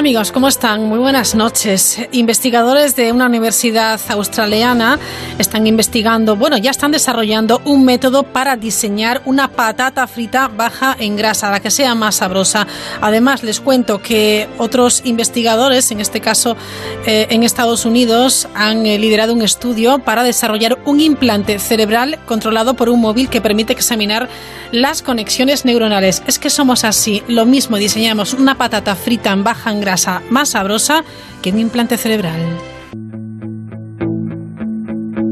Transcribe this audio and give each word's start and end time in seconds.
Amigos? 0.00 0.32
¿Cómo 0.32 0.48
están? 0.48 0.84
Muy 0.84 0.98
buenas 0.98 1.34
noches. 1.34 1.98
Investigadores 2.12 2.96
de 2.96 3.12
una 3.12 3.26
universidad 3.26 4.00
australiana 4.08 4.98
están 5.38 5.66
investigando, 5.66 6.36
bueno, 6.36 6.56
ya 6.56 6.70
están 6.70 6.90
desarrollando 6.90 7.60
un 7.66 7.84
método 7.84 8.22
para 8.22 8.56
diseñar 8.56 9.20
una 9.26 9.48
patata 9.48 10.06
frita 10.06 10.48
baja 10.48 10.96
en 10.98 11.16
grasa, 11.16 11.50
la 11.50 11.60
que 11.60 11.70
sea 11.70 11.94
más 11.94 12.14
sabrosa. 12.14 12.66
Además, 13.02 13.42
les 13.42 13.60
cuento 13.60 14.00
que 14.00 14.48
otros 14.56 15.02
investigadores, 15.04 15.90
en 15.90 16.00
este 16.00 16.22
caso 16.22 16.56
eh, 17.04 17.26
en 17.28 17.42
Estados 17.42 17.84
Unidos, 17.84 18.48
han 18.54 18.86
eh, 18.86 18.98
liderado 18.98 19.34
un 19.34 19.42
estudio 19.42 19.98
para 19.98 20.22
desarrollar 20.22 20.78
un 20.86 21.00
implante 21.00 21.58
cerebral 21.58 22.18
controlado 22.24 22.72
por 22.72 22.88
un 22.88 23.02
móvil 23.02 23.28
que 23.28 23.42
permite 23.42 23.74
examinar 23.74 24.30
las 24.72 25.02
conexiones 25.02 25.66
neuronales. 25.66 26.22
Es 26.26 26.38
que 26.38 26.48
somos 26.48 26.84
así, 26.84 27.22
lo 27.28 27.44
mismo, 27.44 27.76
diseñamos 27.76 28.32
una 28.32 28.56
patata 28.56 28.94
frita 28.94 29.32
en 29.32 29.44
baja 29.44 29.70
en 29.70 29.80
grasa 29.80 29.89
más 30.28 30.50
sabrosa 30.50 31.04
que 31.42 31.50
un 31.50 31.58
implante 31.58 31.96
cerebral. 31.96 32.40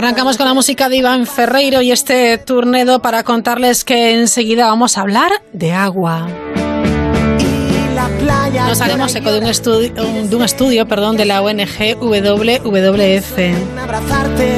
Arrancamos 0.00 0.38
con 0.38 0.46
la 0.46 0.54
música 0.54 0.88
de 0.88 0.96
Iván 0.96 1.26
Ferreiro 1.26 1.82
y 1.82 1.92
este 1.92 2.38
turnedo 2.38 3.02
para 3.02 3.22
contarles 3.22 3.84
que 3.84 4.18
enseguida 4.18 4.66
vamos 4.66 4.96
a 4.96 5.02
hablar 5.02 5.30
de 5.52 5.72
agua. 5.72 6.26
Nos 8.66 8.80
haremos 8.80 9.14
eco 9.14 9.30
de 9.30 9.40
un 9.40 9.46
estudio, 9.46 9.92
de, 9.92 10.36
un 10.36 10.42
estudio 10.42 10.88
perdón, 10.88 11.18
de 11.18 11.26
la 11.26 11.42
ONG 11.42 11.98
WWF. 12.00 13.36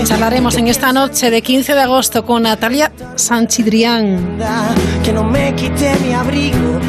Charlaremos 0.07 0.57
en 0.59 0.69
esta 0.69 0.93
noche 0.93 1.29
de 1.29 1.43
15 1.43 1.75
de 1.75 1.81
agosto 1.81 2.25
con 2.25 2.45
Natalia 2.45 2.93
Sanchidrián. 3.17 4.39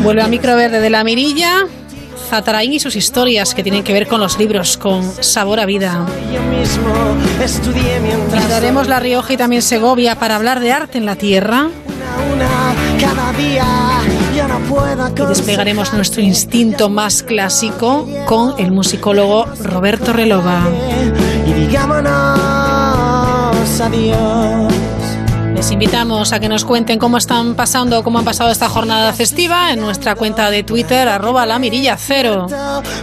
Vuelve 0.04 0.22
a 0.22 0.28
Microverde 0.28 0.80
de 0.80 0.90
la 0.92 1.04
Mirilla 1.04 1.66
Zatarain 2.34 2.74
y 2.74 2.80
sus 2.80 2.96
historias 2.96 3.54
que 3.54 3.62
tienen 3.62 3.84
que 3.84 3.94
ver 3.94 4.08
con 4.08 4.20
los 4.20 4.40
libros, 4.40 4.76
con 4.76 5.04
sabor 5.24 5.60
a 5.60 5.68
vida. 5.68 6.04
Visitaremos 8.34 8.88
La 8.88 9.00
Rioja 9.00 9.34
y 9.34 9.38
también 9.38 9.62
Segovia 9.62 10.18
para 10.18 10.38
hablar 10.38 10.60
de 10.60 10.72
arte 10.72 10.98
en 10.98 11.06
la 11.06 11.16
tierra. 11.16 11.70
Y 15.16 15.26
desplegaremos 15.28 15.94
nuestro 15.94 16.24
instinto 16.24 16.90
más 16.90 17.22
clásico 17.22 18.10
con 18.26 18.56
el 18.58 18.72
musicólogo 18.72 19.46
Roberto 19.62 20.12
Relova. 20.12 20.64
Y 21.46 21.54
digámonos 21.54 22.10
adiós. 23.80 24.73
Les 25.64 25.72
invitamos 25.72 26.34
a 26.34 26.42
que 26.42 26.50
nos 26.50 26.66
cuenten 26.66 27.00
cómo 27.00 27.16
están 27.16 27.56
pasando, 27.56 28.04
cómo 28.04 28.20
han 28.20 28.26
pasado 28.26 28.52
esta 28.52 28.68
jornada 28.68 29.14
festiva 29.14 29.72
en 29.72 29.80
nuestra 29.80 30.14
cuenta 30.14 30.50
de 30.50 30.64
Twitter, 30.64 31.08
arroba 31.08 31.46
la 31.46 31.58
mirilla 31.58 31.96
cero. 31.96 32.48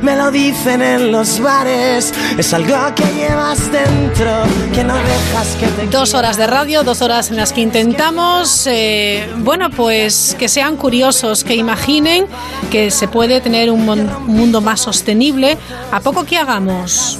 Me 0.02 0.14
lo 0.14 0.30
dicen 0.30 0.82
en 0.82 1.10
los 1.10 1.40
bares, 1.40 2.12
es 2.36 2.52
algo 2.52 2.76
que 2.94 3.04
llevas 3.14 3.72
dentro, 3.72 4.42
que 4.74 4.84
no 4.84 4.94
dejas 4.94 5.56
que 5.58 5.68
te... 5.68 5.86
Dos 5.86 6.12
horas 6.12 6.36
de 6.36 6.46
radio, 6.46 6.84
dos 6.84 7.00
horas 7.00 7.30
en 7.30 7.38
las 7.38 7.54
que 7.54 7.62
intentamos, 7.62 8.66
eh, 8.66 9.26
bueno, 9.38 9.70
pues 9.70 10.36
que 10.38 10.46
sean 10.46 10.76
curiosos, 10.76 11.44
que 11.44 11.54
imaginen 11.54 12.26
que 12.70 12.90
se 12.90 13.08
puede 13.08 13.40
tener 13.40 13.70
un, 13.70 13.86
mundo 14.26 14.60
más 14.60 14.80
sostenible 14.82 15.56
a 15.90 16.00
poco 16.00 16.24
que 16.24 16.36
hagamos. 16.36 17.18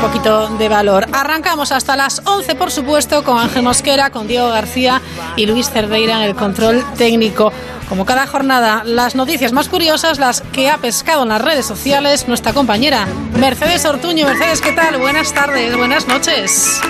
Poquito 0.00 0.48
de 0.56 0.68
valor. 0.68 1.06
Arrancamos 1.12 1.72
hasta 1.72 1.94
las 1.94 2.22
11, 2.24 2.54
por 2.54 2.70
supuesto, 2.70 3.22
con 3.22 3.38
Ángel 3.38 3.62
Mosquera, 3.62 4.10
con 4.10 4.26
Diego 4.26 4.48
García 4.48 5.02
y 5.36 5.46
Luis 5.46 5.68
Cerdeira 5.70 6.16
en 6.16 6.22
el 6.22 6.34
control 6.34 6.82
técnico. 6.96 7.52
Como 7.88 8.06
cada 8.06 8.26
jornada, 8.26 8.82
las 8.84 9.14
noticias 9.14 9.52
más 9.52 9.68
curiosas, 9.68 10.18
las 10.18 10.40
que 10.40 10.70
ha 10.70 10.78
pescado 10.78 11.24
en 11.24 11.28
las 11.28 11.42
redes 11.42 11.66
sociales 11.66 12.28
nuestra 12.28 12.52
compañera 12.52 13.06
Mercedes 13.38 13.84
Ortuño. 13.84 14.26
Mercedes, 14.26 14.60
¿qué 14.60 14.72
tal? 14.72 14.96
Buenas 14.98 15.34
tardes, 15.34 15.76
buenas 15.76 16.08
noches. 16.08 16.80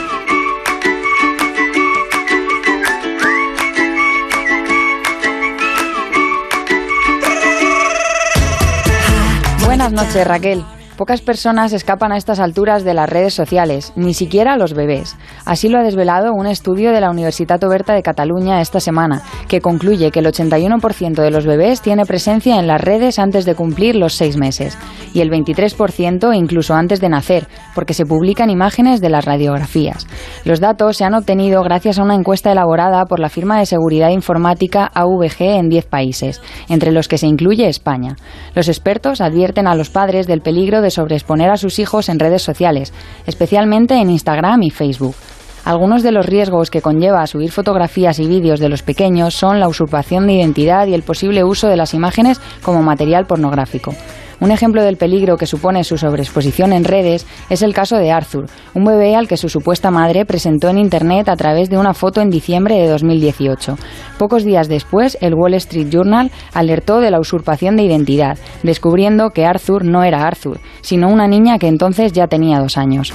Buenas 9.64 9.92
noches, 9.92 10.26
Raquel. 10.26 10.64
Pocas 11.00 11.22
personas 11.22 11.72
escapan 11.72 12.12
a 12.12 12.18
estas 12.18 12.40
alturas 12.40 12.84
de 12.84 12.92
las 12.92 13.08
redes 13.08 13.32
sociales, 13.32 13.94
ni 13.96 14.12
siquiera 14.12 14.58
los 14.58 14.74
bebés. 14.74 15.16
Así 15.46 15.70
lo 15.70 15.78
ha 15.78 15.82
desvelado 15.82 16.34
un 16.34 16.46
estudio 16.46 16.92
de 16.92 17.00
la 17.00 17.08
Universitat 17.08 17.64
Oberta 17.64 17.94
de 17.94 18.02
Cataluña 18.02 18.60
esta 18.60 18.80
semana, 18.80 19.22
que 19.48 19.62
concluye 19.62 20.10
que 20.10 20.18
el 20.18 20.26
81% 20.26 21.22
de 21.22 21.30
los 21.30 21.46
bebés 21.46 21.80
tiene 21.80 22.04
presencia 22.04 22.58
en 22.58 22.66
las 22.66 22.82
redes 22.82 23.18
antes 23.18 23.46
de 23.46 23.54
cumplir 23.54 23.96
los 23.96 24.12
seis 24.12 24.36
meses, 24.36 24.76
y 25.14 25.22
el 25.22 25.30
23% 25.30 26.36
incluso 26.36 26.74
antes 26.74 27.00
de 27.00 27.08
nacer, 27.08 27.48
porque 27.74 27.94
se 27.94 28.04
publican 28.04 28.50
imágenes 28.50 29.00
de 29.00 29.08
las 29.08 29.24
radiografías. 29.24 30.06
Los 30.44 30.60
datos 30.60 30.98
se 30.98 31.04
han 31.04 31.14
obtenido 31.14 31.62
gracias 31.62 31.98
a 31.98 32.02
una 32.02 32.14
encuesta 32.14 32.52
elaborada 32.52 33.06
por 33.06 33.20
la 33.20 33.30
firma 33.30 33.58
de 33.58 33.64
seguridad 33.64 34.10
informática 34.10 34.90
AVG 34.92 35.40
en 35.40 35.70
10 35.70 35.86
países, 35.86 36.42
entre 36.68 36.92
los 36.92 37.08
que 37.08 37.16
se 37.16 37.26
incluye 37.26 37.68
España. 37.68 38.16
Los 38.54 38.68
expertos 38.68 39.22
advierten 39.22 39.66
a 39.66 39.74
los 39.74 39.88
padres 39.88 40.26
del 40.26 40.42
peligro 40.42 40.82
de 40.82 40.89
sobre 40.90 41.16
exponer 41.16 41.50
a 41.50 41.56
sus 41.56 41.78
hijos 41.78 42.08
en 42.08 42.18
redes 42.18 42.42
sociales, 42.42 42.92
especialmente 43.26 43.94
en 43.94 44.10
Instagram 44.10 44.62
y 44.62 44.70
Facebook. 44.70 45.14
Algunos 45.64 46.02
de 46.02 46.12
los 46.12 46.26
riesgos 46.26 46.70
que 46.70 46.80
conlleva 46.80 47.26
subir 47.26 47.52
fotografías 47.52 48.18
y 48.18 48.26
vídeos 48.26 48.60
de 48.60 48.68
los 48.68 48.82
pequeños 48.82 49.34
son 49.34 49.60
la 49.60 49.68
usurpación 49.68 50.26
de 50.26 50.34
identidad 50.34 50.86
y 50.86 50.94
el 50.94 51.02
posible 51.02 51.44
uso 51.44 51.68
de 51.68 51.76
las 51.76 51.92
imágenes 51.92 52.40
como 52.62 52.82
material 52.82 53.26
pornográfico. 53.26 53.94
Un 54.40 54.50
ejemplo 54.50 54.82
del 54.82 54.96
peligro 54.96 55.36
que 55.36 55.46
supone 55.46 55.84
su 55.84 55.98
sobreexposición 55.98 56.72
en 56.72 56.84
redes 56.84 57.26
es 57.50 57.60
el 57.62 57.74
caso 57.74 57.96
de 57.96 58.10
Arthur, 58.10 58.46
un 58.74 58.84
bebé 58.84 59.14
al 59.14 59.28
que 59.28 59.36
su 59.36 59.48
supuesta 59.48 59.90
madre 59.90 60.24
presentó 60.24 60.68
en 60.68 60.78
Internet 60.78 61.28
a 61.28 61.36
través 61.36 61.68
de 61.68 61.76
una 61.76 61.92
foto 61.92 62.22
en 62.22 62.30
diciembre 62.30 62.76
de 62.76 62.88
2018. 62.88 63.76
Pocos 64.18 64.44
días 64.44 64.68
después, 64.68 65.18
el 65.20 65.34
Wall 65.34 65.54
Street 65.54 65.88
Journal 65.90 66.30
alertó 66.54 67.00
de 67.00 67.10
la 67.10 67.20
usurpación 67.20 67.76
de 67.76 67.82
identidad, 67.82 68.38
descubriendo 68.62 69.30
que 69.30 69.44
Arthur 69.44 69.84
no 69.84 70.04
era 70.04 70.26
Arthur, 70.26 70.58
sino 70.80 71.08
una 71.08 71.28
niña 71.28 71.58
que 71.58 71.68
entonces 71.68 72.12
ya 72.12 72.26
tenía 72.26 72.60
dos 72.60 72.78
años. 72.78 73.12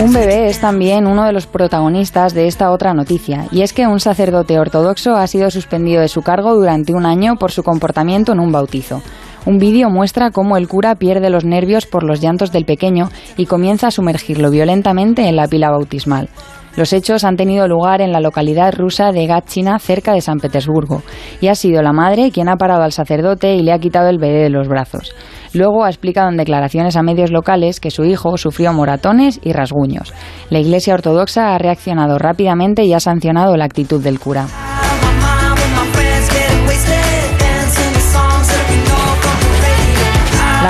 Un 0.00 0.14
bebé 0.14 0.48
es 0.48 0.60
también 0.60 1.06
uno 1.06 1.24
de 1.24 1.32
los 1.34 1.46
protagonistas 1.46 2.32
de 2.32 2.46
esta 2.46 2.70
otra 2.70 2.94
noticia, 2.94 3.48
y 3.52 3.60
es 3.60 3.74
que 3.74 3.86
un 3.86 4.00
sacerdote 4.00 4.58
ortodoxo 4.58 5.14
ha 5.14 5.26
sido 5.26 5.50
suspendido 5.50 6.00
de 6.00 6.08
su 6.08 6.22
cargo 6.22 6.54
durante 6.54 6.94
un 6.94 7.04
año 7.04 7.36
por 7.36 7.52
su 7.52 7.62
comportamiento 7.62 8.32
en 8.32 8.40
un 8.40 8.50
bautizo. 8.50 9.02
Un 9.44 9.58
vídeo 9.58 9.90
muestra 9.90 10.30
cómo 10.30 10.56
el 10.56 10.68
cura 10.68 10.94
pierde 10.94 11.28
los 11.28 11.44
nervios 11.44 11.84
por 11.84 12.02
los 12.02 12.22
llantos 12.22 12.50
del 12.50 12.64
pequeño 12.64 13.10
y 13.36 13.44
comienza 13.44 13.88
a 13.88 13.90
sumergirlo 13.90 14.50
violentamente 14.50 15.28
en 15.28 15.36
la 15.36 15.46
pila 15.48 15.70
bautismal. 15.70 16.30
Los 16.76 16.92
hechos 16.92 17.24
han 17.24 17.36
tenido 17.36 17.66
lugar 17.66 18.00
en 18.00 18.12
la 18.12 18.20
localidad 18.20 18.74
rusa 18.74 19.10
de 19.12 19.26
Gatchina, 19.26 19.78
cerca 19.78 20.12
de 20.12 20.20
San 20.20 20.38
Petersburgo, 20.38 21.02
y 21.40 21.48
ha 21.48 21.54
sido 21.54 21.82
la 21.82 21.92
madre 21.92 22.30
quien 22.30 22.48
ha 22.48 22.56
parado 22.56 22.82
al 22.82 22.92
sacerdote 22.92 23.54
y 23.54 23.62
le 23.62 23.72
ha 23.72 23.78
quitado 23.78 24.08
el 24.08 24.18
bebé 24.18 24.44
de 24.44 24.50
los 24.50 24.68
brazos. 24.68 25.14
Luego 25.52 25.84
ha 25.84 25.88
explicado 25.88 26.30
en 26.30 26.36
declaraciones 26.36 26.96
a 26.96 27.02
medios 27.02 27.32
locales 27.32 27.80
que 27.80 27.90
su 27.90 28.04
hijo 28.04 28.36
sufrió 28.36 28.72
moratones 28.72 29.40
y 29.42 29.52
rasguños. 29.52 30.14
La 30.48 30.60
Iglesia 30.60 30.94
Ortodoxa 30.94 31.54
ha 31.54 31.58
reaccionado 31.58 32.18
rápidamente 32.18 32.84
y 32.84 32.92
ha 32.92 33.00
sancionado 33.00 33.56
la 33.56 33.64
actitud 33.64 34.02
del 34.02 34.20
cura. 34.20 34.46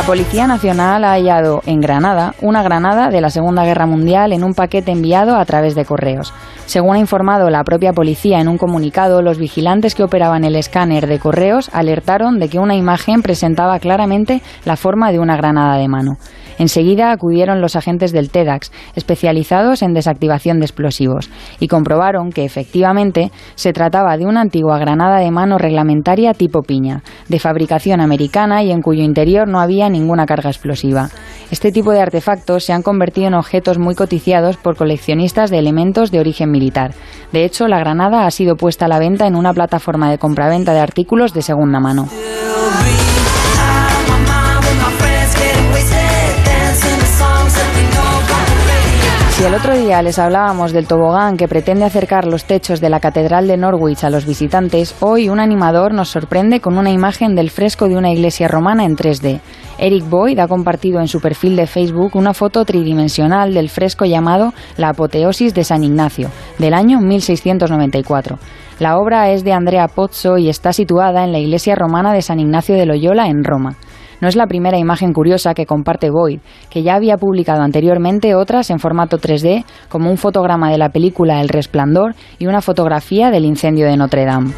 La 0.00 0.06
Policía 0.06 0.46
Nacional 0.46 1.04
ha 1.04 1.10
hallado 1.10 1.60
en 1.66 1.82
Granada 1.82 2.34
una 2.40 2.62
granada 2.62 3.10
de 3.10 3.20
la 3.20 3.28
Segunda 3.28 3.66
Guerra 3.66 3.84
Mundial 3.84 4.32
en 4.32 4.44
un 4.44 4.54
paquete 4.54 4.92
enviado 4.92 5.36
a 5.36 5.44
través 5.44 5.74
de 5.74 5.84
correos. 5.84 6.32
Según 6.64 6.96
ha 6.96 6.98
informado 6.98 7.50
la 7.50 7.64
propia 7.64 7.92
policía 7.92 8.40
en 8.40 8.48
un 8.48 8.56
comunicado, 8.56 9.20
los 9.20 9.36
vigilantes 9.36 9.94
que 9.94 10.02
operaban 10.02 10.44
el 10.44 10.56
escáner 10.56 11.06
de 11.06 11.18
correos 11.18 11.68
alertaron 11.74 12.38
de 12.38 12.48
que 12.48 12.58
una 12.58 12.76
imagen 12.76 13.20
presentaba 13.20 13.78
claramente 13.78 14.40
la 14.64 14.78
forma 14.78 15.12
de 15.12 15.18
una 15.18 15.36
granada 15.36 15.76
de 15.76 15.88
mano. 15.88 16.16
Enseguida 16.60 17.10
acudieron 17.10 17.62
los 17.62 17.74
agentes 17.74 18.12
del 18.12 18.30
TEDAX, 18.30 18.70
especializados 18.94 19.80
en 19.80 19.94
desactivación 19.94 20.58
de 20.58 20.66
explosivos, 20.66 21.30
y 21.58 21.68
comprobaron 21.68 22.28
que 22.32 22.44
efectivamente 22.44 23.32
se 23.54 23.72
trataba 23.72 24.18
de 24.18 24.26
una 24.26 24.42
antigua 24.42 24.78
granada 24.78 25.20
de 25.20 25.30
mano 25.30 25.56
reglamentaria 25.56 26.34
tipo 26.34 26.60
piña, 26.60 27.02
de 27.28 27.38
fabricación 27.38 28.02
americana 28.02 28.62
y 28.62 28.72
en 28.72 28.82
cuyo 28.82 29.02
interior 29.02 29.48
no 29.48 29.58
había 29.58 29.88
ninguna 29.88 30.26
carga 30.26 30.50
explosiva. 30.50 31.08
Este 31.50 31.72
tipo 31.72 31.92
de 31.92 32.02
artefactos 32.02 32.64
se 32.64 32.74
han 32.74 32.82
convertido 32.82 33.28
en 33.28 33.34
objetos 33.34 33.78
muy 33.78 33.94
coticiados 33.94 34.58
por 34.58 34.76
coleccionistas 34.76 35.48
de 35.48 35.58
elementos 35.58 36.10
de 36.10 36.20
origen 36.20 36.50
militar. 36.50 36.92
De 37.32 37.46
hecho, 37.46 37.68
la 37.68 37.78
granada 37.78 38.26
ha 38.26 38.30
sido 38.30 38.56
puesta 38.56 38.84
a 38.84 38.88
la 38.88 38.98
venta 38.98 39.26
en 39.26 39.34
una 39.34 39.54
plataforma 39.54 40.10
de 40.10 40.18
compraventa 40.18 40.74
de 40.74 40.80
artículos 40.80 41.32
de 41.32 41.40
segunda 41.40 41.80
mano. 41.80 42.06
Si 49.40 49.46
el 49.46 49.54
otro 49.54 49.74
día 49.74 50.02
les 50.02 50.18
hablábamos 50.18 50.70
del 50.74 50.86
tobogán 50.86 51.38
que 51.38 51.48
pretende 51.48 51.86
acercar 51.86 52.26
los 52.26 52.44
techos 52.44 52.78
de 52.78 52.90
la 52.90 53.00
Catedral 53.00 53.48
de 53.48 53.56
Norwich 53.56 54.04
a 54.04 54.10
los 54.10 54.26
visitantes, 54.26 54.94
hoy 55.00 55.30
un 55.30 55.40
animador 55.40 55.94
nos 55.94 56.10
sorprende 56.10 56.60
con 56.60 56.76
una 56.76 56.90
imagen 56.90 57.34
del 57.34 57.48
fresco 57.48 57.88
de 57.88 57.96
una 57.96 58.12
iglesia 58.12 58.48
romana 58.48 58.84
en 58.84 58.96
3D. 58.96 59.40
Eric 59.78 60.06
Boyd 60.10 60.38
ha 60.40 60.46
compartido 60.46 61.00
en 61.00 61.08
su 61.08 61.22
perfil 61.22 61.56
de 61.56 61.66
Facebook 61.66 62.16
una 62.16 62.34
foto 62.34 62.66
tridimensional 62.66 63.54
del 63.54 63.70
fresco 63.70 64.04
llamado 64.04 64.52
La 64.76 64.90
apoteosis 64.90 65.54
de 65.54 65.64
San 65.64 65.84
Ignacio, 65.84 66.28
del 66.58 66.74
año 66.74 67.00
1694. 67.00 68.38
La 68.78 68.98
obra 68.98 69.30
es 69.30 69.42
de 69.42 69.54
Andrea 69.54 69.88
Pozzo 69.88 70.36
y 70.36 70.50
está 70.50 70.74
situada 70.74 71.24
en 71.24 71.32
la 71.32 71.38
iglesia 71.38 71.76
romana 71.76 72.12
de 72.12 72.20
San 72.20 72.40
Ignacio 72.40 72.74
de 72.74 72.84
Loyola 72.84 73.28
en 73.28 73.42
Roma. 73.42 73.76
No 74.20 74.28
es 74.28 74.36
la 74.36 74.46
primera 74.46 74.78
imagen 74.78 75.12
curiosa 75.12 75.54
que 75.54 75.66
comparte 75.66 76.10
Boyd, 76.10 76.40
que 76.68 76.82
ya 76.82 76.94
había 76.94 77.16
publicado 77.16 77.62
anteriormente 77.62 78.34
otras 78.34 78.70
en 78.70 78.78
formato 78.78 79.18
3D, 79.18 79.64
como 79.88 80.10
un 80.10 80.16
fotograma 80.16 80.70
de 80.70 80.78
la 80.78 80.90
película 80.90 81.40
El 81.40 81.48
Resplandor 81.48 82.14
y 82.38 82.46
una 82.46 82.60
fotografía 82.60 83.30
del 83.30 83.44
incendio 83.44 83.86
de 83.86 83.96
Notre 83.96 84.24
Dame. 84.24 84.52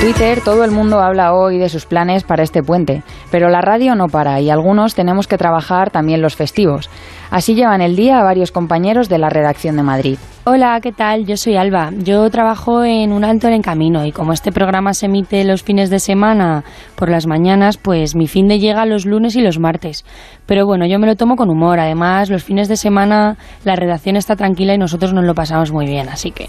Twitter 0.00 0.40
todo 0.40 0.64
el 0.64 0.70
mundo 0.70 1.00
habla 1.00 1.34
hoy 1.34 1.58
de 1.58 1.68
sus 1.68 1.84
planes 1.84 2.24
para 2.24 2.42
este 2.42 2.62
puente, 2.62 3.02
pero 3.30 3.50
la 3.50 3.60
radio 3.60 3.94
no 3.94 4.06
para 4.06 4.40
y 4.40 4.48
algunos 4.48 4.94
tenemos 4.94 5.28
que 5.28 5.36
trabajar 5.36 5.90
también 5.90 6.22
los 6.22 6.36
festivos. 6.36 6.88
Así 7.30 7.54
llevan 7.54 7.82
el 7.82 7.96
día 7.96 8.18
a 8.18 8.24
varios 8.24 8.50
compañeros 8.50 9.10
de 9.10 9.18
la 9.18 9.28
redacción 9.28 9.76
de 9.76 9.82
Madrid. 9.82 10.18
Hola, 10.52 10.80
¿qué 10.80 10.90
tal? 10.90 11.26
Yo 11.26 11.36
soy 11.36 11.54
Alba. 11.54 11.92
Yo 11.96 12.28
trabajo 12.28 12.82
en 12.82 13.12
un 13.12 13.22
alto 13.22 13.46
en 13.46 13.62
camino 13.62 14.04
y 14.04 14.10
como 14.10 14.32
este 14.32 14.50
programa 14.50 14.94
se 14.94 15.06
emite 15.06 15.44
los 15.44 15.62
fines 15.62 15.90
de 15.90 16.00
semana 16.00 16.64
por 16.96 17.08
las 17.08 17.28
mañanas, 17.28 17.76
pues 17.76 18.16
mi 18.16 18.26
fin 18.26 18.48
de 18.48 18.58
llega 18.58 18.84
los 18.84 19.06
lunes 19.06 19.36
y 19.36 19.42
los 19.42 19.60
martes. 19.60 20.04
Pero 20.50 20.66
bueno, 20.66 20.84
yo 20.84 20.98
me 20.98 21.06
lo 21.06 21.14
tomo 21.14 21.36
con 21.36 21.48
humor. 21.48 21.78
Además, 21.78 22.28
los 22.28 22.42
fines 22.42 22.66
de 22.66 22.76
semana 22.76 23.36
la 23.62 23.76
redacción 23.76 24.16
está 24.16 24.34
tranquila 24.34 24.74
y 24.74 24.78
nosotros 24.78 25.14
nos 25.14 25.24
lo 25.24 25.32
pasamos 25.32 25.70
muy 25.70 25.86
bien, 25.86 26.08
así 26.08 26.32
que 26.32 26.48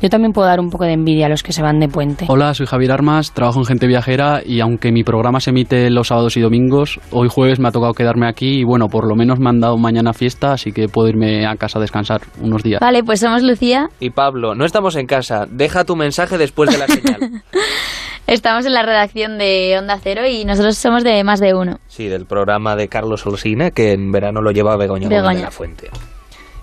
yo 0.00 0.08
también 0.08 0.30
puedo 0.30 0.46
dar 0.46 0.60
un 0.60 0.70
poco 0.70 0.84
de 0.84 0.92
envidia 0.92 1.26
a 1.26 1.28
los 1.28 1.42
que 1.42 1.52
se 1.52 1.60
van 1.60 1.80
de 1.80 1.88
puente. 1.88 2.26
Hola, 2.28 2.54
soy 2.54 2.66
Javier 2.66 2.92
Armas, 2.92 3.32
trabajo 3.32 3.58
en 3.58 3.64
Gente 3.64 3.88
Viajera 3.88 4.40
y 4.46 4.60
aunque 4.60 4.92
mi 4.92 5.02
programa 5.02 5.40
se 5.40 5.50
emite 5.50 5.90
los 5.90 6.06
sábados 6.06 6.36
y 6.36 6.40
domingos, 6.40 7.00
hoy 7.10 7.26
jueves 7.28 7.58
me 7.58 7.66
ha 7.66 7.72
tocado 7.72 7.92
quedarme 7.92 8.28
aquí 8.28 8.60
y 8.60 8.64
bueno, 8.64 8.86
por 8.86 9.08
lo 9.08 9.16
menos 9.16 9.40
me 9.40 9.48
han 9.48 9.58
dado 9.58 9.76
mañana 9.76 10.12
fiesta, 10.12 10.52
así 10.52 10.70
que 10.70 10.86
puedo 10.86 11.08
irme 11.08 11.44
a 11.44 11.56
casa 11.56 11.80
a 11.80 11.82
descansar 11.82 12.20
unos 12.40 12.62
días. 12.62 12.78
Vale, 12.80 13.02
pues 13.02 13.18
somos 13.18 13.42
Lucía. 13.42 13.88
Y 13.98 14.10
Pablo, 14.10 14.54
no 14.54 14.64
estamos 14.64 14.94
en 14.94 15.06
casa, 15.06 15.46
deja 15.50 15.82
tu 15.82 15.96
mensaje 15.96 16.38
después 16.38 16.70
de 16.70 16.78
la 16.78 16.86
señal. 16.86 17.42
Estamos 18.30 18.64
en 18.64 18.74
la 18.74 18.84
redacción 18.84 19.38
de 19.38 19.76
Onda 19.76 19.98
Cero 20.00 20.24
y 20.24 20.44
nosotros 20.44 20.78
somos 20.78 21.02
de 21.02 21.24
Más 21.24 21.40
de 21.40 21.52
Uno. 21.52 21.80
Sí, 21.88 22.06
del 22.06 22.26
programa 22.26 22.76
de 22.76 22.86
Carlos 22.86 23.26
Olsina, 23.26 23.72
que 23.72 23.90
en 23.90 24.12
verano 24.12 24.40
lo 24.40 24.52
lleva 24.52 24.76
Begoña, 24.76 25.08
Begoña. 25.08 25.38
de 25.38 25.42
la 25.46 25.50
Fuente. 25.50 25.90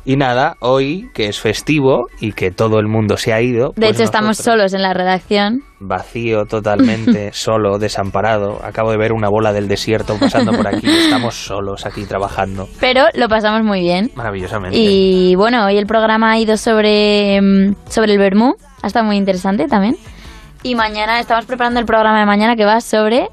Y 0.05 0.15
nada, 0.15 0.55
hoy, 0.61 1.09
que 1.13 1.27
es 1.27 1.41
festivo 1.41 2.07
y 2.21 2.31
que 2.31 2.51
todo 2.51 2.79
el 2.79 2.87
mundo 2.87 3.17
se 3.17 3.33
ha 3.33 3.41
ido. 3.41 3.73
De 3.75 3.87
pues 3.87 3.95
hecho, 3.95 4.03
estamos 4.03 4.37
solos 4.37 4.73
en 4.73 4.81
la 4.81 4.93
redacción. 4.93 5.61
Vacío 5.81 6.45
totalmente, 6.45 7.31
solo, 7.33 7.77
desamparado. 7.79 8.61
Acabo 8.63 8.91
de 8.91 8.97
ver 8.97 9.11
una 9.11 9.27
bola 9.27 9.51
del 9.51 9.67
desierto 9.67 10.15
pasando 10.17 10.53
por 10.53 10.69
aquí. 10.73 10.87
Estamos 10.87 11.35
solos 11.35 11.85
aquí 11.85 12.05
trabajando. 12.05 12.69
Pero 12.79 13.07
lo 13.13 13.27
pasamos 13.27 13.63
muy 13.63 13.81
bien. 13.81 14.09
Maravillosamente. 14.15 14.77
Y 14.79 15.35
bueno, 15.35 15.65
hoy 15.65 15.77
el 15.77 15.85
programa 15.85 16.31
ha 16.31 16.39
ido 16.39 16.55
sobre, 16.55 17.41
mm, 17.41 17.75
sobre 17.89 18.13
el 18.13 18.19
Bermú. 18.19 18.55
Ha 18.81 18.87
estado 18.87 19.05
muy 19.05 19.17
interesante 19.17 19.67
también. 19.67 19.97
Y 20.67 20.75
mañana 20.75 21.21
estamos 21.21 21.45
preparando 21.45 21.79
el 21.79 21.85
programa 21.85 22.19
de 22.19 22.25
mañana 22.25 22.57
que 22.57 22.65
va 22.65 22.81
sobre... 22.81 23.29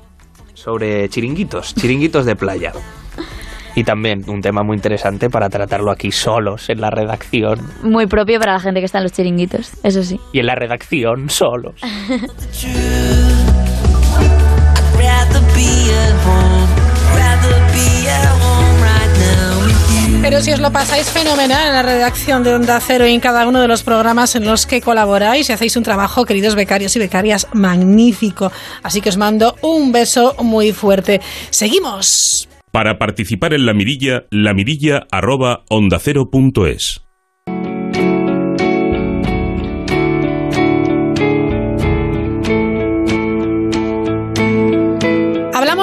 Sobre 0.54 1.08
chiringuitos, 1.08 1.75
chiringuitos 1.75 2.26
de 2.26 2.36
playa. 2.36 2.72
Y 3.75 3.82
también 3.82 4.22
un 4.31 4.40
tema 4.40 4.62
muy 4.62 4.76
interesante 4.76 5.28
para 5.28 5.50
tratarlo 5.50 5.90
aquí 5.90 6.12
solos 6.12 6.70
en 6.70 6.81
la 6.81 6.90
redacción. 6.90 7.58
Muy 7.82 8.06
propio 8.06 8.38
para 8.38 8.52
la 8.52 8.60
gente 8.60 8.78
que 8.78 8.86
está 8.86 8.98
en 8.98 9.04
los 9.04 9.12
chiringuitos, 9.12 9.72
eso 9.82 10.04
sí. 10.04 10.20
Y 10.32 10.38
en 10.38 10.46
la 10.46 10.54
redacción 10.54 11.28
solos. 11.28 11.75
Pero 20.24 20.40
si 20.40 20.52
os 20.52 20.58
lo 20.58 20.72
pasáis 20.72 21.10
fenomenal 21.10 21.66
en 21.66 21.74
la 21.74 21.82
redacción 21.82 22.42
de 22.42 22.54
Onda 22.54 22.80
Cero 22.80 23.06
y 23.06 23.12
en 23.12 23.20
cada 23.20 23.46
uno 23.46 23.60
de 23.60 23.68
los 23.68 23.82
programas 23.82 24.34
en 24.34 24.46
los 24.46 24.64
que 24.64 24.80
colaboráis 24.80 25.50
y 25.50 25.52
hacéis 25.52 25.76
un 25.76 25.82
trabajo, 25.82 26.24
queridos 26.24 26.54
becarios 26.54 26.96
y 26.96 26.98
becarias, 26.98 27.46
magnífico. 27.52 28.50
Así 28.82 29.02
que 29.02 29.10
os 29.10 29.18
mando 29.18 29.54
un 29.60 29.92
beso 29.92 30.34
muy 30.42 30.72
fuerte. 30.72 31.20
Seguimos. 31.50 32.48
Para 32.70 32.96
participar 32.96 33.52
en 33.52 33.66
la 33.66 33.74
mirilla, 33.74 34.24
lamirilla 34.30 35.06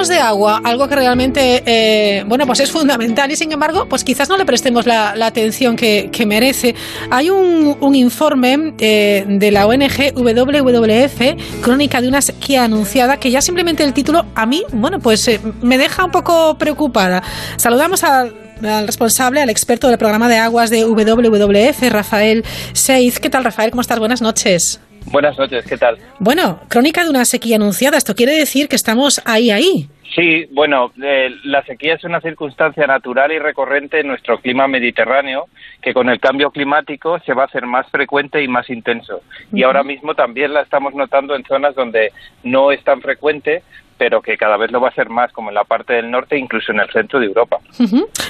De 0.07 0.17
agua, 0.17 0.61
algo 0.63 0.87
que 0.87 0.95
realmente, 0.95 1.61
eh, 1.63 2.23
bueno, 2.25 2.47
pues 2.47 2.59
es 2.59 2.71
fundamental 2.71 3.29
y 3.31 3.35
sin 3.35 3.51
embargo, 3.51 3.85
pues 3.87 4.03
quizás 4.03 4.27
no 4.29 4.35
le 4.35 4.45
prestemos 4.45 4.87
la, 4.87 5.11
atención 5.23 5.75
que, 5.75 6.23
merece. 6.25 6.73
Hay 7.11 7.29
un, 7.29 7.77
un 7.79 7.93
informe 7.93 8.73
eh, 8.79 9.23
de 9.27 9.51
la 9.51 9.67
ONG 9.67 10.13
WWF, 10.15 11.61
Crónica 11.61 12.01
de 12.01 12.07
una 12.07 12.19
sequía 12.19 12.63
anunciada, 12.63 13.17
que 13.17 13.29
ya 13.29 13.41
simplemente 13.41 13.83
el 13.83 13.93
título 13.93 14.25
a 14.33 14.47
mí, 14.47 14.63
bueno, 14.73 14.97
pues 14.97 15.27
eh, 15.27 15.39
me 15.61 15.77
deja 15.77 16.03
un 16.03 16.11
poco 16.11 16.57
preocupada. 16.57 17.21
Saludamos 17.57 18.03
al 18.03 18.33
al 18.63 18.85
responsable, 18.85 19.41
al 19.41 19.49
experto 19.49 19.87
del 19.87 19.97
programa 19.97 20.29
de 20.29 20.37
aguas 20.37 20.69
de 20.69 20.83
WWF, 20.85 21.81
Rafael 21.89 22.43
Seiz. 22.73 23.19
¿Qué 23.19 23.29
tal, 23.29 23.43
Rafael? 23.43 23.71
¿Cómo 23.71 23.81
estás? 23.81 23.99
Buenas 23.99 24.21
noches. 24.21 24.79
Buenas 25.07 25.37
noches, 25.37 25.65
¿qué 25.65 25.77
tal? 25.77 25.97
Bueno, 26.19 26.61
crónica 26.69 27.03
de 27.03 27.09
una 27.09 27.25
sequía 27.25 27.55
anunciada. 27.55 27.97
Esto 27.97 28.15
quiere 28.15 28.33
decir 28.33 28.67
que 28.67 28.75
estamos 28.75 29.21
ahí, 29.25 29.51
ahí. 29.51 29.89
Sí, 30.15 30.45
bueno, 30.51 30.91
eh, 31.01 31.29
la 31.45 31.63
sequía 31.63 31.93
es 31.93 32.03
una 32.03 32.19
circunstancia 32.19 32.85
natural 32.85 33.31
y 33.31 33.39
recurrente 33.39 34.01
en 34.01 34.07
nuestro 34.07 34.39
clima 34.39 34.67
mediterráneo 34.67 35.45
que 35.81 35.93
con 35.93 36.09
el 36.09 36.19
cambio 36.19 36.51
climático 36.51 37.17
se 37.19 37.33
va 37.33 37.43
a 37.43 37.45
hacer 37.45 37.65
más 37.65 37.89
frecuente 37.89 38.43
y 38.43 38.47
más 38.49 38.69
intenso. 38.69 39.21
Y 39.53 39.63
ahora 39.63 39.83
mismo 39.83 40.13
también 40.13 40.53
la 40.53 40.63
estamos 40.63 40.93
notando 40.93 41.33
en 41.33 41.45
zonas 41.45 41.75
donde 41.75 42.11
no 42.43 42.73
es 42.73 42.83
tan 42.83 42.99
frecuente, 43.01 43.63
pero 44.01 44.19
que 44.19 44.35
cada 44.35 44.57
vez 44.57 44.71
lo 44.71 44.81
va 44.81 44.87
a 44.87 44.95
ser 44.95 45.09
más, 45.09 45.31
como 45.31 45.49
en 45.49 45.53
la 45.53 45.63
parte 45.63 45.93
del 45.93 46.09
norte, 46.09 46.35
incluso 46.35 46.71
en 46.71 46.79
el 46.79 46.89
centro 46.89 47.19
de 47.19 47.27
Europa. 47.27 47.57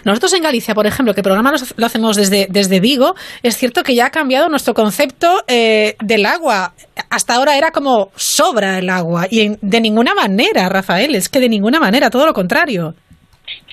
Nosotros 0.03 0.33
en 0.33 0.43
Galicia, 0.43 0.75
por 0.75 0.85
ejemplo, 0.85 1.13
que 1.13 1.21
el 1.21 1.23
programa 1.23 1.53
lo 1.77 1.85
hacemos 1.85 2.17
desde, 2.17 2.47
desde 2.49 2.81
Vigo, 2.81 3.15
es 3.41 3.55
cierto 3.55 3.81
que 3.81 3.95
ya 3.95 4.07
ha 4.07 4.09
cambiado 4.09 4.49
nuestro 4.49 4.73
concepto 4.73 5.29
eh, 5.47 5.95
del 6.01 6.25
agua. 6.25 6.73
Hasta 7.09 7.35
ahora 7.35 7.57
era 7.57 7.71
como 7.71 8.11
sobra 8.15 8.79
el 8.79 8.89
agua 8.89 9.27
y 9.31 9.39
en- 9.45 9.59
de 9.61 9.79
ninguna 9.79 10.13
manera, 10.13 10.67
Rafael, 10.67 11.15
es 11.15 11.29
que 11.29 11.39
de 11.39 11.47
ninguna 11.47 11.79
manera, 11.79 12.09
todo 12.09 12.25
lo 12.25 12.33
contrario. 12.33 12.93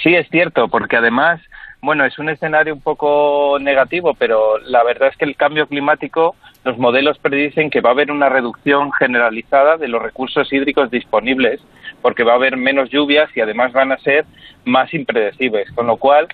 Sí, 0.01 0.15
es 0.15 0.29
cierto, 0.31 0.69
porque 0.69 0.97
además, 0.99 1.41
bueno, 1.83 2.05
es 2.05 2.17
un 2.21 2.29
escenario 2.29 2.75
un 2.75 2.81
poco 2.81 3.59
negativo, 3.61 4.15
pero 4.17 4.59
la 4.59 4.85
verdad 4.85 5.09
es 5.11 5.17
que 5.17 5.25
el 5.25 5.35
cambio 5.35 5.67
climático, 5.67 6.37
los 6.63 6.79
modelos 6.79 7.19
predicen 7.19 7.71
que 7.71 7.81
va 7.81 7.91
a 7.91 7.93
haber 7.95 8.13
una 8.13 8.29
reducción 8.29 8.93
generalizada 8.93 9.77
de 9.79 9.89
los 9.89 10.01
recursos 10.01 10.53
hídricos 10.53 10.93
disponibles 10.93 11.61
porque 12.09 12.25
va 12.25 12.33
a 12.33 12.37
haber 12.37 12.57
menos 12.57 12.89
lluvias 12.89 13.29
y 13.37 13.41
además 13.43 13.71
van 13.75 13.93
a 13.93 13.99
ser 13.99 14.25
más 14.65 14.95
impredecibles, 14.95 15.71
con 15.73 15.87
lo 15.87 15.99
cual 15.99 16.27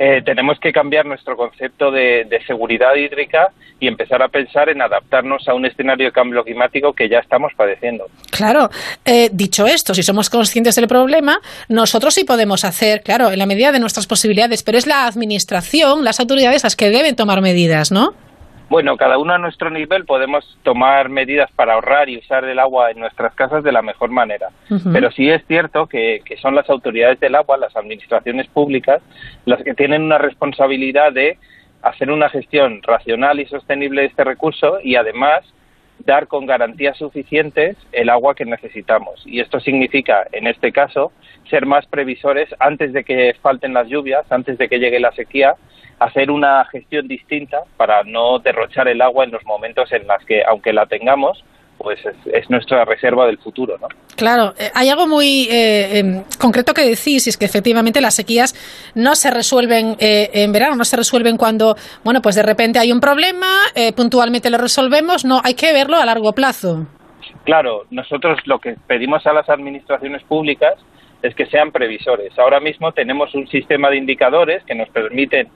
eh, 0.00 0.22
tenemos 0.24 0.58
que 0.58 0.72
cambiar 0.72 1.04
nuestro 1.04 1.36
concepto 1.36 1.90
de, 1.90 2.26
seguridad 2.46 2.94
hídrica 2.94 3.52
y 3.78 3.88
empezar 3.88 4.22
a 4.22 4.28
pensar 4.28 4.70
en 4.70 4.80
adaptarnos 4.80 5.46
a 5.46 5.52
un 5.52 5.66
escenario 5.66 6.06
de 6.06 6.12
cambio 6.12 6.42
climático 6.44 6.94
que 6.94 7.10
ya 7.10 7.18
estamos 7.18 7.52
padeciendo. 7.54 8.06
Claro, 8.30 8.70
eh, 9.04 9.28
dicho 9.30 9.66
esto, 9.66 9.92
si 9.92 10.02
somos 10.02 10.30
conscientes 10.30 10.76
del 10.76 10.88
problema, 10.88 11.40
nosotros 11.68 12.14
sí 12.14 12.24
podemos 12.24 12.64
hacer, 12.64 13.02
claro, 13.02 13.30
en 13.30 13.38
la 13.38 13.44
medida 13.44 13.70
de 13.70 13.80
nuestras 13.80 14.06
posibilidades, 14.06 14.62
pero 14.62 14.78
es 14.78 14.86
la 14.86 15.06
administración, 15.06 16.04
las 16.04 16.20
autoridades 16.20 16.64
las 16.64 16.74
que 16.74 16.88
deben 16.88 17.16
tomar 17.16 17.42
medidas, 17.42 17.92
¿no? 17.92 18.14
Bueno, 18.68 18.98
cada 18.98 19.16
uno 19.16 19.32
a 19.32 19.38
nuestro 19.38 19.70
nivel 19.70 20.04
podemos 20.04 20.58
tomar 20.62 21.08
medidas 21.08 21.50
para 21.52 21.74
ahorrar 21.74 22.10
y 22.10 22.18
usar 22.18 22.44
el 22.44 22.58
agua 22.58 22.90
en 22.90 22.98
nuestras 22.98 23.34
casas 23.34 23.64
de 23.64 23.72
la 23.72 23.80
mejor 23.80 24.10
manera. 24.10 24.50
Pero 24.92 25.10
sí 25.10 25.30
es 25.30 25.42
cierto 25.46 25.86
que, 25.86 26.22
son 26.42 26.54
las 26.54 26.68
autoridades 26.68 27.18
del 27.18 27.34
agua, 27.34 27.56
las 27.56 27.74
administraciones 27.76 28.46
públicas, 28.48 29.00
las 29.46 29.62
que 29.62 29.74
tienen 29.74 30.02
una 30.02 30.18
responsabilidad 30.18 31.12
de 31.12 31.38
hacer 31.80 32.10
una 32.10 32.28
gestión 32.28 32.82
racional 32.82 33.40
y 33.40 33.46
sostenible 33.46 34.02
de 34.02 34.08
este 34.08 34.24
recurso 34.24 34.80
y 34.82 34.96
además 34.96 35.44
dar 36.00 36.26
con 36.26 36.46
garantías 36.46 36.96
suficientes 36.98 37.76
el 37.92 38.10
agua 38.10 38.34
que 38.34 38.44
necesitamos. 38.44 39.22
Y 39.26 39.40
esto 39.40 39.60
significa, 39.60 40.26
en 40.32 40.46
este 40.46 40.72
caso, 40.72 41.12
ser 41.48 41.64
más 41.64 41.86
previsores 41.86 42.48
antes 42.58 42.92
de 42.92 43.02
que 43.02 43.34
falten 43.40 43.72
las 43.72 43.88
lluvias, 43.88 44.30
antes 44.30 44.58
de 44.58 44.68
que 44.68 44.78
llegue 44.78 45.00
la 45.00 45.12
sequía 45.12 45.54
hacer 45.98 46.30
una 46.30 46.64
gestión 46.66 47.08
distinta 47.08 47.62
para 47.76 48.02
no 48.04 48.38
derrochar 48.38 48.88
el 48.88 49.00
agua 49.00 49.24
en 49.24 49.32
los 49.32 49.44
momentos 49.44 49.90
en 49.92 50.06
los 50.06 50.24
que, 50.24 50.42
aunque 50.44 50.72
la 50.72 50.86
tengamos, 50.86 51.44
pues 51.78 52.00
es, 52.32 52.50
nuestra 52.50 52.84
reserva 52.84 53.26
del 53.26 53.38
futuro, 53.38 53.78
¿no? 53.78 53.86
Claro, 54.16 54.52
eh, 54.58 54.70
hay 54.74 54.88
algo 54.88 55.06
muy 55.06 55.48
eh, 55.48 55.98
em, 55.98 56.24
concreto 56.38 56.74
que 56.74 56.82
decís, 56.82 57.26
y 57.26 57.30
es 57.30 57.36
que 57.36 57.44
efectivamente 57.44 58.00
las 58.00 58.16
sequías 58.16 58.54
no 58.96 59.14
se 59.14 59.30
resuelven 59.30 59.96
eh, 60.00 60.28
en 60.32 60.52
verano, 60.52 60.74
no 60.74 60.84
se 60.84 60.96
resuelven 60.96 61.36
cuando, 61.36 61.76
bueno, 62.02 62.20
pues 62.20 62.34
de 62.34 62.42
repente 62.42 62.80
hay 62.80 62.90
un 62.90 63.00
problema, 63.00 63.46
puntualmente 63.94 64.50
lo 64.50 64.58
resolvemos, 64.58 65.24
no, 65.24 65.40
hay 65.44 65.54
que 65.54 65.72
verlo 65.72 65.96
a 65.98 66.04
largo 66.04 66.32
plazo. 66.32 66.86
Claro, 67.44 67.86
nosotros 67.90 68.38
lo 68.44 68.58
que 68.58 68.76
pedimos 68.86 69.24
a 69.26 69.32
las 69.32 69.48
administraciones 69.48 70.22
públicas 70.24 70.74
es 71.22 71.34
que 71.34 71.46
sean 71.46 71.70
previsores. 71.70 72.36
Ahora 72.38 72.60
mismo 72.60 72.92
tenemos 72.92 73.34
un 73.34 73.46
sistema 73.48 73.90
de 73.90 73.96
indicadores 73.96 74.62
que 74.64 74.74
nos 74.74 74.88
permiten 74.90 75.48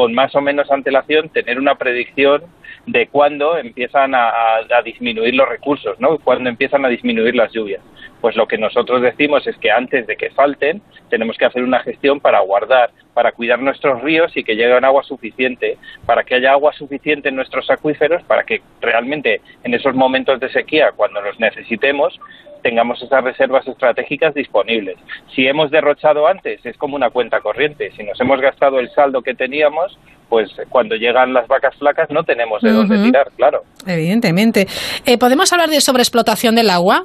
con 0.00 0.14
más 0.14 0.34
o 0.34 0.40
menos 0.40 0.70
antelación 0.70 1.28
tener 1.28 1.58
una 1.58 1.74
predicción 1.74 2.40
de 2.86 3.08
cuándo 3.08 3.58
empiezan 3.58 4.14
a, 4.14 4.30
disminuir 4.82 5.34
los 5.34 5.46
recursos, 5.46 6.00
¿no? 6.00 6.16
Cuándo 6.16 6.48
empiezan 6.48 6.86
a 6.86 6.88
disminuir 6.88 7.34
las 7.36 7.52
lluvias. 7.52 7.82
Pues 8.22 8.34
lo 8.34 8.48
que 8.48 8.56
nosotros 8.56 9.02
decimos 9.02 9.46
es 9.46 9.54
que 9.58 9.70
antes 9.70 10.06
de 10.06 10.16
que 10.16 10.30
falten 10.30 10.80
tenemos 11.10 11.36
que 11.36 11.44
hacer 11.44 11.62
una 11.62 11.80
gestión 11.80 12.18
para 12.18 12.40
guardar, 12.40 12.92
para 13.12 13.32
cuidar 13.32 13.58
nuestros 13.58 14.00
ríos 14.00 14.34
y 14.34 14.42
que 14.42 14.56
llegue 14.56 14.72
agua 14.72 15.02
suficiente, 15.02 15.76
para 16.06 16.24
que 16.24 16.36
haya 16.36 16.52
agua 16.52 16.72
suficiente 16.72 17.28
en 17.28 17.36
nuestros 17.36 17.68
acuíferos, 17.70 18.22
para 18.22 18.44
que 18.44 18.62
realmente 18.80 19.42
en 19.64 19.74
esos 19.74 19.94
momentos 19.94 20.40
de 20.40 20.48
sequía, 20.48 20.92
cuando 20.96 21.20
los 21.20 21.38
necesitemos, 21.38 22.18
tengamos 22.60 23.02
esas 23.02 23.24
reservas 23.24 23.66
estratégicas 23.66 24.34
disponibles. 24.34 24.96
Si 25.34 25.46
hemos 25.46 25.70
derrochado 25.70 26.26
antes, 26.26 26.64
es 26.64 26.76
como 26.76 26.96
una 26.96 27.10
cuenta 27.10 27.40
corriente. 27.40 27.90
Si 27.96 28.02
nos 28.02 28.20
hemos 28.20 28.40
gastado 28.40 28.78
el 28.78 28.90
saldo 28.90 29.22
que 29.22 29.34
teníamos, 29.34 29.98
pues 30.28 30.50
cuando 30.68 30.94
llegan 30.94 31.32
las 31.32 31.48
vacas 31.48 31.74
flacas 31.76 32.08
no 32.10 32.22
tenemos 32.24 32.62
de 32.62 32.70
dónde 32.70 33.02
tirar, 33.02 33.30
claro. 33.36 33.64
Evidentemente. 33.86 34.66
Eh, 35.04 35.18
¿Podemos 35.18 35.52
hablar 35.52 35.68
de 35.68 35.80
sobreexplotación 35.80 36.54
del 36.54 36.70
agua? 36.70 37.04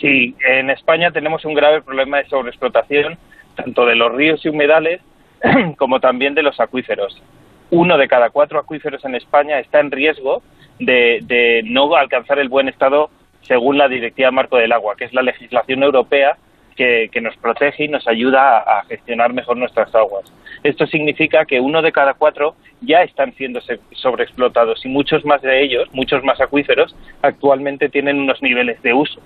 Sí, 0.00 0.34
en 0.46 0.70
España 0.70 1.12
tenemos 1.12 1.44
un 1.44 1.54
grave 1.54 1.80
problema 1.80 2.18
de 2.18 2.28
sobreexplotación, 2.28 3.16
tanto 3.54 3.86
de 3.86 3.94
los 3.94 4.12
ríos 4.12 4.44
y 4.44 4.48
humedales 4.48 5.00
como 5.78 6.00
también 6.00 6.34
de 6.34 6.42
los 6.42 6.58
acuíferos. 6.58 7.22
Uno 7.70 7.96
de 7.96 8.08
cada 8.08 8.30
cuatro 8.30 8.58
acuíferos 8.58 9.04
en 9.04 9.14
España 9.14 9.58
está 9.60 9.80
en 9.80 9.90
riesgo 9.90 10.42
de, 10.78 11.20
de 11.22 11.62
no 11.64 11.94
alcanzar 11.94 12.38
el 12.38 12.48
buen 12.48 12.68
estado 12.68 13.10
según 13.46 13.78
la 13.78 13.88
Directiva 13.88 14.30
Marco 14.30 14.56
del 14.56 14.72
Agua, 14.72 14.94
que 14.96 15.04
es 15.04 15.12
la 15.12 15.22
legislación 15.22 15.82
europea 15.82 16.36
que, 16.74 17.20
nos 17.22 17.36
protege 17.36 17.84
y 17.84 17.88
nos 17.88 18.06
ayuda 18.08 18.58
a, 18.58 18.84
gestionar 18.84 19.32
mejor 19.32 19.56
nuestras 19.56 19.94
aguas. 19.94 20.32
Esto 20.62 20.86
significa 20.86 21.44
que 21.44 21.60
uno 21.60 21.82
de 21.82 21.92
cada 21.92 22.14
cuatro 22.14 22.56
ya 22.80 23.02
están 23.02 23.32
siendo 23.34 23.60
sobreexplotados 23.92 24.84
y 24.84 24.88
muchos 24.88 25.24
más 25.24 25.40
de 25.42 25.62
ellos, 25.62 25.88
muchos 25.92 26.22
más 26.24 26.40
acuíferos, 26.40 26.94
actualmente 27.22 27.88
tienen 27.88 28.18
unos 28.18 28.42
niveles 28.42 28.82
de 28.82 28.92
uso 28.92 29.20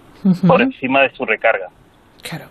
por 0.46 0.62
encima 0.62 1.02
de 1.02 1.10
su 1.10 1.24
recarga. 1.24 1.68
Claro. 2.22 2.46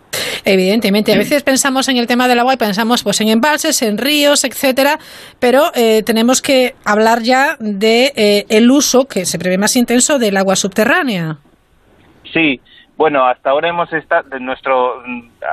Evidentemente, 0.46 1.14
a 1.14 1.18
veces 1.18 1.44
pensamos 1.44 1.90
en 1.90 1.98
el 1.98 2.08
tema 2.08 2.28
del 2.28 2.40
agua 2.40 2.54
y 2.54 2.58
pensamos 2.58 3.04
pues 3.04 3.20
en 3.22 3.28
embalses, 3.28 3.82
en 3.82 3.98
ríos, 3.98 4.44
etcétera, 4.46 4.98
pero 5.40 5.72
eh, 5.76 6.04
tenemos 6.04 6.42
que 6.42 6.76
hablar 6.86 7.22
ya 7.22 7.58
de 7.60 8.14
eh, 8.16 8.46
el 8.50 8.72
uso 8.72 9.06
que 9.06 9.26
se 9.26 9.38
prevé 9.38 9.58
más 9.58 9.76
intenso 9.76 10.20
del 10.20 10.38
agua 10.38 10.56
subterránea. 10.56 11.40
Sí, 12.34 12.62
bueno, 12.98 13.25
hasta 13.25 13.51
ahora 13.51 13.69
hemos 13.69 13.93
estado, 13.93 14.39
nuestro, 14.39 15.03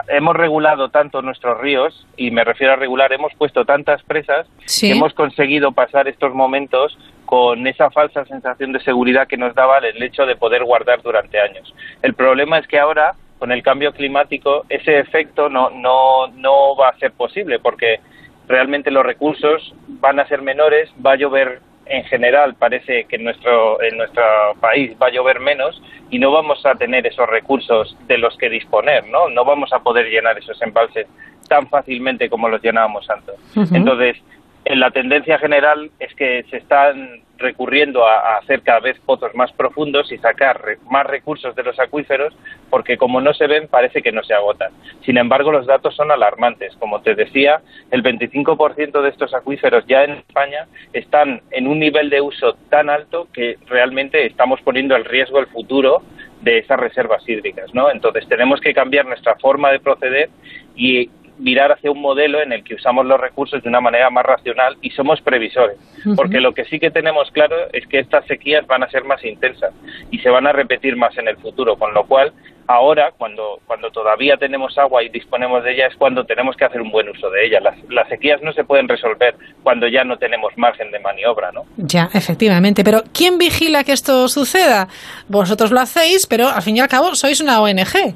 hemos 0.09 0.35
regulado 0.35 0.89
tanto 0.89 1.21
nuestros 1.21 1.61
ríos, 1.61 2.07
y 2.17 2.31
me 2.31 2.43
refiero 2.43 2.73
a 2.73 2.77
regular, 2.77 3.13
hemos 3.13 3.35
puesto 3.35 3.67
tantas 3.67 4.03
presas 4.03 4.47
que 4.81 4.91
hemos 4.91 5.13
conseguido 5.13 5.73
pasar 5.73 6.09
estos 6.09 6.33
momentos 6.35 6.99
con 7.27 7.67
esa 7.67 7.91
falsa 7.91 8.25
sensación 8.25 8.73
de 8.73 8.81
seguridad 8.81 9.29
que 9.29 9.37
nos 9.37 9.55
daba 9.55 9.77
el 9.79 10.03
hecho 10.03 10.25
de 10.25 10.37
poder 10.37 10.65
guardar 10.65 11.03
durante 11.03 11.39
años. 11.39 11.75
El 12.01 12.15
problema 12.15 12.59
es 12.59 12.67
que 12.67 12.79
ahora, 12.79 13.15
con 13.39 13.53
el 13.53 13.63
cambio 13.63 13.93
climático, 13.93 14.65
ese 14.71 14.99
efecto 14.99 15.51
no, 15.51 15.69
no, 15.69 16.29
no 16.29 16.75
va 16.77 16.89
a 16.89 16.99
ser 16.99 17.13
posible, 17.13 17.59
porque 17.59 18.01
realmente 18.49 18.91
los 18.91 19.05
recursos 19.05 19.75
van 19.87 20.19
a 20.19 20.27
ser 20.29 20.41
menores, 20.41 20.91
va 21.05 21.13
a 21.13 21.17
llover 21.17 21.61
en 21.87 22.05
general 22.05 22.55
parece 22.55 23.05
que 23.05 23.17
en 23.17 23.25
nuestro, 23.25 23.83
en 23.83 23.97
nuestro 23.97 24.23
país 24.61 24.97
va 25.01 25.09
a 25.09 25.11
llover 25.11 25.41
menos 25.41 25.81
y 26.11 26.19
no 26.19 26.31
vamos 26.31 26.65
a 26.65 26.75
tener 26.75 27.07
esos 27.07 27.29
recursos 27.29 27.97
de 28.07 28.19
los 28.19 28.37
que 28.37 28.49
disponer, 28.49 29.07
¿no? 29.09 29.29
No 29.29 29.45
vamos 29.45 29.73
a 29.73 29.81
poder 29.81 30.07
llenar 30.07 30.39
esos 30.39 30.61
embalses 30.63 31.07
tan 31.49 31.69
fácilmente 31.69 32.31
como 32.31 32.49
los 32.49 32.63
llenábamos 32.63 33.09
antes. 33.11 33.35
Entonces, 33.73 34.17
en 34.65 34.81
la 34.81 34.91
tendencia 34.91 35.39
general 35.39 35.91
es 35.99 36.15
que 36.15 36.45
se 36.51 36.57
están 36.57 37.24
recurriendo 37.39 38.07
a, 38.07 38.37
hacer 38.39 38.63
cada 38.63 38.81
vez 38.81 38.99
pozos 39.01 39.35
más 39.35 39.53
profundos 39.53 40.11
y 40.13 40.19
sacar 40.19 40.61
más 40.91 41.07
recursos 41.07 41.55
de 41.55 41.63
los 41.63 41.79
acuíferos 41.79 42.35
porque 42.71 42.97
como 42.97 43.21
no 43.21 43.35
se 43.35 43.47
ven 43.47 43.69
parece 43.69 44.03
que 44.03 44.13
no 44.13 44.23
se 44.23 44.35
agotan. 44.35 44.73
Sin 45.05 45.17
embargo, 45.17 45.53
los 45.53 45.67
datos 45.67 45.95
son 45.95 46.11
alarmantes. 46.11 46.75
Como 46.77 47.01
te 47.03 47.15
decía, 47.15 47.61
el 47.91 48.03
25% 48.03 49.03
de 49.03 49.09
estos 49.09 49.35
acuíferos 49.35 49.85
ya 49.87 50.05
en 50.05 50.13
España 50.13 50.67
están 50.93 51.43
en 51.51 51.67
un 51.67 51.79
nivel 51.79 52.11
de 52.11 52.21
uso 52.21 52.55
tan 52.71 52.91
alto 52.91 53.29
que 53.33 53.59
realmente 53.67 54.27
estamos 54.27 54.61
poniendo 54.63 54.97
en 54.97 55.05
riesgo 55.05 55.39
el 55.39 55.47
futuro 55.47 56.03
de 56.43 56.59
esas 56.59 56.79
reservas 56.79 57.27
hídricas, 57.29 57.75
¿no? 57.75 57.91
Entonces 57.91 58.29
tenemos 58.29 58.61
que 58.61 58.75
cambiar 58.75 59.07
nuestra 59.07 59.37
forma 59.37 59.71
de 59.71 59.81
proceder 59.81 60.29
y 60.77 61.09
mirar 61.39 61.73
hacia 61.73 61.91
un 61.91 62.01
modelo 62.01 62.41
en 62.41 62.53
el 62.53 62.63
que 62.65 62.75
usamos 62.75 63.07
los 63.07 63.21
recursos 63.21 63.63
de 63.63 63.69
una 63.69 63.81
manera 63.81 64.11
más 64.11 64.25
racional 64.25 64.77
y 64.81 64.91
somos 64.91 65.21
previsores. 65.21 65.77
Porque 66.17 66.41
lo 66.41 66.53
que 66.53 66.65
sí 66.67 66.79
que 66.79 66.91
tenemos 66.91 67.31
claro 67.31 67.57
es 67.73 67.87
que 67.87 67.99
estas 67.99 68.27
sequías 68.27 68.67
van 68.67 68.83
a 68.83 68.91
ser 68.91 69.05
más 69.05 69.25
intensas 69.25 69.73
y 70.11 70.19
se 70.19 70.31
van 70.31 70.47
a 70.47 70.53
repetir 70.53 70.97
más 70.97 71.17
en 71.19 71.29
el 71.29 71.37
futuro, 71.39 71.77
con 71.77 71.95
lo 71.95 72.05
cual 72.05 72.33
ahora, 72.67 73.13
cuando, 73.17 73.61
cuando 73.67 73.91
todavía 73.91 74.37
tenemos 74.37 74.77
agua 74.79 75.03
y 75.03 75.09
disponemos 75.09 75.65
de 75.65 75.75
ella, 75.75 75.87
es 75.87 75.97
cuando 75.97 76.25
tenemos 76.25 76.57
que 76.57 76.65
hacer 76.65 76.81
un 76.81 76.91
buen 76.91 77.09
uso 77.09 77.31
de 77.31 77.47
ella. 77.47 77.61
Las, 77.61 77.77
las 77.89 78.09
sequías 78.09 78.41
no 78.43 78.53
se 78.53 78.65
pueden 78.65 78.89
resolver 78.89 79.35
cuando 79.63 79.89
ya 79.89 80.05
no 80.05 80.19
tenemos 80.19 80.53
margen 80.57 80.91
de 80.91 80.99
maniobra, 80.99 81.53
¿no? 81.53 81.65
Ya, 81.77 82.11
efectivamente. 82.13 82.85
Pero 82.85 83.03
¿quién 83.13 83.39
vigila 83.39 83.85
que 83.85 83.93
esto 83.93 84.29
suceda? 84.29 84.89
Vosotros 85.29 85.71
lo 85.71 85.81
hacéis, 85.81 86.27
pero 86.27 86.49
al 86.49 86.63
fin 86.63 86.77
y 86.77 86.81
al 86.81 86.89
cabo 86.89 87.15
sois 87.15 87.41
una 87.41 87.61
ONG. 87.61 88.15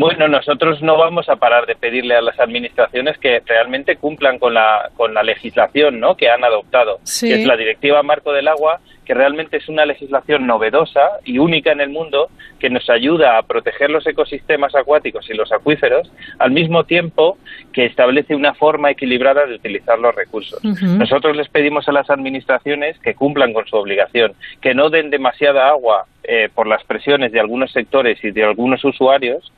Bueno, 0.00 0.28
nosotros 0.28 0.80
no 0.80 0.96
vamos 0.96 1.28
a 1.28 1.36
parar 1.36 1.66
de 1.66 1.76
pedirle 1.76 2.14
a 2.14 2.22
las 2.22 2.40
administraciones 2.40 3.18
que 3.18 3.42
realmente 3.44 3.96
cumplan 3.96 4.38
con 4.38 4.54
la, 4.54 4.88
con 4.96 5.12
la 5.12 5.22
legislación 5.22 6.00
¿no? 6.00 6.16
que 6.16 6.30
han 6.30 6.42
adoptado, 6.42 7.00
que 7.20 7.34
es 7.34 7.46
la 7.46 7.54
Directiva 7.54 8.02
Marco 8.02 8.32
del 8.32 8.48
Agua, 8.48 8.80
que 9.04 9.12
realmente 9.12 9.58
es 9.58 9.68
una 9.68 9.84
legislación 9.84 10.46
novedosa 10.46 11.02
y 11.22 11.38
única 11.38 11.72
en 11.72 11.82
el 11.82 11.90
mundo 11.90 12.30
que 12.58 12.70
nos 12.70 12.88
ayuda 12.88 13.36
a 13.36 13.42
proteger 13.42 13.90
los 13.90 14.06
ecosistemas 14.06 14.74
acuáticos 14.74 15.28
y 15.28 15.34
los 15.34 15.52
acuíferos, 15.52 16.10
al 16.38 16.50
mismo 16.50 16.84
tiempo 16.84 17.36
que 17.74 17.84
establece 17.84 18.34
una 18.34 18.54
forma 18.54 18.90
equilibrada 18.90 19.44
de 19.44 19.56
utilizar 19.56 19.98
los 19.98 20.14
recursos. 20.14 20.64
Nosotros 20.64 21.36
les 21.36 21.50
pedimos 21.50 21.86
a 21.88 21.92
las 21.92 22.08
administraciones 22.08 22.98
que 23.00 23.14
cumplan 23.14 23.52
con 23.52 23.66
su 23.66 23.76
obligación, 23.76 24.32
que 24.62 24.74
no 24.74 24.88
den 24.88 25.10
demasiada 25.10 25.68
agua 25.68 26.06
eh, 26.22 26.48
por 26.54 26.66
las 26.66 26.84
presiones 26.84 27.32
de 27.32 27.40
algunos 27.40 27.72
sectores 27.72 28.22
y 28.22 28.30
de 28.30 28.44
algunos 28.44 28.84
usuarios, 28.84 29.52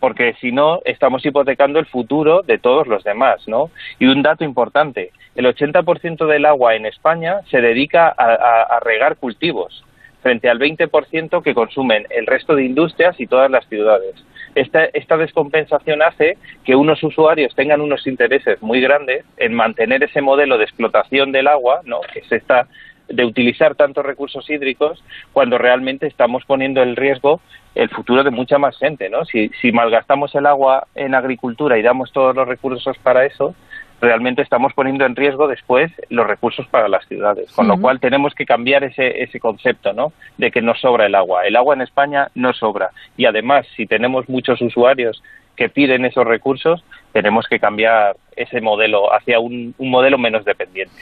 porque 0.00 0.34
si 0.40 0.52
no 0.52 0.80
estamos 0.84 1.24
hipotecando 1.24 1.78
el 1.78 1.86
futuro 1.86 2.42
de 2.42 2.58
todos 2.58 2.86
los 2.86 3.04
demás, 3.04 3.46
¿no? 3.46 3.70
Y 3.98 4.06
un 4.06 4.22
dato 4.22 4.44
importante, 4.44 5.12
el 5.34 5.46
80% 5.46 6.26
del 6.26 6.44
agua 6.46 6.74
en 6.74 6.86
España 6.86 7.40
se 7.50 7.60
dedica 7.60 8.08
a, 8.08 8.80
regar 8.80 9.16
cultivos, 9.16 9.84
frente 10.22 10.48
al 10.48 10.58
20% 10.58 11.42
que 11.42 11.54
consumen 11.54 12.06
el 12.10 12.26
resto 12.26 12.54
de 12.54 12.64
industrias 12.64 13.18
y 13.20 13.26
todas 13.26 13.50
las 13.50 13.66
ciudades. 13.68 14.14
esta, 14.54 14.84
esta 14.86 15.16
descompensación 15.16 16.02
hace 16.02 16.38
que 16.64 16.74
unos 16.74 17.02
usuarios 17.02 17.54
tengan 17.54 17.80
unos 17.80 18.06
intereses 18.06 18.60
muy 18.62 18.80
grandes 18.80 19.24
en 19.36 19.54
mantener 19.54 20.02
ese 20.02 20.20
modelo 20.20 20.58
de 20.58 20.64
explotación 20.64 21.32
del 21.32 21.46
agua, 21.46 21.80
¿no? 21.84 22.00
que 22.12 22.20
es 22.20 22.32
esta 22.32 22.66
de 23.08 23.24
utilizar 23.24 23.74
tantos 23.74 24.04
recursos 24.04 24.48
hídricos 24.50 25.02
cuando 25.32 25.58
realmente 25.58 26.06
estamos 26.06 26.44
poniendo 26.44 26.82
en 26.82 26.96
riesgo 26.96 27.40
el 27.76 27.90
futuro 27.90 28.24
de 28.24 28.30
mucha 28.30 28.58
más 28.58 28.76
gente, 28.78 29.08
¿no? 29.10 29.24
Si, 29.24 29.50
si 29.60 29.70
malgastamos 29.70 30.34
el 30.34 30.46
agua 30.46 30.88
en 30.94 31.14
agricultura 31.14 31.78
y 31.78 31.82
damos 31.82 32.10
todos 32.10 32.34
los 32.34 32.48
recursos 32.48 32.96
para 32.98 33.26
eso, 33.26 33.54
realmente 34.00 34.42
estamos 34.42 34.72
poniendo 34.72 35.04
en 35.04 35.14
riesgo 35.14 35.46
después 35.46 35.92
los 36.08 36.26
recursos 36.26 36.66
para 36.68 36.88
las 36.88 37.06
ciudades. 37.06 37.52
Con 37.52 37.68
lo 37.68 37.78
cual 37.78 38.00
tenemos 38.00 38.34
que 38.34 38.46
cambiar 38.46 38.84
ese, 38.84 39.22
ese 39.22 39.40
concepto, 39.40 39.92
¿no? 39.92 40.12
De 40.38 40.50
que 40.50 40.62
no 40.62 40.74
sobra 40.74 41.06
el 41.06 41.14
agua. 41.14 41.46
El 41.46 41.56
agua 41.56 41.74
en 41.74 41.82
España 41.82 42.28
no 42.34 42.52
sobra. 42.52 42.90
Y 43.16 43.26
además, 43.26 43.66
si 43.76 43.86
tenemos 43.86 44.28
muchos 44.28 44.60
usuarios 44.60 45.22
que 45.54 45.68
piden 45.68 46.04
esos 46.04 46.26
recursos, 46.26 46.84
tenemos 47.16 47.46
que 47.48 47.58
cambiar 47.58 48.14
ese 48.36 48.60
modelo 48.60 49.10
hacia 49.10 49.40
un, 49.40 49.74
modelo 49.78 50.18
menos 50.18 50.44
dependiente. 50.44 50.92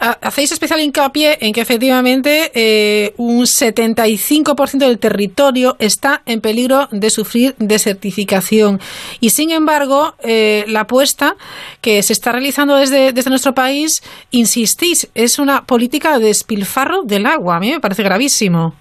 Hacéis 0.00 0.50
especial 0.50 0.80
hincapié 0.80 1.38
en 1.40 1.52
que 1.52 1.60
efectivamente 1.60 2.50
eh, 2.56 3.12
un 3.18 3.42
75% 3.42 4.78
del 4.78 4.98
territorio 4.98 5.76
está 5.78 6.22
en 6.26 6.40
peligro 6.40 6.88
de 6.90 7.08
sufrir 7.10 7.54
desertificación 7.58 8.80
y 9.20 9.30
sin 9.30 9.52
embargo 9.52 10.14
eh, 10.24 10.64
la 10.66 10.80
apuesta 10.80 11.36
que 11.80 12.02
se 12.02 12.14
está 12.14 12.32
realizando 12.32 12.74
desde, 12.74 13.12
desde 13.12 13.30
nuestro 13.30 13.54
país, 13.54 14.02
insistís, 14.32 15.08
es 15.14 15.38
una 15.38 15.66
política 15.66 16.18
de 16.18 16.26
despilfarro 16.26 17.02
del 17.04 17.26
agua. 17.26 17.58
A 17.58 17.60
mí 17.60 17.70
me 17.70 17.78
parece 17.78 18.02
gravísimo. 18.02 18.74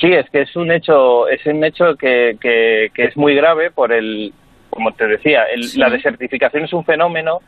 Sí, 0.00 0.08
es 0.12 0.28
que 0.30 0.42
es 0.42 0.56
un 0.56 0.72
hecho, 0.72 1.28
es 1.28 1.46
un 1.46 1.62
hecho 1.62 1.94
que, 1.94 2.36
que, 2.40 2.90
es 2.96 3.16
muy 3.16 3.36
grave 3.36 3.70
por 3.70 3.92
el, 3.92 4.32
como 4.70 4.92
te 4.92 5.06
decía, 5.06 5.44
la 5.76 5.90
desertificación 5.90 6.64
es 6.64 6.72
un 6.72 6.84
fenómeno 6.84 7.40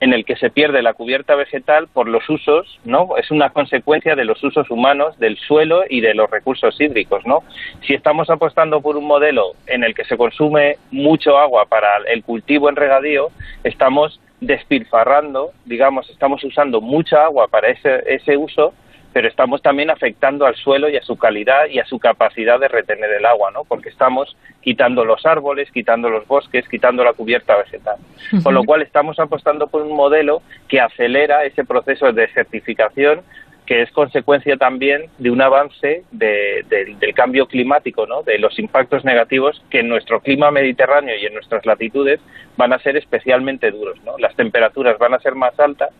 en 0.00 0.14
el 0.14 0.24
que 0.24 0.36
se 0.36 0.50
pierde 0.50 0.82
la 0.82 0.94
cubierta 0.94 1.34
vegetal 1.34 1.86
por 1.88 2.08
los 2.08 2.28
usos, 2.28 2.80
¿no? 2.84 3.16
Es 3.18 3.30
una 3.30 3.50
consecuencia 3.50 4.16
de 4.16 4.24
los 4.24 4.42
usos 4.42 4.70
humanos 4.70 5.18
del 5.18 5.36
suelo 5.36 5.82
y 5.88 6.00
de 6.00 6.14
los 6.14 6.30
recursos 6.30 6.80
hídricos, 6.80 7.26
¿no? 7.26 7.42
Si 7.86 7.92
estamos 7.92 8.30
apostando 8.30 8.80
por 8.80 8.96
un 8.96 9.06
modelo 9.06 9.52
en 9.66 9.84
el 9.84 9.94
que 9.94 10.04
se 10.04 10.16
consume 10.16 10.76
mucho 10.90 11.36
agua 11.36 11.66
para 11.66 11.88
el 12.10 12.24
cultivo 12.24 12.70
en 12.70 12.76
regadío, 12.76 13.28
estamos 13.62 14.20
despilfarrando, 14.40 15.52
digamos, 15.66 16.08
estamos 16.08 16.42
usando 16.44 16.80
mucha 16.80 17.24
agua 17.24 17.48
para 17.48 17.68
ese, 17.68 18.02
ese 18.06 18.38
uso 18.38 18.72
pero 19.12 19.28
estamos 19.28 19.62
también 19.62 19.90
afectando 19.90 20.46
al 20.46 20.54
suelo 20.54 20.88
y 20.88 20.96
a 20.96 21.02
su 21.02 21.16
calidad 21.16 21.66
y 21.70 21.78
a 21.78 21.84
su 21.84 21.98
capacidad 21.98 22.60
de 22.60 22.68
retener 22.68 23.10
el 23.10 23.26
agua, 23.26 23.50
¿no? 23.50 23.64
Porque 23.64 23.88
estamos 23.88 24.36
quitando 24.60 25.04
los 25.04 25.26
árboles, 25.26 25.70
quitando 25.72 26.08
los 26.08 26.26
bosques, 26.26 26.68
quitando 26.68 27.02
la 27.02 27.12
cubierta 27.12 27.56
vegetal. 27.56 27.96
Con 28.42 28.54
lo 28.54 28.64
cual 28.64 28.82
estamos 28.82 29.18
apostando 29.18 29.66
por 29.66 29.82
un 29.82 29.96
modelo 29.96 30.42
que 30.68 30.80
acelera 30.80 31.44
ese 31.44 31.64
proceso 31.64 32.12
de 32.12 32.22
desertificación 32.22 33.22
que 33.70 33.82
es 33.82 33.92
consecuencia 33.92 34.56
también 34.56 35.04
de 35.18 35.30
un 35.30 35.40
avance 35.40 36.02
del 36.10 37.14
cambio 37.14 37.46
climático, 37.46 38.04
¿no? 38.04 38.24
de 38.24 38.36
los 38.36 38.58
impactos 38.58 39.04
negativos 39.04 39.62
que 39.70 39.78
en 39.78 39.88
nuestro 39.88 40.18
clima 40.18 40.50
mediterráneo 40.50 41.14
y 41.16 41.24
en 41.26 41.34
nuestras 41.34 41.64
latitudes 41.64 42.18
van 42.56 42.72
a 42.72 42.80
ser 42.80 42.96
especialmente 42.96 43.70
duros. 43.70 43.96
¿no? 44.04 44.18
Las 44.18 44.34
temperaturas 44.34 44.98
van 44.98 45.14
a 45.14 45.20
ser 45.20 45.36
más 45.36 45.56
altas, 45.60 45.90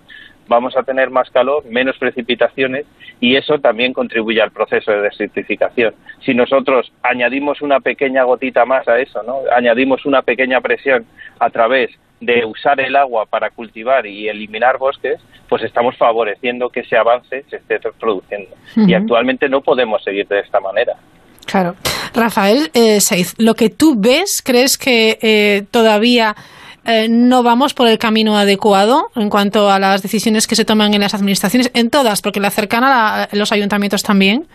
vamos 0.51 0.77
a 0.77 0.83
tener 0.83 1.11
más 1.11 1.31
calor, 1.31 1.65
menos 1.65 1.97
precipitaciones 1.97 2.85
y 3.21 3.37
eso 3.37 3.61
también 3.61 3.93
contribuye 3.93 4.43
al 4.43 4.51
proceso 4.51 4.91
de 4.91 5.03
desertificación. 5.03 5.95
Si 6.27 6.35
nosotros 6.35 6.93
añadimos 7.05 7.63
una 7.63 7.79
pequeña 7.79 8.25
gotita 8.25 8.67
más 8.67 8.87
a 8.89 8.99
eso, 8.99 9.23
¿no? 9.23 9.43
añadimos 9.55 10.05
una 10.05 10.23
pequeña 10.23 10.61
presión 10.61 11.07
a 11.39 11.51
través 11.51 11.91
de 12.21 12.45
usar 12.45 12.81
el 12.81 12.97
agua 12.97 13.27
para 13.27 13.51
cultivar 13.51 14.07
y 14.07 14.29
eliminar 14.29 14.77
bosques, 14.77 15.21
pues 15.49 15.63
estamos 15.63 15.97
favoreciendo 15.97 16.69
que 16.69 16.81
ese 16.81 16.97
avance 16.97 17.45
se 17.49 17.57
esté 17.57 17.79
produciendo. 17.99 18.51
Y 18.77 18.93
actualmente 18.93 19.49
no 19.49 19.61
podemos 19.63 20.03
seguir 20.03 20.27
de 20.27 20.41
esta 20.41 20.59
manera. 20.61 20.97
Claro. 21.47 21.77
Rafael 22.13 22.71
eh, 22.75 22.99
lo 23.39 23.55
que 23.55 23.71
tú 23.71 23.95
ves, 23.97 24.43
¿crees 24.45 24.77
que 24.77 25.19
eh, 25.23 25.63
todavía 25.71 26.35
eh, 26.85 27.09
no 27.09 27.43
vamos 27.43 27.75
por 27.75 27.89
el 27.89 27.99
camino 27.99 28.37
adecuado 28.37 29.11
en 29.17 29.31
cuanto 29.31 29.71
a 29.71 29.79
las 29.79 30.03
decisiones 30.03 30.47
que 30.47 30.55
se 30.55 30.65
toman 30.65 30.95
en 30.95 31.01
las 31.01 31.15
administraciones, 31.15 31.71
en 31.75 31.91
todas, 31.91 32.23
porque 32.23 32.41
la 32.41 32.51
cercana 32.51 33.25
a 33.25 33.29
los 33.33 33.53
ayuntamientos 33.53 34.03
también. 34.03 34.47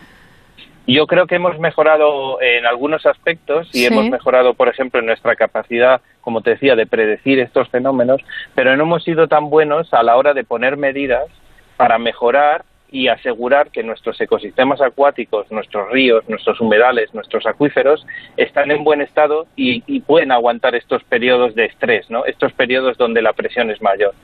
Yo 0.88 1.06
creo 1.06 1.26
que 1.26 1.34
hemos 1.34 1.58
mejorado 1.58 2.40
en 2.40 2.64
algunos 2.64 3.06
aspectos 3.06 3.68
y 3.72 3.86
hemos 3.86 4.08
mejorado, 4.08 4.54
por 4.54 4.68
ejemplo, 4.68 5.00
en 5.00 5.06
nuestra 5.06 5.34
capacidad, 5.34 6.00
como 6.20 6.42
te 6.42 6.50
decía, 6.50 6.76
de 6.76 6.86
predecir 6.86 7.40
estos 7.40 7.68
fenómenos, 7.70 8.20
pero 8.54 8.76
no 8.76 8.84
hemos 8.84 9.02
sido 9.02 9.26
tan 9.26 9.50
buenos 9.50 9.92
a 9.92 10.04
la 10.04 10.16
hora 10.16 10.32
de 10.32 10.44
poner 10.44 10.76
medidas 10.76 11.24
para 11.76 11.98
mejorar 11.98 12.64
y 12.90 13.08
asegurar 13.08 13.70
que 13.70 13.82
nuestros 13.82 14.20
ecosistemas 14.20 14.80
acuáticos, 14.80 15.50
nuestros 15.50 15.90
ríos, 15.90 16.28
nuestros 16.28 16.60
humedales, 16.60 17.12
nuestros 17.14 17.46
acuíferos 17.46 18.06
están 18.36 18.70
en 18.70 18.84
buen 18.84 19.00
estado 19.00 19.46
y, 19.56 19.80
pueden 20.00 20.30
aguantar 20.30 20.74
estos 20.74 21.02
periodos 21.04 21.54
de 21.54 21.64
estrés, 21.64 22.08
¿no? 22.10 22.24
estos 22.26 22.52
periodos 22.52 22.96
donde 22.96 23.22
la 23.22 23.32
presión 23.32 23.70
es 23.70 23.82
mayor. 23.82 24.14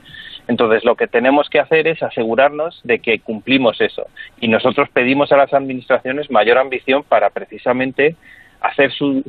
Entonces, 0.47 0.83
lo 0.83 0.95
que 0.95 1.07
tenemos 1.07 1.49
que 1.49 1.59
hacer 1.59 1.87
es 1.87 2.01
asegurarnos 2.03 2.81
de 2.83 2.99
que 2.99 3.19
cumplimos 3.19 3.79
eso. 3.81 4.07
Y 4.39 4.47
nosotros 4.47 4.89
pedimos 4.91 5.31
a 5.31 5.37
las 5.37 5.53
administraciones 5.53 6.29
mayor 6.29 6.57
ambición 6.57 7.03
para 7.03 7.29
precisamente 7.29 8.15
hacer 8.61 8.91
su, 8.91 9.23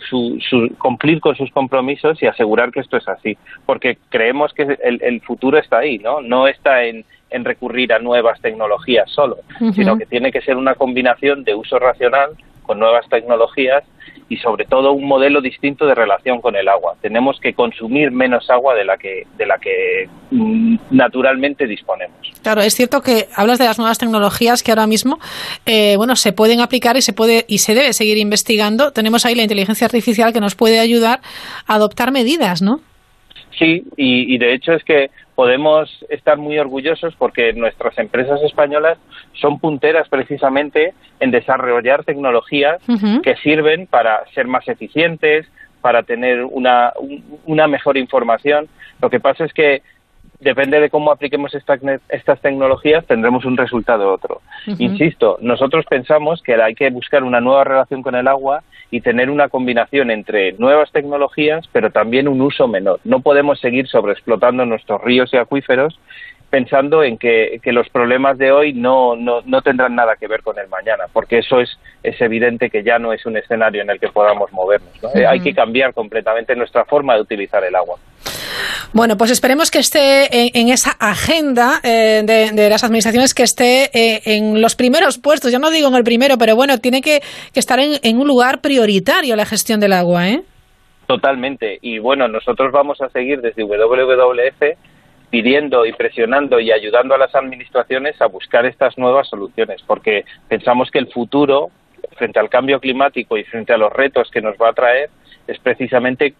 cumplir 0.79 1.21
con 1.21 1.37
sus 1.37 1.51
compromisos 1.51 2.23
y 2.23 2.27
asegurar 2.27 2.71
que 2.71 2.81
esto 2.81 2.97
es 2.97 3.09
así. 3.09 3.37
Porque 3.67 3.99
creemos 4.09 4.53
que 4.55 4.79
el, 4.83 5.03
el 5.03 5.21
futuro 5.23 5.59
está 5.59 5.79
ahí, 5.79 5.99
¿no? 5.99 6.21
No 6.21 6.47
está 6.49 6.85
en, 6.85 7.05
en 7.31 7.45
recurrir 7.45 7.93
a 7.93 7.99
nuevas 7.99 8.41
tecnologías 8.41 9.11
solo, 9.11 9.39
sino 9.75 9.97
que 9.99 10.07
tiene 10.07 10.31
que 10.31 10.41
ser 10.41 10.57
una 10.57 10.75
combinación 10.75 11.45
de 11.45 11.55
uso 11.55 11.79
racional 11.79 12.31
con 12.63 12.79
nuevas 12.79 13.09
tecnologías 13.09 13.85
y 14.29 14.39
sobre 14.39 14.65
todo 14.65 14.93
un 14.93 15.07
modelo 15.07 15.41
distinto 15.41 15.87
de 15.87 15.95
relación 15.95 16.41
con 16.41 16.57
el 16.57 16.69
agua. 16.69 16.95
Tenemos 17.03 17.39
que 17.41 17.53
consumir 17.53 18.11
menos 18.11 18.49
agua 18.49 18.75
de 18.75 18.85
la 18.85 18.97
que 18.97 19.27
de 19.37 19.47
la 19.47 19.59
que 19.59 20.09
mm, 20.31 20.77
naturalmente 20.91 21.67
disponemos. 21.67 22.17
Claro, 22.43 22.63
es 22.63 22.75
cierto 22.75 23.03
que 23.03 23.29
hablas 23.35 23.59
de 23.59 23.67
las 23.67 23.79
nuevas 23.79 23.99
tecnologías 23.99 24.63
que 24.63 24.71
ahora 24.71 24.87
mismo 24.87 25.19
eh, 25.67 25.97
bueno 25.97 26.17
se 26.17 26.33
pueden 26.33 26.61
aplicar 26.61 26.97
y 26.97 27.03
se 27.03 27.13
puede 27.13 27.45
y 27.49 27.59
se 27.59 27.75
debe 27.75 27.93
seguir 27.93 28.17
investigando. 28.17 28.93
Tenemos 28.93 29.27
ahí 29.27 29.35
la 29.35 29.43
inteligencia 29.43 29.87
artificial 29.87 30.33
que 30.33 30.41
nos 30.41 30.55
puede 30.55 30.81
ayudar 30.81 31.21
a 31.67 31.75
adoptar 31.75 32.11
medidas, 32.11 32.63
¿no? 32.63 32.81
Sí, 33.59 33.85
y, 33.97 34.37
de 34.39 34.53
hecho 34.53 34.73
es 34.73 34.83
que 34.85 35.11
podemos 35.35 36.05
estar 36.09 36.39
muy 36.39 36.59
orgullosos 36.59 37.15
porque 37.17 37.53
nuestras 37.53 37.97
empresas 37.99 38.43
españolas 38.43 38.99
son 39.35 39.59
punteras 39.59 40.09
precisamente 40.09 40.95
en 41.21 41.31
desarrollar 41.31 42.05
tecnologías 42.05 42.81
que 43.23 43.37
sirven 43.37 43.87
para 43.87 44.25
ser 44.35 44.47
más 44.47 44.67
eficientes, 44.69 45.47
para 45.81 46.03
tener 46.03 46.45
una, 46.45 46.93
una 47.45 47.69
mejor 47.69 47.97
información. 47.97 48.69
Lo 49.01 49.11
que 49.11 49.21
pasa 49.21 49.45
es 49.45 49.53
que 49.53 49.83
depende 50.41 50.81
de 50.81 50.91
cómo 50.91 51.11
apliquemos 51.11 51.55
estas 51.55 52.41
tecnologías, 52.41 53.07
tendremos 53.07 53.45
un 53.45 53.57
resultado 53.57 54.13
otro. 54.13 54.41
Insisto, 54.79 55.39
nosotros 55.41 55.85
pensamos 55.89 56.43
que 56.43 56.55
hay 56.55 56.75
que 56.75 56.91
buscar 56.91 57.23
una 57.23 57.41
nueva 57.41 57.65
relación 57.65 58.03
con 58.03 58.15
el 58.15 58.29
agua 58.29 58.63
y 58.95 59.01
tener 59.01 59.29
una 59.29 59.49
combinación 59.49 60.13
entre 60.13 60.53
nuevas 60.53 60.93
tecnologías, 60.93 61.69
pero 61.73 61.91
también 61.91 62.29
un 62.29 62.41
uso 62.41 62.69
menor. 62.69 63.01
No 63.03 63.23
podemos 63.23 63.59
seguir 63.59 63.89
sobreexplotando 63.89 64.65
nuestros 64.67 65.03
ríos 65.03 65.35
y 65.35 65.37
acuíferos 65.37 65.99
pensando 66.55 67.03
en 67.03 67.19
que, 67.19 67.61
los 67.65 67.89
problemas 67.89 68.39
de 68.39 68.53
hoy 68.53 68.75
no, 68.75 69.17
no, 69.17 69.41
no, 69.45 69.61
tendrán 69.61 69.97
nada 69.97 70.15
que 70.15 70.29
ver 70.29 70.41
con 70.41 70.57
el 70.57 70.69
mañana, 70.69 71.07
porque 71.13 71.39
eso 71.39 71.59
es, 71.59 71.69
es 72.05 72.21
evidente 72.21 72.71
que 72.71 72.85
ya 72.85 72.97
no 73.01 73.13
es 73.13 73.27
un 73.27 73.37
escenario 73.37 73.83
en 73.83 73.91
el 73.91 73.99
que 73.99 74.07
podamos 74.07 74.53
movernos. 74.53 74.93
Hay 75.29 75.41
que 75.41 75.53
cambiar 75.53 75.93
completamente 75.93 76.55
nuestra 76.55 76.85
forma 76.85 77.17
de 77.17 77.23
utilizar 77.23 77.65
el 77.65 77.75
agua. 77.75 77.97
Bueno, 78.93 79.17
pues 79.17 79.33
esperemos 79.33 79.73
que 79.73 79.81
esté 79.81 80.29
en, 80.57 80.69
esa 80.69 80.93
agenda 81.01 81.81
eh, 81.83 82.23
de, 82.25 82.71
las 82.71 82.85
administraciones, 82.85 83.35
que 83.35 83.43
esté 83.43 83.91
eh, 83.93 84.23
en 84.25 84.61
los 84.61 84.77
primeros 84.77 85.19
puestos. 85.19 85.51
Ya 85.51 85.59
no 85.59 85.73
digo 85.73 85.89
en 85.89 85.97
el 85.97 86.05
primero, 86.05 86.39
pero 86.39 86.55
bueno, 86.55 86.79
tiene 86.79 87.03
que, 87.03 87.21
estar 87.53 87.81
en, 87.81 87.95
en, 88.01 88.21
un 88.21 88.29
lugar 88.29 88.61
prioritario 88.61 89.35
la 89.35 89.45
gestión 89.45 89.81
del 89.81 89.93
agua, 89.93 90.29
¿eh? 90.29 90.43
Totalmente. 91.09 91.81
Y 91.83 91.99
bueno, 91.99 92.29
nosotros 92.29 92.71
vamos 92.71 93.01
a 93.01 93.09
seguir 93.09 93.41
desde 93.41 93.65
WWF 93.65 94.94
pidiendo 95.31 95.85
y 95.87 95.93
presionando 95.93 96.61
y 96.61 96.71
ayudando 96.71 97.15
a 97.15 97.19
las 97.19 97.35
administraciones 97.35 98.21
a 98.21 98.27
buscar 98.27 98.67
estas 98.67 98.97
nuevas 98.99 99.29
soluciones, 99.29 99.83
porque 99.87 100.25
pensamos 100.49 100.91
que 100.91 100.99
el 100.99 101.13
futuro, 101.13 101.71
frente 102.17 102.39
al 102.39 102.49
cambio 102.49 102.81
climático 102.81 103.37
y 103.37 103.45
frente 103.45 103.73
a 103.73 103.79
los 103.79 103.93
retos 103.93 104.31
que 104.31 104.43
nos 104.43 104.57
va 104.57 104.71
a 104.71 104.75
traer, 104.75 105.11
es 105.47 105.59
precisamente 105.59 106.35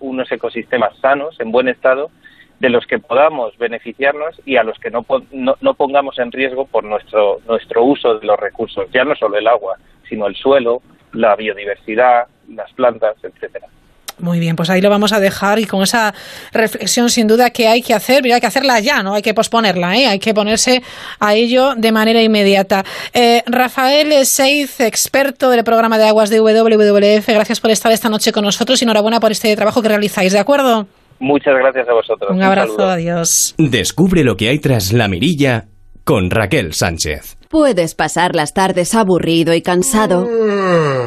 unos 0.00 0.30
ecosistemas 0.30 0.96
sanos, 0.98 1.38
en 1.40 1.52
buen 1.52 1.68
estado, 1.68 2.10
de 2.58 2.70
los 2.70 2.86
que 2.86 2.98
podamos 2.98 3.56
beneficiarnos 3.58 4.40
y 4.44 4.56
a 4.56 4.64
los 4.64 4.78
que 4.78 4.90
no, 4.90 5.04
no, 5.32 5.74
pongamos 5.74 6.18
en 6.18 6.32
riesgo 6.32 6.66
por 6.66 6.84
nuestro, 6.84 7.40
nuestro 7.46 7.84
uso 7.84 8.18
de 8.18 8.26
los 8.26 8.38
recursos, 8.38 8.90
ya 8.92 9.04
no 9.04 9.14
solo 9.14 9.36
el 9.36 9.46
agua, 9.46 9.76
sino 10.08 10.26
el 10.26 10.34
suelo, 10.36 10.80
la 11.12 11.36
biodiversidad, 11.36 12.28
las 12.48 12.72
plantas, 12.72 13.16
etcétera. 13.22 13.68
Muy 14.18 14.38
bien, 14.38 14.56
pues 14.56 14.70
ahí 14.70 14.80
lo 14.80 14.88
vamos 14.88 15.12
a 15.12 15.20
dejar 15.20 15.58
y 15.58 15.66
con 15.66 15.82
esa 15.82 16.14
reflexión 16.52 17.10
sin 17.10 17.26
duda 17.26 17.50
que 17.50 17.68
hay 17.68 17.82
que 17.82 17.92
hacer, 17.92 18.22
pero 18.22 18.34
hay 18.34 18.40
que 18.40 18.46
hacerla 18.46 18.80
ya, 18.80 19.02
no 19.02 19.14
hay 19.14 19.22
que 19.22 19.34
posponerla, 19.34 19.96
¿eh? 19.96 20.06
hay 20.06 20.18
que 20.18 20.32
ponerse 20.32 20.82
a 21.20 21.34
ello 21.34 21.74
de 21.76 21.92
manera 21.92 22.22
inmediata. 22.22 22.82
Eh, 23.12 23.42
Rafael 23.46 24.24
Seiz, 24.24 24.80
experto 24.80 25.50
del 25.50 25.64
programa 25.64 25.98
de 25.98 26.06
aguas 26.06 26.30
de 26.30 26.40
WWF, 26.40 27.28
gracias 27.28 27.60
por 27.60 27.70
estar 27.70 27.92
esta 27.92 28.08
noche 28.08 28.32
con 28.32 28.44
nosotros 28.44 28.80
y 28.80 28.84
enhorabuena 28.86 29.20
por 29.20 29.32
este 29.32 29.54
trabajo 29.54 29.82
que 29.82 29.88
realizáis, 29.88 30.32
¿de 30.32 30.38
acuerdo? 30.38 30.86
Muchas 31.18 31.54
gracias 31.58 31.88
a 31.88 31.92
vosotros. 31.92 32.30
Un 32.30 32.42
abrazo, 32.42 32.84
adiós. 32.84 33.54
Descubre 33.58 34.24
lo 34.24 34.36
que 34.36 34.48
hay 34.48 34.58
tras 34.58 34.92
la 34.92 35.08
mirilla 35.08 35.66
con 36.06 36.30
Raquel 36.30 36.72
Sánchez. 36.72 37.36
Puedes 37.48 37.96
pasar 37.96 38.36
las 38.36 38.54
tardes 38.54 38.94
aburrido 38.94 39.54
y 39.54 39.60
cansado. 39.60 40.24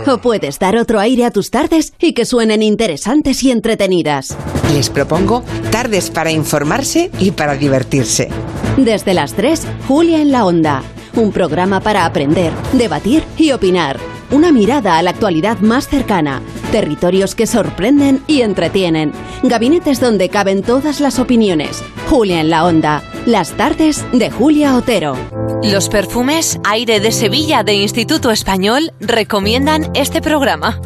O 0.05 0.17
puedes 0.17 0.59
dar 0.59 0.75
otro 0.75 0.99
aire 0.99 1.23
a 1.23 1.31
tus 1.31 1.51
tardes 1.51 1.93
y 1.99 2.11
que 2.11 2.25
suenen 2.25 2.61
interesantes 2.61 3.41
y 3.43 3.51
entretenidas. 3.51 4.35
Les 4.73 4.89
propongo 4.89 5.45
tardes 5.71 6.09
para 6.09 6.31
informarse 6.31 7.11
y 7.17 7.31
para 7.31 7.55
divertirse. 7.55 8.27
Desde 8.75 9.13
las 9.13 9.35
3, 9.35 9.65
Julia 9.87 10.21
en 10.21 10.33
la 10.33 10.45
Onda. 10.45 10.83
Un 11.15 11.31
programa 11.31 11.79
para 11.79 12.05
aprender, 12.05 12.53
debatir 12.73 13.23
y 13.37 13.51
opinar. 13.51 13.99
Una 14.31 14.51
mirada 14.51 14.97
a 14.97 15.01
la 15.01 15.09
actualidad 15.09 15.59
más 15.59 15.87
cercana. 15.87 16.41
Territorios 16.71 17.33
que 17.33 17.47
sorprenden 17.47 18.21
y 18.27 18.41
entretienen. 18.41 19.11
Gabinetes 19.41 19.99
donde 19.99 20.29
caben 20.29 20.61
todas 20.61 20.99
las 20.99 21.17
opiniones. 21.17 21.83
Julia 22.09 22.39
en 22.39 22.49
la 22.49 22.65
Onda. 22.65 23.03
Las 23.25 23.53
tardes 23.53 24.05
de 24.13 24.29
Julia 24.29 24.75
Otero. 24.75 25.15
Los 25.63 25.89
perfumes 25.89 26.59
Aire 26.63 26.99
de 26.99 27.11
Sevilla 27.11 27.63
de 27.63 27.73
Instituto 27.73 28.31
Español 28.31 28.93
recomiendan 28.99 29.91
este 29.95 30.21
programa. 30.21 30.79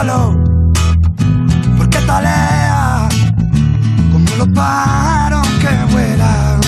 Solo, 0.00 0.42
porque 1.76 1.98
talea 2.06 3.08
como 4.12 4.36
los 4.38 4.48
pájaros 4.48 5.46
que 5.60 5.92
vuelan. 5.92 6.60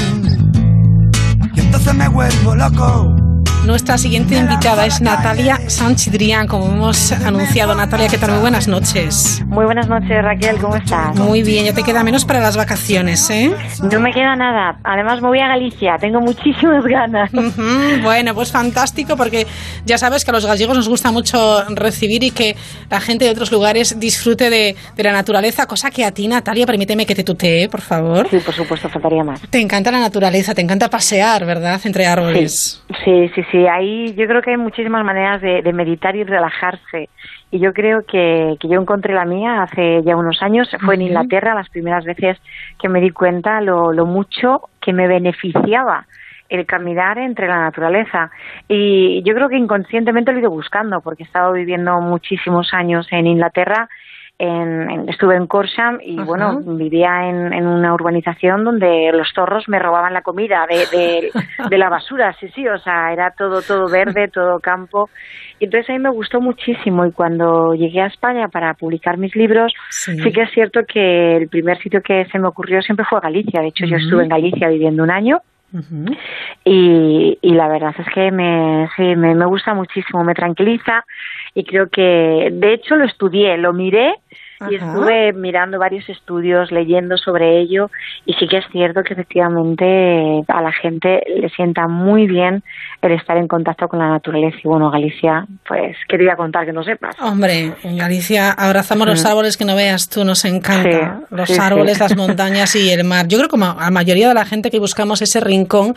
Y 1.55 1.61
entonces 1.61 1.95
me 1.95 2.09
vuelvo 2.09 2.55
loco. 2.55 3.12
Nuestra 3.73 3.97
siguiente 3.97 4.37
invitada 4.37 4.85
es 4.85 5.01
Natalia 5.01 5.59
Sanchidrián, 5.67 6.47
como 6.47 6.67
hemos 6.67 7.11
anunciado. 7.11 7.75
Natalia, 7.75 8.07
¿qué 8.09 8.19
tal? 8.19 8.33
Muy 8.33 8.41
buenas 8.41 8.69
noches. 8.69 9.43
Muy 9.47 9.65
buenas 9.65 9.89
noches, 9.89 10.23
Raquel, 10.23 10.59
¿cómo 10.59 10.77
estás? 10.77 11.17
Muy 11.17 11.43
bien, 11.43 11.65
ya 11.65 11.73
te 11.73 11.83
queda 11.83 12.05
menos 12.05 12.27
para 12.27 12.41
las 12.41 12.55
vacaciones, 12.55 13.31
¿eh? 13.31 13.51
No 13.91 13.99
me 14.01 14.13
queda 14.13 14.37
nada. 14.37 14.79
Además, 14.85 15.23
me 15.23 15.29
voy 15.29 15.39
a 15.39 15.49
Galicia, 15.49 15.97
tengo 15.99 16.21
muchísimas 16.21 16.85
ganas. 16.85 17.31
Bueno, 18.03 18.35
pues 18.35 18.53
fantástico, 18.53 19.17
porque 19.17 19.47
ya 19.87 19.97
sabes 19.97 20.27
que 20.27 20.33
a 20.33 20.35
los 20.35 20.45
gallegos 20.45 20.77
nos 20.77 20.91
gusta 20.91 21.11
mucho 21.11 21.65
recibir 21.71 22.23
y 22.25 22.31
que 22.31 22.55
la 22.91 23.01
gente 23.01 23.25
de 23.25 23.31
otros 23.31 23.51
lugares 23.51 23.99
disfrute 23.99 24.51
de, 24.51 24.77
de 24.97 25.03
la 25.03 25.13
naturaleza, 25.13 25.65
cosa 25.65 25.91
que 25.91 26.05
a 26.05 26.11
ti, 26.11 26.29
Natalia, 26.29 26.67
permíteme 26.67 27.07
que 27.07 27.15
te 27.15 27.25
tutee, 27.25 27.71
por 27.71 27.81
favor. 27.81 28.29
Sí, 28.29 28.37
por 28.37 28.55
supuesto, 28.55 28.91
faltaría 28.91 29.25
más. 29.25 29.41
Te 29.49 29.63
encanta 29.63 29.91
la 29.91 30.01
naturaleza, 30.01 30.55
te 30.55 30.61
encanta 30.61 30.91
pasear, 30.91 31.47
¿verdad? 31.47 31.81
Entre 31.85 32.05
árboles. 32.05 32.83
Sí, 33.03 33.31
sí, 33.35 33.41
sí. 33.51 33.62
Ahí 33.69 34.15
yo 34.15 34.27
creo 34.27 34.43
que 34.43 34.51
hay 34.51 34.57
muchísimas 34.57 35.05
maneras 35.05 35.41
de, 35.41 35.63
de 35.63 35.73
meditar 35.73 36.17
y 36.17 36.25
relajarse. 36.25 37.09
Y 37.51 37.59
yo 37.59 37.73
creo 37.73 38.05
que, 38.05 38.57
que, 38.61 38.69
yo 38.69 38.81
encontré 38.81 39.15
la 39.15 39.25
mía 39.25 39.63
hace 39.63 40.03
ya 40.03 40.17
unos 40.17 40.43
años. 40.43 40.69
Fue 40.85 40.95
en 40.95 41.03
Inglaterra 41.03 41.55
las 41.55 41.69
primeras 41.69 42.05
veces 42.05 42.39
que 42.81 42.89
me 42.89 43.01
di 43.01 43.11
cuenta 43.11 43.61
lo, 43.61 43.93
lo 43.93 44.07
mucho 44.07 44.69
que 44.81 44.93
me 44.93 45.07
beneficiaba 45.07 46.07
el 46.49 46.67
caminar 46.67 47.19
entre 47.19 47.49
la 47.49 47.61
naturaleza. 47.61 48.31
Y 48.69 49.23
yo 49.25 49.35
creo 49.35 49.49
que 49.49 49.57
inconscientemente 49.57 50.33
lo 50.33 50.39
he 50.39 50.41
ido 50.43 50.51
buscando, 50.51 51.01
porque 51.01 51.23
he 51.23 51.27
estado 51.27 51.53
viviendo 51.53 51.99
muchísimos 52.01 52.75
años 52.75 53.07
en 53.11 53.27
Inglaterra 53.27 53.89
en, 54.39 54.91
en, 54.91 55.09
estuve 55.09 55.37
en 55.37 55.47
Corsham 55.47 55.99
y 56.03 56.17
Ajá. 56.17 56.25
bueno, 56.25 56.61
vivía 56.77 57.29
en, 57.29 57.53
en, 57.53 57.67
una 57.67 57.95
urbanización 57.95 58.65
donde 58.65 59.11
los 59.13 59.29
zorros 59.35 59.69
me 59.69 59.79
robaban 59.79 60.13
la 60.13 60.23
comida 60.23 60.67
de, 60.69 60.87
de, 60.97 61.31
de, 61.71 61.79
la 61.79 61.89
basura, 61.89 62.33
sí, 62.41 62.49
sí, 62.49 62.67
o 62.67 62.79
sea, 62.79 63.13
era 63.13 63.31
todo, 63.37 63.63
todo 63.63 63.91
verde, 63.91 64.29
todo 64.29 64.59
campo. 64.59 65.09
Y 65.61 65.67
entonces 65.67 65.91
a 65.91 65.93
mí 65.93 66.01
me 66.01 66.11
gustó 66.11 66.41
muchísimo 66.41 67.07
y 67.07 67.13
cuando 67.13 67.75
llegué 67.75 68.01
a 68.01 68.07
España 68.07 68.49
para 68.49 68.75
publicar 68.75 69.17
mis 69.17 69.37
libros, 69.37 69.73
sí, 69.91 70.19
sí 70.19 70.33
que 70.33 70.43
es 70.43 70.51
cierto 70.51 70.81
que 70.87 71.37
el 71.37 71.49
primer 71.49 71.79
sitio 71.79 72.01
que 72.03 72.25
se 72.27 72.39
me 72.39 72.49
ocurrió 72.49 72.83
siempre 72.83 73.07
fue 73.09 73.21
Galicia. 73.21 73.61
De 73.61 73.69
hecho, 73.69 73.85
uh 73.85 73.87
-huh. 73.87 73.91
yo 73.91 73.97
estuve 73.97 74.23
en 74.25 74.29
Galicia 74.29 74.69
viviendo 74.69 75.05
un 75.05 75.11
año. 75.11 75.39
Y, 76.65 77.39
y, 77.41 77.51
la 77.53 77.69
verdad 77.69 77.95
es 77.99 78.07
que 78.13 78.31
me, 78.31 78.89
sí, 78.97 79.17
me, 79.17 79.35
me 79.35 79.47
gusta 79.47 79.73
muchísimo, 79.73 80.23
me 80.23 80.35
tranquiliza 80.35 81.05
y 81.55 81.65
creo 81.65 81.89
que, 81.89 82.51
de 82.53 82.75
hecho, 82.75 82.97
lo 82.97 83.05
estudié, 83.05 83.57
lo 83.57 83.73
miré 83.73 84.15
y 84.71 84.77
estuve 84.77 85.33
mirando 85.33 85.79
varios 85.79 86.09
estudios, 86.09 86.71
leyendo 86.71 87.17
sobre 87.17 87.61
ello 87.61 87.91
y 88.27 88.35
sí 88.35 88.47
que 88.49 88.59
es 88.59 88.65
cierto 88.71 89.03
que 89.03 89.15
efectivamente 89.15 90.45
a 90.49 90.63
la 90.63 90.73
gente 90.73 91.23
le 91.37 91.49
sienta 91.51 91.89
muy 91.89 92.27
bien 92.27 92.63
el 93.01 93.13
estar 93.13 93.37
en 93.37 93.49
contacto 93.49 93.89
con 93.89 93.99
la 93.99 94.09
naturaleza 94.09 94.57
y 94.63 94.69
bueno, 94.69 94.91
Galicia, 94.91 95.47
pues 95.67 95.97
quería 96.09 96.37
contar 96.37 96.67
que 96.67 96.73
no 96.73 96.85
sepas. 96.85 97.17
Hombre, 97.21 97.73
en 97.83 97.97
Galicia 97.97 98.53
abrazamos 98.53 99.07
los 99.07 99.25
árboles 99.25 99.57
que 99.57 99.65
no 99.65 99.75
veas 99.75 100.09
tú, 100.09 100.25
nos 100.25 100.45
encanta. 100.45 101.21
Sí, 101.29 101.37
los 101.37 101.49
sí, 101.49 101.61
árboles, 101.61 101.99
las 101.99 102.17
montañas 102.23 102.75
y 102.77 102.91
el 102.91 103.05
mar. 103.05 103.27
Yo 103.29 103.39
creo 103.39 103.49
que 103.49 103.53
como 103.53 103.67
a 103.67 103.85
la 103.85 103.91
mayoría 103.91 104.29
de 104.29 104.35
la 104.35 104.45
gente 104.45 104.71
que 104.71 104.79
buscamos 104.79 105.21
ese 105.23 105.41
rincón, 105.41 105.95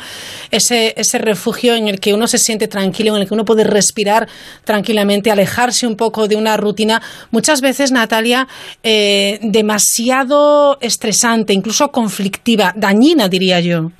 ese, 0.51 0.93
ese 0.97 1.17
refugio 1.17 1.75
en 1.75 1.87
el 1.87 1.99
que 1.99 2.13
uno 2.13 2.27
se 2.27 2.37
siente 2.37 2.67
tranquilo, 2.67 3.15
en 3.15 3.21
el 3.21 3.27
que 3.27 3.33
uno 3.33 3.45
puede 3.45 3.63
respirar 3.63 4.27
tranquilamente, 4.63 5.31
alejarse 5.31 5.87
un 5.87 5.95
poco 5.95 6.27
de 6.27 6.35
una 6.35 6.57
rutina, 6.57 7.01
muchas 7.31 7.61
veces, 7.61 7.91
Natalia, 7.91 8.47
eh, 8.83 9.39
demasiado 9.41 10.77
estresante, 10.81 11.53
incluso 11.53 11.91
conflictiva, 11.91 12.73
dañina, 12.75 13.27
diría 13.27 13.59
yo. 13.59 13.91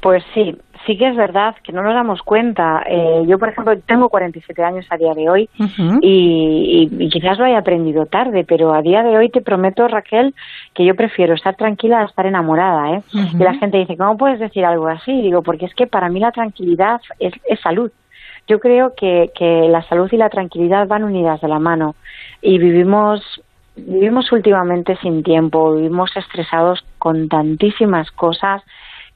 Pues 0.00 0.22
sí, 0.34 0.54
sí 0.86 0.96
que 0.96 1.08
es 1.08 1.16
verdad 1.16 1.54
que 1.62 1.72
no 1.72 1.82
nos 1.82 1.94
damos 1.94 2.22
cuenta. 2.22 2.82
Eh, 2.86 3.22
yo, 3.26 3.38
por 3.38 3.48
ejemplo, 3.48 3.74
tengo 3.86 4.08
47 4.08 4.62
años 4.62 4.86
a 4.90 4.96
día 4.96 5.14
de 5.14 5.28
hoy 5.28 5.48
uh 5.58 5.64
-huh. 5.64 5.98
y, 6.02 7.08
quizás 7.10 7.38
lo 7.38 7.44
haya 7.44 7.58
aprendido 7.58 8.06
tarde, 8.06 8.44
pero 8.44 8.74
a 8.74 8.82
día 8.82 9.02
de 9.02 9.16
hoy 9.16 9.28
te 9.30 9.40
prometo, 9.40 9.86
Raquel, 9.88 10.34
que 10.74 10.84
yo 10.84 10.94
prefiero 10.94 11.34
estar 11.34 11.56
tranquila 11.56 12.00
a 12.00 12.04
estar 12.04 12.26
enamorada. 12.26 12.96
¿eh? 12.96 13.02
Uh 13.12 13.18
-huh. 13.18 13.40
Y 13.40 13.44
la 13.44 13.54
gente 13.54 13.78
dice, 13.78 13.96
¿cómo 13.96 14.16
puedes 14.16 14.38
decir 14.38 14.64
algo 14.64 14.88
así? 14.88 15.12
Y 15.12 15.22
digo, 15.22 15.42
porque 15.42 15.66
es 15.66 15.74
que 15.74 15.86
para 15.86 16.08
mí 16.08 16.20
la 16.20 16.32
tranquilidad 16.32 17.00
es, 17.18 17.32
es 17.48 17.60
salud. 17.60 17.90
Yo 18.46 18.58
creo 18.58 18.92
que, 18.94 19.30
que 19.34 19.68
la 19.70 19.82
salud 19.88 20.08
y 20.12 20.18
la 20.18 20.28
tranquilidad 20.28 20.86
van 20.86 21.04
unidas 21.04 21.40
de 21.40 21.48
la 21.48 21.58
mano 21.58 21.94
y 22.44 22.58
vivimos 22.58 23.20
vivimos 23.76 24.30
últimamente 24.30 24.96
sin 25.02 25.24
tiempo, 25.24 25.74
vivimos 25.74 26.16
estresados 26.16 26.84
con 26.98 27.28
tantísimas 27.28 28.10
cosas 28.12 28.62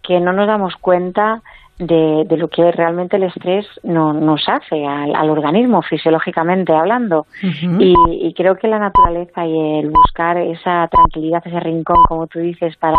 que 0.03 0.19
no 0.19 0.33
nos 0.33 0.49
damos 0.49 0.75
cuenta 0.77 1.43
de, 1.79 2.25
de 2.27 2.37
lo 2.37 2.49
que 2.49 2.73
realmente 2.73 3.17
el 3.17 3.23
estrés 3.25 3.65
no, 3.85 4.13
nos 4.13 4.49
hace 4.49 4.85
al, 4.85 5.15
al, 5.15 5.31
organismo, 5.31 5.83
fisiológicamente 5.83 6.73
hablando. 6.73 7.27
Uh 7.41 7.47
-huh. 7.47 7.81
y, 7.81 8.27
y, 8.27 8.35
creo 8.35 8.57
que 8.57 8.67
la 8.67 8.81
naturaleza 8.81 9.47
y 9.47 9.79
el 9.79 9.91
buscar 9.91 10.39
esa 10.39 10.89
tranquilidad, 10.89 11.43
ese 11.45 11.61
rincón, 11.61 11.99
como 12.09 12.27
tú 12.27 12.41
dices, 12.41 12.77
para 12.79 12.99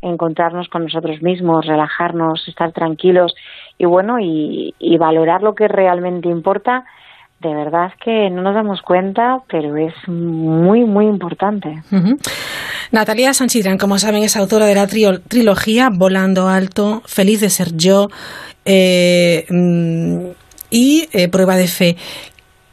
encontrarnos 0.00 0.68
con 0.68 0.84
nosotros 0.84 1.20
mismos, 1.20 1.66
relajarnos, 1.66 2.48
estar 2.48 2.72
tranquilos 2.72 3.34
y 3.76 3.84
bueno, 3.84 4.18
y, 4.18 4.74
y 4.78 4.96
valorar 4.96 5.42
lo 5.42 5.54
que 5.54 5.68
realmente 5.68 6.28
importa, 6.30 6.84
de 7.44 7.54
verdad 7.54 7.92
que 8.02 8.30
no 8.30 8.42
nos 8.42 8.54
damos 8.54 8.80
cuenta, 8.82 9.38
pero 9.48 9.76
es 9.76 9.94
muy, 10.08 10.84
muy 10.84 11.06
importante. 11.06 11.68
Uh 11.90 11.96
-huh. 11.96 12.16
Natalia 12.90 13.34
Sanchidrán, 13.34 13.76
como 13.76 13.98
saben, 13.98 14.22
es 14.22 14.36
autora 14.36 14.66
de 14.66 14.74
la 14.74 14.86
trilogía 14.86 15.90
Volando 15.92 16.48
Alto, 16.48 17.02
Feliz 17.06 17.40
de 17.40 17.50
ser 17.50 17.76
yo 17.76 18.08
eh, 18.64 19.44
y 20.70 21.08
eh, 21.12 21.28
Prueba 21.28 21.56
de 21.56 21.66
Fe. 21.66 21.96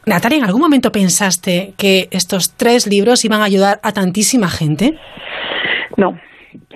Natalia, 0.06 0.40
¿en 0.40 0.46
algún 0.46 0.62
momento 0.62 0.92
pensaste 0.92 1.74
que 1.78 2.08
estos 2.12 2.56
tres 2.56 2.88
libros 2.88 3.26
iban 3.26 3.42
a 3.42 3.46
ayudar 3.46 3.80
a 3.84 3.92
tantísima 3.92 4.50
gente? 4.50 4.98
No, 5.98 6.18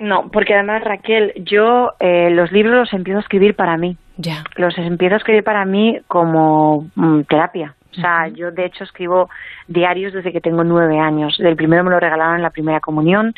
no, 0.00 0.28
porque 0.32 0.54
además, 0.54 0.82
Raquel, 0.84 1.32
yo 1.36 1.92
eh, 2.00 2.30
los 2.30 2.52
libros 2.52 2.74
los 2.74 2.92
empiezo 2.92 3.18
a 3.18 3.22
escribir 3.22 3.54
para 3.54 3.76
mí. 3.76 3.96
Ya. 4.16 4.44
Los 4.56 4.76
empiezo 4.78 5.14
a 5.14 5.18
escribir 5.18 5.44
para 5.44 5.64
mí 5.64 5.98
como 6.08 6.86
mm, 6.94 7.22
terapia. 7.28 7.74
O 7.96 8.00
sea, 8.00 8.28
yo 8.28 8.50
de 8.50 8.66
hecho 8.66 8.84
escribo 8.84 9.30
diarios 9.68 10.12
desde 10.12 10.32
que 10.32 10.40
tengo 10.40 10.64
nueve 10.64 10.98
años. 10.98 11.38
El 11.40 11.56
primero 11.56 11.84
me 11.84 11.90
lo 11.90 12.00
regalaron 12.00 12.36
en 12.36 12.42
la 12.42 12.50
primera 12.50 12.80
comunión 12.80 13.34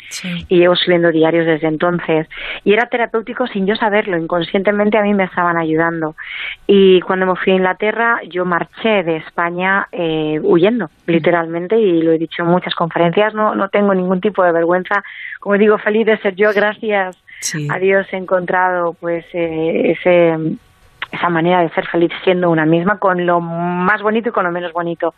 y 0.47 0.57
llevo 0.57 0.73
escribiendo 0.73 1.11
diarios 1.11 1.45
desde 1.45 1.67
entonces. 1.67 2.27
Y 2.63 2.73
era 2.73 2.87
terapéutico 2.87 3.47
sin 3.47 3.65
yo 3.65 3.75
saberlo, 3.75 4.17
inconscientemente 4.17 4.97
a 4.97 5.03
mí 5.03 5.13
me 5.13 5.25
estaban 5.25 5.57
ayudando. 5.57 6.15
Y 6.67 7.01
cuando 7.01 7.25
me 7.25 7.35
fui 7.35 7.53
a 7.53 7.55
Inglaterra, 7.55 8.21
yo 8.27 8.45
marché 8.45 9.03
de 9.03 9.17
España 9.17 9.87
eh, 9.91 10.39
huyendo, 10.43 10.89
literalmente, 11.05 11.77
y 11.79 12.01
lo 12.01 12.11
he 12.11 12.17
dicho 12.17 12.43
en 12.43 12.49
muchas 12.49 12.75
conferencias, 12.75 13.33
no, 13.33 13.55
no 13.55 13.69
tengo 13.69 13.93
ningún 13.93 14.21
tipo 14.21 14.43
de 14.43 14.51
vergüenza. 14.51 15.03
Como 15.39 15.57
digo, 15.57 15.77
feliz 15.77 16.05
de 16.05 16.17
ser 16.17 16.35
yo, 16.35 16.51
gracias 16.53 17.17
a 17.69 17.79
Dios 17.79 18.05
he 18.11 18.17
encontrado 18.17 18.93
pues 18.99 19.25
eh, 19.33 19.95
ese 19.97 20.37
esa 21.11 21.29
manera 21.29 21.61
de 21.61 21.69
ser 21.69 21.87
feliz 21.87 22.11
siendo 22.23 22.49
una 22.49 22.65
misma 22.65 22.99
con 22.99 23.25
lo 23.25 23.41
más 23.41 24.01
bonito 24.01 24.29
y 24.29 24.31
con 24.31 24.45
lo 24.45 24.51
menos 24.51 24.73
bonito. 24.73 25.13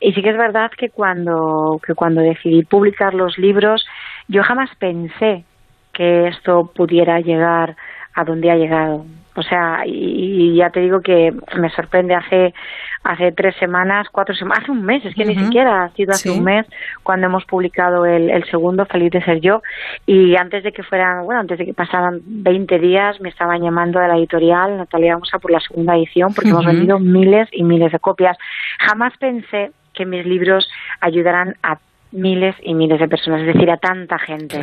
Y 0.00 0.12
sí 0.12 0.22
que 0.22 0.30
es 0.30 0.36
verdad 0.36 0.70
que 0.76 0.90
cuando, 0.90 1.80
que 1.84 1.94
cuando 1.94 2.20
decidí 2.20 2.62
publicar 2.64 3.14
los 3.14 3.38
libros, 3.38 3.86
yo 4.28 4.42
jamás 4.42 4.70
pensé 4.78 5.44
que 5.92 6.28
esto 6.28 6.70
pudiera 6.74 7.20
llegar 7.20 7.76
a 8.14 8.24
donde 8.24 8.50
ha 8.50 8.56
llegado. 8.56 9.04
O 9.34 9.42
sea, 9.42 9.82
y, 9.86 10.56
ya 10.56 10.70
te 10.70 10.80
digo 10.80 11.00
que 11.00 11.32
me 11.56 11.70
sorprende 11.70 12.14
hace 12.14 12.54
hace 13.02 13.32
tres 13.32 13.54
semanas, 13.56 14.08
cuatro 14.10 14.34
semanas, 14.34 14.64
hace 14.64 14.72
un 14.72 14.84
mes, 14.84 15.04
es 15.04 15.14
que 15.14 15.24
ni 15.24 15.36
siquiera 15.36 15.84
ha 15.84 15.90
sido 15.90 16.12
hace 16.12 16.30
un 16.30 16.44
mes 16.44 16.66
cuando 17.02 17.26
hemos 17.26 17.44
publicado 17.44 18.04
el, 18.04 18.30
el, 18.30 18.44
segundo, 18.50 18.86
Feliz 18.86 19.10
de 19.12 19.22
ser 19.22 19.40
yo, 19.40 19.62
y 20.06 20.36
antes 20.36 20.64
de 20.64 20.72
que 20.72 20.82
fueran, 20.82 21.24
bueno, 21.24 21.40
antes 21.40 21.58
de 21.58 21.66
que 21.66 21.74
pasaran 21.74 22.20
20 22.24 22.78
días, 22.78 23.20
me 23.20 23.28
estaban 23.28 23.62
llamando 23.62 24.00
de 24.00 24.08
la 24.08 24.16
editorial, 24.16 24.76
Natalia 24.76 25.14
vamos 25.14 25.30
a 25.32 25.38
por 25.38 25.50
la 25.50 25.60
segunda 25.60 25.96
edición, 25.96 26.34
porque 26.34 26.50
hemos 26.50 26.66
vendido 26.66 26.98
miles 26.98 27.48
y 27.52 27.64
miles 27.64 27.92
de 27.92 27.98
copias. 27.98 28.36
Jamás 28.78 29.16
pensé 29.18 29.72
que 29.94 30.06
mis 30.06 30.24
libros 30.24 30.68
ayudaran 31.00 31.56
a 31.62 31.78
miles 32.12 32.56
y 32.62 32.74
miles 32.74 33.00
de 33.00 33.08
personas, 33.08 33.40
es 33.40 33.54
decir, 33.54 33.70
a 33.70 33.76
tanta 33.76 34.18
gente. 34.18 34.58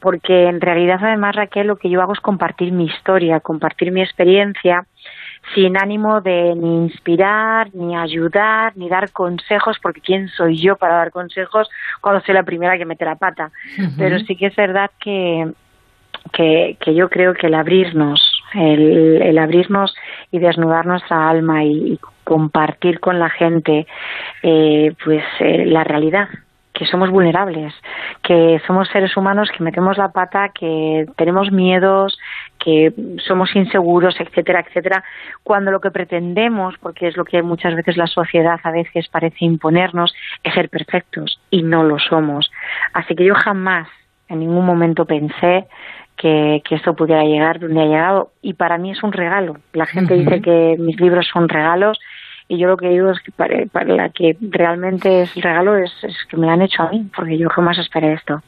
Porque 0.00 0.46
en 0.46 0.60
realidad, 0.60 0.98
además, 1.02 1.34
Raquel, 1.34 1.66
lo 1.66 1.76
que 1.76 1.90
yo 1.90 2.00
hago 2.02 2.12
es 2.12 2.20
compartir 2.20 2.72
mi 2.72 2.84
historia, 2.84 3.40
compartir 3.40 3.90
mi 3.90 4.02
experiencia, 4.02 4.86
sin 5.54 5.76
ánimo 5.76 6.20
de 6.20 6.54
ni 6.56 6.84
inspirar, 6.84 7.68
ni 7.74 7.96
ayudar, 7.96 8.76
ni 8.76 8.88
dar 8.88 9.10
consejos, 9.12 9.78
porque 9.80 10.00
¿quién 10.00 10.28
soy 10.28 10.56
yo 10.56 10.76
para 10.76 10.96
dar 10.96 11.10
consejos 11.10 11.68
cuando 12.00 12.20
soy 12.22 12.34
la 12.34 12.42
primera 12.42 12.76
que 12.76 12.84
mete 12.84 13.04
la 13.04 13.16
pata? 13.16 13.50
Pero 13.96 14.18
sí 14.20 14.36
que 14.36 14.46
es 14.46 14.56
verdad 14.56 14.90
que, 15.00 15.52
que, 16.32 16.76
que 16.80 16.94
yo 16.94 17.08
creo 17.08 17.34
que 17.34 17.46
el 17.46 17.54
abrirnos, 17.54 18.20
el, 18.54 19.22
el 19.22 19.38
abrirnos 19.38 19.94
y 20.30 20.38
desnudar 20.38 20.86
nuestra 20.86 21.28
alma 21.28 21.64
y, 21.64 21.98
compartir 22.26 22.98
con 22.98 23.20
la 23.20 23.30
gente 23.30 23.86
eh, 24.42 24.92
pues 25.04 25.22
eh, 25.38 25.64
la 25.64 25.84
realidad 25.84 26.28
que 26.76 26.84
somos 26.84 27.10
vulnerables, 27.10 27.72
que 28.22 28.60
somos 28.66 28.88
seres 28.88 29.16
humanos 29.16 29.48
que 29.50 29.64
metemos 29.64 29.96
la 29.96 30.12
pata, 30.12 30.50
que 30.50 31.06
tenemos 31.16 31.50
miedos, 31.50 32.18
que 32.58 32.92
somos 33.26 33.56
inseguros, 33.56 34.20
etcétera, 34.20 34.60
etcétera, 34.60 35.02
cuando 35.42 35.70
lo 35.70 35.80
que 35.80 35.90
pretendemos, 35.90 36.74
porque 36.82 37.08
es 37.08 37.16
lo 37.16 37.24
que 37.24 37.42
muchas 37.42 37.74
veces 37.74 37.96
la 37.96 38.06
sociedad 38.06 38.60
a 38.62 38.70
veces 38.70 39.08
parece 39.08 39.46
imponernos, 39.46 40.14
es 40.44 40.52
ser 40.52 40.68
perfectos 40.68 41.40
y 41.50 41.62
no 41.62 41.82
lo 41.82 41.98
somos. 41.98 42.50
Así 42.92 43.14
que 43.14 43.24
yo 43.24 43.34
jamás 43.34 43.88
en 44.28 44.40
ningún 44.40 44.66
momento 44.66 45.06
pensé 45.06 45.66
que, 46.14 46.62
esto 46.70 46.94
pudiera 46.94 47.24
llegar 47.24 47.58
donde 47.58 47.80
ha 47.80 47.86
llegado 47.86 48.32
y 48.42 48.52
para 48.52 48.76
mí 48.76 48.90
es 48.90 49.02
un 49.02 49.12
regalo. 49.12 49.56
La 49.72 49.86
gente 49.86 50.14
dice 50.14 50.42
que 50.42 50.76
mis 50.78 51.00
libros 51.00 51.26
son 51.32 51.48
regalos 51.48 51.98
y 52.48 52.58
yo 52.58 52.68
lo 52.68 52.76
que 52.76 52.88
digo 52.88 53.10
es 53.10 53.18
que 53.20 53.32
para, 53.32 53.84
la 53.84 54.08
que 54.10 54.36
realmente 54.40 55.22
es 55.22 55.36
el 55.36 55.42
regalo 55.42 55.76
es, 55.76 55.90
que 56.30 56.36
me 56.36 56.46
lo 56.46 56.52
han 56.52 56.62
hecho 56.62 56.82
a 56.82 56.90
mí, 56.90 57.04
porque 57.14 57.36
yo 57.36 57.48
jamás 57.48 57.78
esperé 57.78 58.12
esto. 58.12 58.40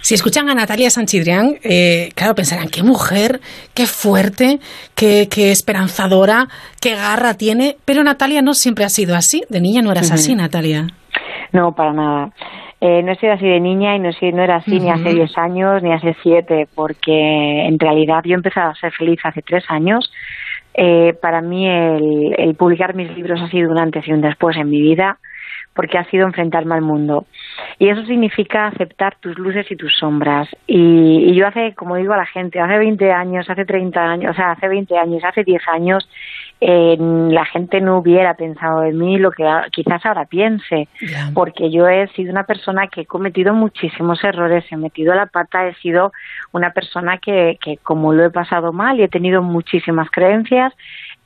Si 0.00 0.14
escuchan 0.14 0.48
a 0.48 0.54
Natalia 0.54 0.88
Sanchidrián, 0.88 1.56
eh, 1.62 2.10
claro, 2.14 2.34
pensarán, 2.34 2.68
qué 2.68 2.82
mujer, 2.82 3.40
qué 3.74 3.86
fuerte, 3.86 4.58
qué, 4.94 5.28
qué, 5.30 5.50
esperanzadora, 5.50 6.48
qué 6.80 6.94
garra 6.94 7.34
tiene, 7.34 7.76
pero 7.84 8.02
Natalia 8.02 8.40
no 8.40 8.54
siempre 8.54 8.84
ha 8.84 8.88
sido 8.88 9.14
así, 9.14 9.42
de 9.50 9.60
niña 9.60 9.82
no 9.82 9.92
eras 9.92 10.10
así, 10.10 10.34
Natalia. 10.34 10.86
No, 11.52 11.74
para 11.74 11.92
nada. 11.92 12.30
Eh, 12.80 13.02
no 13.02 13.12
he 13.12 13.16
sido 13.16 13.34
así 13.34 13.46
de 13.46 13.60
niña 13.60 13.94
y 13.96 13.98
no, 13.98 14.08
no 14.08 14.42
era 14.42 14.56
así 14.56 14.80
ni 14.80 14.90
hace 14.90 15.12
10 15.12 15.36
años 15.36 15.82
ni 15.82 15.92
hace 15.92 16.16
7, 16.22 16.68
porque 16.74 17.66
en 17.66 17.78
realidad 17.78 18.22
yo 18.24 18.32
he 18.32 18.36
empezado 18.36 18.70
a 18.70 18.74
ser 18.74 18.92
feliz 18.92 19.20
hace 19.22 19.42
3 19.42 19.64
años 19.68 20.10
eh, 20.74 21.14
para 21.20 21.40
mí 21.40 21.68
el, 21.68 22.54
publicar 22.56 22.94
mis 22.94 23.14
libros 23.16 23.40
ha 23.40 23.48
sido 23.48 23.70
un 23.70 23.78
antes 23.78 24.06
y 24.06 24.12
un 24.12 24.20
después 24.20 24.56
en 24.56 24.70
mi 24.70 24.80
vida 24.80 25.18
porque 25.74 25.98
ha 25.98 26.04
sido 26.10 26.26
enfrentarme 26.26 26.74
al 26.74 26.82
mundo. 26.82 27.26
Y 27.78 27.88
eso 27.88 28.04
significa 28.04 28.66
aceptar 28.66 29.16
tus 29.20 29.38
luces 29.38 29.70
y 29.70 29.76
tus 29.76 29.96
sombras. 29.96 30.48
Y, 30.66 31.32
yo 31.34 31.46
hace, 31.46 31.74
como 31.74 31.96
digo 31.96 32.12
a 32.12 32.18
la 32.18 32.26
gente, 32.26 32.60
hace 32.60 32.76
20 32.76 33.12
años, 33.12 33.48
hace 33.48 33.64
30 33.64 34.00
años, 34.00 34.32
o 34.32 34.34
sea, 34.34 34.50
hace 34.52 34.68
20 34.68 34.98
años, 34.98 35.24
hace 35.24 35.44
10 35.44 35.62
años, 35.68 36.08
la 36.60 37.44
gente 37.46 37.80
no 37.80 37.98
hubiera 37.98 38.34
pensado 38.34 38.84
en 38.84 38.98
mí 38.98 39.18
lo 39.18 39.30
que 39.30 39.48
quizás 39.72 40.04
ahora 40.04 40.26
piense, 40.26 40.88
porque 41.32 41.70
yo 41.70 41.88
he 41.88 42.06
sido 42.08 42.32
una 42.32 42.44
persona 42.44 42.88
que 42.88 43.02
he 43.02 43.06
cometido 43.06 43.54
muchísimos 43.54 44.22
errores, 44.24 44.64
he 44.70 44.76
metido 44.76 45.14
la 45.14 45.26
pata, 45.26 45.66
he 45.66 45.74
sido 45.76 46.12
una 46.52 46.72
persona 46.72 47.16
que, 47.16 47.58
que 47.62 47.78
como 47.78 48.12
lo 48.12 48.24
he 48.24 48.30
pasado 48.30 48.72
mal 48.72 49.00
y 49.00 49.04
he 49.04 49.08
tenido 49.08 49.40
muchísimas 49.40 50.10
creencias, 50.10 50.74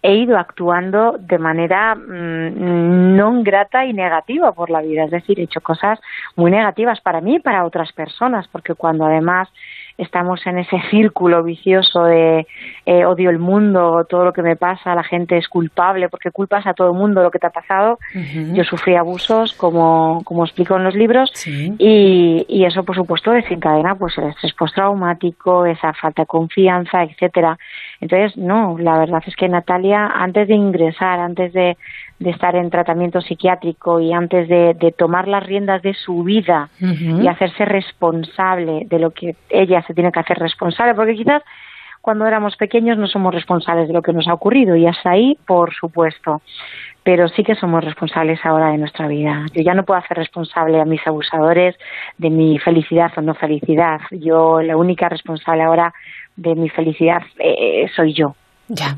he 0.06 0.16
ido 0.16 0.36
actuando 0.36 1.16
de 1.18 1.38
manera 1.38 1.94
mm, 1.94 3.16
no 3.16 3.42
grata 3.42 3.86
y 3.86 3.94
negativa 3.94 4.52
por 4.52 4.68
la 4.68 4.82
vida, 4.82 5.04
es 5.04 5.10
decir, 5.10 5.40
he 5.40 5.44
hecho 5.44 5.62
cosas 5.62 5.98
muy 6.36 6.50
negativas 6.50 7.00
para 7.00 7.22
mí 7.22 7.36
y 7.36 7.40
para 7.40 7.64
otras 7.64 7.90
personas, 7.94 8.46
porque 8.48 8.74
cuando 8.74 9.06
además 9.06 9.48
estamos 9.96 10.46
en 10.46 10.58
ese 10.58 10.76
círculo 10.90 11.42
vicioso 11.42 12.04
de 12.04 12.46
eh, 12.84 13.06
odio 13.06 13.30
el 13.30 13.38
mundo, 13.38 14.04
todo 14.08 14.26
lo 14.26 14.34
que 14.34 14.42
me 14.42 14.56
pasa, 14.56 14.94
la 14.94 15.04
gente 15.04 15.38
es 15.38 15.48
culpable 15.48 16.10
porque 16.10 16.30
culpas 16.30 16.66
a 16.66 16.74
todo 16.74 16.90
el 16.90 16.98
mundo 16.98 17.22
lo 17.22 17.30
que 17.30 17.38
te 17.38 17.46
ha 17.46 17.50
pasado. 17.50 17.98
Yo 18.52 18.64
sufrí 18.64 18.96
abusos, 18.96 19.54
como, 19.54 20.22
como 20.24 20.44
explico 20.44 20.76
en 20.76 20.84
los 20.84 20.94
libros, 20.94 21.32
y, 21.46 22.44
y 22.46 22.64
eso, 22.64 22.84
por 22.84 22.94
supuesto, 22.94 23.30
desencadena 23.30 23.94
pues 23.94 24.18
el 24.18 24.28
estrés 24.28 24.52
postraumático, 24.52 25.64
esa 25.64 25.94
falta 25.94 26.22
de 26.22 26.26
confianza, 26.26 27.04
etcétera. 27.04 27.58
Entonces, 28.04 28.36
no, 28.36 28.76
la 28.78 28.98
verdad 28.98 29.22
es 29.26 29.34
que 29.34 29.48
Natalia, 29.48 30.06
antes 30.06 30.46
de 30.46 30.54
ingresar, 30.54 31.20
antes 31.20 31.54
de 31.54 31.78
de 32.18 32.30
estar 32.30 32.54
en 32.54 32.70
tratamiento 32.70 33.20
psiquiátrico 33.20 34.00
y 34.00 34.12
antes 34.12 34.48
de, 34.48 34.94
tomar 34.96 35.26
las 35.28 35.44
riendas 35.44 35.82
de 35.82 35.94
su 35.94 36.22
vida 36.22 36.68
y 36.80 37.26
hacerse 37.26 37.64
responsable 37.64 38.86
de 38.86 38.98
lo 38.98 39.10
que 39.10 39.34
ella 39.50 39.82
se 39.86 39.94
tiene 39.94 40.12
que 40.12 40.20
hacer 40.20 40.38
responsable, 40.38 40.94
porque 40.94 41.14
quizás 41.14 41.42
cuando 42.00 42.26
éramos 42.26 42.56
pequeños 42.56 42.98
no 42.98 43.06
somos 43.06 43.34
responsables 43.34 43.88
de 43.88 43.94
lo 43.94 44.02
que 44.02 44.12
nos 44.12 44.28
ha 44.28 44.34
ocurrido 44.34 44.76
y 44.76 44.86
hasta 44.86 45.10
ahí, 45.10 45.38
por 45.46 45.74
supuesto, 45.74 46.42
pero 47.02 47.28
sí 47.28 47.42
que 47.42 47.54
somos 47.54 47.82
responsables 47.82 48.40
ahora 48.44 48.68
de 48.68 48.78
nuestra 48.78 49.08
vida. 49.08 49.46
Yo 49.52 49.62
ya 49.62 49.74
no 49.74 49.84
puedo 49.84 50.00
hacer 50.00 50.16
responsable 50.16 50.80
a 50.80 50.84
mis 50.84 51.04
abusadores 51.06 51.76
de 52.18 52.30
mi 52.30 52.58
felicidad 52.58 53.10
o 53.16 53.22
no 53.22 53.34
felicidad. 53.34 54.00
Yo 54.10 54.62
la 54.62 54.76
única 54.76 55.08
responsable 55.08 55.62
ahora 55.62 55.92
de 56.36 56.54
mi 56.54 56.68
felicidad 56.68 57.22
eh, 57.38 57.86
soy 57.94 58.14
yo. 58.14 58.34
Ya. 58.68 58.96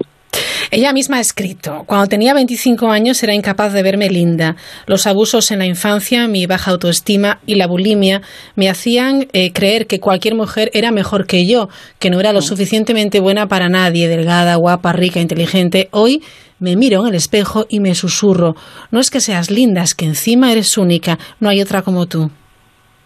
Ella 0.70 0.92
misma 0.92 1.18
ha 1.18 1.20
escrito, 1.20 1.84
cuando 1.86 2.08
tenía 2.08 2.34
25 2.34 2.90
años 2.90 3.22
era 3.22 3.34
incapaz 3.34 3.72
de 3.72 3.82
verme 3.82 4.10
linda. 4.10 4.56
Los 4.86 5.06
abusos 5.06 5.50
en 5.50 5.60
la 5.60 5.66
infancia, 5.66 6.26
mi 6.28 6.46
baja 6.46 6.72
autoestima 6.72 7.38
y 7.46 7.54
la 7.54 7.66
bulimia 7.66 8.22
me 8.56 8.68
hacían 8.68 9.28
eh, 9.32 9.52
creer 9.52 9.86
que 9.86 10.00
cualquier 10.00 10.34
mujer 10.34 10.70
era 10.74 10.90
mejor 10.90 11.26
que 11.26 11.46
yo, 11.46 11.68
que 11.98 12.10
no 12.10 12.18
era 12.18 12.32
lo 12.32 12.42
suficientemente 12.42 13.20
buena 13.20 13.46
para 13.46 13.68
nadie, 13.68 14.08
delgada, 14.08 14.56
guapa, 14.56 14.92
rica, 14.92 15.20
inteligente. 15.20 15.88
Hoy 15.92 16.22
me 16.58 16.74
miro 16.74 17.02
en 17.02 17.08
el 17.08 17.14
espejo 17.14 17.66
y 17.68 17.80
me 17.80 17.94
susurro, 17.94 18.56
no 18.90 18.98
es 18.98 19.10
que 19.10 19.20
seas 19.20 19.50
linda, 19.50 19.82
es 19.82 19.94
que 19.94 20.06
encima 20.06 20.50
eres 20.50 20.76
única, 20.78 21.18
no 21.38 21.48
hay 21.48 21.60
otra 21.60 21.82
como 21.82 22.06
tú. 22.06 22.30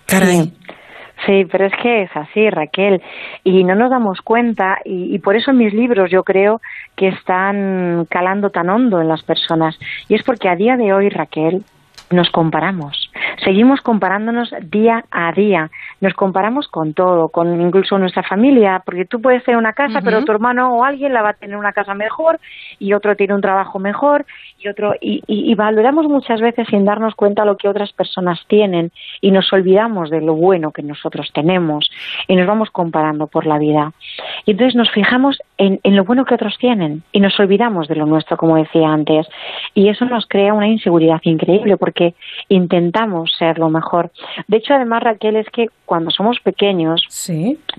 Caray. 0.07 0.53
Sí, 1.27 1.47
pero 1.51 1.67
es 1.67 1.73
que 1.83 2.03
es 2.03 2.11
así, 2.15 2.49
Raquel, 2.49 3.03
y 3.45 3.63
no 3.65 3.75
nos 3.75 3.91
damos 3.91 4.23
cuenta, 4.23 4.79
y, 4.85 5.19
por 5.19 5.37
eso 5.37 5.53
mis 5.53 5.75
libros 5.75 6.11
yo 6.11 6.25
creo 6.25 6.61
que 6.97 7.09
están 7.09 8.07
calando 8.09 8.51
tan 8.51 8.71
hondo 8.71 9.01
en 9.01 9.09
las 9.09 9.23
personas, 9.23 9.79
y 10.09 10.15
es 10.15 10.23
porque 10.23 10.49
a 10.49 10.57
día 10.57 10.77
de 10.77 10.95
hoy, 10.95 11.11
Raquel, 11.11 11.63
nos 12.11 12.29
comparamos. 12.31 13.11
Seguimos 13.45 13.81
comparándonos 13.81 14.53
día 14.63 15.05
a 15.11 15.33
día. 15.33 15.71
Nos 16.01 16.15
comparamos 16.15 16.67
con 16.69 16.93
todo, 16.93 17.29
con 17.29 17.61
incluso 17.61 17.99
nuestra 17.99 18.23
familia, 18.23 18.83
porque 18.85 19.05
tú 19.05 19.23
puedes 19.23 19.45
tener 19.45 19.59
una 19.59 19.73
casa, 19.73 20.01
pero 20.03 20.25
tu 20.25 20.33
hermano 20.33 20.75
o 20.75 20.85
alguien 20.85 21.13
la 21.13 21.23
va 21.23 21.31
a 21.31 21.35
tener 21.35 21.57
una 21.57 21.73
casa 21.73 21.95
mejor 21.95 22.41
y 22.79 22.93
otro 22.93 23.17
tiene 23.17 23.35
un 23.35 23.41
trabajo 23.41 23.79
mejor 23.79 24.27
y 24.59 24.69
otro 24.69 24.95
y, 25.01 25.23
y, 25.27 25.55
valoramos 25.55 26.07
muchas 26.07 26.41
veces 26.41 26.67
sin 26.69 26.85
darnos 26.85 27.15
cuenta 27.15 27.45
lo 27.45 27.57
que 27.57 27.69
otras 27.69 27.93
personas 27.93 28.41
tienen 28.49 28.91
y 29.21 29.31
nos 29.31 29.53
olvidamos 29.53 30.11
de 30.11 30.21
lo 30.21 30.35
bueno 30.35 30.73
que 30.73 30.83
nosotros 30.83 31.31
tenemos 31.33 31.91
y 32.29 32.37
nos 32.37 32.47
vamos 32.47 32.71
comparando 32.71 33.27
por 33.27 33.47
la 33.47 33.59
vida. 33.59 33.93
Y 34.47 34.53
entonces 34.53 34.75
nos 34.75 34.91
fijamos 34.91 35.39
en, 35.59 35.81
en 35.83 35.97
lo 35.97 36.05
bueno 36.05 36.25
que 36.25 36.35
otros 36.35 36.57
tienen 36.59 37.03
y 37.13 37.21
nos 37.21 37.39
olvidamos 37.39 37.89
de 37.89 37.97
lo 37.97 38.07
nuestro, 38.07 38.37
como 38.37 38.57
decía 38.57 38.89
antes. 38.89 39.27
Y 39.75 39.89
eso 39.89 40.05
nos 40.07 40.27
crea 40.27 40.55
una 40.55 40.69
inseguridad 40.69 41.21
increíble 41.23 41.77
porque 41.77 42.00
intentamos 42.49 43.33
ser 43.39 43.59
lo 43.59 43.69
mejor. 43.69 44.11
De 44.49 44.59
hecho, 44.59 44.75
además, 44.75 45.03
Raquel, 45.03 45.37
es 45.37 45.49
que 45.51 45.69
cuando 45.85 46.11
somos 46.11 46.39
pequeños, 46.41 47.03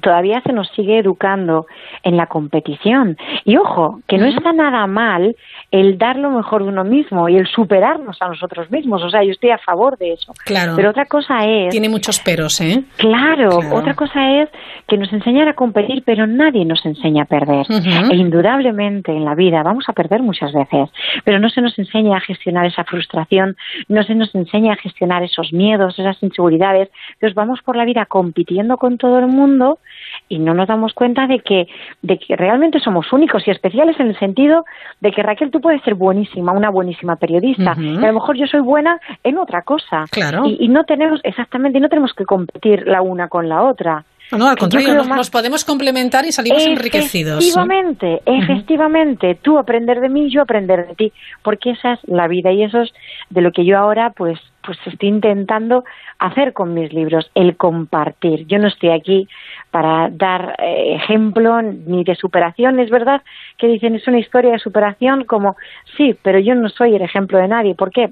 todavía 0.01 0.41
se 0.41 0.53
nos 0.53 0.69
sigue 0.71 0.99
educando 0.99 1.65
en 2.03 2.17
la 2.17 2.27
competición. 2.27 3.17
Y 3.45 3.57
ojo, 3.57 4.01
que 4.07 4.17
no 4.17 4.25
está 4.25 4.51
nada 4.53 4.85
mal 4.87 5.35
el 5.71 5.97
dar 5.97 6.17
lo 6.17 6.29
mejor 6.29 6.63
de 6.63 6.69
uno 6.69 6.83
mismo 6.83 7.29
y 7.29 7.37
el 7.37 7.47
superarnos 7.47 8.21
a 8.21 8.27
nosotros 8.27 8.69
mismos. 8.69 9.01
O 9.03 9.09
sea, 9.09 9.23
yo 9.23 9.31
estoy 9.31 9.51
a 9.51 9.57
favor 9.57 9.97
de 9.97 10.13
eso. 10.13 10.33
Claro. 10.43 10.73
Pero 10.75 10.89
otra 10.89 11.05
cosa 11.05 11.47
es... 11.47 11.69
Tiene 11.69 11.87
muchos 11.87 12.19
peros, 12.19 12.59
¿eh? 12.59 12.83
Claro. 12.97 13.59
Otra 13.71 13.93
cosa 13.93 14.41
es 14.41 14.49
que 14.87 14.97
nos 14.97 15.11
enseñan 15.13 15.47
a 15.47 15.53
competir, 15.53 16.03
pero 16.05 16.27
nadie 16.27 16.65
nos 16.65 16.85
enseña 16.85 17.23
a 17.23 17.25
perder. 17.25 17.65
E 17.69 18.15
indudablemente 18.15 19.13
en 19.13 19.23
la 19.23 19.33
vida 19.33 19.63
vamos 19.63 19.85
a 19.87 19.93
perder 19.93 20.21
muchas 20.21 20.51
veces, 20.51 20.89
pero 21.23 21.39
no 21.39 21.49
se 21.49 21.61
nos 21.61 21.79
enseña 21.79 22.17
a 22.17 22.19
gestionar 22.19 22.65
esa 22.65 22.83
frustración, 22.83 23.55
no 23.87 24.03
se 24.03 24.13
nos 24.13 24.35
enseña 24.35 24.73
a 24.73 24.75
gestionar 24.75 25.23
esos 25.23 25.53
miedos, 25.53 25.97
esas 25.97 26.21
inseguridades. 26.21 26.89
Entonces 27.13 27.35
vamos 27.35 27.61
por 27.61 27.77
la 27.77 27.85
vida 27.85 28.05
compitiendo 28.05 28.75
con 28.75 28.97
todo 28.97 29.19
el 29.19 29.27
mundo 29.27 29.79
y 30.27 30.39
no 30.39 30.53
nos 30.53 30.67
damos 30.67 30.93
cuenta 30.93 31.27
de 31.27 31.39
que, 31.39 31.67
de 32.01 32.19
que 32.19 32.35
realmente 32.35 32.79
somos 32.81 33.13
únicos 33.13 33.47
y 33.47 33.51
especiales 33.51 33.97
en 33.99 34.07
el 34.07 34.19
sentido 34.19 34.65
de 34.99 35.11
que 35.11 35.23
Raquel, 35.23 35.51
tú 35.51 35.60
puedes 35.61 35.81
ser 35.83 35.95
buenísima, 35.95 36.51
una 36.51 36.69
buenísima 36.69 37.15
periodista, 37.15 37.75
y 37.77 37.97
a 38.03 38.07
lo 38.07 38.13
mejor 38.13 38.37
yo 38.37 38.47
soy 38.47 38.61
buena 38.61 38.99
en 39.23 39.37
otra 39.37 39.61
cosa. 39.61 40.05
Claro. 40.11 40.45
Y, 40.45 40.57
y 40.59 40.67
no 40.67 40.83
tenemos, 40.83 41.19
exactamente, 41.23 41.77
y 41.77 41.81
no 41.81 41.89
tenemos 41.89 42.13
que 42.13 42.25
competir 42.25 42.87
la 42.87 43.01
una 43.01 43.27
con 43.27 43.47
la 43.47 43.63
otra. 43.63 44.03
No, 44.37 44.47
al 44.47 44.57
contrario, 44.57 45.03
nos, 45.03 45.29
podemos 45.29 45.65
complementar 45.65 46.25
y 46.25 46.31
salimos 46.31 46.65
enriquecidos. 46.65 47.39
Efectivamente, 47.39 48.21
efectivamente. 48.25 49.37
Tú 49.41 49.57
aprender 49.57 49.99
de 49.99 50.09
mí, 50.09 50.29
yo 50.29 50.41
aprender 50.41 50.87
de 50.87 50.95
ti, 50.95 51.13
porque 51.43 51.71
esa 51.71 51.93
es 51.93 51.99
la 52.05 52.27
vida 52.27 52.51
y 52.51 52.63
eso 52.63 52.81
es 52.81 52.93
de 53.29 53.41
lo 53.41 53.51
que 53.51 53.65
yo 53.65 53.77
ahora 53.77 54.11
pues 54.11 54.39
pues 54.63 54.77
estoy 54.85 55.09
intentando 55.09 55.83
hacer 56.19 56.53
con 56.53 56.73
mis 56.73 56.93
libros, 56.93 57.31
el 57.33 57.57
compartir. 57.57 58.45
Yo 58.45 58.59
no 58.59 58.67
estoy 58.67 58.91
aquí 58.91 59.27
para 59.71 60.09
dar 60.09 60.55
eh, 60.59 60.95
ejemplo 60.95 61.61
ni 61.61 62.03
de 62.03 62.15
superación, 62.15 62.79
es 62.79 62.89
verdad 62.89 63.21
que 63.57 63.67
dicen 63.67 63.95
es 63.95 64.07
una 64.07 64.19
historia 64.19 64.51
de 64.51 64.59
superación 64.59 65.23
como 65.23 65.55
sí, 65.97 66.15
pero 66.21 66.39
yo 66.39 66.53
no 66.55 66.69
soy 66.69 66.95
el 66.95 67.01
ejemplo 67.01 67.37
de 67.37 67.47
nadie. 67.47 67.75
¿Por 67.75 67.91
qué? 67.91 68.11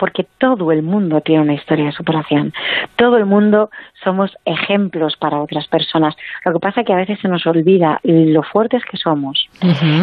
porque 0.00 0.26
todo 0.38 0.72
el 0.72 0.82
mundo 0.82 1.20
tiene 1.20 1.42
una 1.42 1.52
historia 1.52 1.84
de 1.84 1.92
superación. 1.92 2.54
Todo 2.96 3.18
el 3.18 3.26
mundo 3.26 3.70
somos 4.02 4.34
ejemplos 4.46 5.14
para 5.18 5.42
otras 5.42 5.68
personas. 5.68 6.16
Lo 6.46 6.54
que 6.54 6.58
pasa 6.58 6.80
es 6.80 6.86
que 6.86 6.94
a 6.94 6.96
veces 6.96 7.18
se 7.20 7.28
nos 7.28 7.46
olvida 7.46 8.00
lo 8.02 8.42
fuertes 8.42 8.82
que 8.90 8.96
somos 8.96 9.46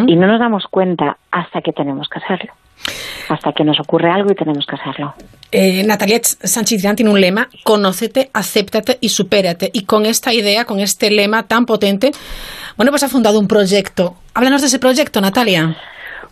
y 0.06 0.14
no 0.14 0.28
nos 0.28 0.38
damos 0.38 0.68
cuenta 0.68 1.18
hasta 1.32 1.62
que 1.62 1.72
tenemos 1.72 2.08
que 2.08 2.20
hacerlo. 2.20 2.52
Hasta 3.28 3.52
que 3.52 3.64
nos 3.64 3.78
ocurre 3.80 4.10
algo 4.10 4.30
y 4.32 4.34
tenemos 4.34 4.64
que 4.66 4.76
hacerlo. 4.76 5.14
Eh, 5.50 5.82
Natalia 5.84 6.20
Sánchez 6.22 6.82
tiene 6.94 7.10
un 7.10 7.20
lema, 7.20 7.48
conócete, 7.64 8.30
acéptate 8.32 8.98
y 9.00 9.08
supérate. 9.08 9.70
Y 9.72 9.84
con 9.84 10.06
esta 10.06 10.32
idea, 10.32 10.64
con 10.64 10.80
este 10.80 11.10
lema 11.10 11.44
tan 11.44 11.64
potente, 11.64 12.10
bueno, 12.76 12.92
pues 12.92 13.02
ha 13.02 13.08
fundado 13.08 13.38
un 13.38 13.48
proyecto. 13.48 14.16
Háblanos 14.34 14.60
de 14.60 14.68
ese 14.68 14.78
proyecto, 14.78 15.20
Natalia. 15.20 15.76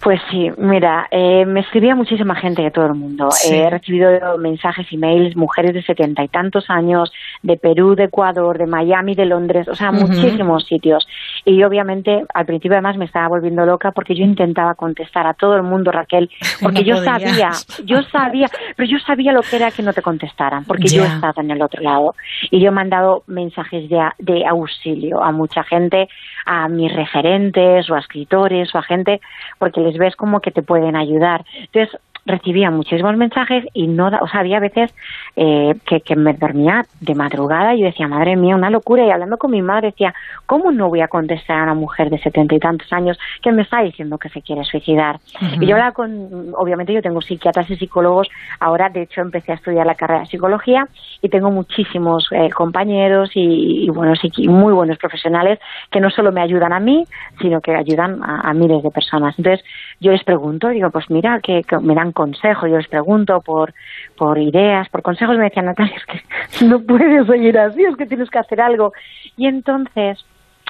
Pues 0.00 0.20
sí, 0.30 0.50
mira, 0.59 1.09
eh, 1.11 1.44
me 1.46 1.61
escribía 1.61 1.94
muchísima 1.94 2.35
gente 2.35 2.62
de 2.62 2.70
todo 2.70 2.87
el 2.87 2.94
mundo. 2.94 3.28
he 3.48 3.68
recibido 3.70 4.38
mensajes, 4.38 4.87
emails, 4.92 5.37
mujeres 5.37 5.74
de 5.74 5.82
setenta 5.82 6.22
y 6.22 6.28
tantos 6.28 6.68
años, 6.68 7.12
de 7.42 7.56
Perú, 7.56 7.94
de 7.94 8.04
Ecuador, 8.04 8.59
de 8.59 8.66
Miami, 8.66 9.14
de 9.14 9.26
Londres, 9.26 9.68
o 9.68 9.74
sea, 9.74 9.92
muchísimos 9.92 10.64
sitios. 10.66 11.06
Y 11.44 11.62
obviamente 11.62 12.24
al 12.35 12.46
principio 12.46 12.74
además 12.76 12.96
me 12.96 13.04
estaba 13.04 13.28
volviendo 13.28 13.64
loca 13.64 13.92
porque 13.92 14.14
yo 14.14 14.24
intentaba 14.24 14.74
contestar 14.74 15.26
a 15.26 15.35
todo 15.35 15.56
el 15.56 15.62
mundo, 15.62 15.90
Raquel, 15.90 16.30
porque 16.62 16.85
yo 16.85 16.96
sabía, 16.96 17.50
yo 17.85 18.02
sabía, 18.02 18.48
pero 18.76 18.88
yo 18.88 18.98
sabía 18.98 19.32
lo 19.32 19.42
que 19.42 19.56
era 19.56 19.70
que 19.70 19.82
no 19.82 19.92
te 19.92 20.02
contestaran, 20.02 20.64
porque 20.64 20.88
yo 20.88 21.04
estaba 21.04 21.42
en 21.42 21.50
el 21.50 21.62
otro 21.62 21.82
lado. 21.82 22.14
Y 22.50 22.61
yo 22.61 22.68
he 22.68 22.72
mandado 22.72 23.22
mensajes 23.26 23.88
de, 23.88 23.98
de 24.18 24.46
auxilio 24.46 25.22
a 25.22 25.32
mucha 25.32 25.64
gente, 25.64 26.09
a 26.44 26.68
mis 26.68 26.94
referentes 26.94 27.88
o 27.90 27.94
a 27.94 28.00
escritores 28.00 28.74
o 28.74 28.78
a 28.78 28.82
gente, 28.82 29.20
porque 29.59 29.80
les 29.87 29.99
ves 29.99 30.16
como 30.16 30.40
que 30.40 30.51
te 30.51 30.62
pueden 30.62 30.96
ayudar. 30.96 31.44
Entonces, 31.72 31.99
recibía 32.26 32.70
muchísimos 32.70 33.16
mensajes 33.16 33.64
y 33.72 33.86
no, 33.86 34.08
o 34.08 34.28
sea, 34.28 34.40
había 34.40 34.58
veces 34.58 34.92
eh, 35.36 35.74
que, 35.86 36.00
que, 36.00 36.16
me 36.16 36.34
dormía 36.34 36.84
de 37.00 37.14
madrugada 37.14 37.74
y 37.74 37.80
yo 37.80 37.86
decía, 37.86 38.08
madre 38.08 38.36
mía, 38.36 38.56
una 38.56 38.68
locura. 38.68 39.06
Y 39.06 39.10
hablando 39.10 39.38
con 39.38 39.52
mi 39.52 39.62
madre 39.62 39.88
decía, 39.88 40.12
¿cómo 40.46 40.72
no 40.72 40.88
voy 40.88 41.00
a 41.00 41.08
contestar 41.08 41.60
a 41.60 41.62
una 41.62 41.74
mujer 41.74 42.10
de 42.10 42.18
setenta 42.18 42.54
y 42.54 42.58
tantos 42.58 42.92
años 42.92 43.16
que 43.42 43.52
me 43.52 43.62
está 43.62 43.80
diciendo 43.82 44.18
que 44.18 44.28
se 44.28 44.42
quiere 44.42 44.64
suicidar? 44.64 45.20
Y 45.60 45.66
yo 45.66 45.74
hablaba 45.74 45.92
con, 45.92 46.52
obviamente 46.56 46.92
yo 46.92 47.00
tengo 47.00 47.20
psiquiatras 47.20 47.70
y 47.70 47.76
psicólogos, 47.76 48.28
ahora 48.58 48.88
de 48.88 49.02
hecho 49.02 49.20
empecé 49.20 49.52
a 49.52 49.56
estudiar 49.56 49.86
la 49.86 49.94
carrera 49.94 50.20
de 50.20 50.26
psicología 50.26 50.88
y 51.22 51.28
tengo 51.28 51.50
muchísimos 51.50 52.26
eh, 52.32 52.50
compañeros 52.50 53.30
y, 53.34 53.88
bueno, 53.90 54.14
y 54.36 54.48
muy 54.48 54.72
buenos 54.72 54.98
profesionales 54.98 55.60
que 55.90 56.00
no 56.00 56.10
solo 56.10 56.32
me 56.32 56.40
ayudan 56.40 56.72
a 56.72 56.80
mí, 56.80 57.04
sino 57.40 57.60
que 57.60 57.74
ayudan 57.74 58.20
a, 58.22 58.52
miles 58.52 58.82
de 58.82 58.90
personas. 58.90 59.38
Entonces 59.38 59.64
yo 60.00 60.12
les 60.12 60.24
pregunto, 60.24 60.68
digo, 60.68 60.90
pues 60.90 61.10
mira, 61.10 61.40
que 61.40 61.62
me 61.82 61.94
dan 61.94 62.12
consejos, 62.16 62.70
yo 62.70 62.79
les 62.79 62.88
pregunto 62.88 63.42
por, 63.42 63.74
por 64.16 64.38
ideas, 64.38 64.88
por 64.88 65.02
consejos, 65.02 65.37
me 65.37 65.44
decían, 65.44 65.66
Natalia, 65.66 65.96
es 65.96 66.07
que 66.07 66.64
no 66.64 66.81
puedes 66.81 67.26
seguir 67.26 67.59
así, 67.59 67.85
es 67.85 67.96
que 67.96 68.07
tienes 68.07 68.31
que 68.31 68.38
hacer 68.38 68.61
algo. 68.61 68.92
Y 69.37 69.46
entonces 69.46 70.24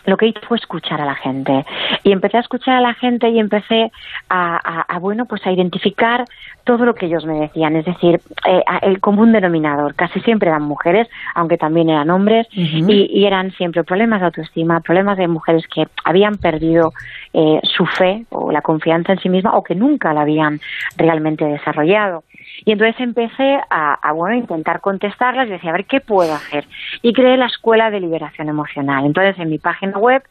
lo 0.07 0.17
que 0.17 0.27
hice 0.27 0.41
fue 0.49 0.57
escuchar 0.57 1.01
a 1.01 1.05
la 1.05 1.15
gente. 1.15 1.65
Y 2.03 2.13
empecé 2.13 2.39
a 2.39 2.41
escuchar 2.41 2.77
a 2.77 2.81
la 2.81 2.95
gente 2.95 3.29
y 3.29 3.39
empecé 3.39 3.91
a, 4.29 4.99
bueno 5.01 5.27
pues 5.27 5.47
a 5.47 5.53
identificar 5.53 6.25
todo 6.65 6.85
lo 6.85 6.95
que 6.95 7.07
ellos 7.07 7.25
me 7.27 7.41
decían. 7.41 7.77
Es 7.77 7.85
decir 7.85 8.21
eh, 8.47 8.63
el 8.83 9.01
común 9.01 9.33
denominador 9.33 9.95
casi 9.95 10.21
siempre 10.21 10.49
eran 10.49 10.63
mujeres 10.63 11.09
aunque 11.35 11.59
también 11.59 11.91
eran 11.91 12.11
hombres 12.11 12.47
y, 12.53 13.25
eran 13.27 13.51
siempre 13.53 13.85
problemas 13.85 14.21
de 14.21 14.27
autoestima 14.27 14.81
problemas 14.81 15.19
de 15.19 15.29
mujeres 15.29 15.65
que 15.67 15.87
habían 16.05 16.37
perdido 16.37 16.93
eh, 17.33 17.61
su 17.63 17.85
fe 17.87 18.25
o 18.31 18.53
la 18.53 18.63
confianza 18.63 19.13
en 19.13 19.21
sí 19.21 19.29
misma 19.29 19.57
o 19.57 19.63
que 19.63 19.75
nunca 19.75 20.13
la 20.13 20.23
habían 20.23 20.61
realmente 20.97 21.45
desarrollado 21.45 22.25
y 22.65 22.73
entonces 22.73 22.99
empecé 23.01 23.61
a, 23.71 24.13
bueno, 24.13 24.37
intentar 24.37 24.81
contestarlas 24.81 25.47
y 25.49 25.51
decía, 25.51 25.71
a 25.71 25.75
ver, 25.75 25.85
¿qué 25.85 26.01
puedo 26.01 26.35
hacer? 26.35 26.67
Y 27.03 27.13
creé 27.13 27.37
la 27.37 27.47
Escuela 27.47 27.91
de 27.91 28.01
Liberación 28.01 28.49
Emocional. 28.49 29.05
Entonces, 29.05 29.39
en 29.39 29.51
mi 29.51 29.59
página 29.59 29.99
web, 29.99 30.23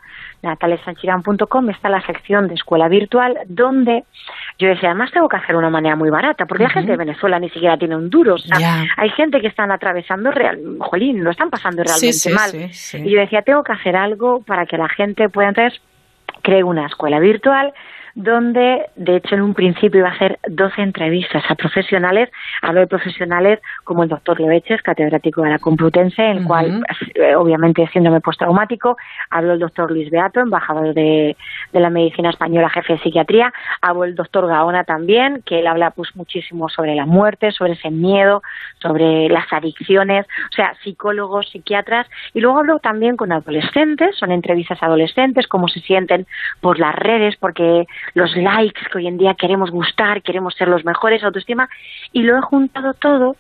natalesanchirán.com, 0.42 1.70
está 1.70 1.90
la 1.90 2.02
sección 2.02 2.48
de 2.48 2.56
escuela 2.56 2.88
virtual, 2.88 3.38
donde 3.48 4.04
yo 4.58 4.68
decía, 4.68 4.90
además 4.90 5.12
tengo 5.12 5.30
que 5.30 5.38
hacer 5.38 5.56
una 5.56 5.70
manera 5.70 5.96
muy 5.96 6.10
barata, 6.10 6.46
porque 6.46 6.64
la 6.64 6.70
gente 6.70 6.92
de 6.92 6.98
Venezuela 6.98 7.40
ni 7.40 7.50
siquiera 7.50 7.78
tiene 7.78 7.96
un 7.96 8.10
duro. 8.10 8.36
O 8.36 8.40
sea, 8.40 8.86
hay 8.98 9.10
gente 9.12 9.42
que 9.42 9.48
están 9.48 9.72
atravesando, 9.72 10.32
real, 10.32 10.60
jolín, 10.80 11.24
lo 11.24 11.32
están 11.32 11.50
pasando 11.50 11.84
realmente 11.84 12.30
mal. 12.34 12.52
y 13.06 13.12
yo 13.12 13.20
decía, 13.20 13.42
tengo 13.44 13.64
que 13.64 13.74
hacer 13.74 13.96
algo 13.96 14.42
para 14.44 14.66
que 14.66 14.78
la 14.78 14.90
gente 14.90 15.30
pueda. 15.30 15.50
Entonces, 15.50 15.82
creé 16.42 16.64
una 16.64 16.88
escuela 16.88 17.20
virtual 17.20 17.74
donde 18.16 18.86
de 18.96 19.18
hecho 19.18 19.36
en 19.36 19.42
un 19.42 19.54
principio 19.54 20.00
iba 20.00 20.10
a 20.10 20.14
hacer 20.14 20.40
12 20.48 20.82
entrevistas 20.82 21.44
a 21.50 21.56
profesionales, 21.56 22.30
hablo 22.62 22.80
de 22.80 22.88
profesionales 22.88 23.60
como 23.84 24.04
el 24.04 24.10
doctor 24.10 24.40
Leveches, 24.40 24.82
catedrático 24.82 25.42
de 25.42 25.50
la 25.50 25.60
Complutense, 25.60 26.24
en 26.24 26.38
el 26.38 26.46
cual 26.46 26.84
eh, 27.16 27.36
obviamente 27.36 27.88
síndrome 27.92 28.22
postraumático, 28.22 28.96
hablo 29.30 29.54
el 29.54 29.60
doctor 29.60 29.92
Luis 29.92 30.10
Beato, 30.10 30.40
embajador 30.40 30.94
de, 30.94 31.36
de 31.74 31.80
la 31.80 31.90
medicina 31.90 32.30
española, 32.30 32.70
jefe 32.70 32.94
de 32.94 33.00
psiquiatría, 33.00 33.54
hablo 33.82 34.06
el 34.06 34.16
doctor 34.16 34.48
Gaona 34.48 34.86
también, 34.86 35.44
que 35.46 35.60
él 35.60 35.68
habla 35.68 35.92
pues 35.92 36.16
muchísimo 36.16 36.70
sobre 36.70 36.96
la 36.96 37.06
muerte, 37.06 37.52
sobre 37.52 37.74
ese 37.74 37.92
miedo, 37.92 38.42
sobre 38.80 39.28
las 39.28 39.52
adicciones, 39.52 40.26
o 40.52 40.56
sea, 40.56 40.74
psicólogos, 40.84 41.50
psiquiatras, 41.50 42.08
y 42.34 42.40
luego 42.40 42.60
hablo 42.60 42.80
también 42.80 43.18
con 43.18 43.34
adolescentes, 43.34 44.16
son 44.16 44.32
entrevistas 44.32 44.82
a 44.82 44.86
adolescentes, 44.86 45.48
cómo 45.48 45.68
se 45.68 45.82
sienten 45.82 46.28
por 46.62 46.80
las 46.80 46.96
redes, 46.96 47.36
porque 47.36 47.86
los 48.14 48.36
likes 48.36 48.82
que 48.92 48.98
hoy 48.98 49.08
en 49.08 49.18
día 49.18 49.36
queremos 49.36 49.72
gustar, 49.72 50.22
queremos 50.22 50.54
ser 50.56 50.68
los 50.68 50.86
mejores, 50.86 51.24
autoestima, 51.24 51.70
y 52.12 52.24
lo 52.24 52.38
he 52.38 52.42
juntado 52.42 52.94
todo, 52.94 53.36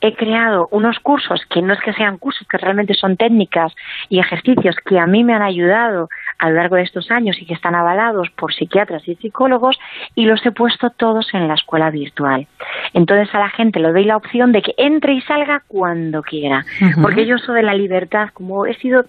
he 0.00 0.14
creado 0.14 0.68
unos 0.70 0.98
cursos 1.00 1.42
que 1.50 1.62
no 1.62 1.72
es 1.72 1.80
que 1.80 1.92
sean 1.92 2.18
cursos, 2.18 2.46
que 2.48 2.58
realmente 2.58 2.94
son 2.94 3.16
técnicas 3.16 3.72
y 4.08 4.18
ejercicios 4.18 4.76
que 4.84 4.98
a 4.98 5.06
mí 5.06 5.24
me 5.24 5.34
han 5.34 5.42
ayudado 5.42 6.08
a 6.38 6.50
lo 6.50 6.56
largo 6.56 6.76
de 6.76 6.82
estos 6.82 7.10
años 7.10 7.36
y 7.40 7.46
que 7.46 7.54
están 7.54 7.74
avalados 7.74 8.30
por 8.30 8.54
psiquiatras 8.54 9.06
y 9.08 9.16
psicólogos 9.16 9.78
y 10.14 10.24
los 10.26 10.44
he 10.46 10.52
puesto 10.52 10.90
todos 10.90 11.32
en 11.34 11.48
la 11.48 11.54
escuela 11.54 11.90
virtual. 11.90 12.46
Entonces 12.94 13.34
a 13.34 13.38
la 13.40 13.50
gente 13.50 13.80
le 13.80 13.92
doy 13.92 14.04
la 14.04 14.16
opción 14.16 14.52
de 14.52 14.62
que 14.62 14.74
entre 14.76 15.14
y 15.14 15.20
salga 15.22 15.62
cuando 15.66 16.22
quiera, 16.22 16.64
porque 17.02 17.26
yo 17.26 17.38
soy 17.38 17.56
de 17.56 17.62
la 17.62 17.74
libertad, 17.74 18.28
como 18.32 18.66
he 18.66 18.74
sido, 18.74 19.04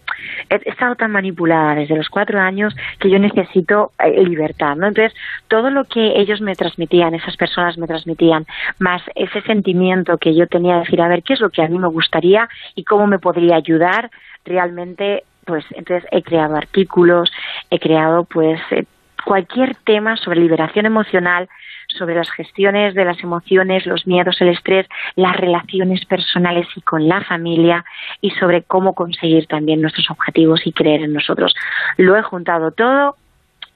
he 0.49 0.69
estado 0.69 0.95
tan 0.95 1.11
manipulada 1.11 1.75
desde 1.75 1.95
los 1.95 2.09
cuatro 2.09 2.39
años 2.39 2.75
que 2.99 3.09
yo 3.09 3.19
necesito 3.19 3.91
eh, 4.03 4.23
libertad, 4.23 4.75
¿no? 4.75 4.87
Entonces 4.87 5.13
todo 5.47 5.69
lo 5.69 5.85
que 5.85 6.19
ellos 6.19 6.41
me 6.41 6.55
transmitían, 6.55 7.13
esas 7.13 7.37
personas 7.37 7.77
me 7.77 7.87
transmitían, 7.87 8.45
más 8.79 9.01
ese 9.15 9.41
sentimiento 9.41 10.17
que 10.17 10.35
yo 10.35 10.47
tenía 10.47 10.75
de 10.75 10.79
decir, 10.81 11.01
a 11.01 11.07
ver, 11.07 11.23
¿qué 11.23 11.33
es 11.33 11.41
lo 11.41 11.49
que 11.49 11.61
a 11.61 11.67
mí 11.67 11.77
me 11.77 11.87
gustaría 11.87 12.49
y 12.75 12.83
cómo 12.83 13.07
me 13.07 13.19
podría 13.19 13.55
ayudar? 13.55 14.09
Realmente, 14.45 15.23
pues 15.49 15.65
entonces 15.71 16.07
he 16.11 16.21
creado 16.21 16.55
artículos, 16.55 17.31
he 17.71 17.79
creado 17.79 18.23
pues 18.23 18.61
eh, 18.69 18.85
cualquier 19.25 19.75
tema 19.77 20.15
sobre 20.15 20.39
liberación 20.39 20.85
emocional, 20.85 21.49
sobre 21.87 22.13
las 22.13 22.29
gestiones 22.29 22.93
de 22.93 23.03
las 23.03 23.19
emociones, 23.23 23.87
los 23.87 24.05
miedos, 24.05 24.39
el 24.41 24.49
estrés, 24.49 24.85
las 25.15 25.35
relaciones 25.35 26.05
personales 26.05 26.67
y 26.75 26.81
con 26.81 27.07
la 27.07 27.23
familia 27.23 27.83
y 28.21 28.29
sobre 28.31 28.61
cómo 28.61 28.93
conseguir 28.93 29.47
también 29.47 29.81
nuestros 29.81 30.11
objetivos 30.11 30.67
y 30.67 30.71
creer 30.71 31.01
en 31.01 31.13
nosotros. 31.13 31.55
Lo 31.97 32.15
he 32.15 32.21
juntado 32.21 32.69
todo 32.69 33.15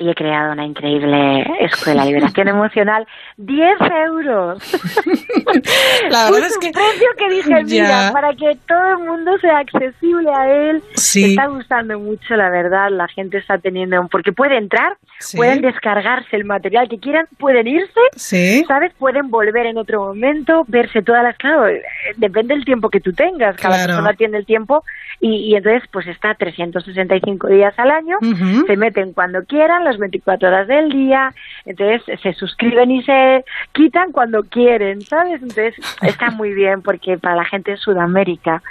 y 0.04 0.10
he 0.10 0.16
creado 0.16 0.52
una 0.52 0.66
increíble 0.66 1.46
escuela 1.62 2.02
de 2.04 2.10
liberación 2.10 2.48
emocional. 2.50 3.08
¡10 3.38 4.06
euros! 4.08 4.62
La 6.10 6.30
verdad 6.32 6.48
es 6.48 6.58
que... 6.58 6.68
un 6.68 6.74
precio 6.74 7.08
que 7.18 7.30
dije, 7.30 7.64
mira, 7.64 8.10
para 8.12 8.34
que 8.34 8.58
todo 8.68 8.92
el 8.98 9.00
mundo 9.00 9.38
sea 9.40 9.60
accesible 9.60 10.30
a 10.34 10.50
él. 10.70 10.84
Sí. 10.96 11.32
está 11.32 11.48
gustando 11.48 12.00
mucho, 12.00 12.36
la 12.36 12.50
verdad. 12.50 12.90
La 12.92 13.08
gente 13.08 13.38
está 13.38 13.58
teniendo... 13.58 14.08
Porque 14.10 14.32
puede 14.34 14.58
entrar, 14.58 14.98
pueden 15.36 15.62
descargarse 15.62 16.36
el 16.36 16.46
material 16.46 16.90
que 16.90 17.00
quieran, 17.00 17.26
pueden 17.38 17.68
irse, 17.68 18.00
Sí. 18.16 18.64
¿sabes? 18.68 18.92
Pueden 19.00 19.30
volver 19.30 19.66
en 19.68 19.78
otro 19.78 20.04
momento, 20.06 20.64
verse 20.68 21.02
todas 21.02 21.24
las... 21.24 21.38
Claro, 21.38 21.68
eh, 21.68 21.82
depende 22.18 22.54
del 22.56 22.66
tiempo 22.66 22.90
que 22.90 23.00
tú 23.00 23.14
tengas. 23.14 23.56
Cada 23.58 23.76
Claro. 23.76 23.88
persona 23.94 24.14
tiene 24.14 24.38
el 24.38 24.46
tiempo 24.46 24.84
y, 25.20 25.36
y 25.36 25.56
entonces 25.56 25.88
pues 25.92 26.08
está 26.08 26.36
365 26.36 27.48
días 27.48 27.74
al 27.78 27.92
año, 27.92 28.18
se 28.68 28.78
meten 28.78 29.14
cuando 29.14 29.44
quieran, 29.46 29.84
las 29.84 29.98
24 29.98 30.48
horas 30.48 30.68
del 30.68 30.90
día, 30.90 31.34
entonces 31.66 32.20
se 32.22 32.34
suscriben 32.34 32.92
y 32.92 33.04
se 33.04 33.46
quitan 33.72 34.12
cuando 34.12 34.44
quieren, 34.44 35.02
¿sabes? 35.02 35.42
Entonces 35.42 35.76
está 36.02 36.32
muy 36.32 36.54
bien 36.54 36.82
porque 36.82 37.18
para 37.18 37.36
la 37.36 37.46
gente 37.46 37.72
de 37.72 37.78
Sudamérica, 37.78 38.62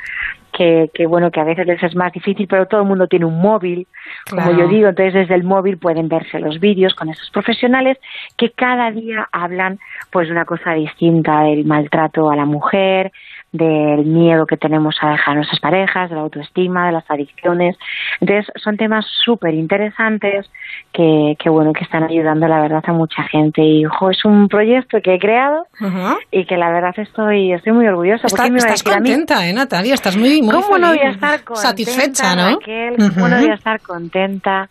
que, 0.53 0.91
que 0.93 1.07
bueno, 1.07 1.31
que 1.31 1.41
a 1.41 1.45
veces 1.45 1.67
les 1.67 1.83
es 1.83 1.97
más 1.97 2.13
difícil, 2.13 2.47
pero 2.47 2.67
todo 2.67 2.83
el 2.83 2.87
mundo 2.87 3.07
tiene 3.07 3.25
un 3.25 3.41
móvil, 3.41 3.87
como 4.29 4.53
yo 4.53 4.69
digo, 4.69 4.89
entonces 4.89 5.15
desde 5.15 5.35
el 5.35 5.45
móvil 5.45 5.79
pueden 5.79 6.09
verse 6.09 6.39
los 6.39 6.61
vídeos 6.61 6.95
con 6.95 7.09
esos 7.09 7.31
profesionales 7.31 7.99
que 8.37 8.51
cada 8.51 8.91
día 8.91 9.29
hablan 9.33 9.79
pues 10.11 10.29
de 10.29 10.33
una 10.33 10.45
cosa 10.45 10.75
distinta, 10.75 11.43
del 11.43 11.65
maltrato 11.65 12.31
a 12.31 12.37
la 12.37 12.45
mujer, 12.45 13.13
del 13.53 14.07
miedo 14.07 14.47
que 14.47 14.57
tenemos 14.57 14.97
a 15.03 15.11
dejar 15.11 15.33
a 15.33 15.35
nuestras 15.37 15.61
parejas, 15.61 16.09
de 16.09 16.17
la 16.17 16.23
autoestima, 16.23 16.87
de 16.87 16.93
las 16.93 17.05
adicciones. 17.11 17.77
Entonces, 18.21 18.51
son 18.63 18.79
temas 18.79 19.05
súper 19.25 19.53
interesantes 19.53 20.51
que, 20.93 21.35
que, 21.39 21.51
bueno, 21.51 21.73
que 21.75 21.85
están 21.85 22.05
ayudando, 22.05 22.49
la 22.49 22.61
verdad, 22.61 22.83
a 22.87 22.93
mucha 22.93 23.23
gente. 23.25 23.63
Y, 23.63 23.85
ojo, 23.85 24.11
es 24.11 24.25
un 24.25 24.49
proyecto 24.49 24.99
que 25.03 25.15
he 25.15 25.19
creado 25.19 25.67
y 26.31 26.47
que 26.47 26.57
la 26.57 26.71
verdad 26.71 26.95
estoy, 26.97 27.53
estoy 27.53 27.73
muy 27.73 27.87
orgullosa. 27.87 28.27
Está- 28.27 28.37
porque 28.45 28.51
me 28.53 28.59
estás 28.59 28.83
contenta, 28.83 29.47
¿eh, 29.47 29.53
Natalia? 29.53 29.95
Estás 29.95 30.17
muy, 30.17 30.41
muy 30.41 30.55
¿Cómo 30.55 30.79
no 30.79 30.89
voy 30.89 30.99
a 30.99 31.01
feliz, 31.03 31.15
estar 31.17 31.45
contenta, 31.45 31.61
satisfecha, 31.69 32.35
¿no? 32.37 32.51
Raquel? 32.57 32.97
¿Cómo 33.15 33.29
no 33.29 33.37
voy 33.39 33.51
a 33.51 33.55
estar 33.55 33.81
contenta 33.81 34.69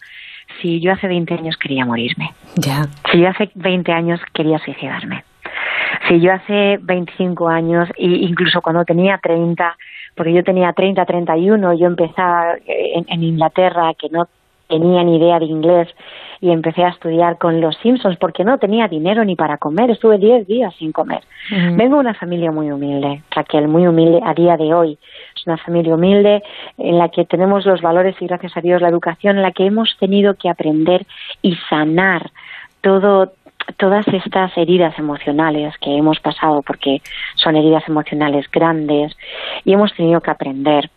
si 0.61 0.81
yo 0.81 0.91
hace 0.91 1.07
20 1.07 1.35
años 1.35 1.55
quería 1.57 1.85
morirme? 1.85 2.31
Ya. 2.55 2.87
Si 3.11 3.19
yo 3.19 3.29
hace 3.29 3.51
20 3.53 3.91
años 3.91 4.19
quería 4.33 4.57
suicidarme. 4.57 5.23
Si 6.07 6.19
yo 6.19 6.33
hace 6.33 6.77
25 6.81 7.47
años, 7.47 7.89
e 7.97 8.05
incluso 8.05 8.61
cuando 8.61 8.85
tenía 8.85 9.19
30, 9.21 9.77
porque 10.15 10.33
yo 10.33 10.43
tenía 10.43 10.73
30, 10.73 11.05
31, 11.05 11.73
yo 11.73 11.87
empezaba 11.87 12.55
en, 12.65 13.05
en 13.07 13.23
Inglaterra, 13.23 13.93
que 13.97 14.09
no 14.09 14.27
tenía 14.67 15.03
ni 15.03 15.17
idea 15.17 15.37
de 15.37 15.45
inglés, 15.45 15.89
y 16.39 16.49
empecé 16.49 16.83
a 16.83 16.89
estudiar 16.89 17.37
con 17.37 17.61
los 17.61 17.77
Simpsons, 17.77 18.17
porque 18.17 18.43
no 18.43 18.57
tenía 18.57 18.87
dinero 18.87 19.23
ni 19.23 19.35
para 19.35 19.57
comer, 19.57 19.91
estuve 19.91 20.17
10 20.17 20.47
días 20.47 20.73
sin 20.79 20.91
comer. 20.91 21.21
Vengo 21.51 21.95
de 21.95 22.01
una 22.01 22.13
familia 22.15 22.51
muy 22.51 22.71
humilde, 22.71 23.21
Raquel, 23.29 23.67
muy 23.67 23.85
humilde 23.85 24.19
a 24.25 24.33
día 24.33 24.57
de 24.57 24.73
hoy. 24.73 24.97
Es 25.35 25.45
una 25.45 25.57
familia 25.57 25.93
humilde 25.93 26.41
en 26.79 26.97
la 26.97 27.09
que 27.09 27.25
tenemos 27.25 27.65
los 27.65 27.81
valores 27.81 28.15
y 28.19 28.25
gracias 28.25 28.57
a 28.57 28.61
Dios 28.61 28.81
la 28.81 28.89
educación, 28.89 29.37
en 29.37 29.43
la 29.43 29.51
que 29.51 29.67
hemos 29.67 29.95
tenido 29.99 30.33
que 30.33 30.49
aprender 30.49 31.05
y 31.43 31.55
sanar 31.69 32.31
todo 32.81 33.33
todas 33.77 34.07
estas 34.07 34.55
heridas 34.57 34.97
emocionales 34.97 35.75
que 35.79 35.95
hemos 35.95 36.19
pasado 36.19 36.61
porque 36.61 37.01
son 37.35 37.55
heridas 37.55 37.87
emocionales 37.87 38.49
grandes 38.51 39.15
y 39.63 39.73
hemos 39.73 39.93
tenido 39.93 40.21
que 40.21 40.31
aprender. 40.31 40.89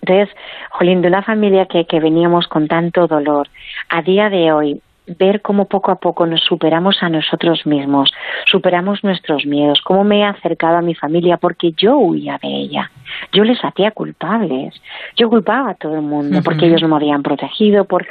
Entonces, 0.00 0.34
Jolín, 0.70 1.00
de 1.00 1.08
una 1.08 1.22
familia 1.22 1.66
que, 1.66 1.86
que 1.86 2.00
veníamos 2.00 2.46
con 2.48 2.68
tanto 2.68 3.06
dolor, 3.06 3.48
a 3.88 4.02
día 4.02 4.28
de 4.28 4.52
hoy, 4.52 4.80
ver 5.06 5.42
cómo 5.42 5.66
poco 5.66 5.90
a 5.90 5.96
poco 5.96 6.26
nos 6.26 6.40
superamos 6.42 7.02
a 7.02 7.08
nosotros 7.08 7.66
mismos, 7.66 8.10
superamos 8.46 9.04
nuestros 9.04 9.44
miedos, 9.44 9.80
cómo 9.82 10.04
me 10.04 10.20
he 10.20 10.24
acercado 10.24 10.78
a 10.78 10.82
mi 10.82 10.94
familia 10.94 11.36
porque 11.36 11.72
yo 11.72 11.98
huía 11.98 12.38
de 12.42 12.48
ella, 12.48 12.90
yo 13.32 13.44
les 13.44 13.62
hacía 13.62 13.90
culpables, 13.90 14.74
yo 15.16 15.28
culpaba 15.28 15.70
a 15.70 15.74
todo 15.74 15.94
el 15.94 16.02
mundo 16.02 16.40
porque 16.42 16.66
ellos 16.66 16.82
no 16.82 16.88
me 16.88 16.96
habían 16.96 17.22
protegido, 17.22 17.84
por 17.84 18.06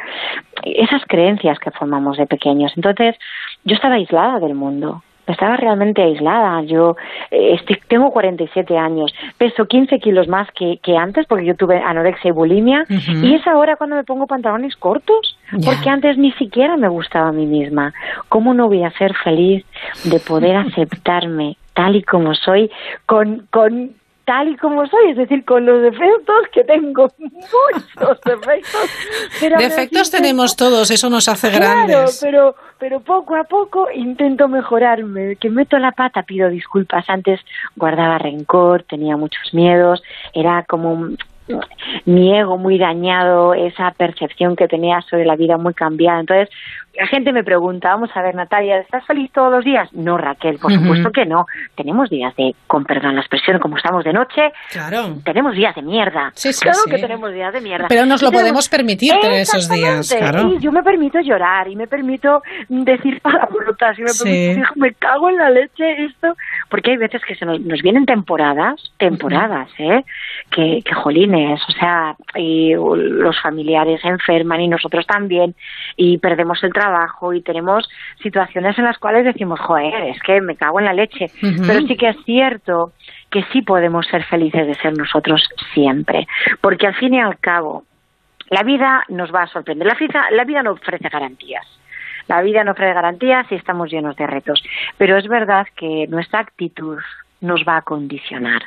esas 0.63 1.03
creencias 1.07 1.59
que 1.59 1.71
formamos 1.71 2.17
de 2.17 2.27
pequeños. 2.27 2.71
Entonces, 2.75 3.15
yo 3.63 3.75
estaba 3.75 3.95
aislada 3.95 4.39
del 4.39 4.53
mundo. 4.53 5.03
Estaba 5.27 5.55
realmente 5.57 6.01
aislada. 6.01 6.61
Yo 6.63 6.95
eh, 7.31 7.53
estoy- 7.55 7.79
tengo 7.87 8.11
47 8.11 8.77
años, 8.77 9.13
peso 9.37 9.65
15 9.65 9.99
kilos 9.99 10.27
más 10.27 10.49
que, 10.51 10.79
que 10.83 10.97
antes 10.97 11.25
porque 11.27 11.45
yo 11.45 11.55
tuve 11.55 11.77
anorexia 11.79 12.29
y 12.29 12.31
bulimia. 12.31 12.85
Y 13.23 13.35
es 13.35 13.47
ahora 13.47 13.75
cuando 13.75 13.95
me 13.95 14.03
pongo 14.03 14.27
pantalones 14.27 14.75
cortos, 14.75 15.37
porque 15.65 15.89
antes 15.89 16.17
ni 16.17 16.31
siquiera 16.33 16.75
me 16.77 16.87
gustaba 16.89 17.29
a 17.29 17.31
mí 17.31 17.45
misma. 17.45 17.93
¿Cómo 18.29 18.53
no 18.53 18.67
voy 18.67 18.83
a 18.83 18.91
ser 18.91 19.13
feliz 19.23 19.65
de 20.03 20.19
poder 20.19 20.55
aceptarme 20.67 21.57
tal 21.73 21.95
y 21.95 22.03
como 22.03 22.35
soy, 22.35 22.69
con, 23.07 23.47
con 23.49 23.93
tal 24.25 24.47
y 24.49 24.57
como 24.57 24.85
soy, 24.87 25.11
es 25.11 25.17
decir, 25.17 25.43
con 25.45 25.65
los 25.65 25.81
defectos 25.81 26.47
que 26.53 26.63
tengo, 26.63 27.09
muchos 27.17 28.21
defectos. 28.25 28.89
Pero 29.39 29.57
Defectos 29.57 30.11
tenemos 30.11 30.55
todos, 30.55 30.89
eso 30.91 31.09
nos 31.09 31.27
hace 31.27 31.49
Claro, 31.49 31.87
grandes. 31.87 32.19
pero, 32.21 32.55
pero 32.79 32.99
poco 33.01 33.35
a 33.35 33.43
poco 33.43 33.87
intento 33.93 34.47
mejorarme. 34.47 35.35
Que 35.35 35.49
meto 35.49 35.77
la 35.77 35.91
pata, 35.91 36.23
pido 36.23 36.49
disculpas. 36.49 37.09
Antes 37.09 37.41
guardaba 37.75 38.17
rencor, 38.17 38.83
tenía 38.83 39.17
muchos 39.17 39.53
miedos, 39.53 40.01
era 40.33 40.63
como 40.63 40.93
un- 40.93 41.17
mi 42.05 42.33
ego 42.37 42.57
muy 42.57 42.77
dañado, 42.77 43.53
esa 43.53 43.91
percepción 43.91 44.55
que 44.55 44.69
tenía 44.69 45.01
sobre 45.01 45.25
la 45.25 45.35
vida 45.35 45.57
muy 45.57 45.73
cambiada. 45.73 46.21
Entonces, 46.21 46.49
la 46.95 47.07
gente 47.07 47.33
me 47.33 47.43
pregunta, 47.43 47.89
vamos 47.89 48.11
a 48.13 48.21
ver, 48.21 48.35
Natalia, 48.35 48.77
¿estás 48.79 49.03
feliz 49.07 49.31
todos 49.31 49.51
los 49.51 49.65
días? 49.65 49.91
No, 49.93 50.15
Raquel, 50.17 50.59
por 50.59 50.71
supuesto 50.71 51.09
que 51.11 51.25
no. 51.25 51.47
Tenemos 51.75 52.07
días 52.09 52.35
de, 52.35 52.53
con 52.67 52.83
perdón 52.85 53.15
la 53.15 53.21
expresión, 53.21 53.57
como 53.59 53.77
estamos 53.77 54.03
de 54.03 54.13
noche, 54.13 54.51
Claro. 54.71 55.15
tenemos 55.25 55.55
días 55.55 55.73
de 55.75 55.81
mierda. 55.81 56.31
Sí, 56.35 56.53
sí, 56.53 56.61
claro 56.61 56.77
sí. 56.85 56.91
que 56.91 56.99
tenemos 56.99 57.33
días 57.33 57.51
de 57.51 57.61
mierda. 57.61 57.87
Pero 57.89 58.05
nos 58.05 58.21
lo 58.21 58.29
tenemos- 58.29 58.41
podemos 58.43 58.69
permitir 58.69 59.13
tener 59.19 59.41
esos 59.41 59.67
días, 59.69 60.13
claro. 60.15 60.49
Y 60.53 60.59
yo 60.59 60.71
me 60.71 60.83
permito 60.83 61.19
llorar 61.19 61.67
y 61.67 61.75
me 61.75 61.87
permito 61.87 62.43
decir 62.69 63.19
palabrotas 63.21 63.97
y 63.97 64.03
me 64.03 64.11
permito 64.11 64.47
decir, 64.49 64.65
me 64.75 64.93
cago 64.93 65.29
en 65.29 65.37
la 65.37 65.49
leche 65.49 66.05
esto, 66.05 66.35
porque 66.69 66.91
hay 66.91 66.97
veces 66.97 67.23
que 67.27 67.33
se 67.33 67.45
nos, 67.45 67.59
nos 67.59 67.81
vienen 67.81 68.05
temporadas, 68.05 68.75
temporadas, 68.97 69.67
¿eh? 69.79 70.03
Que, 70.51 70.81
que 70.85 70.93
jolines, 70.93 71.59
o 71.67 71.71
sea, 71.71 72.15
y 72.35 72.73
los 72.75 73.41
familiares 73.41 73.99
se 74.01 74.09
enferman 74.09 74.61
y 74.61 74.67
nosotros 74.67 75.07
también 75.07 75.55
y 75.97 76.19
perdemos 76.19 76.63
el 76.63 76.69
trabajo 76.71 76.82
y 77.33 77.41
tenemos 77.41 77.89
situaciones 78.21 78.77
en 78.77 78.85
las 78.85 78.97
cuales 78.97 79.25
decimos, 79.25 79.59
joder, 79.59 79.93
es 80.05 80.21
que 80.21 80.41
me 80.41 80.55
cago 80.55 80.79
en 80.79 80.85
la 80.85 80.93
leche. 80.93 81.27
Pero 81.39 81.87
sí 81.87 81.95
que 81.95 82.09
es 82.09 82.17
cierto 82.25 82.93
que 83.29 83.43
sí 83.51 83.61
podemos 83.61 84.05
ser 84.07 84.23
felices 84.25 84.67
de 84.67 84.75
ser 84.75 84.97
nosotros 84.97 85.47
siempre, 85.73 86.27
porque 86.61 86.87
al 86.87 86.95
fin 86.95 87.13
y 87.13 87.19
al 87.19 87.39
cabo, 87.39 87.83
la 88.49 88.63
vida 88.63 89.03
nos 89.09 89.33
va 89.33 89.43
a 89.43 89.47
sorprender. 89.47 89.87
La 89.87 89.95
vida, 89.95 90.25
la 90.31 90.43
vida 90.43 90.63
no 90.63 90.71
ofrece 90.71 91.09
garantías. 91.09 91.65
La 92.27 92.41
vida 92.41 92.63
no 92.63 92.71
ofrece 92.71 92.93
garantías 92.93 93.51
y 93.51 93.55
estamos 93.55 93.91
llenos 93.91 94.15
de 94.15 94.27
retos. 94.27 94.63
Pero 94.97 95.17
es 95.17 95.27
verdad 95.27 95.67
que 95.75 96.07
nuestra 96.07 96.39
actitud 96.39 96.99
nos 97.41 97.63
va 97.67 97.77
a 97.77 97.81
condicionar. 97.81 98.61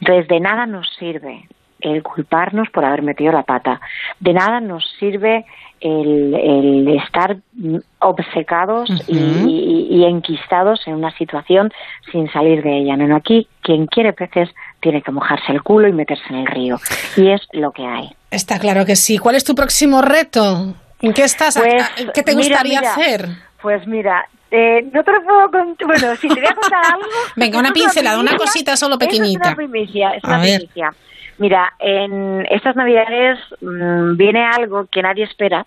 Entonces, 0.00 0.28
de 0.28 0.40
nada 0.40 0.66
nos 0.66 0.88
sirve 0.96 1.48
el 1.80 2.02
culparnos 2.02 2.68
por 2.70 2.84
haber 2.84 3.02
metido 3.02 3.32
la 3.32 3.42
pata. 3.42 3.80
De 4.20 4.32
nada 4.32 4.60
nos 4.60 4.84
sirve 4.98 5.44
el, 5.80 6.34
el 6.34 6.88
estar 6.96 7.36
obcecados 8.00 8.88
y- 9.06 9.16
Ujú. 9.18 9.48
y, 9.48 9.86
y 9.90 10.04
enquistados 10.04 10.80
en 10.86 10.94
una 10.94 11.10
situación 11.16 11.70
sin 12.10 12.30
salir 12.32 12.62
de 12.62 12.78
ella. 12.78 12.96
No, 12.96 13.14
aquí 13.16 13.48
quien 13.62 13.86
quiere 13.86 14.12
peces 14.12 14.48
tiene 14.80 15.02
que 15.02 15.12
mojarse 15.12 15.52
el 15.52 15.62
culo 15.62 15.88
y 15.88 15.92
meterse 15.92 16.24
en 16.30 16.36
el 16.36 16.46
río. 16.46 16.78
Y 17.16 17.30
es 17.30 17.42
lo 17.52 17.72
que 17.72 17.84
hay. 17.86 18.10
Está 18.30 18.58
claro 18.58 18.84
que 18.84 18.96
sí. 18.96 19.18
¿Cuál 19.18 19.36
es 19.36 19.44
tu 19.44 19.54
próximo 19.54 20.02
reto? 20.02 20.74
qué 21.14 21.22
estás? 21.22 21.56
Pues, 21.58 21.84
¿Qué 22.12 22.22
te 22.22 22.34
gustaría 22.34 22.80
hacer? 22.80 23.28
Pues 23.62 23.86
mira, 23.86 24.28
eh, 24.50 24.88
no 24.92 25.04
te 25.04 25.12
lo 25.12 25.22
puedo 25.22 25.50
contar. 25.50 25.86
Bueno, 25.86 26.16
si 26.16 26.28
te 26.28 26.40
voy 26.40 26.46
a 26.48 26.54
contar 26.54 26.84
algo. 26.92 27.06
Venga, 27.36 27.58
una 27.58 27.72
pincelada, 27.72 28.18
una, 28.18 28.36
cosita 28.36 28.76
solo 28.76 28.98
pequeñita. 28.98 29.40
Es 29.40 29.46
una 29.46 29.56
primicia, 29.56 30.10
es 30.10 30.24
una 30.24 30.40
primicia. 30.40 30.90
Mira, 31.38 31.72
en 31.78 32.46
estas 32.50 32.74
navidades 32.74 33.38
mmm, 33.60 34.16
viene 34.16 34.44
algo 34.44 34.86
que 34.90 35.02
nadie 35.02 35.24
espera 35.24 35.66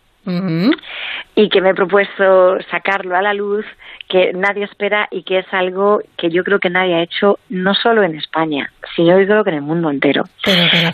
y 1.33 1.49
que 1.49 1.61
me 1.61 1.71
he 1.71 1.73
propuesto 1.73 2.61
sacarlo 2.69 3.15
a 3.15 3.23
la 3.23 3.33
luz, 3.33 3.65
que 4.07 4.33
nadie 4.33 4.65
espera 4.65 5.07
y 5.09 5.23
que 5.23 5.39
es 5.39 5.47
algo 5.51 6.03
que 6.15 6.29
yo 6.29 6.43
creo 6.43 6.59
que 6.59 6.69
nadie 6.69 6.93
ha 6.93 7.01
hecho, 7.01 7.39
no 7.49 7.73
solo 7.73 8.03
en 8.03 8.15
España, 8.15 8.71
sino 8.95 9.19
yo 9.19 9.25
creo 9.25 9.43
que 9.43 9.49
en 9.49 9.55
el 9.55 9.61
mundo 9.63 9.89
entero. 9.89 10.25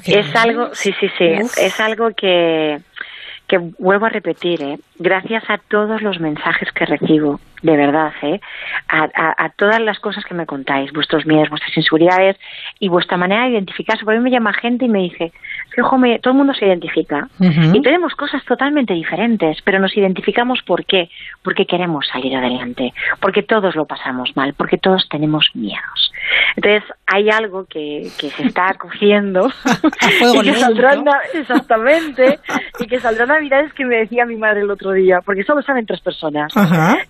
es 0.05 0.35
algo, 0.35 0.69
sí, 0.73 0.93
sí, 0.97 1.09
sí, 1.17 1.25
es 1.25 1.79
algo 1.81 2.11
que 2.11 2.79
que 3.47 3.57
vuelvo 3.79 4.05
a 4.05 4.09
repetir, 4.09 4.61
¿eh? 4.61 4.77
gracias 4.99 5.49
a 5.49 5.57
todos 5.57 6.01
los 6.01 6.19
mensajes 6.19 6.71
que 6.73 6.85
recibo, 6.85 7.39
de 7.61 7.75
verdad, 7.75 8.13
¿eh? 8.21 8.39
a, 8.87 9.49
todas 9.55 9.79
las 9.81 9.99
cosas 9.99 10.23
que 10.25 10.33
me 10.33 10.45
contáis, 10.45 10.91
vuestros 10.93 11.25
miedos, 11.25 11.49
vuestras 11.49 11.75
inseguridades 11.75 12.37
y 12.79 12.89
vuestra 12.89 13.17
manera 13.17 13.43
de 13.43 13.51
identificarse. 13.51 14.05
Por 14.05 14.15
mí 14.15 14.21
me 14.21 14.31
llama 14.31 14.53
gente 14.53 14.85
y 14.85 14.89
me 14.89 14.99
dice, 14.99 15.31
que 15.71 16.19
todo 16.21 16.31
el 16.31 16.37
mundo 16.37 16.53
se 16.53 16.65
identifica 16.65 17.27
y 17.39 17.81
tenemos 17.81 18.13
cosas 18.15 18.43
totalmente 18.45 18.93
diferentes, 18.93 19.59
pero 19.63 19.79
nos 19.79 19.95
identificamos 19.95 20.61
¿por 20.63 20.85
qué? 20.85 21.09
Porque 21.43 21.65
queremos 21.65 22.07
salir 22.07 22.35
adelante, 22.35 22.93
porque 23.19 23.43
todos 23.43 23.75
lo 23.75 23.85
pasamos 23.85 24.35
mal, 24.35 24.53
porque 24.53 24.77
todos 24.77 25.07
tenemos 25.09 25.49
miedos. 25.53 26.11
Entonces 26.55 26.83
hay 27.05 27.29
algo 27.29 27.65
que, 27.65 28.09
que 28.19 28.29
se 28.31 28.43
está 28.43 28.73
cogiendo 28.79 29.49
y 30.33 30.41
que 30.41 30.53
saldrá 30.55 30.95
exactamente 31.33 32.39
y 32.79 32.87
que 32.87 32.99
saldrá 32.99 33.25
navidades 33.25 33.73
que 33.73 33.85
me 33.85 33.97
decía 33.97 34.25
mi 34.25 34.35
madre 34.35 34.61
el 34.61 34.71
otro 34.71 34.91
día, 34.91 35.21
porque 35.21 35.43
solo 35.43 35.61
saben 35.61 35.85
tres 35.85 36.01
personas 36.01 36.53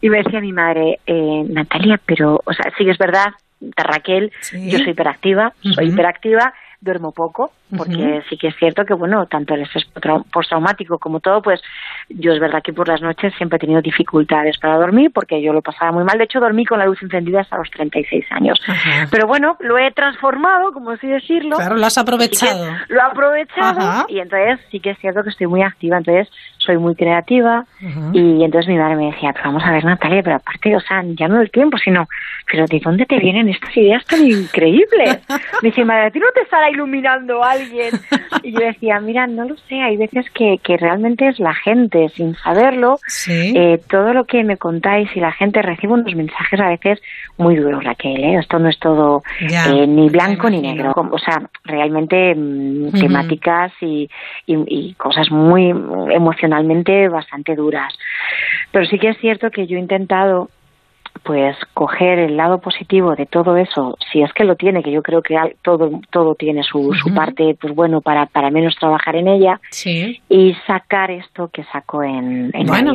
y 0.02 0.10
me 0.10 0.18
decía 0.24 0.37
mi 0.42 0.54
madre 0.54 1.00
eh, 1.06 1.44
Natalia, 1.50 2.00
pero 2.06 2.42
o 2.44 2.54
sea 2.54 2.72
sí 2.78 2.90
es 2.90 2.98
verdad 2.98 3.34
Raquel, 3.76 4.32
yo 4.54 4.78
soy 4.78 4.92
hiperactiva, 4.92 5.54
soy 5.74 5.88
hiperactiva 5.88 6.54
duermo 6.80 7.12
poco, 7.12 7.52
porque 7.76 8.22
sí 8.30 8.38
que 8.38 8.48
es 8.48 8.56
cierto 8.56 8.86
que, 8.86 8.94
bueno, 8.94 9.26
tanto 9.26 9.56
el 9.56 9.62
estrés 9.62 9.86
postraumático 10.32 11.00
como 11.00 11.20
todo, 11.20 11.42
pues 11.42 11.62
yo 12.10 12.32
es 12.32 12.40
verdad 12.40 12.62
que 12.64 12.72
por 12.72 12.88
las 12.88 13.02
noches 13.02 13.34
siempre 13.36 13.58
he 13.58 13.60
tenido 13.60 13.82
dificultades 13.82 14.58
para 14.58 14.78
dormir, 14.78 15.12
porque 15.14 15.42
yo 15.42 15.54
lo 15.54 15.62
pasaba 15.62 15.92
muy 15.92 16.04
mal. 16.04 16.18
De 16.18 16.26
hecho, 16.26 16.40
dormí 16.40 16.66
con 16.66 16.80
la 16.80 16.86
luz 16.86 17.02
encendida 17.02 17.42
hasta 17.42 17.58
los 17.58 17.70
36 17.72 18.26
años. 18.32 18.60
Pero 19.10 19.28
bueno, 19.28 19.58
lo 19.60 19.78
he 19.78 19.92
transformado, 19.92 20.72
como 20.72 20.92
así 20.92 21.08
decirlo. 21.08 21.58
Claro, 21.58 21.76
lo 21.76 21.86
has 21.86 21.98
aprovechado. 21.98 22.66
lo 22.90 23.00
he 23.00 23.04
aprovechado 23.04 24.06
y 24.08 24.20
entonces 24.20 24.60
sí 24.72 24.80
que 24.80 24.92
es 24.92 25.00
cierto 25.00 25.24
que 25.24 25.30
estoy 25.30 25.48
muy 25.48 25.64
activa. 25.64 25.98
Entonces, 25.98 26.30
soy 26.58 26.78
muy 26.78 26.96
creativa 26.96 27.66
y 28.14 28.44
entonces 28.44 28.68
mi 28.68 28.78
madre 28.78 28.96
me 28.96 29.06
decía, 29.08 29.32
pero 29.34 29.46
vamos 29.46 29.64
a 29.64 29.72
ver 29.72 29.86
Natalia, 29.86 30.22
pero 30.22 30.36
aparte, 30.36 30.76
o 30.76 30.82
sea, 30.82 31.02
ya 31.04 31.28
no 31.28 31.40
del 31.40 31.50
tiempo, 31.50 31.78
sino, 31.78 32.08
pero 32.50 32.66
¿de 32.66 32.80
dónde 32.84 33.06
te 33.06 33.18
vienen 33.20 33.50
estas 33.50 33.76
ideas 33.76 34.06
tan 34.06 34.26
increíbles? 34.26 35.20
me 35.62 35.70
dice, 35.70 35.86
madre, 35.86 36.08
¿a 36.08 36.12
ti 36.12 36.20
no 36.20 36.28
te 36.34 36.46
iluminando 36.70 37.44
alguien? 37.44 37.92
Y 38.44 38.52
yo 38.52 38.60
decía, 38.60 39.00
mira, 39.00 39.26
no 39.28 39.46
lo 39.46 39.58
sé, 39.68 39.82
hay 39.82 39.98
veces 39.98 40.30
que, 40.30 40.60
que 40.64 40.78
realmente 40.78 41.28
es 41.28 41.40
la 41.40 41.54
gente, 41.54 42.08
sin 42.10 42.36
saberlo, 42.36 43.00
eh, 43.28 43.82
todo 43.90 44.14
lo 44.14 44.26
que 44.26 44.44
me 44.44 44.58
contáis 44.58 45.10
y 45.16 45.20
la 45.20 45.32
gente 45.32 45.62
recibe 45.62 45.94
unos 45.94 46.16
mensajes 46.16 46.60
a 46.60 46.70
veces 46.70 47.02
muy 47.38 47.56
duros, 47.56 47.84
Raquel, 47.84 48.24
¿eh? 48.24 48.36
esto 48.36 48.60
no 48.60 48.70
es 48.70 48.80
todo 48.80 49.24
eh, 49.40 49.88
ni 49.88 50.08
blanco 50.10 50.50
ni 50.50 50.62
negro, 50.62 50.94
o 50.96 51.18
sea, 51.18 51.42
realmente 51.66 52.36
mm, 52.36 52.92
temáticas 52.92 53.74
y, 53.82 54.10
y 54.46 54.94
cosas 54.94 55.30
muy 55.32 55.70
emocionales 55.70 56.68
bastante 57.10 57.56
duras. 57.56 57.94
Pero 58.72 58.86
sí 58.86 59.00
que 59.00 59.10
es 59.10 59.18
cierto 59.18 59.52
que 59.52 59.68
yo 59.68 59.78
he 59.78 59.80
intentado 59.80 60.50
pues 61.24 61.56
coger 61.74 62.20
el 62.20 62.38
lado 62.38 62.60
positivo 62.60 63.16
de 63.16 63.26
todo 63.26 63.58
eso, 63.58 63.98
si 64.12 64.22
es 64.22 64.32
que 64.34 64.44
lo 64.44 64.56
tiene, 64.56 64.84
que 64.84 64.92
yo 64.92 65.02
creo 65.02 65.22
que 65.22 65.36
todo 65.62 66.00
todo 66.12 66.36
tiene 66.36 66.64
su, 66.64 66.94
su 66.94 67.14
parte, 67.14 67.56
pues 67.60 67.74
bueno, 67.76 68.02
para, 68.02 68.26
para 68.28 68.50
menos 68.50 68.76
trabajar 68.80 69.16
en 69.16 69.28
ella, 69.28 69.60
y 70.30 70.54
sacar 70.66 71.12
esto 71.12 71.50
que 71.52 71.64
sacó 71.72 72.04
en, 72.04 72.52
en 72.54 72.68
bueno, 72.68 72.94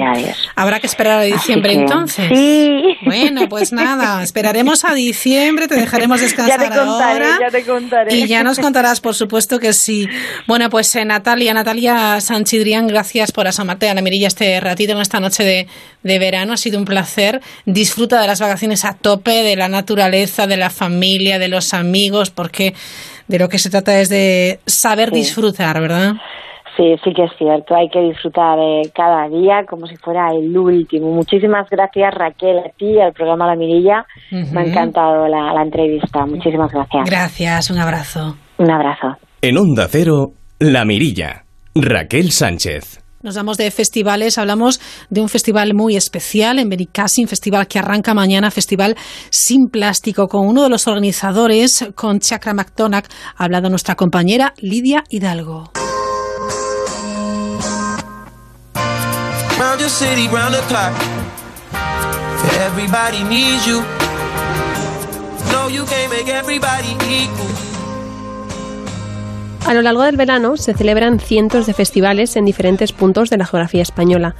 Habrá 0.56 0.80
que 0.80 0.86
esperar 0.86 1.20
a 1.20 1.22
diciembre 1.22 1.72
entonces. 1.74 2.28
Sí. 2.28 2.96
Bueno, 3.04 3.48
pues 3.48 3.72
nada, 3.72 4.22
esperaremos 4.22 4.84
a 4.84 4.94
diciembre, 4.94 5.68
te 5.68 5.74
dejaremos 5.74 6.20
descansar 6.20 6.60
ya 6.60 6.70
te 6.70 6.78
contaré, 6.78 7.24
ahora. 7.24 7.38
Ya 7.40 7.50
te 7.50 7.64
contaré. 7.64 8.14
Y 8.14 8.26
ya 8.26 8.42
nos 8.42 8.58
contarás, 8.58 9.00
por 9.00 9.14
supuesto 9.14 9.58
que 9.58 9.72
sí. 9.72 10.08
Bueno, 10.46 10.68
pues 10.70 10.94
eh, 10.96 11.04
Natalia, 11.04 11.54
Natalia 11.54 12.20
Sanchidrián, 12.20 12.86
gracias 12.86 13.32
por 13.32 13.46
asomarte 13.46 13.88
a 13.88 13.94
la 13.94 14.02
mirilla 14.02 14.28
este 14.28 14.60
ratito 14.60 14.92
en 14.92 15.00
esta 15.00 15.20
noche 15.20 15.44
de, 15.44 15.66
de 16.02 16.18
verano. 16.18 16.52
Ha 16.52 16.56
sido 16.56 16.78
un 16.78 16.84
placer. 16.84 17.40
Disfruta 17.64 18.11
de 18.20 18.26
las 18.26 18.40
vacaciones 18.40 18.84
a 18.84 18.94
tope, 18.94 19.42
de 19.42 19.56
la 19.56 19.68
naturaleza, 19.68 20.46
de 20.46 20.56
la 20.56 20.70
familia, 20.70 21.38
de 21.38 21.48
los 21.48 21.74
amigos, 21.74 22.30
porque 22.30 22.74
de 23.28 23.38
lo 23.38 23.48
que 23.48 23.58
se 23.58 23.70
trata 23.70 23.98
es 24.00 24.08
de 24.08 24.60
saber 24.66 25.10
disfrutar, 25.10 25.80
¿verdad? 25.80 26.14
Sí, 26.76 26.94
sí 27.04 27.12
que 27.12 27.24
es 27.24 27.32
cierto, 27.36 27.74
hay 27.74 27.88
que 27.90 28.00
disfrutar 28.00 28.58
de 28.58 28.90
cada 28.94 29.28
día 29.28 29.64
como 29.68 29.86
si 29.86 29.96
fuera 29.96 30.28
el 30.30 30.56
último. 30.56 31.10
Muchísimas 31.12 31.68
gracias 31.68 32.14
Raquel 32.14 32.58
a 32.60 32.70
ti, 32.76 32.98
al 32.98 33.12
programa 33.12 33.46
La 33.46 33.56
Mirilla. 33.56 34.06
Me 34.30 34.60
ha 34.60 34.64
encantado 34.64 35.28
la, 35.28 35.52
la 35.52 35.62
entrevista. 35.62 36.24
Muchísimas 36.24 36.72
gracias. 36.72 37.04
Gracias, 37.04 37.70
un 37.70 37.78
abrazo. 37.78 38.36
Un 38.56 38.70
abrazo. 38.70 39.18
En 39.42 39.58
Onda 39.58 39.86
Cero, 39.88 40.32
La 40.58 40.84
Mirilla. 40.86 41.44
Raquel 41.74 42.30
Sánchez. 42.30 43.01
Nos 43.22 43.36
damos 43.36 43.56
de 43.56 43.70
festivales, 43.70 44.36
hablamos 44.36 44.80
de 45.08 45.20
un 45.20 45.28
festival 45.28 45.74
muy 45.74 45.96
especial 45.96 46.58
en 46.58 46.68
Benicassim, 46.68 47.28
festival 47.28 47.68
que 47.68 47.78
arranca 47.78 48.14
mañana, 48.14 48.50
festival 48.50 48.96
sin 49.30 49.68
plástico, 49.68 50.26
con 50.26 50.46
uno 50.48 50.64
de 50.64 50.68
los 50.68 50.88
organizadores, 50.88 51.86
con 51.94 52.18
Chakra 52.18 52.52
McDonagh, 52.52 53.06
ha 53.36 53.44
hablado 53.44 53.68
nuestra 53.70 53.94
compañera 53.94 54.54
Lidia 54.58 55.04
Hidalgo. 55.08 55.70
A 69.66 69.74
lo 69.74 69.82
largo 69.82 70.02
del 70.02 70.16
verano 70.16 70.56
se 70.56 70.74
celebran 70.74 71.20
cientos 71.20 71.66
de 71.66 71.72
festivales 71.72 72.36
en 72.36 72.44
diferentes 72.44 72.92
puntos 72.92 73.30
de 73.30 73.38
la 73.38 73.46
geografía 73.46 73.82
española. 73.82 74.34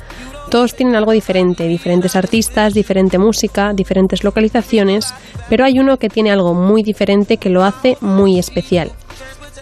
Todos 0.51 0.75
tienen 0.75 0.97
algo 0.97 1.13
diferente, 1.13 1.69
diferentes 1.69 2.17
artistas, 2.17 2.75
diferente 2.75 3.19
música, 3.19 3.73
diferentes 3.73 4.25
localizaciones, 4.25 5.15
pero 5.49 5.65
hay 5.65 5.79
uno 5.79 5.97
que 5.99 6.09
tiene 6.09 6.33
algo 6.33 6.55
muy 6.55 6.83
diferente 6.83 7.37
que 7.37 7.51
lo 7.51 7.63
hace 7.63 7.97
muy 8.01 8.39
especial. 8.39 8.91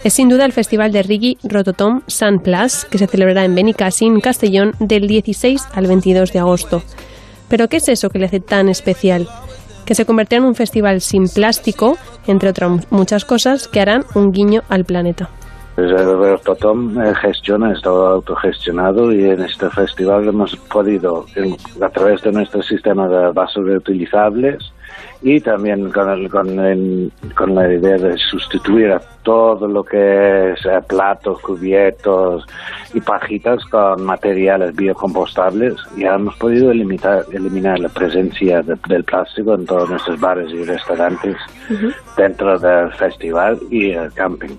Es 0.02 0.14
sin 0.14 0.30
duda 0.30 0.46
el 0.46 0.52
festival 0.52 0.92
de 0.92 1.02
reggae 1.02 1.36
Rototom 1.42 2.00
Sun 2.06 2.40
Plus, 2.40 2.86
que 2.86 2.96
se 2.96 3.06
celebrará 3.06 3.44
en 3.44 3.54
Benicassim, 3.54 4.18
Castellón, 4.20 4.72
del 4.80 5.06
16 5.06 5.62
al 5.74 5.86
22 5.86 6.32
de 6.32 6.38
agosto. 6.38 6.82
¿Pero 7.48 7.68
qué 7.68 7.76
es 7.76 7.88
eso 7.88 8.08
que 8.08 8.18
le 8.18 8.26
hace 8.26 8.40
tan 8.40 8.70
especial? 8.70 9.28
Que 9.84 9.94
se 9.94 10.06
convertirá 10.06 10.38
en 10.38 10.46
un 10.46 10.54
festival 10.54 11.02
sin 11.02 11.28
plástico, 11.28 11.98
entre 12.26 12.48
otras 12.48 12.90
muchas 12.90 13.26
cosas, 13.26 13.68
que 13.68 13.80
harán 13.80 14.06
un 14.14 14.32
guiño 14.32 14.62
al 14.70 14.86
planeta. 14.86 15.28
Pues 15.80 15.92
el 15.98 16.40
Totom 16.40 16.94
gestiona, 17.22 17.72
está 17.72 17.88
autogestionado 17.88 19.10
y 19.12 19.24
en 19.24 19.40
este 19.40 19.70
festival 19.70 20.28
hemos 20.28 20.54
podido, 20.54 21.24
a 21.80 21.88
través 21.88 22.20
de 22.20 22.32
nuestro 22.32 22.62
sistema 22.62 23.08
de 23.08 23.32
vasos 23.32 23.64
reutilizables 23.64 24.58
y 25.22 25.40
también 25.40 25.90
con, 25.90 26.28
con, 27.34 27.54
la 27.54 27.72
idea 27.72 27.96
de 27.96 28.18
sustituir 28.18 28.92
a 28.92 29.00
todo 29.22 29.66
lo 29.66 29.82
que 29.82 30.52
es 30.52 30.66
eh, 30.66 30.82
platos, 30.86 31.40
cubiertos 31.40 32.44
y 32.92 33.00
pajitas 33.00 33.64
con 33.70 34.04
materiales 34.04 34.76
biocompostables, 34.76 35.76
ya 35.96 36.16
hemos 36.16 36.36
podido 36.36 36.72
eliminar, 36.72 37.24
eliminar 37.32 37.78
la 37.78 37.88
presencia 37.88 38.60
del 38.60 39.04
plástico 39.04 39.54
en 39.54 39.64
todos 39.64 39.88
nuestros 39.88 40.20
bares 40.20 40.50
y 40.52 40.62
restaurantes 40.62 41.36
dentro 42.18 42.58
del 42.58 42.92
festival 42.92 43.58
y 43.70 43.92
el 43.92 44.12
camping. 44.12 44.58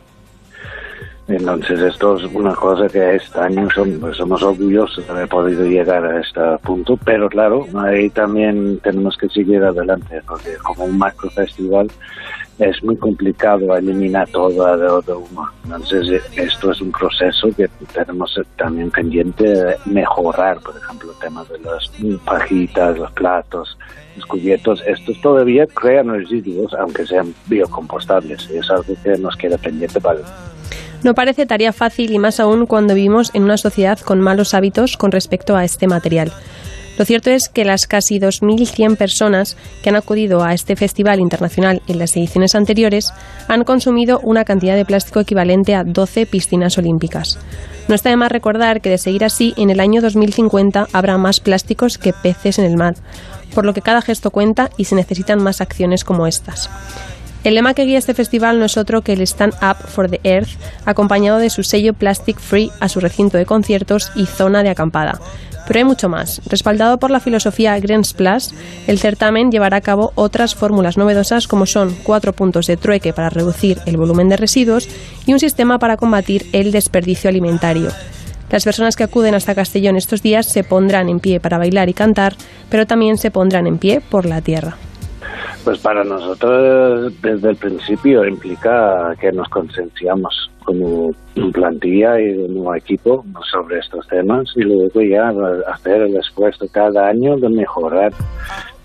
Entonces 1.27 1.79
esto 1.79 2.17
es 2.17 2.23
una 2.33 2.53
cosa 2.55 2.87
que 2.87 3.15
este 3.15 3.39
año 3.39 3.67
pues, 3.99 4.17
somos, 4.17 4.43
orgullosos 4.43 5.05
de 5.05 5.11
haber 5.11 5.29
podido 5.29 5.65
llegar 5.65 6.03
a 6.03 6.19
este 6.19 6.41
punto, 6.63 6.97
pero 7.05 7.29
claro, 7.29 7.65
ahí 7.75 8.09
también 8.09 8.79
tenemos 8.79 9.15
que 9.17 9.29
seguir 9.29 9.63
adelante, 9.63 10.21
porque 10.27 10.55
como 10.63 10.85
un 10.85 10.97
macro 10.97 11.29
festival 11.29 11.89
es 12.59 12.83
muy 12.83 12.95
complicado 12.97 13.75
eliminar 13.75 14.27
todo 14.29 15.01
de 15.01 15.13
humo. 15.13 15.47
Entonces 15.63 16.21
esto 16.35 16.71
es 16.71 16.81
un 16.81 16.91
proceso 16.91 17.49
que 17.55 17.67
tenemos 17.93 18.39
también 18.57 18.91
pendiente 18.91 19.43
de 19.43 19.75
mejorar, 19.85 20.59
por 20.59 20.75
ejemplo, 20.77 21.11
el 21.11 21.19
tema 21.19 21.43
de 21.45 21.59
las 21.59 21.91
pajitas, 22.25 22.97
los 22.97 23.11
platos, 23.13 23.77
los 24.15 24.25
cubiertos. 24.25 24.83
Estos 24.85 25.19
todavía 25.21 25.65
crean 25.67 26.09
residuos, 26.09 26.73
aunque 26.73 27.05
sean 27.05 27.33
biocompostables, 27.47 28.49
y 28.51 28.57
es 28.57 28.69
algo 28.69 28.93
que 29.03 29.17
nos 29.17 29.35
queda 29.37 29.57
pendiente 29.57 29.99
para 29.99 30.19
No 31.03 31.15
parece 31.15 31.45
tarea 31.45 31.73
fácil 31.73 32.11
y 32.11 32.19
más 32.19 32.39
aún 32.39 32.65
cuando 32.67 32.93
vivimos 32.93 33.31
en 33.33 33.43
una 33.43 33.57
sociedad 33.57 33.99
con 33.99 34.19
malos 34.19 34.53
hábitos 34.53 34.97
con 34.97 35.11
respecto 35.11 35.55
a 35.55 35.63
este 35.63 35.87
material. 35.87 36.31
Lo 36.97 37.05
cierto 37.05 37.31
es 37.31 37.49
que 37.49 37.65
las 37.65 37.87
casi 37.87 38.19
2.100 38.19 38.97
personas 38.97 39.57
que 39.81 39.89
han 39.89 39.95
acudido 39.95 40.43
a 40.43 40.53
este 40.53 40.75
festival 40.75 41.19
internacional 41.19 41.81
en 41.87 41.97
las 41.97 42.15
ediciones 42.15 42.53
anteriores 42.53 43.11
han 43.47 43.63
consumido 43.63 44.19
una 44.19 44.45
cantidad 44.45 44.75
de 44.75 44.85
plástico 44.85 45.19
equivalente 45.21 45.73
a 45.73 45.83
12 45.83 46.27
piscinas 46.27 46.77
olímpicas. 46.77 47.39
No 47.87 47.95
está 47.95 48.09
de 48.09 48.17
más 48.17 48.31
recordar 48.31 48.81
que 48.81 48.91
de 48.91 48.99
seguir 48.99 49.23
así, 49.23 49.55
en 49.57 49.71
el 49.71 49.79
año 49.79 50.01
2050 50.01 50.89
habrá 50.93 51.17
más 51.17 51.39
plásticos 51.39 51.97
que 51.97 52.13
peces 52.13 52.59
en 52.59 52.65
el 52.65 52.77
mar, 52.77 52.93
por 53.55 53.65
lo 53.65 53.73
que 53.73 53.81
cada 53.81 54.01
gesto 54.01 54.29
cuenta 54.29 54.69
y 54.77 54.85
se 54.85 54.95
necesitan 54.95 55.41
más 55.41 55.61
acciones 55.61 56.03
como 56.03 56.27
estas. 56.27 56.69
El 57.43 57.55
lema 57.55 57.73
que 57.73 57.85
guía 57.85 57.97
este 57.97 58.13
festival 58.13 58.59
no 58.59 58.65
es 58.65 58.77
otro 58.77 59.01
que 59.01 59.13
el 59.13 59.21
Stand 59.21 59.55
Up 59.63 59.87
for 59.87 60.07
the 60.07 60.19
Earth, 60.23 60.59
acompañado 60.85 61.39
de 61.39 61.49
su 61.49 61.63
sello 61.63 61.93
Plastic 61.95 62.39
Free 62.39 62.71
a 62.79 62.87
su 62.87 62.99
recinto 62.99 63.37
de 63.37 63.47
conciertos 63.47 64.11
y 64.15 64.27
zona 64.27 64.61
de 64.61 64.69
acampada. 64.69 65.19
Pero 65.67 65.79
hay 65.79 65.83
mucho 65.83 66.07
más. 66.07 66.41
Respaldado 66.45 66.99
por 66.99 67.09
la 67.09 67.19
filosofía 67.19 67.79
Green 67.79 68.03
Plus, 68.15 68.53
el 68.85 68.99
certamen 68.99 69.51
llevará 69.51 69.77
a 69.77 69.81
cabo 69.81 70.11
otras 70.13 70.53
fórmulas 70.53 70.97
novedosas 70.97 71.47
como 71.47 71.65
son 71.65 71.95
cuatro 72.03 72.33
puntos 72.33 72.67
de 72.67 72.77
trueque 72.77 73.11
para 73.11 73.31
reducir 73.31 73.79
el 73.87 73.97
volumen 73.97 74.29
de 74.29 74.37
residuos 74.37 74.87
y 75.25 75.33
un 75.33 75.39
sistema 75.39 75.79
para 75.79 75.97
combatir 75.97 76.45
el 76.51 76.71
desperdicio 76.71 77.29
alimentario. 77.29 77.89
Las 78.51 78.65
personas 78.65 78.95
que 78.95 79.03
acuden 79.03 79.33
hasta 79.33 79.55
Castellón 79.55 79.95
estos 79.95 80.21
días 80.21 80.45
se 80.45 80.63
pondrán 80.63 81.09
en 81.09 81.19
pie 81.19 81.39
para 81.39 81.57
bailar 81.57 81.89
y 81.89 81.93
cantar, 81.93 82.35
pero 82.69 82.85
también 82.85 83.17
se 83.17 83.31
pondrán 83.31 83.65
en 83.65 83.77
pie 83.77 84.01
por 84.01 84.25
la 84.25 84.41
tierra. 84.41 84.77
Pues 85.63 85.79
para 85.79 86.03
nosotros 86.03 87.13
desde 87.21 87.49
el 87.49 87.55
principio 87.55 88.25
implica 88.25 89.15
que 89.19 89.31
nos 89.31 89.47
concienciamos 89.49 90.49
como 90.63 91.13
plantilla 91.53 92.19
y 92.19 92.47
como 92.47 92.73
equipo 92.75 93.25
sobre 93.49 93.79
estos 93.79 94.07
temas 94.07 94.51
y 94.55 94.61
luego 94.61 95.01
ya 95.01 95.31
hacer 95.71 96.01
el 96.01 96.17
esfuerzo 96.17 96.65
cada 96.71 97.09
año 97.09 97.37
de 97.37 97.49
mejorar 97.49 98.13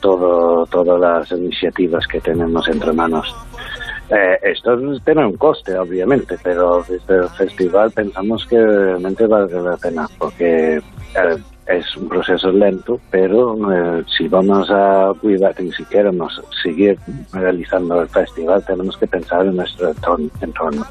todo, 0.00 0.66
todas 0.66 1.00
las 1.00 1.30
iniciativas 1.32 2.06
que 2.06 2.20
tenemos 2.20 2.68
entre 2.68 2.92
manos. 2.92 3.34
Eh, 4.10 4.38
esto 4.42 4.78
tiene 5.04 5.26
un 5.26 5.36
coste, 5.36 5.76
obviamente, 5.76 6.36
pero 6.42 6.84
desde 6.88 7.16
el 7.16 7.28
festival 7.30 7.90
pensamos 7.90 8.46
que 8.46 8.64
realmente 8.64 9.26
vale 9.26 9.60
la 9.60 9.76
pena, 9.76 10.06
porque 10.18 10.80
es 11.66 11.96
un 11.96 12.08
proceso 12.08 12.50
lento, 12.52 13.00
pero 13.10 13.56
eh, 13.72 14.04
si 14.16 14.28
vamos 14.28 14.68
a 14.70 15.12
cuidar 15.20 15.54
y 15.60 15.72
si 15.72 15.84
queremos 15.84 16.40
seguir 16.62 16.98
realizando 17.32 18.00
el 18.00 18.08
festival, 18.08 18.64
tenemos 18.64 18.96
que 18.96 19.06
pensar 19.06 19.46
en 19.46 19.56
nuestro 19.56 19.92
entorno, 20.40 20.86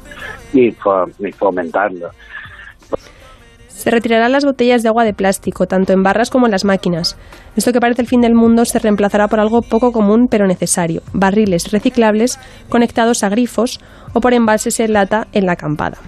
y, 0.52 0.70
fomentarlo. 1.32 2.10
Se 3.68 3.90
retirarán 3.90 4.32
las 4.32 4.44
botellas 4.44 4.82
de 4.82 4.88
agua 4.88 5.04
de 5.04 5.14
plástico, 5.14 5.66
tanto 5.66 5.92
en 5.92 6.02
barras 6.02 6.30
como 6.30 6.46
en 6.46 6.52
las 6.52 6.64
máquinas. 6.64 7.16
Esto 7.56 7.72
que 7.72 7.80
parece 7.80 8.02
el 8.02 8.08
fin 8.08 8.20
del 8.20 8.34
mundo 8.34 8.64
se 8.64 8.78
reemplazará 8.78 9.28
por 9.28 9.38
algo 9.38 9.62
poco 9.62 9.92
común 9.92 10.28
pero 10.28 10.46
necesario, 10.46 11.02
barriles 11.12 11.70
reciclables 11.70 12.38
conectados 12.68 13.22
a 13.22 13.28
grifos 13.28 13.80
o 14.12 14.20
por 14.20 14.34
embalses 14.34 14.80
en 14.80 14.92
lata 14.92 15.26
en 15.32 15.46
la 15.46 15.52
acampada. 15.52 15.98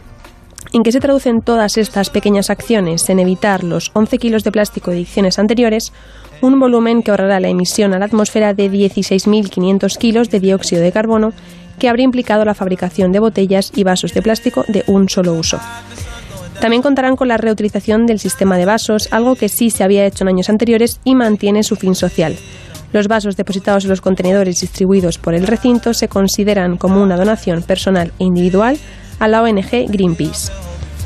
¿En 0.73 0.83
qué 0.83 0.93
se 0.93 1.01
traducen 1.01 1.41
todas 1.41 1.79
estas 1.79 2.11
pequeñas 2.11 2.51
acciones 2.51 3.09
en 3.09 3.21
evitar 3.21 3.65
los 3.65 3.91
11 3.95 4.19
kilos 4.19 4.45
de 4.45 4.53
plástico 4.53 4.91
de 4.91 4.99
ediciones 4.99 5.39
anteriores? 5.39 5.93
Un 6.43 6.61
volumen 6.61 7.03
que 7.03 7.11
ahorrará 7.11 7.41
la 7.41 7.49
emisión 7.49 7.95
a 7.95 7.99
la 7.99 8.05
atmósfera 8.05 8.53
de 8.53 8.71
16.500 8.71 9.97
kilos 9.97 10.31
de 10.31 10.41
dióxido 10.41 10.83
de 10.83 10.93
carbono, 10.93 11.33
que 11.79 11.89
habría 11.89 12.05
implicado 12.05 12.45
la 12.45 12.55
fabricación 12.55 13.13
de 13.13 13.21
botellas 13.21 13.73
y 13.75 13.85
vasos 13.85 14.13
de 14.13 14.21
plástico 14.21 14.65
de 14.69 14.85
un 14.89 15.09
solo 15.09 15.33
uso. 15.33 15.59
También 16.61 16.83
contarán 16.83 17.17
con 17.17 17.29
la 17.29 17.37
reutilización 17.37 18.05
del 18.05 18.19
sistema 18.19 18.59
de 18.59 18.67
vasos, 18.67 19.09
algo 19.13 19.37
que 19.37 19.49
sí 19.49 19.71
se 19.71 19.85
había 19.85 20.05
hecho 20.05 20.25
en 20.25 20.29
años 20.29 20.51
anteriores 20.51 21.01
y 21.05 21.15
mantiene 21.15 21.63
su 21.63 21.77
fin 21.77 21.95
social. 21.95 22.37
Los 22.93 23.07
vasos 23.07 23.37
depositados 23.37 23.85
en 23.85 23.91
los 23.91 24.01
contenedores 24.01 24.61
distribuidos 24.61 25.19
por 25.19 25.35
el 25.35 25.47
recinto 25.47 25.95
se 25.95 26.09
consideran 26.09 26.77
como 26.77 27.03
una 27.03 27.17
donación 27.17 27.63
personal 27.63 28.13
e 28.19 28.25
individual 28.25 28.79
a 29.19 29.29
la 29.29 29.43
ONG 29.43 29.87
Greenpeace. 29.89 30.53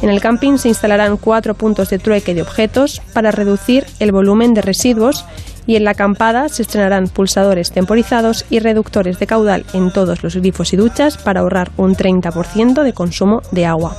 En 0.02 0.10
el 0.10 0.20
camping 0.20 0.56
se 0.56 0.68
instalarán 0.68 1.16
cuatro 1.16 1.54
puntos 1.54 1.88
de 1.90 1.98
trueque 1.98 2.34
de 2.34 2.42
objetos 2.42 3.00
para 3.12 3.30
reducir 3.30 3.86
el 4.00 4.10
volumen 4.10 4.52
de 4.52 4.60
residuos 4.60 5.24
y 5.64 5.76
en 5.76 5.84
la 5.84 5.92
acampada 5.92 6.48
se 6.48 6.62
estrenarán 6.62 7.06
pulsadores 7.06 7.70
temporizados 7.70 8.44
y 8.50 8.58
reductores 8.58 9.20
de 9.20 9.28
caudal 9.28 9.64
en 9.74 9.92
todos 9.92 10.24
los 10.24 10.34
grifos 10.34 10.72
y 10.72 10.76
duchas 10.76 11.18
para 11.18 11.40
ahorrar 11.40 11.70
un 11.76 11.94
30% 11.94 12.82
de 12.82 12.92
consumo 12.92 13.42
de 13.52 13.66
agua. 13.66 13.96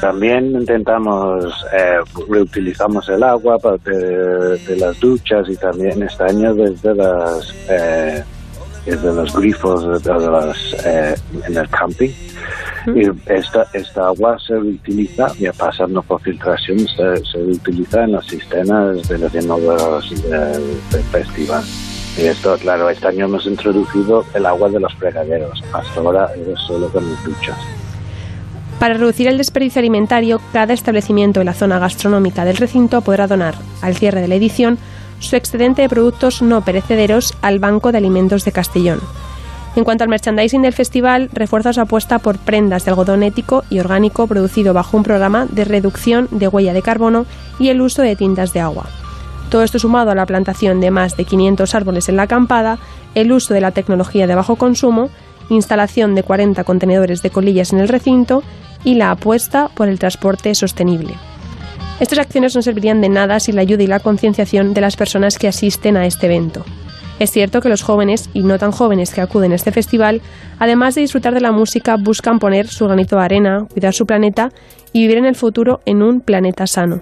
También 0.00 0.52
intentamos, 0.52 1.44
eh, 1.72 1.98
reutilizamos 2.28 3.08
el 3.08 3.22
agua 3.22 3.58
de, 3.84 4.76
las 4.76 4.98
duchas 4.98 5.48
y 5.48 5.56
también 5.56 6.02
este 6.02 6.24
año 6.24 6.54
desde 6.54 6.94
las 6.94 7.54
eh, 7.68 8.24
desde 8.84 9.12
los 9.12 9.36
grifos 9.36 10.02
de 10.02 10.12
las, 10.12 10.56
eh, 10.84 11.14
en 11.46 11.56
el 11.56 11.68
camping 11.68 12.10
y 12.94 13.32
esta, 13.32 13.66
esta 13.72 14.06
agua 14.06 14.38
se 14.38 14.54
utiliza, 14.54 15.32
ya 15.38 15.52
pasando 15.52 16.02
por 16.02 16.20
filtración, 16.20 16.78
se, 16.80 17.24
se 17.24 17.38
utiliza 17.38 18.04
en 18.04 18.12
las 18.12 18.26
cisternas 18.26 19.08
de 19.08 19.18
los 19.18 19.34
inodores 19.34 20.22
del, 20.22 21.02
festival. 21.10 21.62
Y 22.18 22.22
esto, 22.22 22.56
claro, 22.58 22.90
este 22.90 23.08
año 23.08 23.24
hemos 23.24 23.46
introducido 23.46 24.24
el 24.34 24.44
agua 24.44 24.68
de 24.68 24.80
los 24.80 24.94
fregaderos. 24.94 25.62
Hasta 25.72 26.00
ahora 26.00 26.30
es 26.34 26.60
solo 26.60 26.88
con 26.88 27.08
las 27.10 27.24
duchas. 27.24 27.56
Para 28.78 28.94
reducir 28.94 29.28
el 29.28 29.38
desperdicio 29.38 29.78
alimentario, 29.78 30.40
cada 30.52 30.74
establecimiento 30.74 31.40
en 31.40 31.46
la 31.46 31.54
zona 31.54 31.78
gastronómica 31.78 32.44
del 32.44 32.56
recinto 32.56 33.00
podrá 33.00 33.26
donar, 33.28 33.54
al 33.80 33.94
cierre 33.94 34.20
de 34.20 34.28
la 34.28 34.34
edición, 34.34 34.76
su 35.20 35.36
excedente 35.36 35.82
de 35.82 35.88
productos 35.88 36.42
no 36.42 36.62
perecederos 36.64 37.34
al 37.42 37.60
Banco 37.60 37.92
de 37.92 37.98
Alimentos 37.98 38.44
de 38.44 38.52
Castellón. 38.52 39.00
En 39.74 39.84
cuanto 39.84 40.04
al 40.04 40.10
merchandising 40.10 40.62
del 40.62 40.74
festival, 40.74 41.30
refuerza 41.32 41.72
su 41.72 41.80
apuesta 41.80 42.18
por 42.18 42.38
prendas 42.38 42.84
de 42.84 42.90
algodón 42.90 43.22
ético 43.22 43.64
y 43.70 43.78
orgánico 43.78 44.26
producido 44.26 44.74
bajo 44.74 44.98
un 44.98 45.02
programa 45.02 45.46
de 45.46 45.64
reducción 45.64 46.28
de 46.30 46.48
huella 46.48 46.74
de 46.74 46.82
carbono 46.82 47.24
y 47.58 47.68
el 47.68 47.80
uso 47.80 48.02
de 48.02 48.14
tintas 48.14 48.52
de 48.52 48.60
agua. 48.60 48.86
Todo 49.48 49.62
esto 49.62 49.78
sumado 49.78 50.10
a 50.10 50.14
la 50.14 50.26
plantación 50.26 50.80
de 50.80 50.90
más 50.90 51.16
de 51.16 51.24
500 51.24 51.74
árboles 51.74 52.08
en 52.08 52.16
la 52.16 52.24
acampada, 52.24 52.78
el 53.14 53.32
uso 53.32 53.54
de 53.54 53.60
la 53.62 53.70
tecnología 53.70 54.26
de 54.26 54.34
bajo 54.34 54.56
consumo, 54.56 55.08
instalación 55.48 56.14
de 56.14 56.22
40 56.22 56.64
contenedores 56.64 57.22
de 57.22 57.30
colillas 57.30 57.72
en 57.72 57.80
el 57.80 57.88
recinto 57.88 58.42
y 58.84 58.94
la 58.94 59.10
apuesta 59.10 59.68
por 59.74 59.88
el 59.88 59.98
transporte 59.98 60.54
sostenible. 60.54 61.14
Estas 62.00 62.18
acciones 62.18 62.54
no 62.54 62.62
servirían 62.62 63.00
de 63.00 63.08
nada 63.08 63.40
sin 63.40 63.56
la 63.56 63.62
ayuda 63.62 63.82
y 63.82 63.86
la 63.86 64.00
concienciación 64.00 64.74
de 64.74 64.80
las 64.80 64.96
personas 64.96 65.38
que 65.38 65.48
asisten 65.48 65.96
a 65.96 66.06
este 66.06 66.26
evento. 66.26 66.64
Es 67.22 67.30
cierto 67.30 67.60
que 67.60 67.68
los 67.68 67.82
jóvenes 67.82 68.28
y 68.32 68.42
no 68.42 68.58
tan 68.58 68.72
jóvenes 68.72 69.14
que 69.14 69.20
acuden 69.20 69.52
a 69.52 69.54
este 69.54 69.70
festival, 69.70 70.20
además 70.58 70.96
de 70.96 71.02
disfrutar 71.02 71.32
de 71.34 71.40
la 71.40 71.52
música, 71.52 71.96
buscan 71.96 72.40
poner 72.40 72.66
su 72.66 72.84
granito 72.86 73.14
de 73.14 73.22
arena, 73.22 73.64
cuidar 73.72 73.94
su 73.94 74.06
planeta 74.06 74.50
y 74.92 75.02
vivir 75.02 75.18
en 75.18 75.26
el 75.26 75.36
futuro 75.36 75.82
en 75.86 76.02
un 76.02 76.20
planeta 76.20 76.66
sano. 76.66 77.00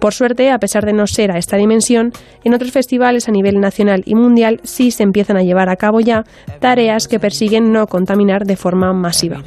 Por 0.00 0.12
suerte, 0.12 0.50
a 0.50 0.58
pesar 0.58 0.84
de 0.84 0.92
no 0.92 1.06
ser 1.06 1.30
a 1.32 1.38
esta 1.38 1.56
dimensión, 1.56 2.12
en 2.44 2.54
otros 2.54 2.72
festivales 2.72 3.28
a 3.28 3.32
nivel 3.32 3.60
nacional 3.60 4.02
y 4.04 4.14
mundial 4.14 4.60
sí 4.62 4.90
se 4.90 5.02
empiezan 5.02 5.36
a 5.36 5.42
llevar 5.42 5.68
a 5.68 5.76
cabo 5.76 6.00
ya 6.00 6.24
tareas 6.60 7.08
que 7.08 7.18
persiguen 7.18 7.72
no 7.72 7.86
contaminar 7.86 8.44
de 8.44 8.56
forma 8.56 8.92
masiva. 8.92 9.42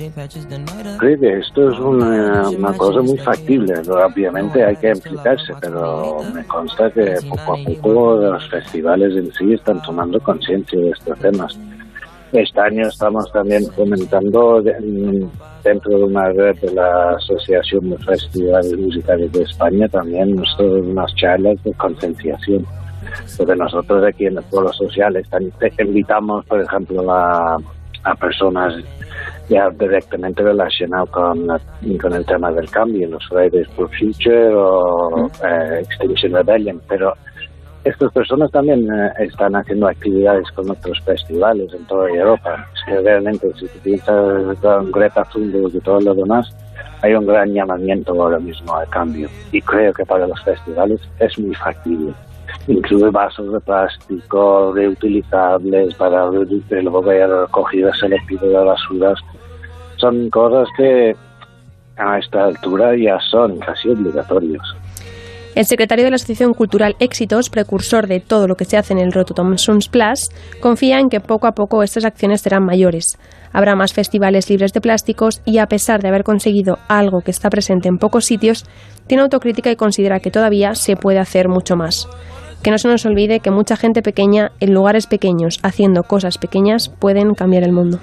Creo 0.98 1.20
que 1.20 1.40
esto 1.40 1.70
es 1.70 1.80
una, 1.80 2.74
cosa 2.78 3.02
muy 3.02 3.18
factible. 3.18 3.74
Obviamente 3.88 4.64
hay 4.64 4.76
que 4.76 4.90
implicarse, 4.90 5.54
pero 5.62 6.18
me 6.34 6.44
consta 6.46 6.90
que 6.92 7.16
poco 7.28 7.54
a 7.54 7.64
poco 7.64 8.16
los 8.16 8.50
festivales 8.50 9.16
en 9.16 9.32
sí 9.34 9.54
están 9.54 9.82
tomando 9.82 10.20
conciencia 10.20 10.80
de 10.80 10.90
estos 10.90 11.20
temas. 11.20 11.58
Este 12.32 12.62
año 12.62 12.88
estamos 12.88 13.32
también 13.32 13.66
fomentando 13.76 14.62
dentro 14.62 15.98
de 15.98 16.04
una 16.04 16.30
red 16.30 16.56
de 16.60 16.72
la 16.74 17.16
Asociación 17.16 17.90
de 17.90 17.98
Festivales 17.98 18.78
Musicales 18.78 19.32
de 19.32 19.42
España 19.44 19.88
también 19.88 20.40
unas 20.60 21.16
charlas 21.16 21.62
de 21.64 21.74
concienciación. 21.74 22.66
Porque 23.36 23.56
nosotros 23.56 24.04
aquí 24.06 24.28
en 24.28 24.38
el 24.38 24.44
Pueblo 24.44 24.72
Social 24.74 25.20
invitamos, 25.80 26.46
por 26.46 26.62
ejemplo, 26.62 27.12
a, 27.12 27.58
personas 28.20 28.76
ya 29.50 29.70
directamente 29.72 30.44
relacionadas 30.44 31.10
con, 31.10 31.48
con 32.00 32.14
el 32.14 32.26
tema 32.26 32.52
del 32.52 32.70
cambio, 32.70 33.10
los 33.10 33.28
Fridays 33.28 33.68
for 33.70 33.90
Future 33.98 34.54
o 34.54 35.28
eh, 35.44 35.82
Extinction 35.82 36.34
Rebellion, 36.34 36.82
pero 36.88 37.16
estas 37.84 38.12
personas 38.12 38.52
también 38.52 38.88
eh, 38.92 39.12
están 39.20 39.56
haciendo 39.56 39.88
actividades 39.88 40.50
con 40.52 40.70
otros 40.70 41.00
festivales 41.02 41.74
en 41.74 41.86
toda 41.86 42.10
Europa. 42.10 42.68
Es 42.76 42.84
que 42.86 43.02
realmente, 43.02 43.52
si 43.56 44.00
con 44.00 44.92
Greta 44.92 45.24
Thunberg 45.26 45.76
y 45.76 45.80
todo 45.80 46.02
lo 46.02 46.14
demás, 46.14 46.54
hay 47.02 47.14
un 47.14 47.26
gran 47.26 47.54
llamamiento 47.54 48.12
ahora 48.12 48.40
mismo 48.40 48.76
al 48.76 48.88
cambio. 48.90 49.30
Y 49.52 49.62
creo 49.62 49.94
que 49.94 50.06
para 50.06 50.28
los 50.28 50.42
festivales 50.44 51.00
es 51.20 51.40
muy 51.40 51.56
factible. 51.56 52.14
Incluye 52.68 53.10
vasos 53.10 53.54
de 53.54 53.60
plástico 53.62 54.74
reutilizables 54.74 55.96
para 55.96 56.30
luego 56.30 57.02
vaya 57.02 57.28
recogida 57.28 57.94
selectiva 57.96 58.48
de 58.48 58.66
basuras. 58.66 59.20
Son 59.98 60.30
cosas 60.30 60.68
que 60.76 61.16
a 61.98 62.18
esta 62.18 62.46
altura 62.46 62.96
ya 62.96 63.20
son 63.20 63.60
casi 63.60 63.90
obligatorios. 63.90 64.76
El 65.56 65.66
secretario 65.66 66.06
de 66.06 66.12
la 66.12 66.16
Asociación 66.16 66.54
Cultural 66.54 66.96
Éxitos, 67.00 67.50
precursor 67.50 68.08
de 68.08 68.20
todo 68.20 68.48
lo 68.48 68.56
que 68.56 68.66
se 68.66 68.78
hace 68.78 68.94
en 68.94 69.00
el 69.00 69.12
Rototom 69.12 69.58
Sons 69.58 69.90
Plus, 69.90 70.30
confía 70.62 71.00
en 71.00 71.10
que 71.10 71.20
poco 71.20 71.48
a 71.48 71.54
poco 71.54 71.84
estas 71.84 72.06
acciones 72.06 72.42
serán 72.42 72.64
mayores. 72.64 73.18
Habrá 73.52 73.76
más 73.76 73.94
festivales 73.94 74.50
libres 74.50 74.74
de 74.74 74.82
plásticos 74.82 75.42
y, 75.44 75.58
a 75.58 75.66
pesar 75.66 76.02
de 76.02 76.08
haber 76.08 76.24
conseguido 76.24 76.78
algo 76.88 77.22
que 77.22 77.32
está 77.32 77.50
presente 77.50 77.90
en 77.90 77.98
pocos 77.98 78.26
sitios, 78.26 78.66
tiene 79.08 79.24
autocrítica 79.24 79.72
y 79.72 79.76
considera 79.76 80.20
que 80.20 80.32
todavía 80.32 80.76
se 80.76 80.96
puede 80.96 81.20
hacer 81.20 81.50
mucho 81.50 81.76
más. 81.76 82.08
Que 82.62 82.72
no 82.72 82.78
se 82.78 82.88
nos 82.88 83.06
olvide 83.06 83.40
que 83.40 83.52
mucha 83.52 83.76
gente 83.76 84.02
pequeña, 84.02 84.52
en 84.60 84.74
lugares 84.74 85.08
pequeños, 85.08 85.60
haciendo 85.64 86.04
cosas 86.04 86.38
pequeñas, 86.38 86.90
pueden 86.90 87.34
cambiar 87.34 87.64
el 87.64 87.72
mundo. 87.72 88.00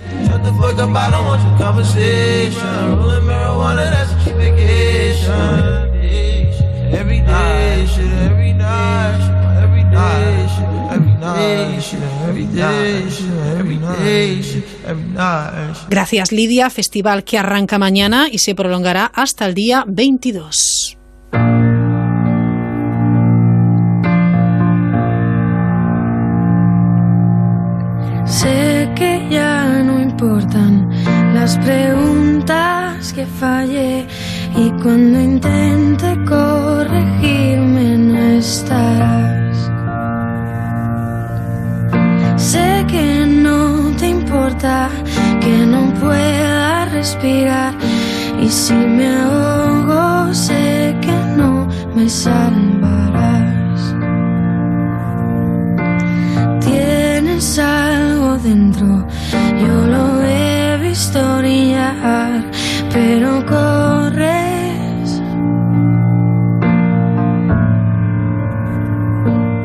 Gracias 15.89 16.33
Lidia, 16.33 16.71
festival 16.71 17.25
que 17.25 17.39
arranca 17.39 17.79
mañana 17.79 18.29
y 18.31 18.39
se 18.39 18.55
prolongará 18.55 19.07
hasta 19.15 19.47
el 19.47 19.55
día 19.55 19.85
22. 19.87 20.97
Sé 28.27 28.91
que 28.97 29.27
ya 29.31 29.83
no 29.85 30.01
importan 30.01 30.91
las 31.35 31.57
preguntas 31.59 33.13
que 33.13 33.27
fallé 33.27 34.07
y 34.57 34.71
cuando 34.83 35.21
intente 35.21 36.17
corregirme 36.25 37.99
no 37.99 38.19
estarás. 38.39 39.57
Sé 42.37 42.85
que 42.89 43.27
no 43.27 43.91
te 43.99 44.09
importa 44.09 44.89
que 45.41 45.67
no 45.67 45.93
pueda 46.01 46.87
respirar 46.87 47.75
y 48.41 48.49
si 48.49 48.75
me 48.75 49.09
ahogo 49.09 50.33
sé 50.35 50.97
que 51.01 51.17
no 51.37 51.69
me 51.95 52.09
salvarás. 52.09 53.95
Tienes 56.61 57.59
algo 57.59 58.37
dentro, 58.39 59.07
yo 59.61 59.87
lo 59.87 60.23
he 60.23 60.79
visto 60.79 61.39
brillar, 61.39 62.45
pero 62.93 63.46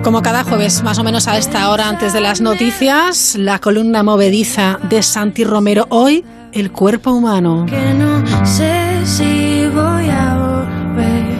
Como 0.03 0.23
cada 0.23 0.43
jueves, 0.43 0.81
más 0.81 0.97
o 0.97 1.03
menos 1.03 1.27
a 1.27 1.37
esta 1.37 1.69
hora 1.69 1.87
antes 1.87 2.11
de 2.11 2.21
las 2.21 2.41
noticias, 2.41 3.35
la 3.37 3.59
columna 3.59 4.01
movediza 4.01 4.79
de 4.89 5.03
Santi 5.03 5.43
Romero. 5.43 5.85
Hoy, 5.89 6.25
el 6.53 6.71
cuerpo 6.71 7.11
humano. 7.11 7.67
Que 7.67 7.93
no 7.93 8.25
sé 8.43 9.05
si 9.05 9.67
voy 9.67 10.09
a 10.09 10.37
volver. 10.37 11.31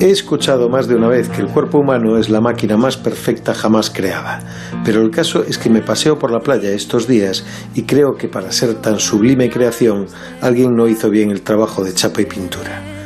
He 0.00 0.10
escuchado 0.10 0.70
más 0.70 0.88
de 0.88 0.94
una 0.94 1.08
vez 1.08 1.28
que 1.28 1.42
el 1.42 1.48
cuerpo 1.48 1.80
humano 1.80 2.16
es 2.16 2.30
la 2.30 2.40
máquina 2.40 2.78
más 2.78 2.96
perfecta 2.96 3.52
jamás 3.52 3.90
creada, 3.90 4.40
pero 4.82 5.02
el 5.02 5.10
caso 5.10 5.44
es 5.44 5.58
que 5.58 5.68
me 5.68 5.82
paseo 5.82 6.18
por 6.18 6.30
la 6.30 6.40
playa 6.40 6.70
estos 6.70 7.06
días 7.06 7.44
y 7.74 7.82
creo 7.82 8.14
que 8.18 8.28
para 8.28 8.52
ser 8.52 8.76
tan 8.76 8.98
sublime 8.98 9.50
creación 9.50 10.06
alguien 10.40 10.74
no 10.74 10.88
hizo 10.88 11.10
bien 11.10 11.30
el 11.30 11.42
trabajo 11.42 11.84
de 11.84 11.92
chapa 11.92 12.22
y 12.22 12.24
pintura. 12.24 12.99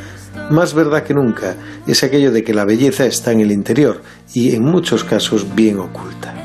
Más 0.49 0.75
verdad 0.75 1.03
que 1.03 1.15
nunca 1.15 1.55
es 1.87 2.03
aquello 2.03 2.31
de 2.31 2.43
que 2.43 2.53
la 2.53 2.65
belleza 2.65 3.05
está 3.05 3.31
en 3.31 3.39
el 3.39 3.51
interior 3.51 4.01
y 4.33 4.55
en 4.55 4.63
muchos 4.63 5.03
casos 5.03 5.55
bien 5.55 5.79
oculta. 5.79 6.35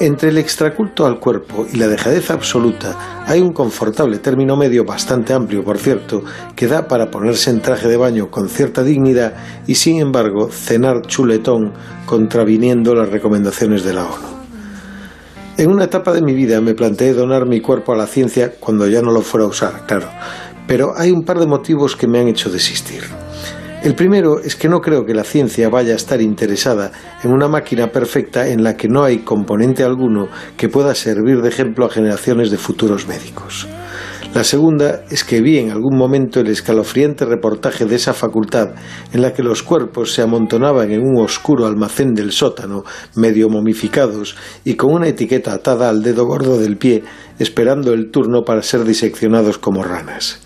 Entre 0.00 0.30
el 0.30 0.38
extraculto 0.38 1.06
al 1.06 1.20
cuerpo 1.20 1.66
y 1.72 1.76
la 1.76 1.86
dejadez 1.86 2.30
absoluta 2.30 3.24
hay 3.26 3.40
un 3.40 3.52
confortable 3.52 4.18
término 4.18 4.56
medio 4.56 4.84
bastante 4.84 5.32
amplio, 5.34 5.62
por 5.62 5.78
cierto, 5.78 6.24
que 6.56 6.66
da 6.66 6.88
para 6.88 7.10
ponerse 7.10 7.50
en 7.50 7.60
traje 7.60 7.88
de 7.88 7.96
baño 7.96 8.30
con 8.30 8.48
cierta 8.48 8.82
dignidad 8.82 9.34
y 9.66 9.76
sin 9.76 10.00
embargo 10.00 10.50
cenar 10.50 11.02
chuletón 11.02 11.72
contraviniendo 12.06 12.94
las 12.94 13.10
recomendaciones 13.10 13.84
de 13.84 13.92
la 13.92 14.04
ONU. 14.04 14.34
En 15.56 15.70
una 15.70 15.84
etapa 15.84 16.12
de 16.12 16.22
mi 16.22 16.34
vida 16.34 16.60
me 16.60 16.74
planteé 16.74 17.12
donar 17.12 17.46
mi 17.46 17.60
cuerpo 17.60 17.92
a 17.92 17.96
la 17.96 18.08
ciencia 18.08 18.54
cuando 18.58 18.88
ya 18.88 19.02
no 19.02 19.12
lo 19.12 19.20
fuera 19.20 19.44
a 19.44 19.48
usar, 19.48 19.86
claro, 19.86 20.08
pero 20.66 20.92
hay 20.96 21.10
un 21.10 21.24
par 21.24 21.38
de 21.38 21.46
motivos 21.46 21.96
que 21.96 22.06
me 22.06 22.20
han 22.20 22.28
hecho 22.28 22.50
desistir. 22.50 23.02
El 23.84 23.94
primero 23.94 24.40
es 24.40 24.56
que 24.56 24.70
no 24.70 24.80
creo 24.80 25.04
que 25.04 25.12
la 25.12 25.24
ciencia 25.24 25.68
vaya 25.68 25.92
a 25.92 25.96
estar 25.96 26.22
interesada 26.22 26.90
en 27.22 27.30
una 27.30 27.48
máquina 27.48 27.92
perfecta 27.92 28.48
en 28.48 28.64
la 28.64 28.78
que 28.78 28.88
no 28.88 29.04
hay 29.04 29.18
componente 29.18 29.84
alguno 29.84 30.28
que 30.56 30.70
pueda 30.70 30.94
servir 30.94 31.42
de 31.42 31.50
ejemplo 31.50 31.84
a 31.84 31.90
generaciones 31.90 32.50
de 32.50 32.56
futuros 32.56 33.06
médicos. 33.06 33.68
La 34.34 34.42
segunda 34.42 35.04
es 35.10 35.22
que 35.22 35.42
vi 35.42 35.58
en 35.58 35.70
algún 35.70 35.98
momento 35.98 36.40
el 36.40 36.48
escalofriante 36.48 37.26
reportaje 37.26 37.84
de 37.84 37.96
esa 37.96 38.14
facultad 38.14 38.70
en 39.12 39.20
la 39.20 39.32
que 39.34 39.42
los 39.42 39.62
cuerpos 39.62 40.12
se 40.14 40.22
amontonaban 40.22 40.90
en 40.90 41.02
un 41.02 41.22
oscuro 41.22 41.66
almacén 41.66 42.14
del 42.14 42.32
sótano, 42.32 42.84
medio 43.14 43.50
momificados 43.50 44.34
y 44.64 44.74
con 44.74 44.92
una 44.94 45.08
etiqueta 45.08 45.52
atada 45.52 45.90
al 45.90 46.02
dedo 46.02 46.24
gordo 46.24 46.58
del 46.58 46.78
pie, 46.78 47.04
esperando 47.38 47.92
el 47.92 48.10
turno 48.10 48.44
para 48.44 48.62
ser 48.62 48.84
diseccionados 48.84 49.58
como 49.58 49.84
ranas. 49.84 50.43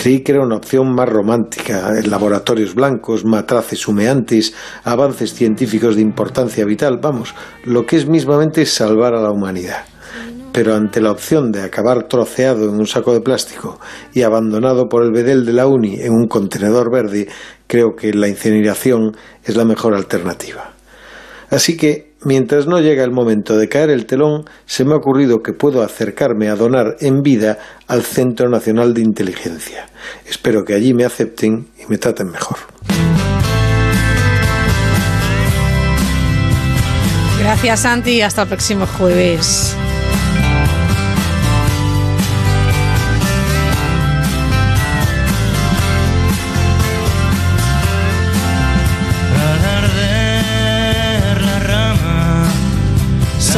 Creí 0.00 0.20
que 0.20 0.30
era 0.30 0.44
una 0.44 0.54
opción 0.54 0.94
más 0.94 1.08
romántica, 1.08 1.90
laboratorios 2.04 2.72
blancos, 2.76 3.24
matraces 3.24 3.88
humeantes, 3.88 4.54
avances 4.84 5.34
científicos 5.34 5.96
de 5.96 6.02
importancia 6.02 6.64
vital, 6.64 7.00
vamos, 7.02 7.34
lo 7.64 7.84
que 7.84 7.96
es 7.96 8.08
mismamente 8.08 8.64
salvar 8.64 9.14
a 9.14 9.20
la 9.20 9.32
humanidad. 9.32 9.86
Pero 10.52 10.76
ante 10.76 11.00
la 11.00 11.10
opción 11.10 11.50
de 11.50 11.62
acabar 11.62 12.06
troceado 12.06 12.68
en 12.68 12.78
un 12.78 12.86
saco 12.86 13.12
de 13.12 13.22
plástico 13.22 13.80
y 14.14 14.22
abandonado 14.22 14.88
por 14.88 15.02
el 15.02 15.10
bedel 15.10 15.44
de 15.44 15.54
la 15.54 15.66
uni 15.66 16.00
en 16.00 16.12
un 16.12 16.28
contenedor 16.28 16.92
verde, 16.92 17.26
creo 17.66 17.96
que 17.96 18.14
la 18.14 18.28
incineración 18.28 19.16
es 19.42 19.56
la 19.56 19.64
mejor 19.64 19.96
alternativa. 19.96 20.74
Así 21.50 21.76
que, 21.76 22.07
mientras 22.24 22.66
no 22.66 22.80
llega 22.80 23.04
el 23.04 23.10
momento 23.10 23.56
de 23.56 23.68
caer 23.68 23.90
el 23.90 24.06
telón, 24.06 24.44
se 24.66 24.84
me 24.84 24.92
ha 24.92 24.96
ocurrido 24.96 25.42
que 25.42 25.52
puedo 25.52 25.82
acercarme 25.82 26.48
a 26.48 26.56
donar 26.56 26.96
en 27.00 27.22
vida 27.22 27.58
al 27.86 28.02
Centro 28.02 28.48
Nacional 28.48 28.94
de 28.94 29.02
Inteligencia. 29.02 29.88
Espero 30.26 30.64
que 30.64 30.74
allí 30.74 30.94
me 30.94 31.04
acepten 31.04 31.68
y 31.78 31.86
me 31.88 31.98
traten 31.98 32.30
mejor. 32.30 32.58
Gracias, 37.40 37.80
Santi. 37.80 38.20
Hasta 38.20 38.42
el 38.42 38.48
próximo 38.48 38.86
jueves. 38.86 39.76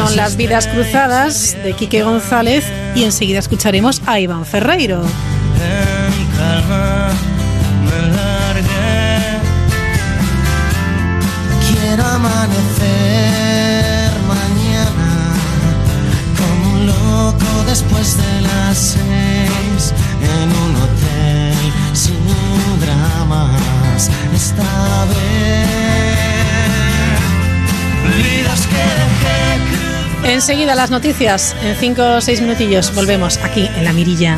Son 0.03 0.15
las 0.15 0.35
vidas 0.35 0.65
cruzadas 0.67 1.55
de 1.63 1.73
Quique 1.73 2.01
González 2.01 2.65
y 2.95 3.03
enseguida 3.03 3.37
escucharemos 3.37 4.01
a 4.07 4.19
Iván 4.19 4.45
Ferreiro. 4.45 5.03
Quiero 11.67 12.03
amanecer 12.03 12.51
mañana 14.27 15.35
como 16.35 16.73
un 16.73 16.87
loco 16.87 17.63
después 17.67 18.17
de 18.17 18.41
las 18.41 18.77
seis 18.77 19.93
en 20.23 20.49
un 20.49 20.75
hotel 20.77 21.53
sin 21.93 22.17
dramas 22.79 24.09
esta 24.33 25.05
vez. 25.05 25.71
Enseguida 30.23 30.75
las 30.75 30.91
noticias, 30.91 31.55
en 31.63 31.75
5 31.75 32.01
o 32.17 32.21
6 32.21 32.41
minutillos 32.41 32.93
volvemos 32.93 33.37
aquí 33.37 33.69
en 33.75 33.83
La 33.83 33.93
Mirilla. 33.93 34.37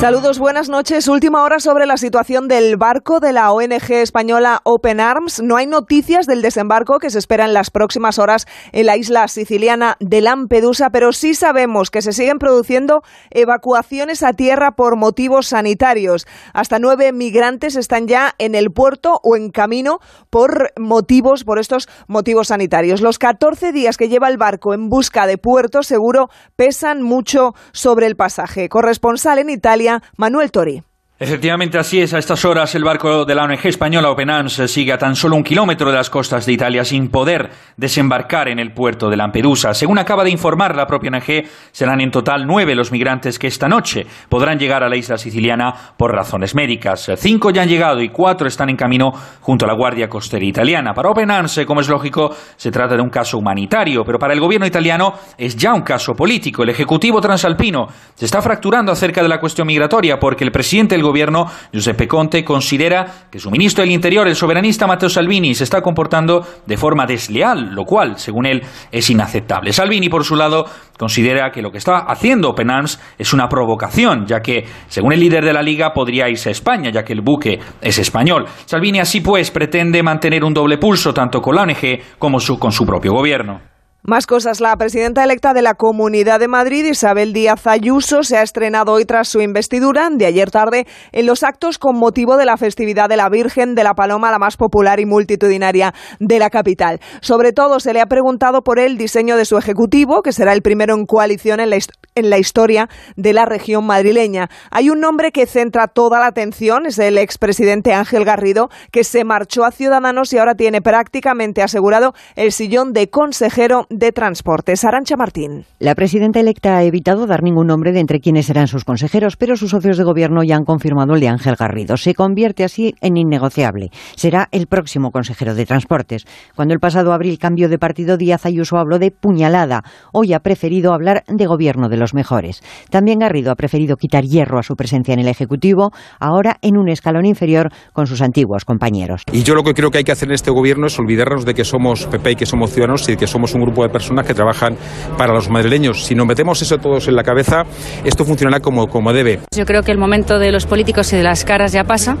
Saludos, 0.00 0.38
buenas 0.38 0.70
noches. 0.70 1.08
Última 1.08 1.42
hora 1.42 1.60
sobre 1.60 1.84
la 1.84 1.98
situación 1.98 2.48
del 2.48 2.78
barco 2.78 3.20
de 3.20 3.34
la 3.34 3.52
ONG 3.52 3.90
española 3.90 4.62
Open 4.64 4.98
Arms. 4.98 5.42
No 5.42 5.58
hay 5.58 5.66
noticias 5.66 6.26
del 6.26 6.40
desembarco 6.40 6.98
que 6.98 7.10
se 7.10 7.18
espera 7.18 7.44
en 7.44 7.52
las 7.52 7.70
próximas 7.70 8.18
horas 8.18 8.46
en 8.72 8.86
la 8.86 8.96
isla 8.96 9.28
siciliana 9.28 9.98
de 10.00 10.22
Lampedusa, 10.22 10.88
pero 10.88 11.12
sí 11.12 11.34
sabemos 11.34 11.90
que 11.90 12.00
se 12.00 12.14
siguen 12.14 12.38
produciendo 12.38 13.02
evacuaciones 13.28 14.22
a 14.22 14.32
tierra 14.32 14.70
por 14.70 14.96
motivos 14.96 15.48
sanitarios. 15.48 16.26
Hasta 16.54 16.78
nueve 16.78 17.12
migrantes 17.12 17.76
están 17.76 18.08
ya 18.08 18.34
en 18.38 18.54
el 18.54 18.70
puerto 18.70 19.20
o 19.22 19.36
en 19.36 19.50
camino 19.50 19.98
por 20.30 20.72
motivos, 20.78 21.44
por 21.44 21.58
estos 21.58 21.90
motivos 22.08 22.48
sanitarios. 22.48 23.02
Los 23.02 23.18
14 23.18 23.70
días 23.72 23.98
que 23.98 24.08
lleva 24.08 24.30
el 24.30 24.38
barco 24.38 24.72
en 24.72 24.88
busca 24.88 25.26
de 25.26 25.36
puerto 25.36 25.82
seguro 25.82 26.30
pesan 26.56 27.02
mucho 27.02 27.52
sobre 27.72 28.06
el 28.06 28.16
pasaje. 28.16 28.70
Corresponsal 28.70 29.40
en 29.40 29.50
Italia, 29.50 29.89
Manuel 30.16 30.50
Tori. 30.50 30.82
Efectivamente, 31.22 31.76
así 31.76 32.00
es. 32.00 32.14
A 32.14 32.18
estas 32.18 32.46
horas, 32.46 32.74
el 32.74 32.82
barco 32.82 33.26
de 33.26 33.34
la 33.34 33.44
ONG 33.44 33.66
española 33.66 34.10
Open 34.10 34.30
Arms 34.30 34.54
sigue 34.68 34.94
a 34.94 34.96
tan 34.96 35.14
solo 35.14 35.36
un 35.36 35.44
kilómetro 35.44 35.90
de 35.90 35.96
las 35.96 36.08
costas 36.08 36.46
de 36.46 36.54
Italia 36.54 36.82
sin 36.82 37.10
poder 37.10 37.50
desembarcar 37.76 38.48
en 38.48 38.58
el 38.58 38.72
puerto 38.72 39.10
de 39.10 39.18
Lampedusa. 39.18 39.74
Según 39.74 39.98
acaba 39.98 40.24
de 40.24 40.30
informar 40.30 40.74
la 40.74 40.86
propia 40.86 41.10
ONG, 41.10 41.46
serán 41.72 42.00
en 42.00 42.10
total 42.10 42.46
nueve 42.46 42.74
los 42.74 42.90
migrantes 42.90 43.38
que 43.38 43.48
esta 43.48 43.68
noche 43.68 44.06
podrán 44.30 44.58
llegar 44.58 44.82
a 44.82 44.88
la 44.88 44.96
isla 44.96 45.18
siciliana 45.18 45.74
por 45.98 46.10
razones 46.10 46.54
médicas. 46.54 47.10
Cinco 47.18 47.50
ya 47.50 47.60
han 47.60 47.68
llegado 47.68 48.00
y 48.00 48.08
cuatro 48.08 48.48
están 48.48 48.70
en 48.70 48.76
camino 48.76 49.12
junto 49.42 49.66
a 49.66 49.68
la 49.68 49.74
Guardia 49.74 50.08
Costera 50.08 50.46
italiana. 50.46 50.94
Para 50.94 51.10
Open 51.10 51.30
Arms, 51.30 51.60
como 51.66 51.82
es 51.82 51.88
lógico, 51.90 52.34
se 52.56 52.70
trata 52.70 52.96
de 52.96 53.02
un 53.02 53.10
caso 53.10 53.36
humanitario, 53.36 54.04
pero 54.06 54.18
para 54.18 54.32
el 54.32 54.40
gobierno 54.40 54.66
italiano 54.66 55.12
es 55.36 55.54
ya 55.54 55.74
un 55.74 55.82
caso 55.82 56.14
político. 56.14 56.62
El 56.62 56.70
Ejecutivo 56.70 57.20
transalpino 57.20 57.88
se 58.14 58.24
está 58.24 58.40
fracturando 58.40 58.90
acerca 58.90 59.22
de 59.22 59.28
la 59.28 59.38
cuestión 59.38 59.66
migratoria 59.66 60.18
porque 60.18 60.44
el 60.44 60.50
presidente 60.50 60.94
del 60.94 61.09
gobierno, 61.10 61.46
Giuseppe 61.72 62.06
Conte, 62.08 62.44
considera 62.44 63.28
que 63.30 63.38
su 63.38 63.50
ministro 63.50 63.82
del 63.82 63.92
Interior, 63.92 64.26
el 64.28 64.36
soberanista 64.36 64.86
Matteo 64.86 65.08
Salvini, 65.08 65.54
se 65.54 65.64
está 65.64 65.82
comportando 65.82 66.46
de 66.66 66.76
forma 66.76 67.06
desleal, 67.06 67.74
lo 67.74 67.84
cual, 67.84 68.18
según 68.18 68.46
él, 68.46 68.62
es 68.90 69.10
inaceptable. 69.10 69.72
Salvini, 69.72 70.08
por 70.08 70.24
su 70.24 70.36
lado, 70.36 70.64
considera 70.98 71.50
que 71.50 71.62
lo 71.62 71.70
que 71.70 71.78
está 71.78 71.98
haciendo 71.98 72.50
Open 72.50 72.70
Arms 72.70 73.00
es 73.18 73.32
una 73.32 73.48
provocación, 73.48 74.26
ya 74.26 74.40
que, 74.40 74.64
según 74.88 75.12
el 75.12 75.20
líder 75.20 75.44
de 75.44 75.52
la 75.52 75.62
Liga, 75.62 75.92
podría 75.92 76.28
irse 76.28 76.48
a 76.48 76.52
España, 76.52 76.90
ya 76.90 77.02
que 77.02 77.12
el 77.12 77.22
buque 77.22 77.58
es 77.80 77.98
español. 77.98 78.46
Salvini, 78.64 79.00
así 79.00 79.20
pues, 79.20 79.50
pretende 79.50 80.02
mantener 80.02 80.44
un 80.44 80.54
doble 80.54 80.78
pulso 80.78 81.12
tanto 81.12 81.40
con 81.40 81.56
la 81.56 81.62
ONG 81.62 82.18
como 82.18 82.38
con 82.58 82.72
su 82.72 82.86
propio 82.86 83.12
gobierno. 83.12 83.69
Más 84.02 84.26
cosas. 84.26 84.60
La 84.62 84.74
presidenta 84.76 85.22
electa 85.22 85.52
de 85.52 85.60
la 85.60 85.74
Comunidad 85.74 86.40
de 86.40 86.48
Madrid, 86.48 86.86
Isabel 86.86 87.34
Díaz 87.34 87.66
Ayuso, 87.66 88.22
se 88.22 88.38
ha 88.38 88.42
estrenado 88.42 88.92
hoy 88.92 89.04
tras 89.04 89.28
su 89.28 89.42
investidura 89.42 90.08
de 90.10 90.24
ayer 90.24 90.50
tarde 90.50 90.86
en 91.12 91.26
los 91.26 91.42
actos 91.42 91.76
con 91.76 91.98
motivo 91.98 92.38
de 92.38 92.46
la 92.46 92.56
festividad 92.56 93.10
de 93.10 93.18
la 93.18 93.28
Virgen 93.28 93.74
de 93.74 93.84
la 93.84 93.92
Paloma, 93.92 94.30
la 94.30 94.38
más 94.38 94.56
popular 94.56 95.00
y 95.00 95.06
multitudinaria 95.06 95.92
de 96.18 96.38
la 96.38 96.48
capital. 96.48 96.98
Sobre 97.20 97.52
todo 97.52 97.78
se 97.78 97.92
le 97.92 98.00
ha 98.00 98.06
preguntado 98.06 98.62
por 98.62 98.78
el 98.78 98.96
diseño 98.96 99.36
de 99.36 99.44
su 99.44 99.58
ejecutivo, 99.58 100.22
que 100.22 100.32
será 100.32 100.54
el 100.54 100.62
primero 100.62 100.94
en 100.94 101.04
coalición 101.04 101.60
en 101.60 101.68
la, 101.68 101.76
en 102.14 102.30
la 102.30 102.38
historia 102.38 102.88
de 103.16 103.34
la 103.34 103.44
región 103.44 103.84
madrileña. 103.84 104.48
Hay 104.70 104.88
un 104.88 105.00
nombre 105.00 105.30
que 105.30 105.44
centra 105.44 105.88
toda 105.88 106.20
la 106.20 106.26
atención, 106.26 106.86
es 106.86 106.98
el 106.98 107.18
expresidente 107.18 107.92
Ángel 107.92 108.24
Garrido, 108.24 108.70
que 108.92 109.04
se 109.04 109.24
marchó 109.24 109.62
a 109.66 109.72
Ciudadanos 109.72 110.32
y 110.32 110.38
ahora 110.38 110.54
tiene 110.54 110.80
prácticamente 110.80 111.60
asegurado 111.62 112.14
el 112.34 112.50
sillón 112.50 112.94
de 112.94 113.10
consejero 113.10 113.86
de 113.90 114.12
Transportes. 114.12 114.84
Arancha 114.84 115.16
Martín. 115.16 115.64
La 115.80 115.96
presidenta 115.96 116.38
electa 116.38 116.76
ha 116.76 116.84
evitado 116.84 117.26
dar 117.26 117.42
ningún 117.42 117.66
nombre 117.66 117.92
de 117.92 117.98
entre 117.98 118.20
quienes 118.20 118.46
serán 118.46 118.68
sus 118.68 118.84
consejeros, 118.84 119.36
pero 119.36 119.56
sus 119.56 119.70
socios 119.70 119.98
de 119.98 120.04
gobierno 120.04 120.44
ya 120.44 120.56
han 120.56 120.64
confirmado 120.64 121.14
el 121.14 121.20
de 121.20 121.28
Ángel 121.28 121.56
Garrido. 121.56 121.96
Se 121.96 122.14
convierte 122.14 122.62
así 122.62 122.94
en 123.00 123.16
innegociable. 123.16 123.90
Será 124.14 124.48
el 124.52 124.68
próximo 124.68 125.10
consejero 125.10 125.54
de 125.54 125.66
Transportes. 125.66 126.24
Cuando 126.54 126.72
el 126.72 126.80
pasado 126.80 127.12
abril 127.12 127.38
cambió 127.38 127.68
de 127.68 127.78
partido, 127.78 128.16
Díaz 128.16 128.46
Ayuso 128.46 128.78
habló 128.78 129.00
de 129.00 129.10
puñalada. 129.10 129.82
Hoy 130.12 130.34
ha 130.34 130.40
preferido 130.40 130.94
hablar 130.94 131.24
de 131.26 131.46
gobierno 131.46 131.88
de 131.88 131.96
los 131.96 132.14
mejores. 132.14 132.62
También 132.90 133.18
Garrido 133.18 133.50
ha 133.50 133.56
preferido 133.56 133.96
quitar 133.96 134.24
hierro 134.24 134.60
a 134.60 134.62
su 134.62 134.76
presencia 134.76 135.14
en 135.14 135.20
el 135.20 135.28
Ejecutivo, 135.28 135.90
ahora 136.20 136.58
en 136.62 136.76
un 136.76 136.88
escalón 136.88 137.26
inferior 137.26 137.70
con 137.92 138.06
sus 138.06 138.22
antiguos 138.22 138.64
compañeros. 138.64 139.24
Y 139.32 139.42
yo 139.42 139.54
lo 139.54 139.64
que 139.64 139.74
creo 139.74 139.90
que 139.90 139.98
hay 139.98 140.04
que 140.04 140.12
hacer 140.12 140.28
en 140.28 140.34
este 140.34 140.52
gobierno 140.52 140.86
es 140.86 140.98
olvidarnos 140.98 141.44
de 141.44 141.54
que 141.54 141.64
somos 141.64 142.06
PP 142.06 142.30
y 142.30 142.36
que 142.36 142.46
somos 142.46 142.70
ciudadanos 142.70 143.08
y 143.08 143.16
que 143.16 143.26
somos 143.26 143.52
un 143.54 143.62
grupo 143.62 143.79
de 143.82 143.88
personas 143.88 144.26
que 144.26 144.34
trabajan 144.34 144.76
para 145.16 145.32
los 145.32 145.48
madrileños. 145.48 146.04
Si 146.04 146.14
nos 146.14 146.26
metemos 146.26 146.60
eso 146.62 146.78
todos 146.78 147.08
en 147.08 147.16
la 147.16 147.22
cabeza, 147.22 147.62
esto 148.04 148.24
funcionará 148.24 148.60
como, 148.60 148.88
como 148.88 149.12
debe. 149.12 149.40
Yo 149.54 149.64
creo 149.64 149.82
que 149.82 149.92
el 149.92 149.98
momento 149.98 150.38
de 150.38 150.52
los 150.52 150.66
políticos 150.66 151.12
y 151.12 151.16
de 151.16 151.22
las 151.22 151.44
caras 151.44 151.72
ya 151.72 151.84
pasa 151.84 152.16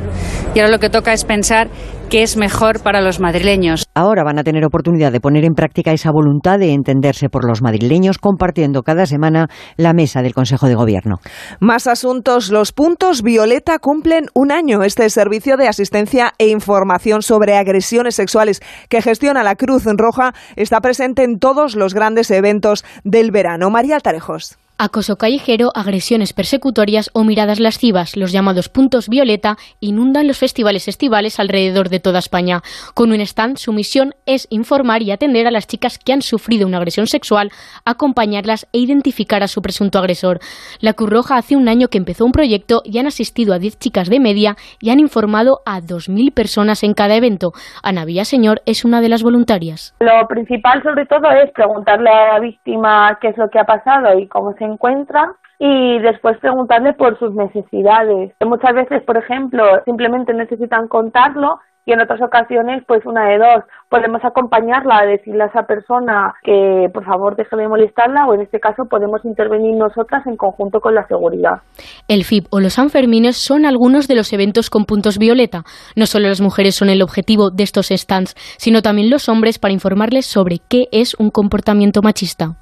y 0.54 0.58
ahora 0.60 0.70
lo 0.70 0.78
que 0.78 0.90
toca 0.90 1.12
es 1.12 1.24
pensar 1.24 1.68
qué 2.10 2.22
es 2.24 2.36
mejor 2.36 2.82
para 2.82 3.00
los 3.00 3.20
madrileños. 3.20 3.86
Ahora 3.94 4.24
van 4.24 4.38
a 4.38 4.42
tener 4.42 4.64
oportunidad 4.64 5.12
de 5.12 5.20
poner 5.20 5.44
en 5.44 5.54
práctica 5.54 5.92
esa 5.92 6.10
voluntad 6.10 6.58
de 6.58 6.72
entenderse 6.72 7.28
por 7.28 7.48
los 7.48 7.62
madrileños 7.62 8.18
compartiendo 8.18 8.82
cada 8.82 9.06
semana 9.06 9.46
la 9.76 9.92
mesa 9.92 10.20
del 10.20 10.34
Consejo 10.34 10.66
de 10.66 10.74
Gobierno. 10.74 11.20
Más 11.60 11.86
asuntos. 11.86 12.50
Los 12.50 12.72
puntos 12.72 13.22
Violeta 13.22 13.78
cumplen 13.78 14.26
un 14.34 14.50
año. 14.50 14.82
Este 14.82 15.08
servicio 15.08 15.56
de 15.56 15.68
asistencia 15.68 16.32
e 16.38 16.48
información 16.48 17.22
sobre 17.22 17.56
agresiones 17.56 18.16
sexuales 18.16 18.60
que 18.88 19.02
gestiona 19.02 19.44
la 19.44 19.54
Cruz 19.54 19.84
Roja 19.86 20.34
está 20.56 20.80
presente 20.80 21.22
en 21.22 21.38
todos 21.38 21.76
los 21.76 21.94
grandes 21.94 22.30
eventos 22.32 22.84
del 23.04 23.30
verano. 23.30 23.70
María 23.70 23.94
Altarejos. 23.94 24.58
Acoso 24.82 25.16
callejero, 25.16 25.68
agresiones 25.74 26.32
persecutorias 26.32 27.10
o 27.12 27.22
miradas 27.22 27.60
lascivas, 27.60 28.16
los 28.16 28.32
llamados 28.32 28.70
puntos 28.70 29.10
violeta, 29.10 29.56
inundan 29.78 30.26
los 30.26 30.38
festivales 30.38 30.88
estivales 30.88 31.38
alrededor 31.38 31.90
de 31.90 32.00
toda 32.00 32.18
España. 32.18 32.62
Con 32.94 33.12
un 33.12 33.20
stand, 33.20 33.58
su 33.58 33.74
misión 33.74 34.14
es 34.24 34.46
informar 34.48 35.02
y 35.02 35.10
atender 35.10 35.46
a 35.46 35.50
las 35.50 35.66
chicas 35.66 35.98
que 35.98 36.14
han 36.14 36.22
sufrido 36.22 36.66
una 36.66 36.78
agresión 36.78 37.08
sexual, 37.08 37.50
acompañarlas 37.84 38.68
e 38.72 38.78
identificar 38.78 39.42
a 39.42 39.48
su 39.48 39.60
presunto 39.60 39.98
agresor. 39.98 40.38
La 40.80 40.94
Cruz 40.94 41.10
Roja 41.10 41.36
hace 41.36 41.56
un 41.56 41.68
año 41.68 41.88
que 41.88 41.98
empezó 41.98 42.24
un 42.24 42.32
proyecto 42.32 42.80
y 42.82 42.96
han 42.96 43.06
asistido 43.06 43.52
a 43.52 43.58
10 43.58 43.78
chicas 43.78 44.08
de 44.08 44.18
media 44.18 44.56
y 44.80 44.88
han 44.88 44.98
informado 44.98 45.60
a 45.66 45.80
2.000 45.82 46.32
personas 46.32 46.84
en 46.84 46.94
cada 46.94 47.16
evento. 47.16 47.52
Ana 47.82 48.06
Villaseñor 48.06 48.62
es 48.64 48.86
una 48.86 49.02
de 49.02 49.10
las 49.10 49.22
voluntarias. 49.22 49.94
Lo 50.00 50.26
principal 50.26 50.82
sobre 50.82 51.04
todo 51.04 51.30
es 51.32 51.52
preguntarle 51.52 52.08
a 52.08 52.32
la 52.32 52.40
víctima 52.40 53.18
qué 53.20 53.28
es 53.28 53.36
lo 53.36 53.50
que 53.50 53.58
ha 53.58 53.64
pasado 53.64 54.18
y 54.18 54.26
cómo 54.26 54.54
se 54.54 54.69
encuentra 54.72 55.34
y 55.58 55.98
después 55.98 56.38
preguntarle 56.38 56.94
por 56.94 57.18
sus 57.18 57.34
necesidades. 57.34 58.32
Muchas 58.44 58.74
veces, 58.74 59.02
por 59.02 59.18
ejemplo, 59.18 59.64
simplemente 59.84 60.32
necesitan 60.32 60.88
contarlo 60.88 61.58
y 61.86 61.92
en 61.92 62.00
otras 62.00 62.20
ocasiones, 62.22 62.84
pues 62.86 63.04
una 63.06 63.26
de 63.28 63.38
dos, 63.38 63.64
podemos 63.88 64.24
acompañarla 64.24 65.06
decirle 65.06 65.44
a 65.44 65.46
esa 65.46 65.62
persona 65.64 66.34
que 66.42 66.88
por 66.92 67.04
favor 67.04 67.36
deje 67.36 67.56
de 67.56 67.68
molestarla 67.68 68.26
o 68.26 68.34
en 68.34 68.42
este 68.42 68.60
caso 68.60 68.84
podemos 68.88 69.24
intervenir 69.24 69.76
nosotras 69.76 70.26
en 70.26 70.36
conjunto 70.36 70.80
con 70.80 70.94
la 70.94 71.06
seguridad. 71.08 71.62
El 72.06 72.24
FIP 72.24 72.46
o 72.50 72.60
los 72.60 72.74
Sanfermines 72.74 73.36
son 73.36 73.64
algunos 73.64 74.08
de 74.08 74.14
los 74.14 74.32
eventos 74.32 74.70
con 74.70 74.84
puntos 74.84 75.18
violeta. 75.18 75.64
No 75.96 76.06
solo 76.06 76.28
las 76.28 76.40
mujeres 76.40 76.74
son 76.74 76.90
el 76.90 77.02
objetivo 77.02 77.50
de 77.50 77.64
estos 77.64 77.88
stands, 77.88 78.34
sino 78.58 78.82
también 78.82 79.10
los 79.10 79.28
hombres 79.28 79.58
para 79.58 79.74
informarles 79.74 80.26
sobre 80.26 80.58
qué 80.68 80.84
es 80.92 81.14
un 81.18 81.30
comportamiento 81.30 82.02
machista. 82.02 82.56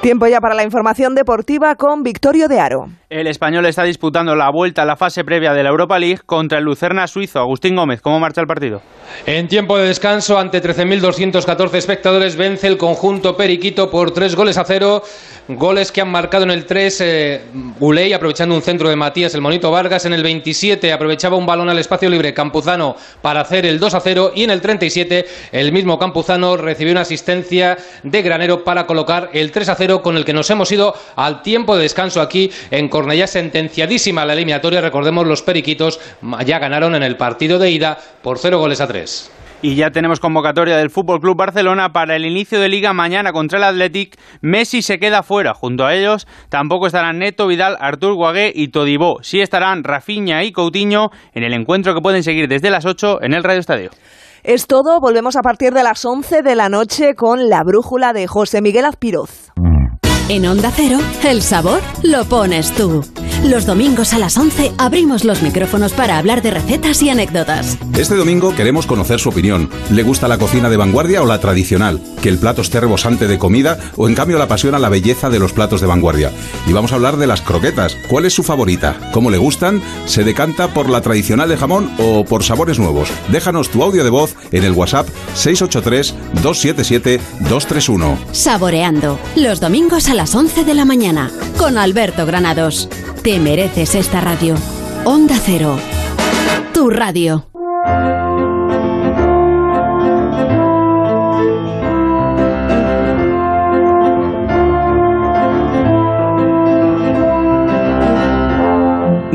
Tiempo 0.00 0.28
ya 0.28 0.40
para 0.40 0.54
la 0.54 0.62
información 0.62 1.16
deportiva 1.16 1.74
con 1.74 2.04
Victorio 2.04 2.46
de 2.46 2.60
Aro. 2.60 2.88
El 3.10 3.26
español 3.26 3.64
está 3.64 3.84
disputando 3.84 4.36
la 4.36 4.50
vuelta 4.50 4.82
a 4.82 4.84
la 4.84 4.94
fase 4.94 5.24
previa 5.24 5.54
de 5.54 5.62
la 5.62 5.70
Europa 5.70 5.98
League 5.98 6.20
contra 6.26 6.58
el 6.58 6.64
Lucerna 6.64 7.06
suizo. 7.06 7.38
Agustín 7.38 7.74
Gómez, 7.74 8.02
¿cómo 8.02 8.20
marcha 8.20 8.42
el 8.42 8.46
partido? 8.46 8.82
En 9.24 9.48
tiempo 9.48 9.78
de 9.78 9.88
descanso, 9.88 10.38
ante 10.38 10.62
13.214 10.62 11.74
espectadores, 11.76 12.36
vence 12.36 12.66
el 12.66 12.76
conjunto 12.76 13.34
periquito 13.34 13.90
por 13.90 14.10
tres 14.10 14.36
goles 14.36 14.58
a 14.58 14.64
cero. 14.64 15.02
Goles 15.48 15.90
que 15.90 16.02
han 16.02 16.10
marcado 16.10 16.44
en 16.44 16.50
el 16.50 16.66
3 16.66 17.00
eh, 17.00 17.40
Uley, 17.80 18.12
aprovechando 18.12 18.54
un 18.54 18.60
centro 18.60 18.90
de 18.90 18.96
Matías 18.96 19.34
el 19.34 19.40
Monito 19.40 19.70
Vargas. 19.70 20.04
En 20.04 20.12
el 20.12 20.22
27 20.22 20.92
aprovechaba 20.92 21.38
un 21.38 21.46
balón 21.46 21.70
al 21.70 21.78
espacio 21.78 22.10
libre 22.10 22.34
Campuzano 22.34 22.96
para 23.22 23.40
hacer 23.40 23.64
el 23.64 23.80
2 23.80 23.94
a 23.94 24.00
0. 24.00 24.32
Y 24.34 24.44
en 24.44 24.50
el 24.50 24.60
37 24.60 25.24
el 25.52 25.72
mismo 25.72 25.98
Campuzano 25.98 26.58
recibió 26.58 26.92
una 26.92 27.00
asistencia 27.00 27.78
de 28.02 28.20
Granero 28.20 28.62
para 28.62 28.86
colocar 28.86 29.30
el 29.32 29.50
3 29.50 29.70
a 29.70 29.74
0 29.74 30.02
con 30.02 30.18
el 30.18 30.26
que 30.26 30.34
nos 30.34 30.50
hemos 30.50 30.70
ido 30.70 30.94
al 31.16 31.40
tiempo 31.40 31.74
de 31.74 31.84
descanso 31.84 32.20
aquí 32.20 32.52
en 32.70 32.90
Cornellá, 32.98 33.28
sentenciadísima 33.28 34.24
la 34.24 34.32
eliminatoria. 34.32 34.80
Recordemos, 34.80 35.24
los 35.24 35.42
periquitos 35.42 36.00
ya 36.44 36.58
ganaron 36.58 36.96
en 36.96 37.04
el 37.04 37.16
partido 37.16 37.60
de 37.60 37.70
ida 37.70 37.96
por 38.22 38.38
cero 38.38 38.58
goles 38.58 38.80
a 38.80 38.88
tres. 38.88 39.30
Y 39.62 39.76
ya 39.76 39.90
tenemos 39.90 40.18
convocatoria 40.18 40.76
del 40.76 40.90
Fútbol 40.90 41.20
Club 41.20 41.36
Barcelona 41.36 41.90
para 41.92 42.16
el 42.16 42.26
inicio 42.26 42.58
de 42.58 42.68
liga 42.68 42.92
mañana 42.92 43.30
contra 43.30 43.58
el 43.58 43.64
Athletic. 43.64 44.16
Messi 44.40 44.82
se 44.82 44.98
queda 44.98 45.22
fuera. 45.22 45.54
Junto 45.54 45.86
a 45.86 45.94
ellos 45.94 46.26
tampoco 46.48 46.88
estarán 46.88 47.20
Neto, 47.20 47.46
Vidal, 47.46 47.76
Artur 47.78 48.14
Guagué 48.14 48.50
y 48.52 48.72
Todibó. 48.72 49.18
Sí 49.22 49.40
estarán 49.40 49.84
Rafinha 49.84 50.42
y 50.42 50.50
Coutinho 50.50 51.10
en 51.34 51.44
el 51.44 51.52
encuentro 51.52 51.94
que 51.94 52.00
pueden 52.00 52.24
seguir 52.24 52.48
desde 52.48 52.70
las 52.70 52.84
8 52.84 53.22
en 53.22 53.32
el 53.32 53.44
Radio 53.44 53.60
Estadio. 53.60 53.90
Es 54.42 54.66
todo, 54.66 54.98
volvemos 55.00 55.36
a 55.36 55.42
partir 55.42 55.72
de 55.72 55.84
las 55.84 56.04
11 56.04 56.42
de 56.42 56.56
la 56.56 56.68
noche 56.68 57.14
con 57.14 57.48
la 57.48 57.62
brújula 57.62 58.12
de 58.12 58.26
José 58.26 58.60
Miguel 58.60 58.86
Azpiroz. 58.86 59.52
En 60.28 60.46
Onda 60.46 60.70
Cero, 60.74 60.98
el 61.24 61.40
sabor 61.40 61.80
lo 62.02 62.24
pones 62.26 62.74
tú. 62.74 63.02
Los 63.44 63.66
domingos 63.66 64.14
a 64.14 64.18
las 64.18 64.36
11 64.36 64.72
abrimos 64.78 65.24
los 65.24 65.42
micrófonos 65.42 65.92
para 65.92 66.18
hablar 66.18 66.42
de 66.42 66.50
recetas 66.50 67.00
y 67.02 67.08
anécdotas. 67.08 67.78
Este 67.96 68.16
domingo 68.16 68.52
queremos 68.54 68.84
conocer 68.84 69.20
su 69.20 69.28
opinión. 69.28 69.70
¿Le 69.90 70.02
gusta 70.02 70.26
la 70.26 70.38
cocina 70.38 70.68
de 70.68 70.76
vanguardia 70.76 71.22
o 71.22 71.26
la 71.26 71.38
tradicional? 71.38 72.02
¿Que 72.20 72.30
el 72.30 72.38
plato 72.38 72.62
esté 72.62 72.80
rebosante 72.80 73.28
de 73.28 73.38
comida 73.38 73.78
o 73.96 74.08
en 74.08 74.16
cambio 74.16 74.38
la 74.38 74.44
apasiona 74.44 74.80
la 74.80 74.88
belleza 74.88 75.30
de 75.30 75.38
los 75.38 75.52
platos 75.52 75.80
de 75.80 75.86
vanguardia? 75.86 76.32
Y 76.66 76.72
vamos 76.72 76.90
a 76.90 76.96
hablar 76.96 77.16
de 77.16 77.28
las 77.28 77.40
croquetas. 77.40 77.96
¿Cuál 78.08 78.26
es 78.26 78.34
su 78.34 78.42
favorita? 78.42 78.96
¿Cómo 79.12 79.30
le 79.30 79.38
gustan? 79.38 79.80
¿Se 80.06 80.24
decanta 80.24 80.74
por 80.74 80.90
la 80.90 81.00
tradicional 81.00 81.48
de 81.48 81.56
jamón 81.56 81.92
o 81.98 82.24
por 82.24 82.42
sabores 82.42 82.80
nuevos? 82.80 83.08
Déjanos 83.30 83.68
tu 83.68 83.84
audio 83.84 84.02
de 84.02 84.10
voz 84.10 84.34
en 84.50 84.64
el 84.64 84.72
WhatsApp 84.72 85.06
683-277-231. 85.36 88.16
Saboreando. 88.32 89.16
Los 89.36 89.60
domingos 89.60 90.08
a 90.08 90.14
las 90.18 90.34
11 90.34 90.64
de 90.64 90.74
la 90.74 90.84
mañana. 90.84 91.30
Con 91.56 91.78
Alberto 91.78 92.26
Granados. 92.26 92.88
Te 93.22 93.38
mereces 93.38 93.94
esta 93.94 94.20
radio. 94.20 94.56
Onda 95.04 95.36
Cero. 95.40 95.78
Tu 96.74 96.90
radio. 96.90 97.46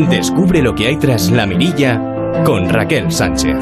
Descubre 0.09 0.61
lo 0.61 0.75
que 0.75 0.87
hay 0.87 0.97
tras 0.97 1.31
la 1.31 1.45
mirilla 1.45 2.01
con 2.43 2.67
Raquel 2.67 3.09
Sánchez. 3.09 3.55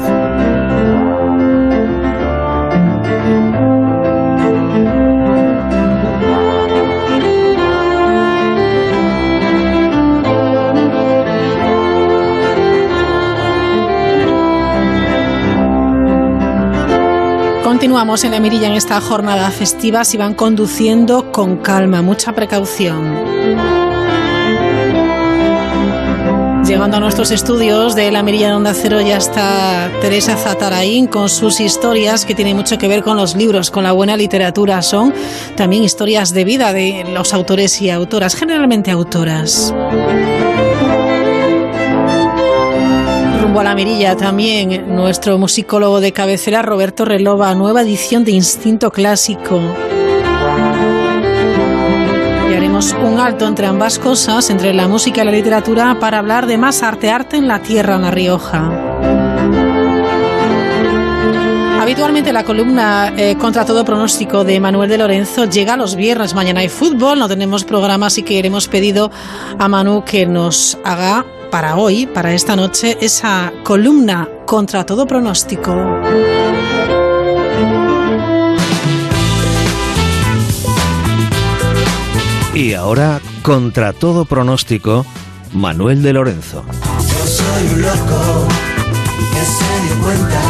Continuamos 17.82 18.22
en 18.22 18.30
la 18.30 18.38
mirilla 18.38 18.68
en 18.68 18.74
esta 18.74 19.00
jornada 19.00 19.50
festiva. 19.50 20.04
Si 20.04 20.16
van 20.16 20.34
conduciendo 20.34 21.32
con 21.32 21.56
calma, 21.56 22.00
mucha 22.00 22.32
precaución. 22.32 23.12
Llegando 26.64 26.98
a 26.98 27.00
nuestros 27.00 27.32
estudios 27.32 27.96
de 27.96 28.12
la 28.12 28.22
Mirilla 28.22 28.50
de 28.50 28.54
Onda 28.54 28.72
Cero 28.72 29.00
ya 29.00 29.16
está 29.16 29.90
Teresa 30.00 30.36
Zatarain 30.36 31.08
con 31.08 31.28
sus 31.28 31.58
historias 31.58 32.24
que 32.24 32.36
tienen 32.36 32.56
mucho 32.56 32.78
que 32.78 32.86
ver 32.86 33.02
con 33.02 33.16
los 33.16 33.34
libros, 33.34 33.72
con 33.72 33.82
la 33.82 33.90
buena 33.90 34.16
literatura. 34.16 34.80
Son 34.82 35.12
también 35.56 35.82
historias 35.82 36.32
de 36.32 36.44
vida 36.44 36.72
de 36.72 37.04
los 37.12 37.34
autores 37.34 37.82
y 37.82 37.90
autoras, 37.90 38.36
generalmente 38.36 38.92
autoras. 38.92 39.74
Rumbo 43.52 43.60
a 43.60 43.64
la 43.64 43.74
Mirilla 43.74 44.16
también 44.16 44.96
nuestro 44.96 45.36
musicólogo 45.36 46.00
de 46.00 46.12
cabecera 46.12 46.62
Roberto 46.62 47.04
Relova, 47.04 47.54
nueva 47.54 47.82
edición 47.82 48.24
de 48.24 48.30
Instinto 48.30 48.90
Clásico. 48.90 49.60
Y 52.50 52.54
haremos 52.54 52.96
un 53.04 53.20
alto 53.20 53.46
entre 53.46 53.66
ambas 53.66 53.98
cosas, 53.98 54.48
entre 54.48 54.72
la 54.72 54.88
música 54.88 55.20
y 55.20 55.26
la 55.26 55.32
literatura, 55.32 55.98
para 56.00 56.20
hablar 56.20 56.46
de 56.46 56.56
más 56.56 56.82
arte, 56.82 57.10
arte 57.10 57.36
en 57.36 57.46
la 57.46 57.60
tierra, 57.60 57.96
en 57.96 58.00
La 58.00 58.10
Rioja. 58.10 58.72
Habitualmente 61.78 62.32
la 62.32 62.44
columna 62.44 63.12
eh, 63.18 63.36
contra 63.36 63.66
todo 63.66 63.84
pronóstico 63.84 64.44
de 64.44 64.60
Manuel 64.60 64.88
de 64.88 64.96
Lorenzo 64.96 65.44
llega 65.44 65.76
los 65.76 65.94
viernes. 65.94 66.32
Mañana 66.32 66.60
hay 66.60 66.70
fútbol, 66.70 67.18
no 67.18 67.28
tenemos 67.28 67.64
programa, 67.64 68.06
así 68.06 68.22
que 68.22 68.38
hemos 68.38 68.66
pedido 68.68 69.10
a 69.58 69.68
Manu 69.68 70.04
que 70.06 70.24
nos 70.24 70.78
haga 70.84 71.26
para 71.52 71.76
hoy, 71.76 72.06
para 72.06 72.32
esta 72.32 72.56
noche, 72.56 72.96
esa 73.02 73.52
columna 73.62 74.26
contra 74.46 74.86
todo 74.86 75.06
pronóstico. 75.06 75.70
Y 82.54 82.72
ahora, 82.72 83.20
contra 83.42 83.92
todo 83.92 84.24
pronóstico, 84.24 85.04
Manuel 85.52 86.02
de 86.02 86.14
Lorenzo. 86.14 86.64
Yo 86.70 87.26
soy 87.26 87.74
un 87.74 87.82
loco 87.82 88.48
que 89.34 89.44
se 89.44 89.84
dio 89.84 90.02
cuenta 90.02 90.40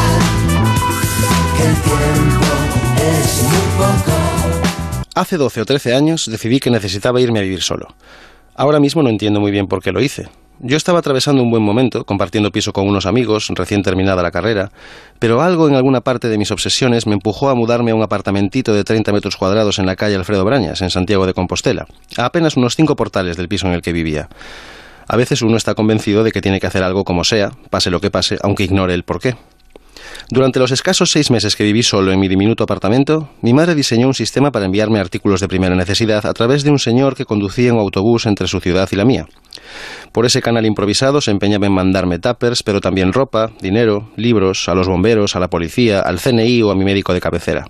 que 1.57 1.67
el 1.67 1.75
tiempo 1.83 2.47
es 2.99 3.43
muy 3.43 3.67
poco. 3.77 5.09
Hace 5.17 5.37
12 5.37 5.63
o 5.63 5.65
13 5.65 5.95
años 5.97 6.31
decidí 6.31 6.61
que 6.61 6.71
necesitaba 6.71 7.21
irme 7.21 7.41
a 7.41 7.43
vivir 7.43 7.61
solo. 7.61 7.89
Ahora 8.55 8.79
mismo 8.79 9.03
no 9.03 9.09
entiendo 9.09 9.41
muy 9.41 9.51
bien 9.51 9.67
por 9.67 9.83
qué 9.83 9.91
lo 9.91 10.01
hice. 10.01 10.29
Yo 10.65 10.77
estaba 10.77 11.01
atravesando 11.01 11.43
un 11.43 11.51
buen 11.51 11.65
momento, 11.65 12.05
compartiendo 12.05 12.53
piso 12.53 12.73
con 12.73 12.87
unos 12.87 13.05
amigos, 13.05 13.49
recién 13.53 13.83
terminada 13.83 14.23
la 14.23 14.31
carrera, 14.31 14.71
pero 15.19 15.43
algo 15.43 15.69
en 15.69 15.75
alguna 15.75 16.03
parte 16.03 16.29
de 16.29 16.39
mis 16.39 16.53
obsesiones 16.53 17.09
me 17.09 17.15
empujó 17.15 17.51
a 17.51 17.57
mudarme 17.57 17.91
a 17.91 17.97
un 17.97 18.03
apartamentito 18.05 18.73
de 18.73 18.85
30 18.85 19.13
metros 19.13 19.37
cuadrados 19.37 19.81
en 19.81 19.87
la 19.87 19.97
calle 19.97 20.15
Alfredo 20.15 20.45
Brañas, 20.45 20.81
en 20.81 20.91
Santiago 20.91 21.27
de 21.27 21.35
Compostela, 21.35 21.89
a 22.17 22.27
apenas 22.27 22.57
unos 22.57 22.77
cinco 22.77 22.95
portales 22.95 23.37
del 23.37 23.49
piso 23.49 23.67
en 23.67 23.73
el 23.73 23.83
que 23.83 23.93
vivía. 23.93 24.29
A 25.09 25.17
veces 25.17 25.43
uno 25.43 25.57
está 25.57 25.75
convencido 25.75 26.23
de 26.23 26.31
que 26.31 26.41
tiene 26.41 26.61
que 26.61 26.69
hacer 26.69 26.85
algo 26.85 27.03
como 27.03 27.25
sea, 27.25 27.51
pase 27.69 27.91
lo 27.91 28.01
que 28.01 28.13
pase, 28.13 28.39
aunque 28.41 28.63
ignore 28.63 28.95
el 28.95 29.03
porqué. 29.03 29.35
Durante 30.31 30.61
los 30.61 30.71
escasos 30.71 31.11
seis 31.11 31.33
meses 31.33 31.57
que 31.57 31.65
viví 31.65 31.83
solo 31.83 32.13
en 32.13 32.21
mi 32.21 32.29
diminuto 32.29 32.63
apartamento, 32.63 33.31
mi 33.41 33.53
madre 33.53 33.75
diseñó 33.75 34.07
un 34.07 34.15
sistema 34.15 34.53
para 34.53 34.67
enviarme 34.67 35.01
artículos 35.01 35.41
de 35.41 35.49
primera 35.49 35.75
necesidad 35.75 36.25
a 36.25 36.33
través 36.33 36.63
de 36.63 36.71
un 36.71 36.79
señor 36.79 37.17
que 37.17 37.25
conducía 37.25 37.75
un 37.75 37.81
autobús 37.81 38.27
entre 38.27 38.47
su 38.47 38.61
ciudad 38.61 38.89
y 38.93 38.97
la 38.97 39.05
mía. 39.05 39.27
Por 40.13 40.27
ese 40.27 40.43
canal 40.43 40.67
improvisado 40.67 41.21
se 41.21 41.31
empeñaba 41.31 41.67
en 41.67 41.73
mandarme 41.73 42.19
tuppers, 42.19 42.63
pero 42.63 42.81
también 42.81 43.13
ropa, 43.13 43.51
dinero, 43.61 44.11
libros, 44.17 44.69
a 44.69 44.75
los 44.75 44.89
bomberos, 44.89 45.37
a 45.37 45.41
la 45.41 45.49
policía, 45.49 46.01
al 46.01 46.21
CNI 46.21 46.63
o 46.63 46.71
a 46.71 46.75
mi 46.75 46.85
médico 46.85 47.15
de 47.15 47.21
cabecera. 47.21 47.65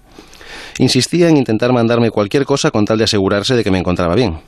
Insistía 0.78 1.28
en 1.28 1.36
intentar 1.36 1.72
mandarme 1.72 2.10
cualquier 2.10 2.44
cosa 2.44 2.70
con 2.70 2.84
tal 2.84 2.98
de 2.98 3.04
asegurarse 3.04 3.54
de 3.54 3.64
que 3.64 3.70
me 3.70 3.78
encontraba 3.78 4.14
bien. 4.14 4.40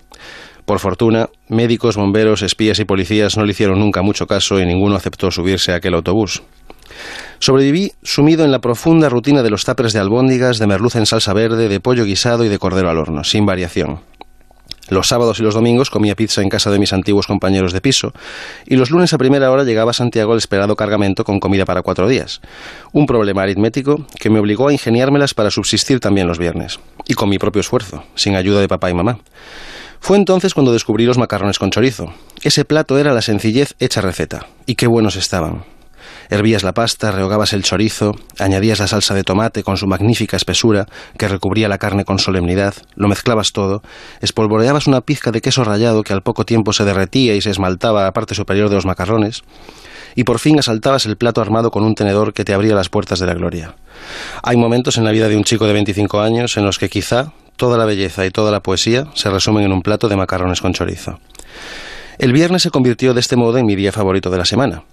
Por 0.64 0.78
fortuna, 0.78 1.28
médicos, 1.48 1.96
bomberos, 1.96 2.42
espías 2.42 2.78
y 2.78 2.86
policías 2.86 3.36
no 3.36 3.44
le 3.44 3.52
hicieron 3.52 3.78
nunca 3.78 4.00
mucho 4.00 4.26
caso 4.26 4.58
y 4.58 4.64
ninguno 4.64 4.96
aceptó 4.96 5.30
subirse 5.30 5.72
a 5.72 5.76
aquel 5.76 5.94
autobús. 5.94 6.42
Sobreviví 7.38 7.92
sumido 8.02 8.44
en 8.44 8.52
la 8.52 8.60
profunda 8.60 9.10
rutina 9.10 9.42
de 9.42 9.50
los 9.50 9.64
tuppers 9.64 9.92
de 9.92 9.98
albóndigas, 9.98 10.58
de 10.58 10.66
merluza 10.66 10.98
en 10.98 11.06
salsa 11.06 11.34
verde, 11.34 11.68
de 11.68 11.80
pollo 11.80 12.04
guisado 12.04 12.44
y 12.44 12.48
de 12.48 12.58
cordero 12.58 12.88
al 12.88 12.98
horno, 12.98 13.24
sin 13.24 13.44
variación. 13.44 14.00
Los 14.88 15.08
sábados 15.08 15.40
y 15.40 15.42
los 15.42 15.54
domingos 15.54 15.90
comía 15.90 16.14
pizza 16.14 16.42
en 16.42 16.48
casa 16.48 16.70
de 16.70 16.78
mis 16.78 16.92
antiguos 16.92 17.26
compañeros 17.26 17.72
de 17.72 17.80
piso, 17.80 18.12
y 18.66 18.76
los 18.76 18.90
lunes 18.90 19.12
a 19.14 19.18
primera 19.18 19.50
hora 19.50 19.64
llegaba 19.64 19.92
a 19.92 19.94
Santiago 19.94 20.32
el 20.32 20.38
esperado 20.38 20.76
cargamento 20.76 21.24
con 21.24 21.40
comida 21.40 21.64
para 21.64 21.82
cuatro 21.82 22.08
días. 22.08 22.40
Un 22.92 23.06
problema 23.06 23.42
aritmético 23.42 24.06
que 24.18 24.30
me 24.30 24.38
obligó 24.38 24.68
a 24.68 24.72
ingeniármelas 24.72 25.34
para 25.34 25.50
subsistir 25.50 26.00
también 26.00 26.26
los 26.26 26.38
viernes, 26.38 26.80
y 27.06 27.14
con 27.14 27.30
mi 27.30 27.38
propio 27.38 27.60
esfuerzo, 27.60 28.04
sin 28.14 28.36
ayuda 28.36 28.60
de 28.60 28.68
papá 28.68 28.90
y 28.90 28.94
mamá. 28.94 29.18
Fue 30.00 30.18
entonces 30.18 30.52
cuando 30.52 30.72
descubrí 30.72 31.06
los 31.06 31.16
macarrones 31.16 31.58
con 31.58 31.70
chorizo. 31.70 32.12
Ese 32.42 32.66
plato 32.66 32.98
era 32.98 33.14
la 33.14 33.22
sencillez 33.22 33.74
hecha 33.78 34.02
receta, 34.02 34.46
y 34.66 34.74
qué 34.74 34.86
buenos 34.86 35.16
estaban. 35.16 35.64
Hervías 36.30 36.62
la 36.62 36.72
pasta, 36.72 37.10
rehogabas 37.10 37.52
el 37.52 37.62
chorizo, 37.62 38.14
añadías 38.38 38.78
la 38.78 38.86
salsa 38.86 39.14
de 39.14 39.24
tomate 39.24 39.62
con 39.62 39.76
su 39.76 39.86
magnífica 39.86 40.36
espesura 40.36 40.86
que 41.18 41.28
recubría 41.28 41.68
la 41.68 41.78
carne 41.78 42.04
con 42.04 42.18
solemnidad, 42.18 42.74
lo 42.94 43.08
mezclabas 43.08 43.52
todo, 43.52 43.82
espolvoreabas 44.20 44.86
una 44.86 45.00
pizca 45.00 45.30
de 45.30 45.40
queso 45.40 45.64
rallado 45.64 46.02
que 46.02 46.12
al 46.12 46.22
poco 46.22 46.44
tiempo 46.44 46.72
se 46.72 46.84
derretía 46.84 47.34
y 47.34 47.40
se 47.40 47.50
esmaltaba 47.50 48.00
a 48.00 48.04
la 48.04 48.12
parte 48.12 48.34
superior 48.34 48.68
de 48.68 48.76
los 48.76 48.86
macarrones, 48.86 49.42
y 50.14 50.24
por 50.24 50.38
fin 50.38 50.58
asaltabas 50.58 51.06
el 51.06 51.16
plato 51.16 51.40
armado 51.40 51.70
con 51.70 51.84
un 51.84 51.94
tenedor 51.94 52.32
que 52.32 52.44
te 52.44 52.54
abría 52.54 52.74
las 52.74 52.88
puertas 52.88 53.18
de 53.18 53.26
la 53.26 53.34
gloria. 53.34 53.74
Hay 54.42 54.56
momentos 54.56 54.96
en 54.96 55.04
la 55.04 55.10
vida 55.10 55.28
de 55.28 55.36
un 55.36 55.44
chico 55.44 55.66
de 55.66 55.72
25 55.72 56.20
años 56.20 56.56
en 56.56 56.64
los 56.64 56.78
que 56.78 56.88
quizá 56.88 57.32
toda 57.56 57.78
la 57.78 57.84
belleza 57.84 58.24
y 58.26 58.30
toda 58.30 58.50
la 58.50 58.60
poesía 58.60 59.06
se 59.14 59.30
resumen 59.30 59.64
en 59.64 59.72
un 59.72 59.82
plato 59.82 60.08
de 60.08 60.16
macarrones 60.16 60.60
con 60.60 60.72
chorizo. 60.72 61.18
El 62.18 62.32
viernes 62.32 62.62
se 62.62 62.70
convirtió 62.70 63.12
de 63.12 63.20
este 63.20 63.36
modo 63.36 63.58
en 63.58 63.66
mi 63.66 63.74
día 63.74 63.92
favorito 63.92 64.30
de 64.30 64.38
la 64.38 64.44
semana. 64.44 64.84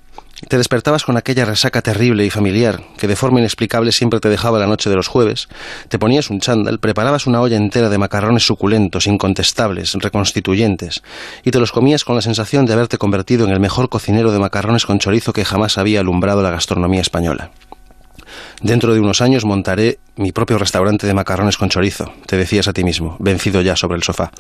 Te 0.48 0.58
despertabas 0.58 1.06
con 1.06 1.18
aquella 1.18 1.46
resaca 1.46 1.82
terrible 1.82 2.26
y 2.26 2.30
familiar 2.30 2.82
que 2.98 3.08
de 3.08 3.16
forma 3.16 3.40
inexplicable 3.40 3.92
siempre 3.92 4.20
te 4.20 4.28
dejaba 4.28 4.60
la 4.60 4.68
noche 4.68 4.90
de 4.90 4.96
los 4.96 5.08
jueves, 5.08 5.48
te 5.88 6.00
ponías 6.00 6.30
un 6.30 6.40
chándal, 6.40 6.80
preparabas 6.80 7.28
una 7.28 7.42
olla 7.42 7.58
entera 7.58 7.90
de 7.90 7.98
macarrones 7.98 8.46
suculentos, 8.46 9.08
incontestables, 9.08 9.94
reconstituyentes, 9.94 11.04
y 11.44 11.52
te 11.52 11.60
los 11.60 11.72
comías 11.72 12.04
con 12.04 12.16
la 12.16 12.22
sensación 12.22 12.66
de 12.66 12.74
haberte 12.74 12.98
convertido 12.98 13.46
en 13.46 13.52
el 13.52 13.60
mejor 13.60 13.90
cocinero 13.90 14.32
de 14.32 14.40
macarrones 14.40 14.86
con 14.86 15.00
chorizo 15.00 15.32
que 15.32 15.46
jamás 15.46 15.78
había 15.78 16.00
alumbrado 16.00 16.42
la 16.42 16.52
gastronomía 16.52 17.02
española. 17.02 17.52
Dentro 18.62 18.94
de 18.94 19.00
unos 19.00 19.22
años 19.22 19.46
montaré 19.46 20.00
mi 20.16 20.32
propio 20.32 20.58
restaurante 20.58 21.08
de 21.08 21.14
macarrones 21.14 21.58
con 21.58 21.70
chorizo, 21.70 22.14
te 22.26 22.38
decías 22.38 22.68
a 22.68 22.74
ti 22.74 22.84
mismo, 22.84 23.16
vencido 23.20 23.62
ya 23.62 23.76
sobre 23.76 23.98
el 23.98 24.04
sofá. 24.04 24.32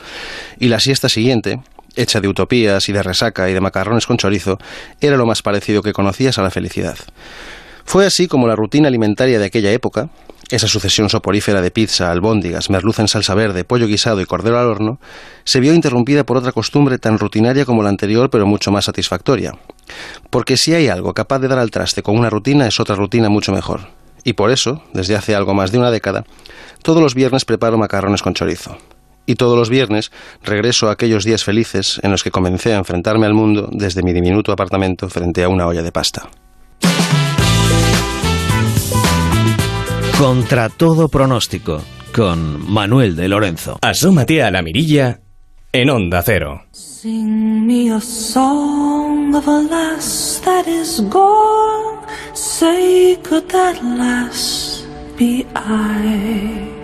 Y 0.59 0.67
la 0.67 0.79
siesta 0.79 1.09
siguiente, 1.09 1.59
hecha 1.95 2.21
de 2.21 2.27
utopías 2.27 2.87
y 2.89 2.93
de 2.93 3.03
resaca 3.03 3.49
y 3.49 3.53
de 3.53 3.61
macarrones 3.61 4.05
con 4.05 4.17
chorizo, 4.17 4.57
era 4.99 5.17
lo 5.17 5.25
más 5.25 5.41
parecido 5.41 5.81
que 5.81 5.93
conocías 5.93 6.37
a 6.37 6.43
la 6.43 6.51
felicidad. 6.51 6.97
Fue 7.85 8.05
así 8.05 8.27
como 8.27 8.47
la 8.47 8.55
rutina 8.55 8.87
alimentaria 8.87 9.39
de 9.39 9.45
aquella 9.45 9.71
época, 9.71 10.09
esa 10.51 10.67
sucesión 10.67 11.09
soporífera 11.09 11.61
de 11.61 11.71
pizza, 11.71 12.11
albóndigas, 12.11 12.69
merluza 12.69 13.01
en 13.01 13.07
salsa 13.07 13.35
verde, 13.35 13.63
pollo 13.63 13.87
guisado 13.87 14.19
y 14.19 14.25
cordero 14.25 14.59
al 14.59 14.67
horno, 14.67 14.99
se 15.45 15.61
vio 15.61 15.73
interrumpida 15.73 16.25
por 16.25 16.37
otra 16.37 16.51
costumbre 16.51 16.97
tan 16.97 17.17
rutinaria 17.17 17.65
como 17.65 17.83
la 17.83 17.89
anterior, 17.89 18.29
pero 18.29 18.45
mucho 18.45 18.69
más 18.69 18.85
satisfactoria. 18.85 19.53
Porque 20.29 20.57
si 20.57 20.73
hay 20.73 20.89
algo 20.89 21.13
capaz 21.13 21.39
de 21.39 21.47
dar 21.47 21.59
al 21.59 21.71
traste 21.71 22.03
con 22.03 22.17
una 22.17 22.29
rutina, 22.29 22.67
es 22.67 22.79
otra 22.81 22.95
rutina 22.95 23.29
mucho 23.29 23.53
mejor. 23.53 23.87
Y 24.23 24.33
por 24.33 24.51
eso, 24.51 24.83
desde 24.93 25.15
hace 25.15 25.35
algo 25.35 25.53
más 25.53 25.71
de 25.71 25.79
una 25.79 25.89
década, 25.89 26.25
todos 26.83 27.01
los 27.01 27.15
viernes 27.15 27.45
preparo 27.45 27.77
macarrones 27.77 28.21
con 28.21 28.33
chorizo. 28.33 28.77
Y 29.31 29.35
todos 29.35 29.57
los 29.57 29.69
viernes 29.69 30.11
regreso 30.43 30.89
a 30.89 30.91
aquellos 30.91 31.23
días 31.23 31.45
felices 31.45 32.01
en 32.03 32.11
los 32.11 32.21
que 32.21 32.31
comencé 32.31 32.73
a 32.73 32.77
enfrentarme 32.77 33.25
al 33.27 33.33
mundo 33.33 33.69
desde 33.71 34.03
mi 34.03 34.11
diminuto 34.11 34.51
apartamento 34.51 35.07
frente 35.07 35.41
a 35.41 35.47
una 35.47 35.67
olla 35.67 35.81
de 35.81 35.91
pasta. 35.93 36.29
Contra 40.17 40.67
todo 40.67 41.07
pronóstico, 41.07 41.81
con 42.13 42.69
Manuel 42.69 43.15
de 43.15 43.29
Lorenzo. 43.29 43.79
Asómate 43.81 44.43
a 44.43 44.51
la 44.51 44.61
mirilla 44.61 45.21
en 45.71 45.89
Onda 45.89 46.21
Cero. 46.23 46.63
Sing 46.73 47.65
me 47.65 47.89
a 47.89 48.01
song 48.01 49.33
of 49.33 49.47
a 49.47 49.61
lass 49.61 50.41
that 50.43 50.67
is 50.67 51.01
gone. 51.09 52.05
Say, 52.33 53.17
could 53.23 53.47
that 53.47 53.81
lass 53.81 54.85
be 55.17 55.45
I? 55.55 56.80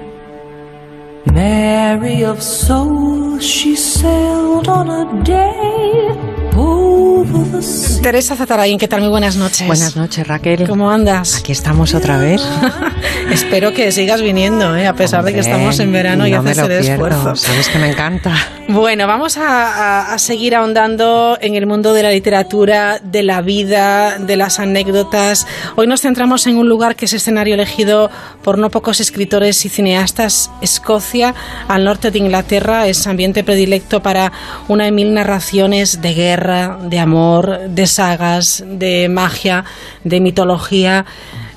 Mary 1.42 2.24
of 2.26 2.42
soul, 2.42 3.40
she 3.40 3.76
sailed 3.78 4.68
on 4.68 4.90
a 4.90 5.24
day 5.24 6.10
over 6.58 7.44
the. 7.52 8.02
Teresa 8.02 8.36
Zatarain, 8.36 8.80
¿qué 8.80 8.88
tal? 8.88 9.02
Muy 9.02 9.10
buenas 9.10 9.36
noches. 9.36 9.68
Buenas 9.68 9.96
noches, 9.96 10.26
Raquel. 10.28 10.68
¿Cómo 10.68 10.90
andas? 10.90 11.36
Aquí 11.38 11.52
estamos 11.52 11.94
otra 11.94 12.18
vez. 12.18 12.42
Espero 13.32 13.72
que 13.74 13.92
sigas 13.92 14.22
viniendo, 14.22 14.76
¿eh? 14.76 14.88
a 14.88 14.94
pesar 14.94 15.24
de 15.26 15.34
que 15.34 15.40
Hombre, 15.42 15.52
estamos 15.52 15.80
en 15.80 15.92
verano 15.92 16.26
y 16.26 16.32
no 16.32 16.42
me 16.42 16.52
haces 16.52 16.64
el 16.64 16.80
pierdo, 16.80 17.08
esfuerzo. 17.08 17.36
Sabes 17.36 17.68
que 17.70 17.78
me 17.78 17.92
encanta. 17.92 18.34
Bueno, 18.70 19.08
vamos 19.08 19.38
a, 19.38 19.42
a- 20.08 20.14
a 20.14 20.20
seguir 20.20 20.56
ahondando 20.56 21.38
en 21.42 21.56
el 21.56 21.66
mundo 21.68 21.94
de 21.94 22.04
la 22.04 22.12
literatura, 22.12 23.00
de 23.04 23.24
la 23.24 23.42
vida, 23.42 24.18
de 24.20 24.38
las 24.38 24.60
anécdotas. 24.60 25.46
Hoy 25.76 25.88
nos 25.88 26.02
centramos 26.02 26.48
en 26.48 26.58
un 26.58 26.70
lugar 26.70 26.96
que 26.96 27.06
es 27.06 27.14
escenario 27.14 27.56
elegido 27.56 28.10
por 28.44 28.58
no 28.58 28.70
pocos 28.70 29.00
escritores 29.02 29.66
y 29.66 29.70
cineastas, 29.70 30.50
Escocia, 30.62 31.27
al 31.68 31.84
norte 31.84 32.12
de 32.12 32.20
Inglaterra. 32.20 32.88
Es 32.88 33.08
ambiente 33.08 33.44
predilecto 33.44 34.02
para 34.02 34.32
una 34.68 34.86
de 34.86 34.92
mil 34.92 35.14
narraciones 35.14 36.02
de 36.02 36.14
guerra, 36.14 36.78
de 36.84 37.00
amor, 37.00 37.60
de 37.70 37.88
sagas, 37.88 38.64
de 38.66 39.10
magia, 39.10 39.66
de 40.04 40.20
mitología. 40.20 41.06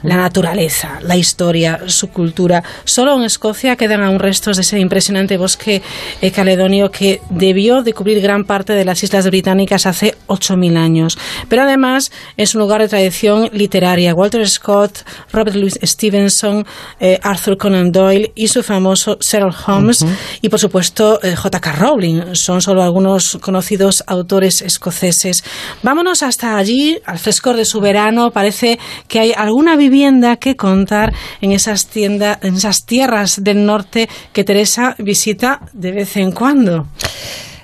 La 0.03 0.17
naturaleza, 0.17 0.99
la 1.03 1.17
historia, 1.17 1.81
su 1.87 2.09
cultura. 2.09 2.63
Solo 2.85 3.17
en 3.17 3.25
Escocia 3.25 3.77
quedan 3.77 4.03
aún 4.03 4.19
restos 4.19 4.57
de 4.57 4.63
ese 4.63 4.79
impresionante 4.79 5.37
bosque 5.37 5.83
eh, 6.23 6.31
caledonio 6.31 6.91
que 6.91 7.21
debió 7.29 7.83
de 7.83 7.93
cubrir 7.93 8.23
gran 8.23 8.45
parte 8.45 8.73
de 8.73 8.87
las 8.87 9.03
islas 9.03 9.27
británicas 9.27 9.85
hace 9.85 10.17
8.000 10.27 10.79
años. 10.79 11.19
Pero 11.49 11.63
además 11.63 12.13
es 12.39 12.55
un 12.55 12.63
lugar 12.63 12.81
de 12.81 12.89
tradición 12.89 13.51
literaria. 13.53 14.15
Walter 14.15 14.49
Scott, 14.49 15.05
Robert 15.33 15.57
Louis 15.57 15.79
Stevenson, 15.83 16.65
eh, 16.99 17.19
Arthur 17.23 17.59
Conan 17.59 17.93
Doyle 17.93 18.33
y 18.35 18.49
su 18.49 18.63
famoso 18.63 19.19
Sherlock 19.21 19.69
Holmes 19.69 20.05
y 20.41 20.49
por 20.49 20.59
supuesto 20.59 21.21
eh, 21.23 21.37
J.K. 21.37 21.73
Rowling. 21.73 22.35
Son 22.35 22.63
solo 22.63 22.83
algunos 22.83 23.39
conocidos 23.43 24.03
autores 24.07 24.63
escoceses. 24.63 25.45
Vámonos 25.83 26.23
hasta 26.23 26.57
allí, 26.57 26.99
al 27.05 27.19
frescor 27.19 27.57
de 27.57 27.67
su 27.67 27.81
verano. 27.81 28.31
Parece 28.31 28.79
que 29.07 29.21
hay 29.21 29.33
alguna 29.37 29.77
vivienda 29.77 29.90
que 30.37 30.57
contar 30.57 31.13
en 31.41 31.53
esas, 31.53 31.87
tiendas, 31.87 32.39
en 32.43 32.55
esas 32.55 32.87
tierras 32.87 33.43
del 33.43 33.67
norte 33.67 34.09
que 34.33 34.45
Teresa 34.45 34.95
visita 34.99 35.61
de 35.73 35.93
vez 35.93 36.17
en 36.17 36.33
cuando. 36.33 36.87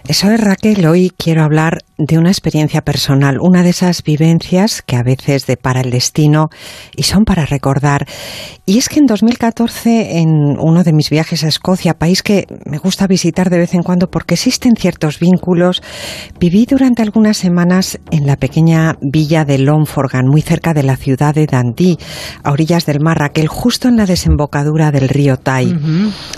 Eso 0.09 0.31
es 0.31 0.41
Raquel. 0.41 0.87
Hoy 0.87 1.12
quiero 1.16 1.43
hablar 1.43 1.83
de 1.99 2.18
una 2.18 2.30
experiencia 2.30 2.82
personal, 2.82 3.38
una 3.40 3.62
de 3.62 3.70
esas 3.70 4.03
vivencias 4.03 4.82
que 4.82 4.97
a 4.97 5.03
veces 5.03 5.47
depara 5.47 5.80
el 5.80 5.90
destino 5.90 6.51
y 6.94 7.05
son 7.05 7.24
para 7.24 7.47
recordar. 7.47 8.07
Y 8.66 8.78
es 8.78 8.88
que 8.88 8.99
en 8.99 9.07
2014, 9.07 10.18
en 10.18 10.59
uno 10.59 10.84
de 10.84 10.92
mis 10.92 11.09
viajes 11.09 11.44
a 11.44 11.49
Escocia, 11.49 11.94
país 11.94 12.22
que 12.22 12.47
me 12.66 12.78
gusta 12.78 13.07
visitar 13.07 13.49
de 13.49 13.59
vez 13.59 13.74
en 13.74 13.82
cuando 13.82 14.11
porque 14.11 14.34
existen 14.34 14.74
ciertos 14.76 15.18
vínculos, 15.20 15.82
viví 16.38 16.66
durante 16.66 17.03
algunas 17.03 17.38
semanas 17.38 17.99
en 18.11 18.26
la 18.26 18.36
pequeña 18.36 18.97
villa 19.01 19.44
de 19.44 19.59
Longforgan, 19.59 20.26
muy 20.26 20.42
cerca 20.42 20.74
de 20.74 20.82
la 20.82 20.97
ciudad 20.97 21.34
de 21.34 21.47
Dundee, 21.47 21.97
a 22.42 22.53
orillas 22.53 22.84
del 22.84 23.01
mar 23.01 23.18
Raquel, 23.18 23.49
justo 23.49 23.88
en 23.88 23.97
la 23.97 24.05
desembocadura 24.05 24.90
del 24.90 25.09
río 25.09 25.38
Tai. 25.38 25.74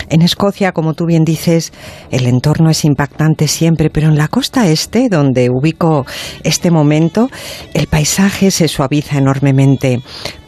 En 0.09 0.21
Escocia, 0.21 0.71
como 0.71 0.93
tú 0.93 1.05
bien 1.05 1.25
dices, 1.25 1.73
el 2.11 2.27
entorno 2.27 2.69
es 2.69 2.85
impactante 2.85 3.47
siempre, 3.47 3.89
pero 3.89 4.07
en 4.07 4.17
la 4.17 4.27
costa 4.27 4.69
este, 4.69 5.09
donde 5.09 5.48
ubico 5.49 6.05
este 6.43 6.71
momento, 6.71 7.29
el 7.73 7.87
paisaje 7.87 8.51
se 8.51 8.67
suaviza 8.67 9.17
enormemente. 9.17 10.01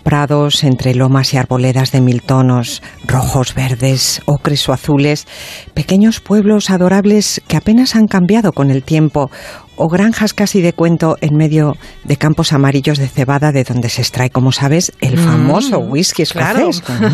Prados 0.03 0.63
entre 0.63 0.95
lomas 0.95 1.31
y 1.33 1.37
arboledas 1.37 1.91
de 1.91 2.01
mil 2.01 2.23
tonos, 2.23 2.81
rojos, 3.05 3.53
verdes, 3.53 4.21
ocres 4.25 4.67
o 4.67 4.73
azules, 4.73 5.27
pequeños 5.75 6.19
pueblos 6.21 6.71
adorables 6.71 7.39
que 7.47 7.55
apenas 7.55 7.95
han 7.95 8.07
cambiado 8.07 8.51
con 8.51 8.71
el 8.71 8.81
tiempo, 8.81 9.29
o 9.75 9.87
granjas 9.87 10.33
casi 10.33 10.61
de 10.61 10.73
cuento 10.73 11.17
en 11.21 11.35
medio 11.35 11.75
de 12.03 12.17
campos 12.17 12.51
amarillos 12.51 12.97
de 12.97 13.07
cebada 13.07 13.51
de 13.51 13.63
donde 13.63 13.89
se 13.89 14.01
extrae, 14.01 14.31
como 14.31 14.51
sabes, 14.51 14.91
el 15.01 15.17
Mm, 15.17 15.23
famoso 15.23 15.77
whisky 15.79 16.23
escocés. 16.23 16.81
claro. 16.85 17.11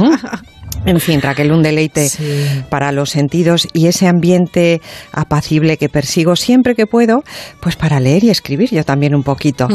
En 0.87 1.01
fin, 1.01 1.21
Raquel, 1.21 1.51
un 1.51 1.63
deleite 1.63 2.09
para 2.69 2.93
los 2.93 3.09
sentidos 3.09 3.67
y 3.73 3.87
ese 3.87 4.07
ambiente 4.07 4.81
apacible 5.11 5.75
que 5.75 5.89
persigo 5.89 6.37
siempre 6.37 6.75
que 6.75 6.87
puedo, 6.87 7.25
pues 7.59 7.75
para 7.75 7.99
leer 7.99 8.23
y 8.23 8.29
escribir 8.29 8.69
yo 8.69 8.85
también 8.85 9.13
un 9.13 9.23
poquito. 9.23 9.67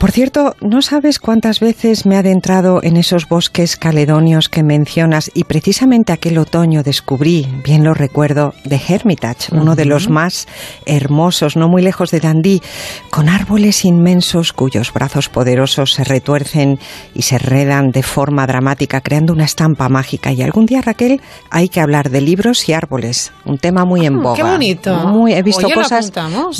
Por 0.00 0.10
cierto, 0.10 0.56
no 0.60 0.82
sabes 0.82 1.20
cuántas 1.20 1.60
veces 1.60 2.06
me 2.06 2.16
he 2.16 2.18
adentrado 2.18 2.80
en 2.82 2.96
esos 2.96 3.28
bosques 3.28 3.76
caledonios 3.76 4.48
que 4.48 4.64
mencionas 4.64 5.30
y 5.32 5.44
precisamente 5.44 6.12
aquel 6.12 6.36
otoño 6.38 6.82
descubrí, 6.82 7.46
bien 7.64 7.84
lo 7.84 7.94
recuerdo, 7.94 8.52
de 8.64 8.80
Hermitage, 8.88 9.52
uno 9.52 9.76
de 9.76 9.84
los 9.84 10.08
más 10.08 10.48
hermosos, 10.86 11.54
no 11.54 11.68
muy 11.68 11.82
lejos 11.82 12.10
de 12.10 12.18
Dundee, 12.18 12.62
con 13.10 13.28
árboles 13.28 13.84
inmensos 13.84 14.52
cuyos 14.52 14.92
brazos 14.92 15.28
poderosos 15.28 15.92
se 15.92 16.02
retuercen 16.02 16.80
y 17.14 17.22
se 17.22 17.36
enredan 17.36 17.92
de 17.92 18.02
forma 18.02 18.44
dramática, 18.48 19.02
creando 19.02 19.32
una 19.32 19.44
estampa 19.44 19.88
mágica. 19.88 20.31
Y 20.32 20.42
algún 20.42 20.66
día, 20.66 20.80
Raquel, 20.82 21.20
hay 21.50 21.68
que 21.68 21.80
hablar 21.80 22.10
de 22.10 22.20
libros 22.20 22.68
y 22.68 22.72
árboles, 22.72 23.32
un 23.44 23.58
tema 23.58 23.84
muy 23.84 24.06
en 24.06 24.20
boga. 24.20 24.36
qué 24.36 24.42
bonito. 24.42 24.94
Muy, 25.08 25.32
he 25.34 25.42
visto 25.42 25.66
Oye, 25.66 25.74
cosas 25.74 26.12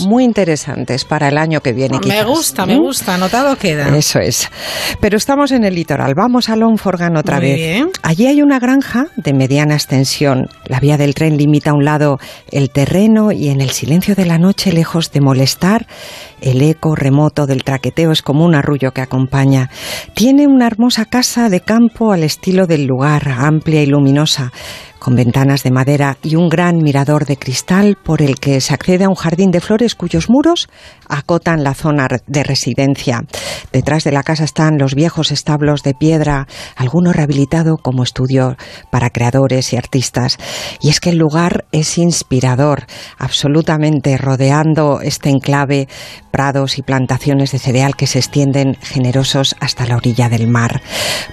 muy 0.07 0.25
interesantes 0.25 1.05
para 1.05 1.29
el 1.29 1.39
año 1.39 1.61
que 1.61 1.73
viene. 1.73 1.97
Me 1.99 2.01
quizás. 2.01 2.27
gusta, 2.27 2.67
me 2.67 2.77
¿Mm? 2.77 2.81
gusta, 2.83 3.15
anotado 3.15 3.57
queda. 3.57 3.97
Eso 3.97 4.19
es. 4.19 4.49
Pero 5.01 5.17
estamos 5.17 5.53
en 5.53 5.65
el 5.65 5.75
litoral. 5.75 6.15
Vamos 6.15 6.49
a 6.49 6.57
Longforgan 6.57 7.17
otra 7.17 7.39
Muy 7.39 7.47
vez. 7.49 7.57
bien. 7.57 7.91
Allí 8.03 8.27
hay 8.27 8.43
una 8.43 8.59
granja 8.59 9.07
de 9.17 9.33
mediana 9.33 9.75
extensión. 9.75 10.49
La 10.67 10.81
vía 10.81 10.97
del 10.97 11.15
tren 11.15 11.37
limita 11.37 11.71
a 11.71 11.75
un 11.75 11.85
lado 11.85 12.19
el 12.51 12.71
terreno 12.71 13.33
y 13.33 13.49
en 13.49 13.61
el 13.61 13.71
silencio 13.71 14.15
de 14.15 14.27
la 14.27 14.39
noche, 14.39 14.73
lejos 14.73 15.13
de 15.13 15.21
molestar, 15.21 15.87
el 16.41 16.61
eco 16.63 16.95
remoto 16.97 17.47
del 17.47 17.63
traqueteo 17.65 18.11
es 18.13 18.23
como 18.23 18.45
un 18.45 18.55
arrullo 18.55 18.93
que 18.93 19.01
acompaña. 19.01 19.71
Tiene 20.15 20.47
una 20.47 20.67
hermosa 20.67 21.05
casa 21.05 21.49
de 21.49 21.61
campo 21.61 22.13
al 22.13 22.25
estilo 22.25 22.67
del 22.67 22.87
lugar, 22.87 23.23
amplia 23.53 23.83
y 23.83 23.87
luminosa 23.87 24.53
con 25.03 25.17
ventanas 25.17 25.65
de 25.65 25.73
madera 25.73 26.17
y 26.23 26.37
un 26.37 26.49
gran 26.49 26.79
mirador 26.79 27.27
de 27.27 27.37
cristal 27.37 27.99
por 28.01 28.23
el 28.23 28.37
que 28.39 28.61
se 28.61 28.73
accede 28.73 29.03
a 29.03 29.09
un 29.09 29.17
jardín 29.17 29.51
de 29.51 29.61
flores 29.61 29.97
cuyos 29.97 30.31
muros 30.31 30.69
acotan 31.09 31.65
la 31.65 31.75
zona 31.75 32.07
de 32.29 32.45
residencia. 32.45 33.25
Detrás 33.73 34.05
de 34.05 34.13
la 34.13 34.23
casa 34.23 34.45
están 34.45 34.79
los 34.79 34.95
viejos 34.95 35.33
establos 35.33 35.83
de 35.83 35.95
piedra, 35.95 36.47
alguno 36.77 37.13
rehabilitado 37.13 37.79
como 37.79 38.05
estudio 38.05 38.57
para 38.91 39.11
creadores 39.11 39.73
y 39.73 39.77
artistas. 39.77 40.39
Y 40.81 40.91
es 40.91 41.01
que 41.01 41.11
el 41.11 41.19
lugar 41.19 41.65
es 41.73 41.99
inspirador, 41.99 42.87
absolutamente 43.19 44.17
rodeando 44.17 45.01
este 45.03 45.31
enclave, 45.31 45.89
prados 46.31 46.79
y 46.79 46.83
plantaciones 46.83 47.51
de 47.51 47.59
cereal 47.59 47.97
que 47.97 48.07
se 48.07 48.21
extienden 48.21 48.77
generosos 48.81 49.57
hasta 49.59 49.85
la 49.85 49.97
orilla 49.97 50.29
del 50.29 50.47
mar. 50.47 50.81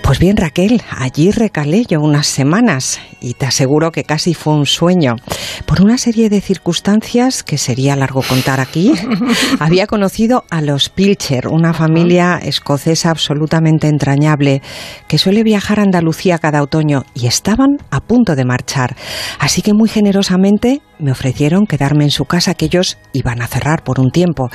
Pues 0.04 0.18
bien, 0.18 0.38
Raquel, 0.38 0.82
allí 0.90 1.30
recalé 1.32 1.86
yo 1.86 2.02
unas 2.02 2.26
semanas 2.26 3.00
y 3.22 3.36
te 3.36 3.46
aseguro 3.60 3.92
que 3.92 4.06
casi 4.06 4.34
fue 4.34 4.54
un 4.54 4.66
sueño. 4.66 5.18
Por 5.66 5.82
una 5.82 5.98
serie 5.98 6.30
de 6.30 6.40
circunstancias 6.40 7.44
que 7.44 7.58
sería 7.58 7.98
largo 7.98 8.22
contar 8.22 8.62
aquí, 8.62 8.94
había 9.60 9.86
conocido 9.86 10.46
a 10.50 10.62
los 10.62 10.88
Pilcher, 10.88 11.50
una 11.50 11.74
familia 11.74 12.38
escocesa 12.42 13.10
absolutamente 13.10 13.90
entrañable 13.90 14.62
que 15.10 15.18
suele 15.18 15.44
viajar 15.44 15.82
a 15.82 15.84
Andalucía 15.84 16.38
cada 16.38 16.64
otoño 16.64 17.04
y 17.14 17.28
estaban 17.28 17.80
a 17.92 18.00
punto 18.00 18.38
de 18.38 18.46
marchar. 18.46 18.96
Así 19.40 19.62
que 19.62 19.74
muy 19.74 19.90
generosamente 19.90 20.82
me 21.00 21.12
ofrecieron 21.12 21.66
quedarme 21.66 22.04
en 22.04 22.12
su 22.12 22.26
casa 22.26 22.54
que 22.54 22.66
ellos 22.66 22.98
iban 23.14 23.42
a 23.42 23.48
cerrar 23.48 23.84
por 23.84 24.00
un 24.00 24.12
tiempo. 24.12 24.50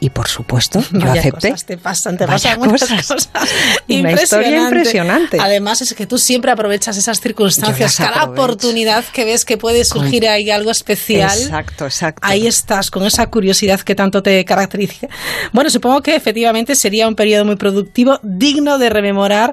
Y 0.00 0.10
por 0.10 0.28
supuesto, 0.28 0.80
yo 0.92 1.00
Vaya 1.00 1.20
acepté. 1.20 1.50
cosas 1.50 1.66
te 1.66 1.78
pasan, 1.78 2.16
te 2.16 2.26
pasan 2.26 2.58
muchas 2.60 2.88
cosas. 2.88 3.06
cosas. 3.06 3.30
Una 3.88 4.12
historia 4.12 4.62
impresionante. 4.64 5.38
Además 5.40 5.82
es 5.82 5.94
que 5.94 6.06
tú 6.06 6.18
siempre 6.18 6.50
aprovechas 6.50 6.96
esas 6.96 7.20
circunstancias, 7.20 7.96
cada 7.96 8.22
aprovecho. 8.22 8.42
oportunidad 8.42 9.04
que 9.12 9.24
ves 9.24 9.44
que 9.44 9.56
puede 9.56 9.84
surgir 9.84 10.28
ahí 10.28 10.50
algo 10.50 10.70
especial. 10.70 11.36
Exacto, 11.38 11.84
exacto. 11.86 12.20
Ahí 12.26 12.46
estás, 12.46 12.90
con 12.90 13.04
esa 13.04 13.26
curiosidad 13.28 13.80
que 13.80 13.94
tanto 13.94 14.22
te 14.22 14.44
caracteriza. 14.44 15.08
Bueno, 15.52 15.70
supongo 15.70 16.02
que 16.02 16.16
efectivamente 16.16 16.74
sería 16.74 17.06
un 17.08 17.14
periodo 17.14 17.44
muy 17.44 17.56
productivo, 17.56 18.18
digno 18.22 18.78
de 18.78 18.90
rememorar, 18.90 19.52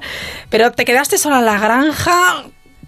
pero 0.49 0.72
te 0.72 0.85
quedaste 0.85 1.18
sola 1.18 1.39
en 1.39 1.45
la 1.45 1.60
granja. 1.60 2.43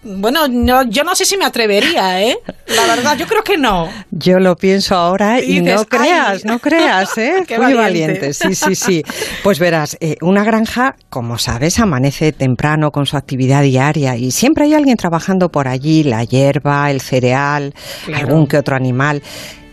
Bueno, 0.07 0.47
no, 0.47 0.83
yo 0.83 1.03
no 1.03 1.15
sé 1.15 1.25
si 1.25 1.35
me 1.35 1.45
atrevería, 1.45 2.21
¿eh? 2.21 2.37
La 2.67 2.85
verdad, 2.85 3.17
yo 3.17 3.25
creo 3.25 3.43
que 3.43 3.57
no. 3.57 3.89
Yo 4.11 4.39
lo 4.39 4.55
pienso 4.55 4.95
ahora 4.95 5.41
y, 5.41 5.57
Y 5.57 5.59
dices, 5.61 5.79
no 5.79 5.85
creas, 5.85 6.27
"Ay". 6.29 6.41
no 6.45 6.59
creas, 6.59 7.17
¿eh? 7.17 7.43
Qué 7.47 7.57
Muy 7.57 7.73
valiente. 7.73 8.13
valiente, 8.13 8.33
sí, 8.33 8.53
sí, 8.53 8.75
sí. 8.75 9.03
Pues 9.43 9.57
verás, 9.57 9.97
eh, 10.01 10.15
una 10.21 10.43
granja, 10.43 10.95
como 11.09 11.39
sabes, 11.39 11.79
amanece 11.79 12.31
temprano 12.31 12.91
con 12.91 13.07
su 13.07 13.17
actividad 13.17 13.63
diaria 13.63 14.15
y 14.15 14.29
siempre 14.31 14.65
hay 14.65 14.75
alguien 14.75 14.95
trabajando 14.95 15.49
por 15.49 15.67
allí, 15.67 16.03
la 16.03 16.23
hierba, 16.23 16.91
el 16.91 17.01
cereal, 17.01 17.73
Claro. 18.05 18.27
algún 18.27 18.45
que 18.47 18.57
otro 18.57 18.75
animal. 18.75 19.23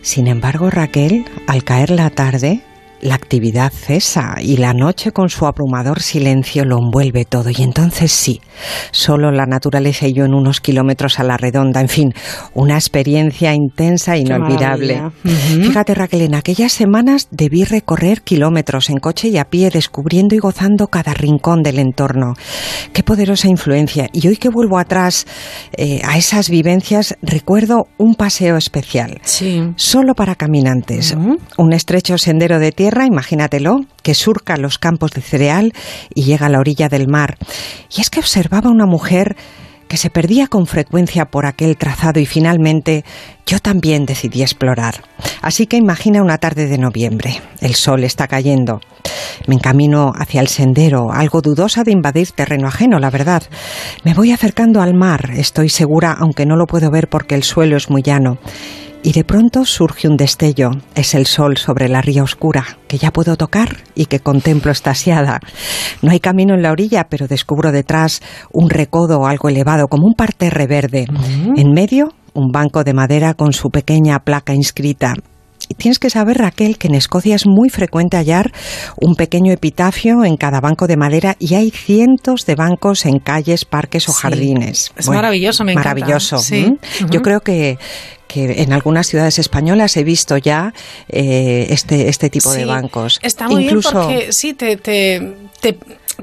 Sin 0.01 0.25
embargo, 0.27 0.69
Raquel, 0.71 1.25
al 1.47 1.63
caer 1.63 1.91
la 1.91 2.09
tarde, 2.09 2.61
la 3.03 3.15
actividad 3.15 3.71
cesa 3.71 4.35
y 4.41 4.57
la 4.57 4.73
noche 4.73 5.11
con 5.11 5.29
su 5.29 5.45
abrumador 5.45 6.01
silencio 6.01 6.65
lo 6.65 6.79
envuelve 6.79 7.25
todo. 7.25 7.49
Y 7.49 7.61
entonces 7.61 8.11
sí, 8.11 8.41
solo 8.91 9.31
la 9.31 9.45
naturaleza 9.45 10.07
y 10.07 10.13
yo 10.13 10.25
en 10.25 10.33
unos 10.33 10.61
kilómetros 10.61 11.19
a 11.19 11.23
la 11.23 11.37
redonda. 11.37 11.81
En 11.81 11.89
fin, 11.89 12.13
una 12.53 12.75
experiencia 12.75 13.53
intensa 13.53 14.15
e 14.15 14.19
inolvidable. 14.19 15.01
Fíjate, 15.23 15.93
Raquel, 15.93 16.21
en 16.21 16.35
aquellas 16.35 16.71
semanas 16.71 17.27
debí 17.29 17.65
recorrer 17.65 18.21
kilómetros 18.21 18.89
en 18.89 18.97
coche 18.97 19.27
y 19.27 19.37
a 19.37 19.45
pie, 19.45 19.69
descubriendo 19.69 20.35
y 20.35 20.39
gozando 20.39 20.87
cada 20.87 21.13
rincón 21.13 21.61
del 21.61 21.79
entorno. 21.79 22.33
Qué 22.93 23.03
poderosa 23.03 23.47
influencia. 23.49 24.09
Y 24.13 24.27
hoy 24.27 24.37
que 24.37 24.49
vuelvo 24.49 24.79
atrás 24.79 25.27
eh, 25.73 26.01
a 26.05 26.17
esas 26.17 26.49
vivencias, 26.49 27.17
recuerdo 27.21 27.87
un 27.97 28.15
paseo 28.15 28.55
especial. 28.55 29.19
Sí. 29.23 29.61
Solo 29.75 30.13
para 30.13 30.35
caminantes. 30.35 31.15
Un 31.57 31.73
estrecho 31.73 32.17
sendero 32.17 32.59
de 32.59 32.71
tierra, 32.71 32.92
imagínatelo, 33.01 33.81
que 34.01 34.13
surca 34.13 34.57
los 34.57 34.77
campos 34.77 35.11
de 35.11 35.21
cereal 35.21 35.73
y 36.13 36.23
llega 36.23 36.45
a 36.45 36.49
la 36.49 36.59
orilla 36.59 36.89
del 36.89 37.07
mar. 37.07 37.37
Y 37.95 38.01
es 38.01 38.09
que 38.09 38.19
observaba 38.19 38.69
una 38.69 38.85
mujer 38.85 39.35
que 39.87 39.97
se 39.97 40.09
perdía 40.09 40.47
con 40.47 40.65
frecuencia 40.65 41.25
por 41.25 41.45
aquel 41.45 41.77
trazado 41.77 42.19
y 42.19 42.25
finalmente 42.25 43.05
yo 43.45 43.59
también 43.59 44.05
decidí 44.05 44.41
explorar. 44.41 45.03
Así 45.41 45.67
que 45.67 45.77
imagina 45.77 46.23
una 46.23 46.39
tarde 46.39 46.67
de 46.67 46.77
noviembre. 46.77 47.41
El 47.61 47.75
sol 47.75 48.03
está 48.03 48.27
cayendo. 48.27 48.81
Me 49.47 49.55
encamino 49.55 50.11
hacia 50.15 50.41
el 50.41 50.47
sendero, 50.47 51.11
algo 51.11 51.41
dudosa 51.41 51.83
de 51.83 51.91
invadir 51.91 52.31
terreno 52.31 52.67
ajeno, 52.67 52.99
la 52.99 53.09
verdad. 53.09 53.43
Me 54.03 54.13
voy 54.13 54.31
acercando 54.31 54.81
al 54.81 54.93
mar, 54.93 55.31
estoy 55.35 55.69
segura, 55.69 56.15
aunque 56.17 56.45
no 56.45 56.55
lo 56.55 56.65
puedo 56.65 56.89
ver 56.89 57.07
porque 57.07 57.35
el 57.35 57.43
suelo 57.43 57.77
es 57.77 57.89
muy 57.89 58.01
llano. 58.01 58.37
Y 59.05 59.11
de 59.11 59.25
pronto 59.25 59.65
surge 59.65 60.07
un 60.07 60.15
destello. 60.15 60.71
Es 60.95 61.13
el 61.13 61.25
sol 61.25 61.57
sobre 61.57 61.89
la 61.89 62.01
ría 62.01 62.23
oscura, 62.23 62.77
que 62.87 62.97
ya 62.97 63.11
puedo 63.11 63.35
tocar 63.35 63.83
y 63.95 64.05
que 64.05 64.21
contemplo 64.21 64.71
estasiada. 64.71 65.41
No 66.01 66.11
hay 66.11 66.21
camino 66.21 66.53
en 66.53 66.61
la 66.61 66.71
orilla, 66.71 67.07
pero 67.09 67.27
descubro 67.27 67.73
detrás 67.73 68.21
un 68.53 68.69
recodo 68.69 69.25
algo 69.25 69.49
elevado, 69.49 69.89
como 69.89 70.07
un 70.07 70.13
parterre 70.13 70.67
verde. 70.67 71.05
En 71.57 71.71
medio, 71.73 72.13
un 72.33 72.51
banco 72.53 72.85
de 72.85 72.93
madera 72.93 73.33
con 73.33 73.51
su 73.51 73.69
pequeña 73.69 74.19
placa 74.19 74.53
inscrita. 74.53 75.15
Tienes 75.77 75.99
que 75.99 76.09
saber, 76.09 76.37
Raquel, 76.37 76.77
que 76.77 76.87
en 76.87 76.95
Escocia 76.95 77.35
es 77.35 77.45
muy 77.45 77.69
frecuente 77.69 78.17
hallar 78.17 78.51
un 78.99 79.15
pequeño 79.15 79.51
epitafio 79.51 80.23
en 80.25 80.37
cada 80.37 80.59
banco 80.61 80.87
de 80.87 80.97
madera 80.97 81.35
y 81.39 81.55
hay 81.55 81.71
cientos 81.71 82.45
de 82.45 82.55
bancos 82.55 83.05
en 83.05 83.19
calles, 83.19 83.65
parques 83.65 84.07
o 84.09 84.11
Sí. 84.13 84.19
jardines. 84.21 84.91
Es 84.97 85.09
maravilloso, 85.09 85.63
me 85.63 85.73
encanta. 85.73 85.89
Maravilloso. 85.95 86.37
Sí. 86.37 86.65
¿m? 86.65 86.77
Yo 87.09 87.21
creo 87.21 87.41
que, 87.41 87.77
que 88.27 88.61
en 88.63 88.73
algunas 88.73 89.07
ciudades 89.07 89.39
españolas 89.39 89.95
he 89.97 90.03
visto 90.03 90.37
ya 90.37 90.73
eh, 91.09 91.67
este, 91.69 92.09
este 92.09 92.29
tipo 92.29 92.51
de 92.51 92.65
bancos. 92.65 93.19
Está 93.21 93.47
muy 93.47 93.65
Incluso, 93.65 94.07
bien 94.07 94.19
porque 94.19 94.33
sí, 94.33 94.53
te, 94.53 94.77
te, 94.77 95.35
te, 95.61 95.77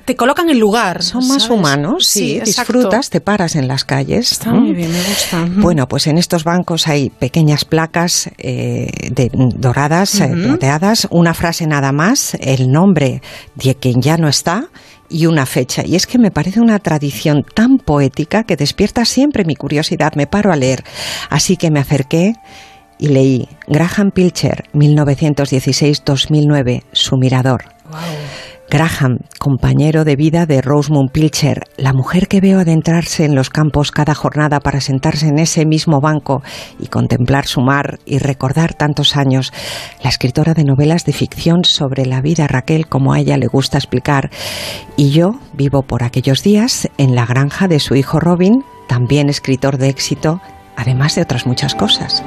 te 0.04 0.16
colocan 0.16 0.48
en 0.50 0.58
lugar. 0.58 1.02
Son 1.02 1.26
más 1.28 1.48
humanos, 1.50 2.06
sí, 2.06 2.36
exacto. 2.38 2.72
disfrutas, 2.74 3.10
te 3.10 3.20
paras 3.20 3.56
en 3.56 3.66
las 3.68 3.84
calles. 3.84 4.32
Está 4.32 4.52
muy 4.52 4.72
bien, 4.72 4.90
me 4.92 5.02
gusta. 5.02 5.46
Bueno, 5.56 5.86
pues 5.88 6.06
en 6.06 6.16
estos 6.18 6.44
bancos 6.44 6.86
hay 6.88 7.10
pequeñas 7.10 7.64
placas 7.64 8.30
eh, 8.38 8.88
de- 9.12 9.30
doradas, 9.34 10.20
eh, 10.20 10.30
Ujú. 10.32 10.42
plateadas, 10.48 11.08
una 11.10 11.34
frase 11.34 11.66
nada 11.66 11.90
más, 11.92 12.34
el 12.40 12.70
nombre 12.70 13.20
de 13.54 13.74
quien 13.74 14.00
ya 14.02 14.16
no 14.16 14.28
está 14.28 14.68
y 15.08 15.26
una 15.26 15.44
fecha. 15.46 15.82
Y 15.84 15.96
es 15.96 16.06
que 16.06 16.18
me 16.18 16.30
parece 16.30 16.60
una 16.60 16.78
tradición 16.78 17.44
tan 17.54 17.78
poética 17.78 18.44
que 18.44 18.54
despierta 18.56 19.04
siempre 19.04 19.44
mi 19.44 19.56
curiosidad. 19.56 20.12
Me 20.14 20.26
paro 20.28 20.52
a 20.52 20.56
leer. 20.56 20.84
Así 21.30 21.56
que 21.56 21.70
me 21.72 21.80
acerqué 21.80 22.34
y 22.98 23.08
leí 23.08 23.48
Graham 23.66 24.10
Pilcher, 24.12 24.68
1916-2009, 24.74 26.84
Su 26.92 27.16
Mirador. 27.16 27.64
Graham, 28.70 29.18
compañero 29.40 30.04
de 30.04 30.14
vida 30.14 30.46
de 30.46 30.62
Rosamund 30.62 31.10
Pilcher, 31.10 31.64
la 31.76 31.92
mujer 31.92 32.28
que 32.28 32.40
veo 32.40 32.60
adentrarse 32.60 33.24
en 33.24 33.34
los 33.34 33.50
campos 33.50 33.90
cada 33.90 34.14
jornada 34.14 34.60
para 34.60 34.80
sentarse 34.80 35.26
en 35.26 35.40
ese 35.40 35.66
mismo 35.66 36.00
banco 36.00 36.44
y 36.78 36.86
contemplar 36.86 37.46
su 37.46 37.62
mar 37.62 37.98
y 38.06 38.18
recordar 38.18 38.74
tantos 38.74 39.16
años, 39.16 39.52
la 40.04 40.10
escritora 40.10 40.54
de 40.54 40.62
novelas 40.62 41.04
de 41.04 41.12
ficción 41.12 41.64
sobre 41.64 42.06
la 42.06 42.20
vida 42.20 42.46
Raquel 42.46 42.86
como 42.86 43.12
a 43.12 43.18
ella 43.18 43.36
le 43.36 43.48
gusta 43.48 43.76
explicar, 43.76 44.30
y 44.96 45.10
yo 45.10 45.40
vivo 45.52 45.82
por 45.82 46.04
aquellos 46.04 46.44
días 46.44 46.88
en 46.96 47.16
la 47.16 47.26
granja 47.26 47.66
de 47.66 47.80
su 47.80 47.96
hijo 47.96 48.20
Robin, 48.20 48.64
también 48.86 49.28
escritor 49.28 49.78
de 49.78 49.88
éxito, 49.88 50.40
además 50.76 51.16
de 51.16 51.22
otras 51.22 51.44
muchas 51.44 51.74
cosas. 51.74 52.22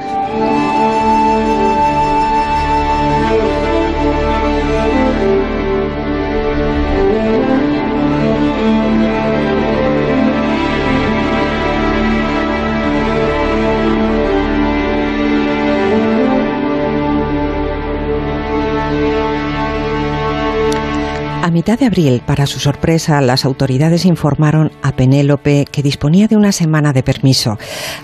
A 21.44 21.52
mitad 21.52 21.78
de 21.78 21.88
abril, 21.88 22.22
para 22.26 22.45
su 22.45 22.57
sorpresa, 22.61 23.20
las 23.20 23.44
autoridades 23.44 24.06
informaron 24.06 24.72
a 24.82 24.94
Penélope 24.94 25.65
que 25.70 25.84
disponía 25.84 26.30
de 26.30 26.38
una 26.38 26.53
semana 26.53 26.94
de 26.94 27.03
permiso, 27.03 27.57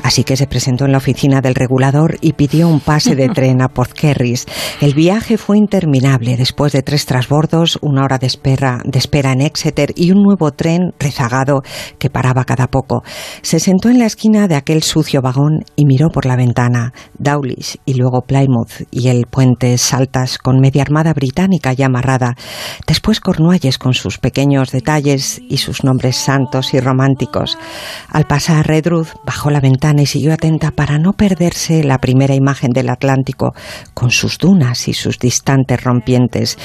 así 0.03 0.25
que 0.25 0.35
se 0.35 0.45
presentó 0.45 0.83
en 0.83 0.91
la 0.91 0.97
oficina 0.97 1.39
del 1.39 1.55
regulador 1.55 2.17
y 2.19 2.33
pidió 2.33 2.67
un 2.67 2.81
pase 2.81 3.15
de 3.15 3.29
tren 3.29 3.61
a 3.61 3.69
Portkerris. 3.69 4.45
El 4.81 4.93
viaje 4.93 5.37
fue 5.37 5.57
interminable, 5.57 6.35
después 6.35 6.73
de 6.73 6.81
tres 6.81 7.05
trasbordos, 7.05 7.79
una 7.81 8.03
hora 8.03 8.17
de 8.17 8.27
espera, 8.27 8.81
de 8.83 8.99
espera 8.99 9.31
en 9.31 9.39
Exeter 9.39 9.93
y 9.95 10.11
un 10.11 10.21
nuevo 10.21 10.51
tren 10.51 10.91
rezagado 10.99 11.61
que 11.97 12.09
paraba 12.09 12.43
cada 12.43 12.67
poco. 12.67 13.03
Se 13.41 13.61
sentó 13.61 13.87
en 13.87 13.99
la 13.99 14.05
esquina 14.05 14.49
de 14.49 14.55
aquel 14.55 14.83
sucio 14.83 15.21
vagón 15.21 15.63
y 15.77 15.85
miró 15.85 16.09
por 16.09 16.25
la 16.25 16.35
ventana 16.35 16.91
Dawlish 17.17 17.77
y 17.85 17.93
luego 17.93 18.19
Plymouth 18.19 18.85
y 18.91 19.07
el 19.07 19.27
puente 19.27 19.77
Saltas 19.77 20.39
con 20.39 20.59
media 20.59 20.81
armada 20.81 21.13
británica 21.13 21.71
ya 21.71 21.85
amarrada. 21.85 22.35
Después 22.85 23.21
Cornualles 23.29 23.77
con 23.77 23.93
sus 23.93 24.17
pequeños 24.17 24.71
detalles 24.71 25.39
y 25.47 25.57
sus 25.57 25.83
nombres 25.83 26.15
santos 26.15 26.73
y 26.73 26.79
románticos. 26.79 27.59
Al 28.07 28.25
pasar 28.25 28.65
Redruth 28.65 29.09
bajó 29.23 29.51
la 29.51 29.59
ventana 29.59 30.01
y 30.01 30.07
siguió 30.07 30.33
atenta 30.33 30.71
para 30.71 30.97
no 30.97 31.13
perderse 31.13 31.83
la 31.83 31.99
primera 31.99 32.33
imagen 32.33 32.71
del 32.71 32.89
Atlántico 32.89 33.53
con 33.93 34.09
sus 34.09 34.39
dunas 34.39 34.87
y 34.87 34.95
sus 34.95 35.19
distantes 35.19 35.83
rompientes. 35.83 36.57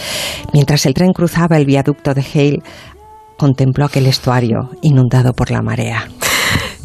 Mientras 0.54 0.86
el 0.86 0.94
tren 0.94 1.12
cruzaba 1.12 1.58
el 1.58 1.66
viaducto 1.66 2.14
de 2.14 2.22
Hale, 2.22 2.62
contempló 3.36 3.84
aquel 3.84 4.06
estuario 4.06 4.70
inundado 4.80 5.34
por 5.34 5.50
la 5.50 5.60
marea. 5.60 6.08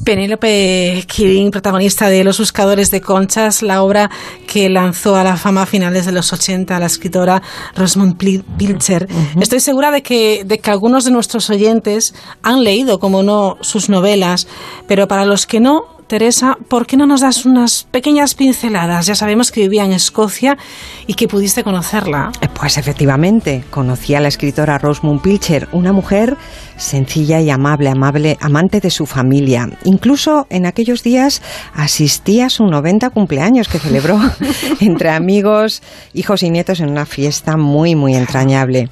Penélope 0.03 1.03
Kirin, 1.07 1.51
protagonista 1.51 2.09
de 2.09 2.23
Los 2.23 2.39
Buscadores 2.39 2.89
de 2.91 3.01
Conchas, 3.01 3.61
la 3.61 3.83
obra 3.83 4.09
que 4.47 4.69
lanzó 4.69 5.15
a 5.15 5.23
la 5.23 5.37
fama 5.37 5.63
a 5.63 5.65
finales 5.65 6.05
de 6.05 6.11
los 6.11 6.31
80 6.33 6.79
la 6.79 6.85
escritora 6.85 7.41
Rosamund 7.75 8.17
Pil- 8.17 8.43
Pilcher. 8.57 9.07
Estoy 9.39 9.59
segura 9.59 9.91
de 9.91 10.01
que, 10.01 10.43
de 10.45 10.59
que 10.59 10.71
algunos 10.71 11.05
de 11.05 11.11
nuestros 11.11 11.49
oyentes 11.49 12.13
han 12.43 12.63
leído, 12.63 12.99
como 12.99 13.23
no, 13.23 13.57
sus 13.61 13.89
novelas, 13.89 14.47
pero 14.87 15.07
para 15.07 15.25
los 15.25 15.45
que 15.45 15.59
no, 15.59 15.98
Teresa, 16.09 16.57
¿por 16.67 16.87
qué 16.87 16.97
no 16.97 17.05
nos 17.05 17.21
das 17.21 17.45
unas 17.45 17.83
pequeñas 17.83 18.33
pinceladas? 18.33 19.05
Ya 19.05 19.13
sabemos 19.13 19.51
que 19.51 19.61
vivía 19.61 19.85
en 19.85 19.91
Escocia 19.91 20.57
y 21.05 21.13
que 21.13 21.27
pudiste 21.27 21.63
conocerla. 21.63 22.31
Pues 22.55 22.79
efectivamente, 22.79 23.63
conocí 23.69 24.15
a 24.15 24.19
la 24.19 24.27
escritora 24.27 24.79
Rosamund 24.79 25.21
Pilcher, 25.21 25.69
una 25.71 25.93
mujer 25.93 26.35
sencilla 26.79 27.41
y 27.41 27.49
amable, 27.49 27.89
amable, 27.89 28.37
amante 28.41 28.79
de 28.79 28.89
su 28.89 29.05
familia. 29.05 29.69
Incluso 29.83 30.47
en 30.49 30.65
aquellos 30.65 31.03
días 31.03 31.41
asistí 31.73 32.41
a 32.41 32.49
su 32.49 32.65
90 32.65 33.09
cumpleaños 33.11 33.67
que 33.67 33.79
celebró 33.79 34.19
entre 34.79 35.09
amigos, 35.11 35.83
hijos 36.13 36.41
y 36.41 36.49
nietos 36.49 36.79
en 36.79 36.89
una 36.89 37.05
fiesta 37.05 37.57
muy, 37.57 37.95
muy 37.95 38.15
entrañable. 38.15 38.89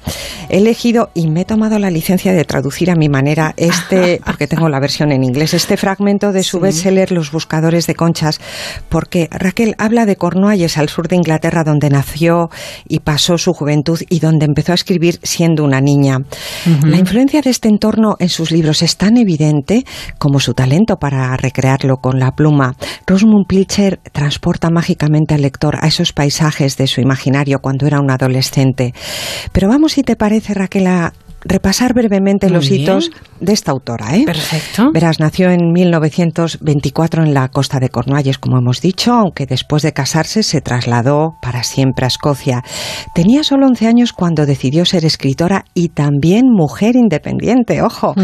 He 0.48 0.58
elegido 0.58 1.10
y 1.14 1.28
me 1.28 1.40
he 1.40 1.44
tomado 1.44 1.78
la 1.78 1.90
licencia 1.90 2.32
de 2.32 2.44
traducir 2.44 2.90
a 2.90 2.94
mi 2.94 3.08
manera 3.08 3.54
este, 3.56 4.20
porque 4.26 4.46
tengo 4.46 4.68
la 4.68 4.80
versión 4.80 5.10
en 5.10 5.24
inglés, 5.24 5.54
este 5.54 5.76
fragmento 5.76 6.32
de 6.32 6.42
su 6.42 6.60
bestseller 6.60 7.07
Los 7.10 7.32
buscadores 7.32 7.86
de 7.86 7.94
conchas, 7.94 8.40
porque 8.88 9.28
Raquel 9.30 9.74
habla 9.78 10.06
de 10.06 10.16
Cornualles, 10.16 10.78
al 10.78 10.88
sur 10.88 11.08
de 11.08 11.16
Inglaterra, 11.16 11.64
donde 11.64 11.90
nació 11.90 12.50
y 12.86 13.00
pasó 13.00 13.38
su 13.38 13.52
juventud 13.52 14.00
y 14.08 14.20
donde 14.20 14.46
empezó 14.46 14.72
a 14.72 14.74
escribir 14.74 15.18
siendo 15.22 15.64
una 15.64 15.80
niña. 15.80 16.18
La 16.84 16.98
influencia 16.98 17.40
de 17.40 17.50
este 17.50 17.68
entorno 17.68 18.16
en 18.18 18.28
sus 18.28 18.50
libros 18.50 18.82
es 18.82 18.96
tan 18.96 19.16
evidente 19.16 19.84
como 20.18 20.40
su 20.40 20.54
talento 20.54 20.96
para 20.96 21.36
recrearlo 21.36 21.98
con 21.98 22.18
la 22.18 22.32
pluma. 22.32 22.74
Rosamund 23.06 23.46
Pilcher 23.46 24.00
transporta 24.12 24.70
mágicamente 24.70 25.34
al 25.34 25.42
lector 25.42 25.76
a 25.80 25.86
esos 25.86 26.12
paisajes 26.12 26.76
de 26.76 26.86
su 26.86 27.00
imaginario 27.00 27.60
cuando 27.60 27.86
era 27.86 28.00
un 28.00 28.10
adolescente. 28.10 28.94
Pero 29.52 29.68
vamos, 29.68 29.92
si 29.92 30.02
te 30.02 30.16
parece, 30.16 30.54
Raquel, 30.54 30.86
a 30.86 31.12
repasar 31.44 31.94
brevemente 31.94 32.46
Muy 32.46 32.54
los 32.56 32.68
bien. 32.68 32.82
hitos 32.82 33.10
de 33.40 33.52
esta 33.52 33.70
autora. 33.72 34.16
¿eh? 34.16 34.24
Perfecto. 34.24 34.90
Verás, 34.92 35.20
nació 35.20 35.50
en 35.50 35.72
1924 35.72 37.22
en 37.24 37.34
la 37.34 37.48
costa 37.48 37.78
de 37.78 37.88
Cornualles, 37.88 38.38
como 38.38 38.58
hemos 38.58 38.80
dicho, 38.80 39.12
aunque 39.12 39.46
después 39.46 39.82
de 39.82 39.92
casarse 39.92 40.42
se 40.42 40.60
trasladó 40.60 41.36
para 41.40 41.62
siempre 41.62 42.04
a 42.04 42.08
Escocia. 42.08 42.62
Tenía 43.14 43.44
solo 43.44 43.66
11 43.66 43.86
años 43.86 44.12
cuando 44.12 44.46
decidió 44.46 44.84
ser 44.84 45.04
escritora 45.04 45.64
y 45.74 45.90
también 45.90 46.46
mujer 46.50 46.96
independiente, 46.96 47.82
ojo, 47.82 48.14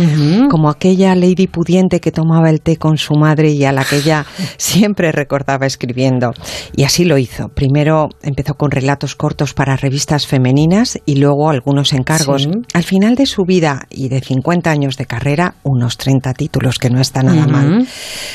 como 0.51 0.69
aquella 0.69 1.15
lady 1.15 1.47
pudiente 1.47 2.01
que 2.01 2.11
tomaba 2.11 2.51
el 2.51 2.61
té 2.61 2.77
con 2.77 2.97
su 2.97 3.15
madre 3.15 3.51
y 3.51 3.65
a 3.65 3.73
la 3.73 3.85
que 3.85 3.97
ella 3.97 4.27
siempre 4.57 5.13
recordaba 5.13 5.67
escribiendo. 5.67 6.33
Y 6.77 6.85
así 6.85 7.05
lo 7.05 7.19
hizo. 7.19 7.49
Primero 7.49 8.09
empezó 8.23 8.55
con 8.55 8.71
relatos 8.71 9.15
cortos 9.15 9.55
para 9.55 9.77
revistas 9.77 10.27
femeninas 10.27 10.99
y 11.07 11.17
luego 11.17 11.51
algunos 11.51 11.93
encargos. 11.93 12.43
Sí. 12.43 12.51
Al 12.73 12.83
final 12.83 13.04
de 13.13 13.27
su 13.27 13.43
vida 13.45 13.83
y 13.91 14.09
de 14.09 14.21
50 14.21 14.71
años 14.71 14.97
de 14.97 15.05
carrera, 15.05 15.55
unos 15.63 15.99
30 15.99 16.33
títulos, 16.33 16.79
que 16.79 16.89
no 16.89 17.01
está 17.01 17.23
nada 17.23 17.43
Ujú. 17.43 17.51
mal. 17.51 17.87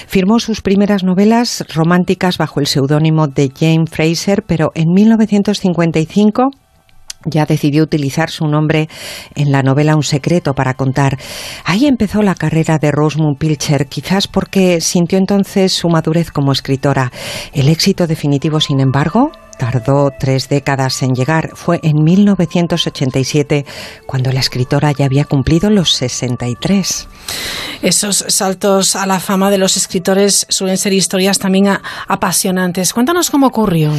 Firmó 0.07 0.39
sus 0.39 0.61
primeras 0.61 1.03
novelas 1.03 1.65
románticas 1.73 2.37
bajo 2.37 2.59
el 2.59 2.67
seudónimo 2.67 3.27
de 3.27 3.51
Jane 3.57 3.85
Fraser, 3.89 4.43
pero 4.43 4.71
en 4.75 4.91
1955 4.93 6.51
ya 7.25 7.45
decidió 7.45 7.83
utilizar 7.83 8.29
su 8.29 8.45
nombre 8.45 8.87
en 9.35 9.51
la 9.51 9.61
novela 9.61 9.95
Un 9.95 10.03
secreto 10.03 10.53
para 10.53 10.75
contar. 10.75 11.17
Ahí 11.65 11.85
empezó 11.85 12.21
la 12.21 12.35
carrera 12.35 12.77
de 12.77 12.91
Rosamund 12.91 13.37
Pilcher, 13.37 13.87
quizás 13.87 14.27
porque 14.27 14.79
sintió 14.79 15.17
entonces 15.17 15.73
su 15.73 15.89
madurez 15.89 16.31
como 16.31 16.51
escritora. 16.51 17.11
El 17.53 17.67
éxito 17.67 18.07
definitivo, 18.07 18.59
sin 18.61 18.79
embargo, 18.79 19.31
tardó 19.59 20.09
tres 20.17 20.47
décadas 20.49 21.03
en 21.03 21.13
llegar. 21.13 21.51
Fue 21.53 21.79
en 21.83 22.01
1987 22.03 23.65
cuando 24.07 24.31
la 24.31 24.39
escritora 24.39 24.91
ya 24.93 25.05
había 25.05 25.25
cumplido 25.25 25.69
los 25.69 25.93
63. 25.93 27.07
Esos 27.81 28.25
saltos 28.29 28.95
a 28.95 29.05
la 29.05 29.19
fama 29.19 29.51
de 29.51 29.57
los 29.57 29.77
escritores 29.77 30.47
suelen 30.49 30.77
ser 30.77 30.93
historias 30.93 31.39
también 31.39 31.67
apasionantes. 32.07 32.93
Cuéntanos 32.93 33.29
cómo 33.29 33.47
ocurrió. 33.47 33.91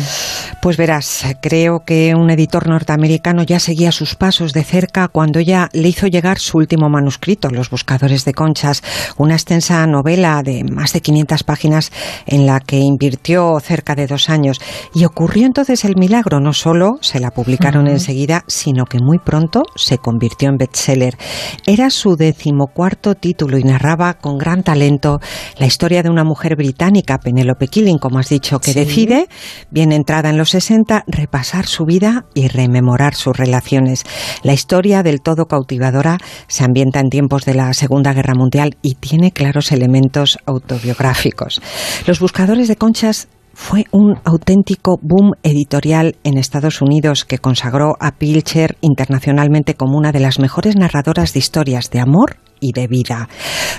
Pues 0.62 0.76
verás, 0.76 1.24
creo 1.42 1.84
que 1.86 2.14
un 2.14 2.30
editor 2.30 2.66
norteamericano 2.66 3.42
ya 3.42 3.60
seguía 3.60 3.92
sus 3.92 4.14
pasos 4.14 4.52
de 4.52 4.64
cerca 4.64 5.08
cuando 5.08 5.38
ella 5.38 5.68
le 5.72 5.88
hizo 5.88 6.06
llegar 6.06 6.38
su 6.38 6.58
último 6.58 6.88
manuscrito, 6.88 7.50
Los 7.50 7.68
Buscadores 7.70 8.24
de 8.24 8.32
Conchas, 8.32 8.82
una 9.16 9.34
extensa 9.34 9.86
novela 9.86 10.42
de 10.42 10.64
más 10.64 10.94
de 10.94 11.02
500 11.02 11.42
páginas 11.44 11.92
en 12.26 12.46
la 12.46 12.60
que 12.60 12.78
invirtió 12.78 13.58
cerca 13.60 13.94
de 13.94 14.06
dos 14.06 14.30
años. 14.30 14.60
Y 14.94 15.04
ocurrió 15.04 15.49
entonces 15.50 15.84
el 15.84 15.96
milagro, 15.96 16.38
no 16.38 16.52
solo 16.52 16.98
se 17.00 17.18
la 17.18 17.32
publicaron 17.32 17.88
enseguida, 17.88 18.44
sino 18.46 18.84
que 18.84 19.00
muy 19.00 19.18
pronto 19.18 19.64
se 19.74 19.98
convirtió 19.98 20.48
en 20.48 20.58
bestseller. 20.58 21.18
Era 21.66 21.90
su 21.90 22.14
decimocuarto 22.14 23.16
título 23.16 23.58
y 23.58 23.64
narraba 23.64 24.14
con 24.14 24.38
gran 24.38 24.62
talento 24.62 25.18
la 25.58 25.66
historia 25.66 26.04
de 26.04 26.08
una 26.08 26.22
mujer 26.22 26.54
británica, 26.54 27.18
Penelope 27.18 27.66
Killing, 27.66 27.98
como 27.98 28.20
has 28.20 28.28
dicho, 28.28 28.60
que 28.60 28.72
Sí. 28.74 28.78
decide, 28.78 29.28
bien 29.72 29.90
entrada 29.90 30.30
en 30.30 30.38
los 30.38 30.50
60, 30.50 31.02
repasar 31.08 31.66
su 31.66 31.84
vida 31.84 32.26
y 32.32 32.46
rememorar 32.46 33.16
sus 33.16 33.36
relaciones. 33.36 34.04
La 34.44 34.52
historia 34.52 35.02
del 35.02 35.20
todo 35.20 35.46
cautivadora 35.46 36.18
se 36.46 36.62
ambienta 36.62 37.00
en 37.00 37.10
tiempos 37.10 37.44
de 37.44 37.54
la 37.54 37.74
Segunda 37.74 38.12
Guerra 38.12 38.34
Mundial 38.36 38.76
y 38.82 38.94
tiene 38.94 39.32
claros 39.32 39.72
elementos 39.72 40.38
autobiográficos. 40.46 41.60
Los 42.06 42.20
buscadores 42.20 42.68
de 42.68 42.76
conchas 42.76 43.26
fue 43.54 43.84
un 43.92 44.16
auténtico 44.24 44.98
boom 45.02 45.32
editorial 45.42 46.16
en 46.24 46.38
Estados 46.38 46.82
Unidos 46.82 47.24
que 47.24 47.38
consagró 47.38 47.96
a 48.00 48.12
Pilcher 48.12 48.76
internacionalmente 48.80 49.74
como 49.74 49.96
una 49.98 50.12
de 50.12 50.20
las 50.20 50.38
mejores 50.38 50.76
narradoras 50.76 51.32
de 51.32 51.38
historias 51.38 51.90
de 51.90 52.00
amor 52.00 52.36
y 52.60 52.72
de 52.72 52.86
vida. 52.86 53.28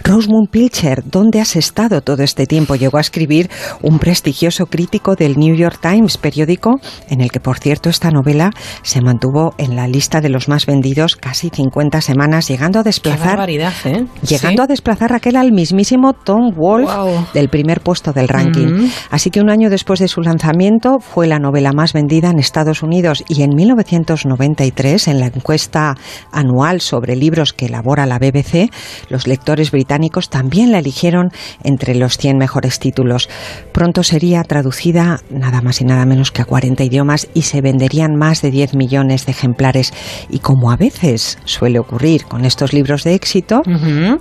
Rosamund 0.03 0.49
Pilcher, 0.49 1.03
¿dónde 1.05 1.39
has 1.39 1.55
estado 1.55 2.01
todo 2.01 2.23
este 2.23 2.47
tiempo? 2.47 2.75
Llegó 2.75 2.97
a 2.97 3.01
escribir 3.01 3.49
un 3.81 3.99
prestigioso 3.99 4.65
crítico 4.65 5.15
del 5.15 5.37
New 5.37 5.55
York 5.55 5.79
Times, 5.81 6.17
periódico 6.17 6.79
en 7.09 7.21
el 7.21 7.31
que, 7.31 7.39
por 7.39 7.59
cierto, 7.59 7.89
esta 7.89 8.09
novela 8.11 8.51
se 8.83 9.01
mantuvo 9.01 9.53
en 9.57 9.75
la 9.75 9.87
lista 9.87 10.21
de 10.21 10.29
los 10.29 10.47
más 10.47 10.65
vendidos 10.65 11.15
casi 11.15 11.49
50 11.49 12.01
semanas, 12.01 12.47
llegando 12.47 12.79
a 12.79 12.83
desplazar 12.83 13.49
¿eh? 13.49 14.05
llegando 14.27 14.61
Sí. 14.61 14.63
a 14.63 14.67
desplazar 14.67 15.11
Raquel 15.11 15.35
al 15.35 15.51
mismísimo 15.51 16.13
Tom 16.13 16.51
Wolfe 16.55 16.91
Wow. 16.93 17.27
del 17.33 17.49
primer 17.49 17.81
puesto 17.81 18.11
del 18.13 18.27
ranking. 18.27 18.67
Mm. 18.85 18.91
Así 19.11 19.29
que 19.29 19.39
un 19.41 19.49
año 19.49 19.69
después 19.69 19.99
de 19.99 20.07
su 20.07 20.21
lanzamiento 20.21 20.99
fue 20.99 21.27
la 21.27 21.39
novela 21.39 21.71
más 21.73 21.93
vendida 21.93 22.29
en 22.29 22.39
Estados 22.39 22.81
Unidos 22.83 23.23
y 23.27 23.43
en 23.43 23.51
1993, 23.55 25.07
en 25.07 25.19
la 25.19 25.27
encuesta 25.27 25.95
anual 26.31 26.81
sobre 26.81 27.15
libros 27.15 27.53
que 27.53 27.65
elabora 27.67 28.05
la 28.05 28.17
BBC, 28.19 28.70
los 29.09 29.27
lectores 29.27 29.71
británicos 29.71 30.29
también 30.29 30.71
la 30.71 30.79
eligieron 30.79 31.31
entre 31.63 31.95
los 31.95 32.17
100 32.17 32.37
mejores 32.37 32.79
títulos. 32.79 33.29
Pronto 33.71 34.03
sería 34.03 34.43
traducida 34.43 35.21
nada 35.29 35.61
más 35.61 35.81
y 35.81 35.85
nada 35.85 36.05
menos 36.05 36.31
que 36.31 36.41
a 36.41 36.45
40 36.45 36.83
idiomas 36.83 37.27
y 37.33 37.43
se 37.43 37.61
venderían 37.61 38.15
más 38.15 38.41
de 38.41 38.51
10 38.51 38.75
millones 38.75 39.25
de 39.25 39.31
ejemplares. 39.31 39.93
Y 40.29 40.39
como 40.39 40.71
a 40.71 40.77
veces 40.77 41.37
suele 41.45 41.79
ocurrir 41.79 42.25
con 42.25 42.45
estos 42.45 42.73
libros 42.73 43.03
de 43.03 43.15
éxito, 43.15 43.61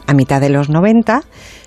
a 0.06 0.14
mitad 0.14 0.40
de 0.40 0.50
los 0.50 0.68
90, 0.68 1.22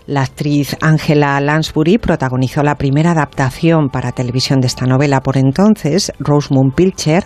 la 0.06 0.22
actriz 0.22 0.76
Angela 0.82 1.40
Lansbury 1.40 1.98
protagonizó 1.98 2.62
la 2.62 2.76
primera 2.76 3.12
adaptación 3.12 3.90
para 3.90 4.12
televisión 4.12 4.60
de 4.60 4.68
esta 4.68 4.86
novela. 4.86 5.22
Por 5.22 5.38
entonces, 5.38 6.12
Rosamund 6.20 6.74
Pilcher 6.76 7.26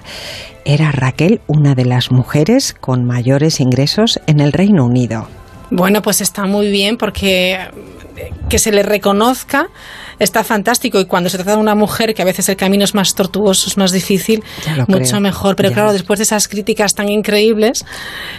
era 0.66 0.92
Raquel, 0.92 1.42
una 1.48 1.74
de 1.76 1.86
las 1.86 2.12
mujeres 2.12 2.76
con 2.80 3.06
mayores 3.06 3.60
ingresos 3.60 4.20
en 4.28 4.40
el 4.40 4.52
Reino 4.52 4.86
Unido. 4.86 5.28
Bueno, 5.70 6.02
pues 6.02 6.22
está 6.22 6.46
muy 6.46 6.70
bien 6.72 6.98
porque 6.98 7.60
que 8.50 8.60
se 8.60 8.72
le 8.72 8.84
reconozca 8.84 9.68
está 10.20 10.44
fantástico 10.44 11.00
y 11.00 11.06
cuando 11.06 11.30
se 11.30 11.38
trata 11.38 11.52
de 11.52 11.58
una 11.58 11.76
mujer 11.76 12.16
que 12.16 12.24
a 12.24 12.26
veces 12.26 12.50
el 12.50 12.56
camino 12.56 12.84
es 12.84 12.96
más 12.96 13.14
tortuoso, 13.14 13.70
es 13.70 13.78
más 13.78 13.92
difícil, 13.92 14.44
mucho 14.88 15.10
creo. 15.12 15.20
mejor. 15.22 15.56
Pero 15.56 15.70
Ya. 15.70 15.76
claro, 15.76 15.94
después 15.94 16.18
de 16.18 16.24
esas 16.24 16.48
críticas 16.48 16.96
tan 16.96 17.08
increíbles, 17.10 17.86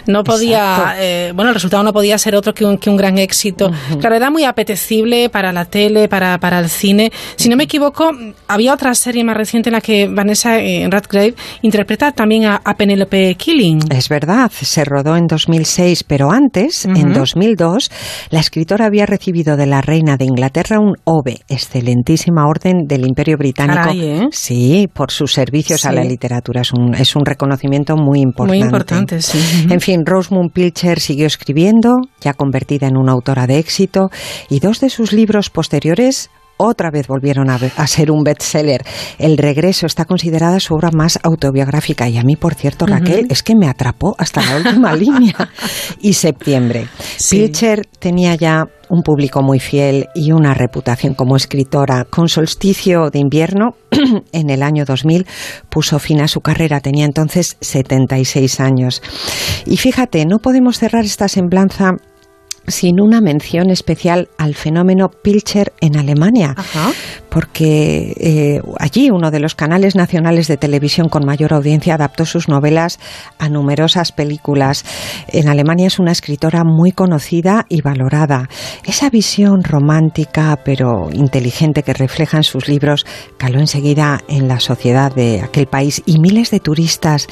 no 0.05 0.25
podía, 0.25 0.95
eh, 0.97 1.31
bueno, 1.33 1.49
el 1.51 1.55
resultado 1.55 1.81
no 1.83 1.93
podía 1.93 2.17
ser 2.17 2.35
otro 2.35 2.53
que 2.53 2.65
un, 2.65 2.77
que 2.77 2.89
un 2.89 2.97
gran 2.97 3.17
éxito. 3.17 3.71
Claro, 4.01 4.15
era 4.17 4.29
muy 4.29 4.43
apetecible 4.43 5.29
para 5.29 5.53
la 5.53 5.63
tele, 5.65 6.09
para, 6.09 6.37
para 6.39 6.59
el 6.59 6.69
cine. 6.69 7.13
Si 7.37 7.47
no 7.47 7.55
me 7.55 7.63
equivoco, 7.63 8.11
había 8.49 8.73
otra 8.73 8.93
serie 8.93 9.23
más 9.23 9.37
reciente 9.37 9.69
en 9.69 9.73
la 9.73 9.81
que 9.81 10.09
Vanessa 10.09 10.59
eh, 10.59 10.85
Radgrave 10.89 11.35
interpreta 11.61 12.11
también 12.11 12.43
a, 12.45 12.61
a 12.63 12.75
Penelope 12.75 13.35
Killing. 13.35 13.79
Es 13.89 14.09
verdad, 14.09 14.51
se 14.51 14.83
rodó 14.83 15.15
en 15.15 15.27
2006, 15.27 16.03
pero 16.03 16.29
antes, 16.31 16.83
en 16.83 17.11
Ujú. 17.11 17.19
2002, 17.19 17.89
la 18.31 18.41
escritora 18.41 18.85
había 18.85 19.05
recibido 19.05 19.55
de 19.55 19.65
la 19.69 19.81
reina 19.81 20.17
de 20.17 20.25
Inglaterra 20.25 20.79
un 20.79 20.95
OVE, 21.03 21.41
excelentísima 21.47 22.47
orden 22.47 22.85
del 22.87 23.05
Imperio 23.07 23.37
Británico. 23.37 23.75
Caray, 23.75 24.01
¿eh? 24.01 24.27
Sí, 24.31 24.87
por 24.93 25.11
sus 25.11 25.33
servicios 25.33 25.85
a 25.85 25.91
la 25.91 26.03
literatura. 26.03 26.61
Es 26.61 26.73
un, 26.73 26.93
es 26.93 27.15
un 27.15 27.25
reconocimiento 27.25 27.95
muy 27.95 28.19
importante. 28.19 28.57
Muy 28.57 28.65
importante, 28.65 29.21
sí. 29.21 29.39
En 29.69 29.79
fin, 29.79 30.05
Rosamund 30.05 30.51
Pilcher 30.51 30.99
siguió 30.99 31.27
escribiendo, 31.27 31.97
ya 32.19 32.33
convertida 32.33 32.87
en 32.87 32.97
una 32.97 33.11
autora 33.11 33.47
de 33.47 33.59
éxito, 33.59 34.09
y 34.49 34.59
dos 34.59 34.79
de 34.79 34.89
sus 34.89 35.13
libros 35.13 35.49
posteriores 35.49 36.29
otra 36.61 36.91
vez 36.91 37.07
volvieron 37.07 37.49
a, 37.49 37.55
a 37.55 37.87
ser 37.87 38.11
un 38.11 38.23
bestseller. 38.23 38.83
El 39.17 39.37
regreso 39.37 39.85
está 39.85 40.05
considerada 40.05 40.59
su 40.59 40.75
obra 40.75 40.89
más 40.91 41.17
autobiográfica 41.23 42.09
y 42.09 42.17
a 42.17 42.23
mí, 42.23 42.35
por 42.35 42.53
cierto, 42.53 42.85
Raquel, 42.85 43.27
es 43.29 43.43
que 43.43 43.55
me 43.55 43.67
atrapó 43.67 44.15
hasta 44.17 44.41
la 44.45 44.57
última 44.57 44.93
línea. 44.95 45.35
Y 46.01 46.13
septiembre. 46.13 46.87
Pilcher 47.29 47.85
tenía 47.99 48.35
ya 48.35 48.67
un 48.89 49.03
público 49.03 49.41
muy 49.41 49.59
fiel 49.59 50.07
y 50.15 50.31
una 50.31 50.53
reputación 50.53 51.13
como 51.13 51.35
escritora. 51.35 52.05
Con 52.05 52.27
Solsticio 52.27 53.09
de 53.09 53.19
invierno, 53.19 53.75
en 54.31 54.49
el 54.49 54.63
año 54.63 54.83
2000, 54.85 55.25
puso 55.69 55.99
fin 55.99 56.21
a 56.21 56.27
su 56.27 56.41
carrera. 56.41 56.81
Tenía 56.81 57.05
entonces 57.05 57.57
76 57.61 58.59
años. 58.59 59.01
Y 59.65 59.77
fíjate, 59.77 60.25
no 60.25 60.39
podemos 60.39 60.79
cerrar 60.79 61.05
esta 61.05 61.27
semblanza 61.27 61.93
sin 62.69 63.01
una 63.01 63.21
mención 63.21 63.69
especial 63.69 64.29
al 64.37 64.55
fenómeno 64.55 65.09
Pilcher 65.09 65.73
en 65.81 65.97
Alemania, 65.97 66.55
porque 67.29 68.13
eh, 68.17 68.61
allí 68.79 69.09
uno 69.11 69.31
de 69.31 69.39
los 69.39 69.55
canales 69.55 69.95
nacionales 69.95 70.47
de 70.47 70.57
televisión 70.57 71.09
con 71.09 71.25
mayor 71.25 71.53
audiencia 71.53 71.95
adaptó 71.95 72.25
sus 72.25 72.47
novelas 72.47 72.99
a 73.37 73.49
numerosas 73.49 74.11
películas. 74.11 74.85
En 75.27 75.47
Alemania 75.47 75.87
es 75.87 75.99
una 75.99 76.11
escritora 76.11 76.63
muy 76.63 76.91
conocida 76.91 77.65
y 77.69 77.81
valorada. 77.81 78.49
Esa 78.85 79.09
visión 79.09 79.63
romántica 79.63 80.59
pero 80.63 81.09
inteligente 81.11 81.83
que 81.83 81.93
refleja 81.93 82.37
en 82.37 82.43
sus 82.43 82.67
libros 82.67 83.05
caló 83.37 83.59
enseguida 83.59 84.21
en 84.27 84.47
la 84.47 84.59
sociedad 84.59 85.13
de 85.13 85.41
aquel 85.41 85.67
país 85.67 86.01
y 86.05 86.19
miles 86.19 86.51
de 86.51 86.59
turistas 86.59 87.27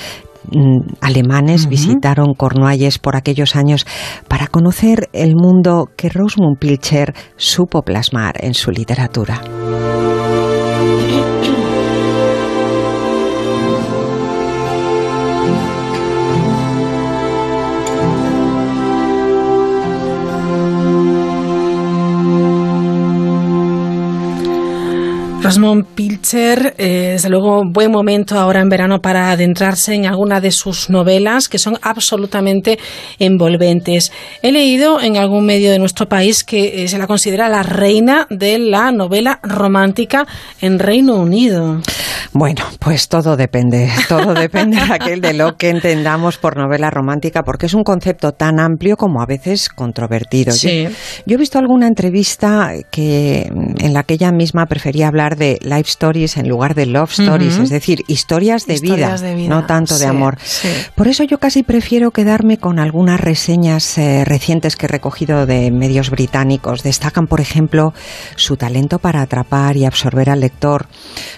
mm, 0.51 0.95
alemanes 1.01 1.67
visitaron 1.67 2.33
Cornualles 2.33 2.99
por 2.99 3.15
aquellos 3.15 3.55
años 3.55 3.85
para 4.27 4.47
conocer 4.47 5.09
el 5.13 5.35
mundo 5.35 5.89
que 5.95 6.09
Rosamund 6.09 6.57
Pilcher 6.57 7.13
supo 7.35 7.81
plasmar 7.83 8.35
en 8.43 8.53
su 8.53 8.71
literatura. 8.71 9.41
Pilcher, 25.95 26.75
eh, 26.77 27.11
desde 27.13 27.29
luego, 27.29 27.63
buen 27.71 27.89
momento 27.89 28.37
ahora 28.37 28.59
en 28.59 28.67
verano 28.67 28.99
para 28.99 29.31
adentrarse 29.31 29.93
en 29.93 30.05
alguna 30.05 30.41
de 30.41 30.51
sus 30.51 30.89
novelas 30.89 31.47
que 31.47 31.57
son 31.57 31.77
absolutamente 31.81 32.77
envolventes. 33.17 34.11
He 34.41 34.51
leído 34.51 34.99
en 34.99 35.15
algún 35.15 35.45
medio 35.45 35.71
de 35.71 35.79
nuestro 35.79 36.09
país 36.09 36.43
que 36.43 36.83
eh, 36.83 36.87
se 36.89 36.97
la 36.97 37.07
considera 37.07 37.47
la 37.47 37.63
reina 37.63 38.27
de 38.29 38.59
la 38.59 38.91
novela 38.91 39.39
romántica 39.41 40.27
en 40.59 40.79
Reino 40.79 41.15
Unido. 41.15 41.81
Bueno, 42.33 42.63
pues 42.79 43.07
todo 43.07 43.37
depende, 43.37 43.89
todo 44.09 44.33
depende, 44.33 44.79
Raquel, 44.85 45.21
de 45.21 45.33
lo 45.33 45.55
que 45.55 45.69
entendamos 45.69 46.37
por 46.37 46.57
novela 46.57 46.89
romántica, 46.89 47.43
porque 47.43 47.67
es 47.67 47.73
un 47.73 47.83
concepto 47.83 48.33
tan 48.33 48.59
amplio 48.59 48.97
como 48.97 49.21
a 49.21 49.25
veces 49.25 49.69
controvertido. 49.69 50.51
Sí. 50.51 50.83
Yo, 50.83 50.89
yo 51.25 51.35
he 51.35 51.37
visto 51.37 51.57
alguna 51.57 51.87
entrevista 51.87 52.73
que, 52.91 53.43
en 53.43 53.93
la 53.93 54.03
que 54.03 54.15
ella 54.15 54.33
misma 54.33 54.65
prefería 54.65 55.07
hablar 55.07 55.36
de 55.37 55.57
life 55.61 55.89
stories 55.89 56.37
en 56.37 56.47
lugar 56.49 56.75
de 56.75 56.85
love 56.85 57.11
stories, 57.11 57.55
Ujú. 57.55 57.63
es 57.63 57.69
decir, 57.69 58.03
historias 58.07 58.65
de, 58.65 58.73
Historias 58.73 59.21
vida, 59.21 59.29
de 59.29 59.35
vida, 59.35 59.49
no 59.55 59.65
tanto 59.65 59.95
sí, 59.95 60.01
de 60.01 60.07
amor. 60.07 60.37
sí. 60.43 60.67
Por 60.95 61.07
eso 61.07 61.23
yo 61.23 61.37
casi 61.37 61.63
prefiero 61.63 62.11
quedarme 62.11 62.57
con 62.57 62.79
algunas 62.79 63.19
reseñas 63.19 63.97
eh, 63.97 64.23
recientes 64.25 64.75
que 64.75 64.85
he 64.85 64.89
recogido 64.89 65.45
de 65.45 65.71
medios 65.71 66.09
británicos. 66.09 66.83
Destacan, 66.83 67.27
por 67.27 67.39
ejemplo, 67.41 67.93
su 68.35 68.57
talento 68.57 68.99
para 68.99 69.21
atrapar 69.21 69.77
y 69.77 69.85
absorber 69.85 70.29
al 70.29 70.41
lector, 70.41 70.87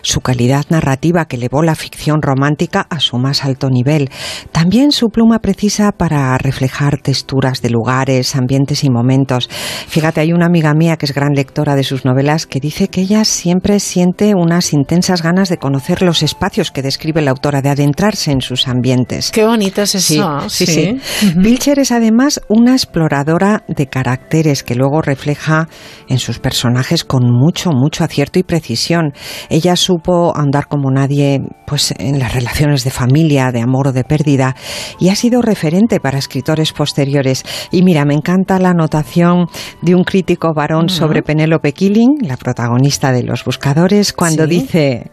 su 0.01 0.21
calidad 0.21 0.65
narrativa 0.69 1.26
que 1.26 1.35
elevó 1.35 1.61
la 1.61 1.76
ficción 1.76 2.21
romántica 2.21 2.88
a 2.89 2.99
su 2.99 3.17
más 3.17 3.43
alto 3.45 3.69
nivel, 3.69 4.09
también 4.51 4.91
su 4.91 5.09
pluma 5.09 5.39
precisa 5.39 5.91
para 5.91 6.38
reflejar 6.38 6.99
texturas 7.01 7.61
de 7.61 7.69
lugares, 7.69 8.35
ambientes 8.35 8.84
y 8.84 8.89
momentos. 8.89 9.49
Fíjate, 9.88 10.21
hay 10.21 10.31
una 10.34 10.45
amiga 10.45 10.73
mía 10.73 10.97
que 10.97 11.05
es 11.05 11.13
gran 11.13 11.34
lectora 11.34 11.76
de 11.76 11.84
sus 11.84 12.05
novelas 12.05 12.45
que 12.45 12.59
dice 12.59 12.88
que 12.88 13.01
ella 13.01 13.26
siempre 13.26 13.80
siente 13.90 14.36
unas 14.36 14.72
intensas 14.72 15.24
ganas 15.24 15.49
de 15.49 15.57
conocer 15.57 16.03
los 16.03 16.22
espacios 16.22 16.72
que 16.72 16.84
describe 16.84 17.22
la 17.22 17.32
autora, 17.32 17.61
de 17.61 17.70
adentrarse 17.70 18.32
en 18.32 18.41
sus 18.41 18.68
ambientes. 18.68 19.32
Qué 19.32 19.44
bonito 19.45 19.82
es 19.82 19.95
eso. 19.95 20.41
Sí, 20.48 20.66
sí, 20.66 20.99
sí. 21.20 21.34
Pilcher 21.41 21.80
es 21.80 21.91
además 21.91 22.40
una 22.48 22.74
exploradora 22.74 23.64
de 23.68 23.88
caracteres 23.88 24.64
que 24.64 24.76
luego 24.76 25.02
refleja 25.02 25.68
en 26.07 26.20
sus 26.20 26.40
personajes 26.40 27.03
con 27.03 27.24
mucho, 27.32 27.72
mucho 27.72 28.03
acierto 28.03 28.38
y 28.38 28.44
precisión. 28.44 29.14
Ella 29.49 29.76
supo 29.76 30.38
andar 30.38 30.68
como 30.68 30.91
nadie, 30.91 31.41
pues 31.66 31.94
en 31.98 32.20
las 32.20 32.34
relaciones 32.34 32.84
de 32.84 32.91
familia, 32.91 33.52
de 33.52 33.61
amor 33.61 33.88
o 33.88 33.91
de 33.91 34.03
pérdida, 34.03 34.56
y 34.99 35.10
ha 35.10 35.16
sido 35.16 35.41
referente 35.41 35.99
para 35.99 36.20
escritores 36.20 36.74
posteriores. 36.74 37.44
Y 37.72 37.82
mira, 37.82 38.06
me 38.06 38.14
encanta 38.14 38.60
la 38.60 38.70
anotación 38.70 39.48
de 39.82 39.95
un 39.95 40.03
crítico 40.03 40.53
varón 40.53 40.90
sobre 40.90 41.24
Penélope 41.24 41.74
Killing, 41.74 42.18
la 42.22 42.38
protagonista 42.38 43.11
de 43.11 43.24
Los 43.24 43.44
Buscadores, 43.45 43.78
cuando 44.15 44.43
Sí. 44.45 44.49
dice 44.49 45.11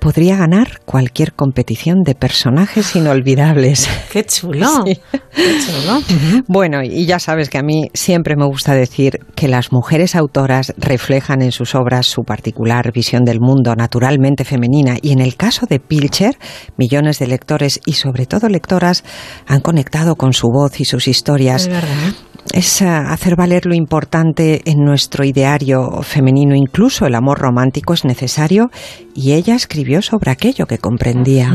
podría 0.00 0.36
ganar 0.36 0.80
cualquier 0.86 1.34
competición 1.34 2.02
de 2.04 2.14
personajes 2.14 2.96
inolvidables. 2.96 3.86
Qué 4.12 4.24
chulo. 4.24 4.66
Sí. 4.86 4.98
Qué 5.36 5.58
chulo. 5.60 6.00
Bueno, 6.48 6.82
y 6.82 7.04
ya 7.04 7.18
sabes 7.18 7.50
que 7.50 7.58
a 7.58 7.62
mí 7.62 7.90
siempre 7.92 8.34
me 8.34 8.46
gusta 8.46 8.74
decir 8.74 9.18
que 9.36 9.46
las 9.46 9.72
mujeres 9.72 10.16
autoras 10.16 10.72
reflejan 10.78 11.42
en 11.42 11.52
sus 11.52 11.74
obras 11.74 12.06
su 12.06 12.22
particular 12.22 12.92
visión 12.92 13.24
del 13.24 13.40
mundo, 13.40 13.76
naturalmente 13.76 14.44
femenina, 14.44 14.96
y 15.02 15.12
en 15.12 15.20
el 15.20 15.36
caso 15.36 15.66
de 15.68 15.80
Pilcher, 15.80 16.36
millones 16.78 17.18
de 17.18 17.26
lectores 17.26 17.78
y 17.84 17.92
sobre 17.92 18.24
todo 18.24 18.48
lectoras 18.48 19.04
han 19.46 19.60
conectado 19.60 20.16
con 20.16 20.32
su 20.32 20.48
voz 20.48 20.80
y 20.80 20.86
sus 20.86 21.08
historias. 21.08 21.62
Es 21.62 21.68
verdad. 21.68 22.14
Es 22.52 22.82
eh, 22.82 22.86
hacer 22.86 23.36
valer 23.36 23.66
lo 23.66 23.74
importante 23.74 24.62
en 24.64 24.84
nuestro 24.84 25.24
ideario 25.24 26.02
femenino, 26.02 26.56
incluso 26.56 27.06
el 27.06 27.14
amor 27.14 27.38
romántico 27.38 27.94
es 27.94 28.04
necesario, 28.04 28.70
y 29.14 29.32
ella 29.32 29.54
escribió 29.54 30.02
sobre 30.02 30.32
aquello 30.32 30.66
que 30.66 30.78
comprendía. 30.78 31.52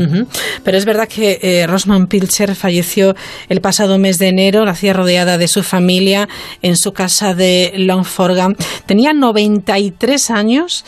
Pero 0.64 0.78
es 0.78 0.84
verdad 0.84 1.06
que 1.06 1.38
eh, 1.42 1.66
Rosman 1.66 2.06
Pilcher 2.06 2.54
falleció 2.54 3.14
el 3.48 3.60
pasado 3.60 3.98
mes 3.98 4.18
de 4.18 4.28
enero, 4.28 4.64
nacía 4.64 4.94
rodeada 4.94 5.36
de 5.36 5.48
su 5.48 5.62
familia 5.62 6.28
en 6.62 6.76
su 6.76 6.92
casa 6.92 7.34
de 7.34 7.72
Longforgan. 7.76 8.56
Tenía 8.86 9.12
93 9.12 10.30
años 10.30 10.84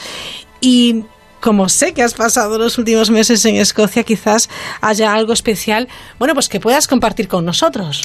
y 0.60 1.04
como 1.40 1.68
sé 1.68 1.92
que 1.92 2.02
has 2.02 2.14
pasado 2.14 2.58
los 2.58 2.78
últimos 2.78 3.10
meses 3.10 3.44
en 3.44 3.56
Escocia, 3.56 4.02
quizás 4.02 4.48
haya 4.80 5.12
algo 5.12 5.32
especial, 5.32 5.88
bueno, 6.18 6.34
pues 6.34 6.48
que 6.48 6.60
puedas 6.60 6.88
compartir 6.88 7.28
con 7.28 7.44
nosotros. 7.44 8.02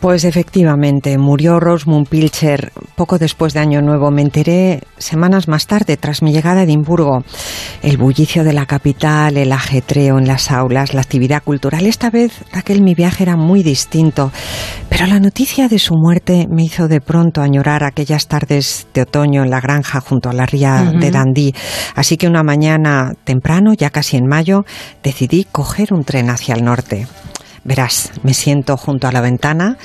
Pues 0.00 0.24
efectivamente, 0.24 1.18
murió 1.18 1.60
Rosamund 1.60 2.08
Pilcher 2.08 2.72
poco 2.96 3.18
después 3.18 3.52
de 3.52 3.60
Año 3.60 3.82
Nuevo. 3.82 4.10
Me 4.10 4.22
enteré 4.22 4.80
semanas 4.96 5.46
más 5.46 5.66
tarde, 5.66 5.98
tras 5.98 6.22
mi 6.22 6.32
llegada 6.32 6.60
a 6.60 6.62
Edimburgo. 6.62 7.22
El 7.82 7.98
bullicio 7.98 8.42
de 8.42 8.54
la 8.54 8.64
capital, 8.64 9.36
el 9.36 9.52
ajetreo 9.52 10.18
en 10.18 10.26
las 10.26 10.50
aulas, 10.50 10.94
la 10.94 11.02
actividad 11.02 11.42
cultural. 11.42 11.84
Esta 11.84 12.08
vez, 12.08 12.32
Raquel, 12.50 12.80
mi 12.80 12.94
viaje 12.94 13.24
era 13.24 13.36
muy 13.36 13.62
distinto. 13.62 14.32
Pero 14.88 15.06
la 15.06 15.20
noticia 15.20 15.68
de 15.68 15.78
su 15.78 15.94
muerte 15.94 16.46
me 16.50 16.64
hizo 16.64 16.88
de 16.88 17.02
pronto 17.02 17.42
añorar 17.42 17.84
aquellas 17.84 18.26
tardes 18.26 18.86
de 18.94 19.02
otoño 19.02 19.42
en 19.42 19.50
la 19.50 19.60
granja 19.60 20.00
junto 20.00 20.30
a 20.30 20.32
la 20.32 20.46
ría 20.46 20.94
de 20.98 21.10
Dundee. 21.10 21.54
Así 21.94 22.16
que 22.16 22.26
una 22.26 22.42
mañana 22.42 23.12
temprano, 23.24 23.74
ya 23.74 23.90
casi 23.90 24.16
en 24.16 24.26
mayo, 24.26 24.64
decidí 25.02 25.44
coger 25.44 25.92
un 25.92 26.04
tren 26.04 26.30
hacia 26.30 26.54
el 26.54 26.64
norte. 26.64 27.06
Verás, 27.62 28.12
me 28.22 28.32
siento 28.32 28.76
junto 28.76 29.06
a 29.06 29.12
la 29.12 29.20
ventana 29.20 29.76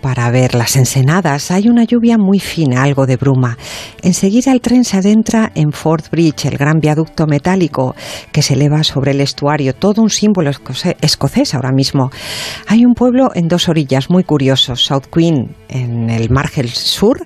para 0.00 0.30
ver 0.30 0.54
las 0.54 0.76
ensenadas. 0.76 1.50
Hay 1.50 1.68
una 1.68 1.84
lluvia 1.84 2.16
muy 2.18 2.40
fina, 2.40 2.82
algo 2.82 3.06
de 3.06 3.16
bruma. 3.16 3.58
Enseguida 4.02 4.52
el 4.52 4.60
tren 4.60 4.84
se 4.84 4.96
adentra 4.96 5.52
en 5.54 5.72
Fort 5.72 6.10
Bridge, 6.10 6.46
el 6.46 6.56
gran 6.56 6.80
viaducto 6.80 7.26
metálico 7.26 7.94
que 8.32 8.42
se 8.42 8.54
eleva 8.54 8.82
sobre 8.84 9.10
el 9.10 9.20
estuario, 9.20 9.74
todo 9.74 10.02
un 10.02 10.10
símbolo 10.10 10.50
escocés 11.00 11.54
ahora 11.54 11.72
mismo. 11.72 12.10
Hay 12.66 12.84
un 12.84 12.94
pueblo 12.94 13.30
en 13.34 13.48
dos 13.48 13.68
orillas 13.68 14.10
muy 14.10 14.24
curiosos, 14.24 14.82
South 14.84 15.06
Queen 15.12 15.54
en 15.68 16.10
el 16.10 16.30
margen 16.30 16.68
sur 16.68 17.24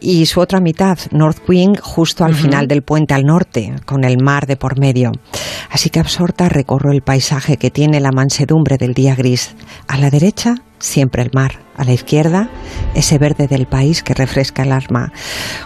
y 0.00 0.26
su 0.26 0.40
otra 0.40 0.60
mitad, 0.60 0.98
North 1.12 1.38
Queen, 1.46 1.76
justo 1.76 2.24
al 2.24 2.34
final 2.34 2.66
del 2.66 2.82
puente 2.82 3.14
al 3.14 3.22
norte, 3.22 3.74
con 3.86 4.04
el 4.04 4.16
mar 4.22 4.46
de 4.46 4.56
por 4.56 4.78
medio. 4.78 5.12
Así 5.70 5.90
que 5.90 6.00
absorta 6.00 6.48
recorro 6.48 6.92
el 6.92 7.02
paisaje 7.02 7.56
que 7.56 7.70
tiene 7.70 8.00
la 8.00 8.10
mansedumbre 8.12 8.76
del 8.76 8.94
día 8.94 9.14
gris. 9.14 9.54
A 9.88 9.96
la 9.98 10.10
derecha, 10.10 10.56
siempre 10.84 11.22
el 11.22 11.30
mar. 11.32 11.60
A 11.76 11.84
la 11.84 11.92
izquierda, 11.92 12.48
ese 12.94 13.18
verde 13.18 13.48
del 13.48 13.66
país 13.66 14.02
que 14.02 14.14
refresca 14.14 14.62
el 14.62 14.70
alma. 14.70 15.12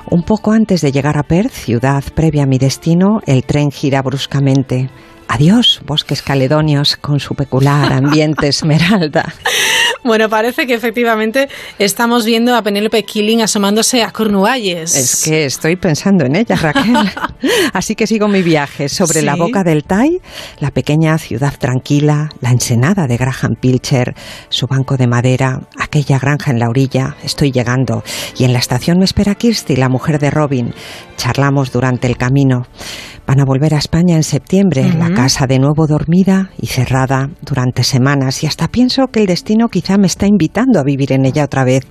Un 0.08 0.22
poco 0.22 0.52
antes 0.52 0.80
de 0.80 0.90
llegar 0.90 1.18
a 1.18 1.22
Perth, 1.22 1.52
ciudad 1.52 2.02
previa 2.14 2.44
a 2.44 2.46
mi 2.46 2.56
destino, 2.56 3.20
el 3.26 3.44
tren 3.44 3.70
gira 3.70 4.00
bruscamente. 4.00 4.88
Adiós, 5.26 5.82
bosques 5.84 6.22
caledonios 6.22 6.96
con 6.96 7.20
su 7.20 7.34
peculiar 7.34 7.92
ambiente 7.92 8.48
esmeralda. 8.54 9.34
Bueno, 10.04 10.28
parece 10.28 10.66
que 10.66 10.74
efectivamente 10.74 11.48
estamos 11.78 12.24
viendo 12.24 12.54
a 12.54 12.62
Penélope 12.62 13.02
Killing 13.04 13.42
asomándose 13.42 14.02
a 14.02 14.10
Cornualles. 14.10 14.94
Es 14.96 15.24
que 15.24 15.44
estoy 15.44 15.76
pensando 15.76 16.24
en 16.24 16.36
ella, 16.36 16.56
Raquel. 16.56 16.96
Así 17.72 17.94
que 17.94 18.06
sigo 18.06 18.28
mi 18.28 18.42
viaje 18.42 18.88
sobre 18.88 19.22
la 19.22 19.34
Sí. 19.34 19.40
boca 19.40 19.64
del 19.64 19.84
Tai, 19.84 20.20
la 20.60 20.70
pequeña 20.70 21.18
ciudad 21.18 21.52
tranquila, 21.58 22.30
la 22.40 22.50
ensenada 22.50 23.06
de 23.06 23.16
Graham 23.16 23.54
Pilcher, 23.60 24.14
su 24.48 24.66
banco 24.66 24.96
de 24.96 25.08
madera, 25.08 25.60
aquella 25.78 26.18
granja 26.18 26.52
en 26.52 26.58
la 26.60 26.68
orilla. 26.68 27.16
Estoy 27.22 27.50
llegando 27.50 28.02
y 28.38 28.44
en 28.44 28.52
la 28.52 28.58
estación 28.60 28.98
me 28.98 29.04
espera 29.04 29.34
Kirsty, 29.34 29.76
la 29.76 29.88
mujer 29.88 30.18
de 30.18 30.30
Robin. 30.30 30.74
Charlamos 31.16 31.72
durante 31.72 32.06
el 32.06 32.16
camino. 32.16 32.66
Van 33.26 33.40
a 33.40 33.44
volver 33.44 33.74
a 33.74 33.78
España 33.78 34.16
en 34.16 34.22
septiembre, 34.22 34.90
la 34.98 35.10
casa 35.12 35.46
de 35.46 35.58
nuevo 35.58 35.86
dormida 35.86 36.50
y 36.58 36.68
cerrada 36.68 37.28
durante 37.42 37.84
semanas 37.84 38.42
y 38.42 38.46
hasta 38.46 38.68
pienso 38.68 39.08
que 39.08 39.20
el 39.20 39.26
destino 39.26 39.68
quizá 39.68 39.88
me 39.97 40.06
está 40.06 40.27
invitando 40.27 40.78
a 40.78 40.85
vivir 40.85 41.12
en 41.12 41.24
ella 41.24 41.44
otra 41.44 41.65
vez. 41.65 41.86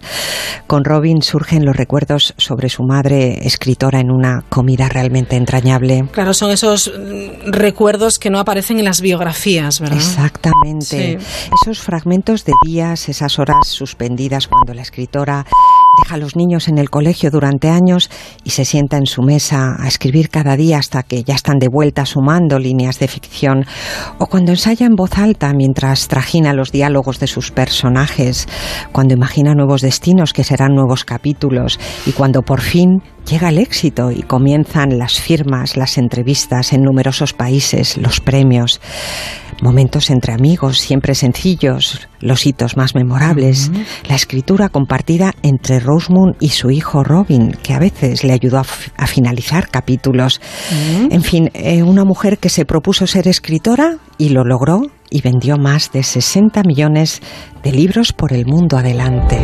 Con 0.67 0.83
Robin 0.83 1.21
surgen 1.21 1.65
los 1.65 1.75
recuerdos 1.75 2.33
sobre 2.37 2.69
su 2.69 2.83
madre, 2.83 3.39
escritora 3.47 3.99
en 3.99 4.11
una 4.11 4.43
comida 4.49 4.89
realmente 4.89 5.37
entrañable. 5.37 6.05
Claro, 6.11 6.33
son 6.33 6.51
esos 6.51 6.91
mm, 6.93 7.51
recuerdos 7.51 8.19
que 8.19 8.29
no 8.29 8.39
aparecen 8.39 8.79
en 8.79 8.85
las 8.85 9.01
biografías, 9.01 9.79
¿verdad? 9.79 9.97
Exactamente. 9.97 11.19
Sí. 11.19 11.49
Esos 11.63 11.79
fragmentos 11.79 12.43
de 12.43 12.53
días, 12.65 13.07
esas 13.09 13.39
horas 13.39 13.67
suspendidas 13.67 14.47
cuando 14.47 14.73
la 14.73 14.81
escritora 14.81 15.45
deja 16.03 16.15
a 16.15 16.17
los 16.17 16.35
niños 16.35 16.67
en 16.67 16.77
el 16.77 16.89
colegio 16.89 17.31
durante 17.31 17.69
años 17.69 18.09
y 18.43 18.51
se 18.51 18.65
sienta 18.65 18.97
en 18.97 19.05
su 19.05 19.21
mesa 19.21 19.75
a 19.79 19.87
escribir 19.87 20.29
cada 20.29 20.55
día 20.55 20.77
hasta 20.77 21.03
que 21.03 21.23
ya 21.23 21.35
están 21.35 21.59
de 21.59 21.67
vuelta 21.67 22.05
sumando 22.05 22.59
líneas 22.59 22.99
de 22.99 23.07
ficción, 23.07 23.65
o 24.19 24.27
cuando 24.27 24.51
ensaya 24.51 24.85
en 24.85 24.95
voz 24.95 25.17
alta 25.17 25.53
mientras 25.53 26.07
trajina 26.07 26.53
los 26.53 26.71
diálogos 26.71 27.19
de 27.19 27.27
sus 27.27 27.51
personajes, 27.51 28.47
cuando 28.91 29.13
imagina 29.13 29.53
nuevos 29.53 29.81
destinos 29.81 30.33
que 30.33 30.43
serán 30.43 30.73
nuevos 30.73 31.03
capítulos 31.03 31.79
y 32.05 32.11
cuando 32.11 32.41
por 32.41 32.61
fin 32.61 33.01
llega 33.27 33.49
el 33.49 33.57
éxito 33.57 34.11
y 34.11 34.21
comienzan 34.23 34.97
las 34.97 35.19
firmas, 35.19 35.77
las 35.77 35.97
entrevistas 35.97 36.73
en 36.73 36.81
numerosos 36.81 37.33
países, 37.33 37.97
los 37.97 38.19
premios. 38.21 38.81
Momentos 39.61 40.09
entre 40.09 40.33
amigos, 40.33 40.79
siempre 40.79 41.15
sencillos, 41.15 42.07
los 42.19 42.45
hitos 42.45 42.77
más 42.77 42.93
memorables, 42.95 43.71
la 44.07 44.15
escritura 44.15 44.69
compartida 44.69 45.33
entre 45.41 45.79
Rosemund 45.79 46.35
y 46.39 46.49
su 46.49 46.69
hijo 46.69 47.03
Robin, 47.03 47.51
que 47.63 47.73
a 47.73 47.79
veces 47.79 48.23
le 48.23 48.33
ayudó 48.33 48.59
a, 48.59 49.07
finalizar 49.07 49.69
capítulos. 49.69 50.41
En 51.09 51.23
fin, 51.23 51.49
eh, 51.53 51.81
una 51.81 52.05
mujer 52.05 52.37
que 52.37 52.49
se 52.49 52.65
propuso 52.65 53.07
ser 53.07 53.27
escritora 53.27 53.97
y 54.17 54.29
lo 54.29 54.43
logró 54.43 54.81
y 55.09 55.21
vendió 55.21 55.57
más 55.57 55.91
de 55.91 56.03
60 56.03 56.61
millones 56.63 57.21
de 57.63 57.71
libros 57.71 58.13
por 58.13 58.33
el 58.33 58.45
mundo 58.45 58.77
adelante. 58.77 59.39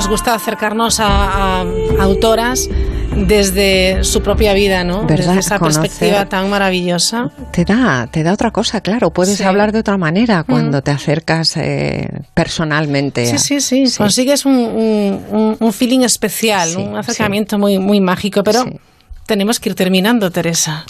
Nos 0.00 0.08
gusta 0.08 0.32
acercarnos 0.32 0.98
a, 0.98 1.60
a 1.60 1.64
autoras 2.00 2.70
desde 3.26 4.02
su 4.02 4.22
propia 4.22 4.54
vida, 4.54 4.82
¿no? 4.82 5.04
¿Verdad? 5.04 5.26
Desde 5.34 5.40
esa 5.40 5.58
Conocer- 5.58 5.82
perspectiva 5.82 6.24
tan 6.26 6.48
maravillosa. 6.48 7.30
Te 7.52 7.66
da, 7.66 8.08
te 8.10 8.22
da 8.22 8.32
otra 8.32 8.50
cosa, 8.50 8.80
claro. 8.80 9.10
Puedes 9.10 9.36
Sí. 9.36 9.42
hablar 9.44 9.72
de 9.72 9.80
otra 9.80 9.98
manera 9.98 10.42
cuando 10.44 10.78
Mm. 10.78 10.82
te 10.82 10.90
acercas 10.90 11.54
eh, 11.58 12.08
personalmente. 12.32 13.26
Sí, 13.26 13.34
a- 13.34 13.60
sí, 13.60 13.60
sí, 13.60 13.84
Consigues 13.98 14.46
un, 14.46 14.54
un- 14.54 15.22
un- 15.30 15.56
un 15.60 15.72
feeling 15.74 16.00
especial, 16.00 16.70
Sí, 16.70 16.76
un 16.76 16.96
acercamiento 16.96 17.58
muy, 17.58 17.78
muy 17.78 18.00
mágico, 18.00 18.42
pero 18.42 18.64
tenemos 19.30 19.60
que 19.60 19.68
ir 19.68 19.76
terminando, 19.76 20.32
Teresa. 20.32 20.84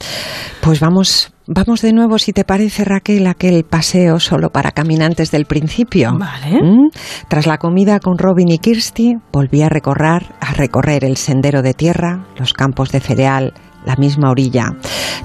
Pues 0.63 0.81
vamos, 0.81 1.31
vamos 1.47 1.83
de 1.83 1.93
nuevo, 1.93 2.19
si 2.19 2.33
te 2.33 2.43
parece, 2.43 2.87
Raquel, 2.87 3.27
aquel 3.27 3.65
paseo 3.65 4.19
solo 4.19 4.49
para 4.49 4.71
caminantes 4.71 5.31
del 5.31 5.45
principio. 5.45 6.17
Vale. 6.19 6.63
¿Mm? 6.63 6.89
Tras 7.29 7.47
la 7.47 7.59
comida 7.59 8.01
con 8.01 8.17
Robin 8.17 8.49
y 8.49 8.57
Kirsty, 8.57 9.17
volví 9.31 9.61
a 9.61 9.69
recorrer, 9.69 10.23
a 10.41 10.55
recorrer 10.55 11.05
el 11.05 11.19
sendero 11.19 11.61
de 11.61 11.75
tierra, 11.75 12.29
los 12.39 12.55
campos 12.55 12.93
de 12.93 13.01
cereal, 13.01 13.53
la 13.85 13.97
misma 13.97 14.31
orilla. 14.31 14.73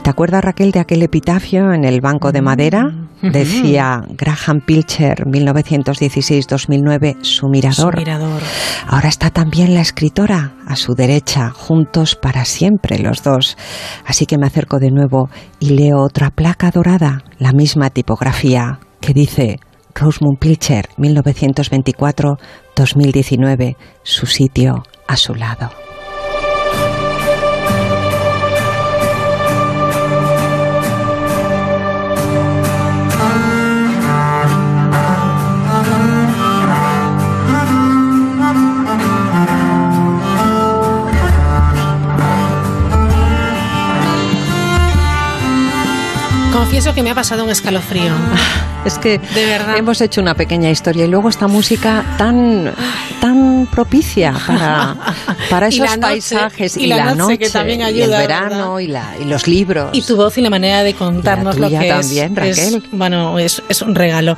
¿Te 0.03 0.09
acuerdas, 0.09 0.43
Raquel, 0.43 0.71
de 0.71 0.79
aquel 0.79 1.01
epitafio 1.01 1.73
en 1.73 1.83
el 1.83 2.01
banco 2.01 2.31
de 2.31 2.41
madera? 2.41 2.83
Decía 3.21 4.01
Graham 4.09 4.61
Pilcher, 4.65 5.25
1916-2009, 5.25 7.23
su 7.23 7.47
mirador. 7.47 7.93
Su 7.93 7.99
mirador. 7.99 8.41
Ahora 8.87 9.09
está 9.09 9.31
también 9.31 9.73
la 9.73 9.81
escritora 9.81 10.53
a 10.67 10.75
su 10.75 10.93
derecha, 10.93 11.49
juntos 11.49 12.15
para 12.15 12.45
siempre 12.45 12.99
los 12.99 13.23
dos. 13.23 13.57
Así 14.05 14.27
que 14.27 14.37
me 14.37 14.45
acerco 14.45 14.77
de 14.77 14.91
nuevo 14.91 15.29
y 15.59 15.69
leo 15.69 16.03
otra 16.03 16.29
placa 16.29 16.69
dorada, 16.69 17.23
la 17.39 17.51
misma 17.51 17.89
tipografía, 17.89 18.79
que 19.01 19.13
dice 19.13 19.59
Rosemund 19.95 20.37
Pilcher, 20.37 20.89
1924-2019, 20.97 23.75
su 24.03 24.27
sitio 24.27 24.83
a 25.07 25.17
su 25.17 25.33
lado. 25.33 25.84
Confieso 46.55 46.93
que 46.93 47.03
me 47.03 47.11
ha 47.11 47.15
pasado 47.15 47.43
un 47.43 47.49
escalofrío. 47.49 48.13
Es 48.85 48.99
que 48.99 49.17
de 49.17 49.45
verdad. 49.45 49.77
hemos 49.77 49.99
hecho 50.01 50.21
una 50.21 50.35
pequeña 50.35 50.69
historia 50.69 51.05
y 51.05 51.07
luego 51.07 51.27
esta 51.29 51.47
música 51.47 52.03
tan, 52.19 52.71
tan 53.19 53.67
propicia 53.71 54.33
para, 54.45 54.95
para 55.49 55.67
Y 55.69 55.75
esos 55.75 55.87
noche, 55.89 55.99
paisajes 56.01 56.77
y 56.77 56.85
la 56.87 57.15
noche, 57.15 57.39
que 57.39 57.49
también 57.49 57.81
y 57.81 57.83
ayuda, 57.83 58.21
el 58.21 58.27
verano 58.27 58.79
y, 58.79 58.87
la, 58.87 59.15
y 59.19 59.25
los 59.25 59.47
libros. 59.47 59.89
Y 59.93 60.03
tu 60.03 60.15
voz 60.15 60.37
y 60.37 60.41
la 60.41 60.51
manera 60.51 60.83
de 60.83 60.93
contarnos 60.93 61.57
Y 61.57 61.59
lo 61.61 61.69
que 61.69 61.87
también, 61.89 62.37
es, 62.43 62.57
es- 62.59 62.73
Raquel. 62.73 62.89
bueno, 62.91 63.39
es, 63.39 63.63
es 63.69 63.81
un 63.81 63.95
regalo. 63.95 64.37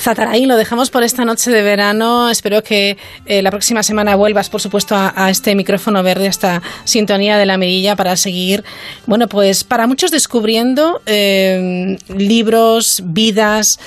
Zatarain, 0.00 0.46
lo 0.46 0.56
dejamos 0.56 0.90
por 0.90 1.02
esta 1.02 1.24
noche 1.24 1.50
de 1.50 1.62
verano. 1.62 2.30
Espero 2.30 2.62
que 2.62 2.96
eh, 3.26 3.42
la 3.42 3.50
próxima 3.50 3.82
semana 3.82 4.14
vuelvas, 4.14 4.48
por 4.48 4.60
supuesto, 4.60 4.94
a, 4.94 5.12
a 5.16 5.28
este 5.30 5.56
micrófono 5.56 6.02
verde, 6.04 6.26
a 6.26 6.30
esta 6.30 6.62
sintonía 6.84 7.36
de 7.36 7.46
la 7.46 7.58
mirilla 7.58 7.96
para 7.96 8.16
seguir, 8.16 8.62
bueno, 9.06 9.26
pues 9.26 9.64
para 9.64 9.88
muchos 9.88 10.12
descubriendo 10.12 11.00
eh, 11.06 11.98
libros, 12.16 13.02
vidas. 13.04 13.80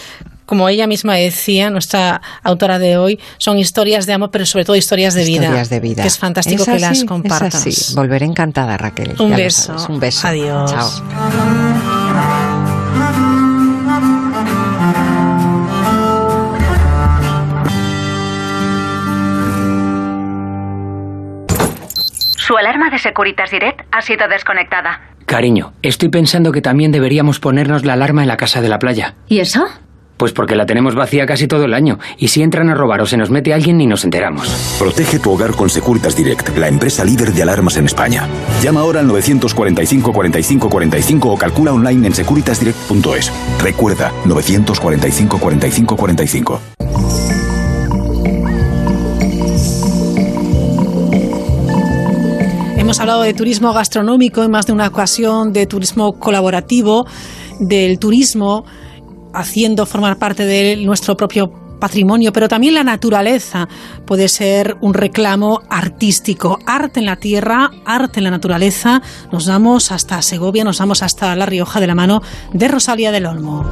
Como 0.45 0.67
ella 0.67 0.85
misma 0.85 1.15
decía, 1.15 1.69
nuestra 1.69 2.21
autora 2.43 2.77
de 2.77 2.97
hoy, 2.97 3.19
son 3.37 3.57
historias 3.57 4.05
de 4.05 4.13
amor, 4.13 4.31
pero 4.31 4.45
sobre 4.45 4.65
todo 4.65 4.75
historias 4.75 5.13
de 5.13 5.23
vida. 5.23 5.43
Historias 5.43 5.69
de 5.69 5.79
vida. 5.79 6.01
Que 6.01 6.07
es 6.09 6.17
fantástico 6.17 6.63
Es 6.63 6.65
que 6.65 6.71
así, 6.73 6.81
las 6.81 6.97
es 6.97 7.05
compartas. 7.05 7.55
así. 7.55 7.95
Volveré 7.95 8.25
encantada, 8.25 8.75
Raquel. 8.77 9.15
Un 9.19 9.29
ya 9.29 9.37
beso. 9.37 9.75
Un 9.87 9.99
beso. 10.01 10.27
Adiós. 10.27 10.71
Chao. 10.71 12.01
Su 22.37 22.57
alarma 22.57 22.89
de 22.89 22.99
Securitas 22.99 23.51
Direct 23.51 23.81
ha 23.91 24.01
sido 24.01 24.27
desconectada. 24.27 25.01
Cariño, 25.25 25.73
estoy 25.81 26.09
pensando 26.09 26.51
que 26.51 26.61
también 26.61 26.91
deberíamos 26.91 27.39
ponernos 27.39 27.85
la 27.85 27.93
alarma 27.93 28.23
en 28.23 28.27
la 28.27 28.37
casa 28.37 28.61
de 28.61 28.67
la 28.67 28.79
playa. 28.79 29.15
¿Y 29.27 29.39
eso? 29.39 29.65
Pues 30.21 30.33
porque 30.33 30.55
la 30.55 30.67
tenemos 30.67 30.93
vacía 30.93 31.25
casi 31.25 31.47
todo 31.47 31.65
el 31.65 31.73
año. 31.73 31.97
Y 32.15 32.27
si 32.27 32.43
entran 32.43 32.69
a 32.69 32.75
robar 32.75 33.01
o 33.01 33.07
se 33.07 33.17
nos 33.17 33.31
mete 33.31 33.55
alguien 33.55 33.77
ni 33.77 33.87
nos 33.87 34.03
enteramos. 34.03 34.47
Protege 34.77 35.17
tu 35.17 35.31
hogar 35.31 35.55
con 35.55 35.67
Securitas 35.67 36.15
Direct, 36.15 36.55
la 36.59 36.67
empresa 36.67 37.03
líder 37.03 37.33
de 37.33 37.41
alarmas 37.41 37.75
en 37.77 37.85
España. 37.85 38.27
Llama 38.61 38.81
ahora 38.81 38.99
al 38.99 39.07
945 39.07 40.13
45 40.13 40.69
45 40.69 41.27
o 41.27 41.35
calcula 41.35 41.73
online 41.73 42.05
en 42.05 42.13
securitasdirect.es. 42.13 43.31
Recuerda, 43.63 44.11
945 44.25 45.39
45 45.39 45.95
45. 45.97 46.61
Hemos 52.77 52.99
hablado 52.99 53.23
de 53.23 53.33
turismo 53.33 53.73
gastronómico 53.73 54.43
en 54.43 54.51
más 54.51 54.67
de 54.67 54.73
una 54.73 54.85
ocasión, 54.85 55.51
de 55.51 55.65
turismo 55.65 56.19
colaborativo, 56.19 57.07
del 57.59 57.97
turismo 57.97 58.65
haciendo 59.33 59.85
formar 59.85 60.17
parte 60.17 60.45
de 60.45 60.77
nuestro 60.77 61.17
propio 61.17 61.51
patrimonio, 61.81 62.31
pero 62.31 62.47
también 62.47 62.75
la 62.75 62.83
naturaleza 62.85 63.67
puede 64.05 64.29
ser 64.29 64.77
un 64.79 64.93
reclamo 64.93 65.61
artístico. 65.69 66.59
Arte 66.65 67.01
en 67.01 67.07
la 67.07 67.17
tierra, 67.17 67.71
arte 67.85 68.19
en 68.19 68.25
la 68.25 68.31
naturaleza. 68.31 69.01
Nos 69.33 69.47
vamos 69.47 69.91
hasta 69.91 70.21
Segovia, 70.21 70.63
nos 70.63 70.79
vamos 70.79 71.03
hasta 71.03 71.35
La 71.35 71.45
Rioja 71.45 71.81
de 71.81 71.87
la 71.87 71.95
mano 71.95 72.21
de 72.53 72.67
Rosalía 72.69 73.11
del 73.11 73.25
Olmo. 73.25 73.65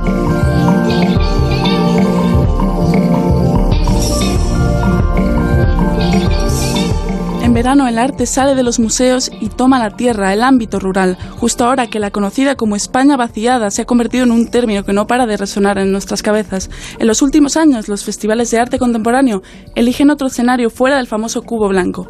Verano 7.54 7.88
el 7.88 7.98
arte 7.98 8.26
sale 8.26 8.54
de 8.54 8.64
los 8.64 8.80
museos 8.80 9.32
y 9.40 9.50
toma 9.50 9.80
la 9.80 9.96
tierra, 9.96 10.34
el 10.34 10.44
ámbito 10.44 10.80
rural, 10.80 11.18
justo 11.38 11.66
ahora 11.66 11.88
que 11.88 12.00
la 12.00 12.12
conocida 12.12 12.56
como 12.56 12.76
España 12.76 13.18
vaciada 13.18 13.72
se 13.72 13.82
ha 13.82 13.86
convertido 13.86 14.26
en 14.26 14.32
un 14.32 14.52
término 14.52 14.84
que 14.84 14.94
no 14.94 15.08
para 15.08 15.26
de 15.26 15.38
resonar 15.38 15.78
en 15.78 15.92
nuestras 15.92 16.22
cabezas. 16.22 16.70
En 17.00 17.08
los 17.08 17.22
últimos 17.22 17.58
años, 17.58 17.88
los 17.88 18.04
festivales 18.04 18.52
de 18.52 18.60
arte 18.60 18.78
contemporáneo 18.78 19.42
eligen 19.76 20.10
otro 20.10 20.28
escenario 20.28 20.70
fuera 20.70 20.98
del 20.98 21.08
famoso 21.08 21.42
cubo 21.42 21.70
blanco. 21.70 22.08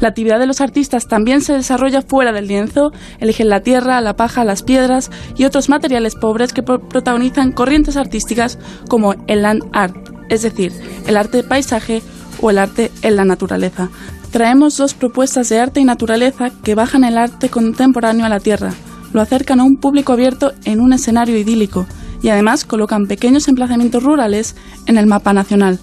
La 0.00 0.08
actividad 0.08 0.40
de 0.40 0.46
los 0.46 0.60
artistas 0.60 1.06
también 1.06 1.42
se 1.42 1.52
desarrolla 1.52 2.02
fuera 2.02 2.32
del 2.32 2.48
lienzo, 2.48 2.92
eligen 3.20 3.48
la 3.48 3.60
tierra, 3.60 4.00
la 4.00 4.16
paja, 4.16 4.44
las 4.44 4.62
piedras 4.62 5.10
y 5.36 5.44
otros 5.44 5.68
materiales 5.68 6.16
pobres 6.16 6.52
que 6.52 6.62
protagonizan 6.62 7.52
corrientes 7.52 7.96
artísticas 7.96 8.58
como 8.88 9.14
el 9.28 9.42
land 9.42 9.62
art, 9.72 9.96
es 10.28 10.42
decir, 10.42 10.72
el 11.06 11.16
arte 11.16 11.44
paisaje 11.44 12.02
o 12.40 12.50
el 12.50 12.58
arte 12.58 12.90
en 13.02 13.16
la 13.16 13.24
naturaleza. 13.24 13.90
Traemos 14.32 14.78
dos 14.78 14.94
propuestas 14.94 15.50
de 15.50 15.60
arte 15.60 15.80
y 15.80 15.84
naturaleza 15.84 16.48
que 16.64 16.74
bajan 16.74 17.04
el 17.04 17.18
arte 17.18 17.50
contemporáneo 17.50 18.24
a 18.24 18.30
la 18.30 18.40
tierra, 18.40 18.72
lo 19.12 19.20
acercan 19.20 19.60
a 19.60 19.64
un 19.64 19.76
público 19.76 20.14
abierto 20.14 20.52
en 20.64 20.80
un 20.80 20.94
escenario 20.94 21.36
idílico 21.36 21.86
y 22.22 22.30
además 22.30 22.64
colocan 22.64 23.06
pequeños 23.06 23.46
emplazamientos 23.48 24.02
rurales 24.02 24.56
en 24.86 24.96
el 24.96 25.06
mapa 25.06 25.34
nacional. 25.34 25.80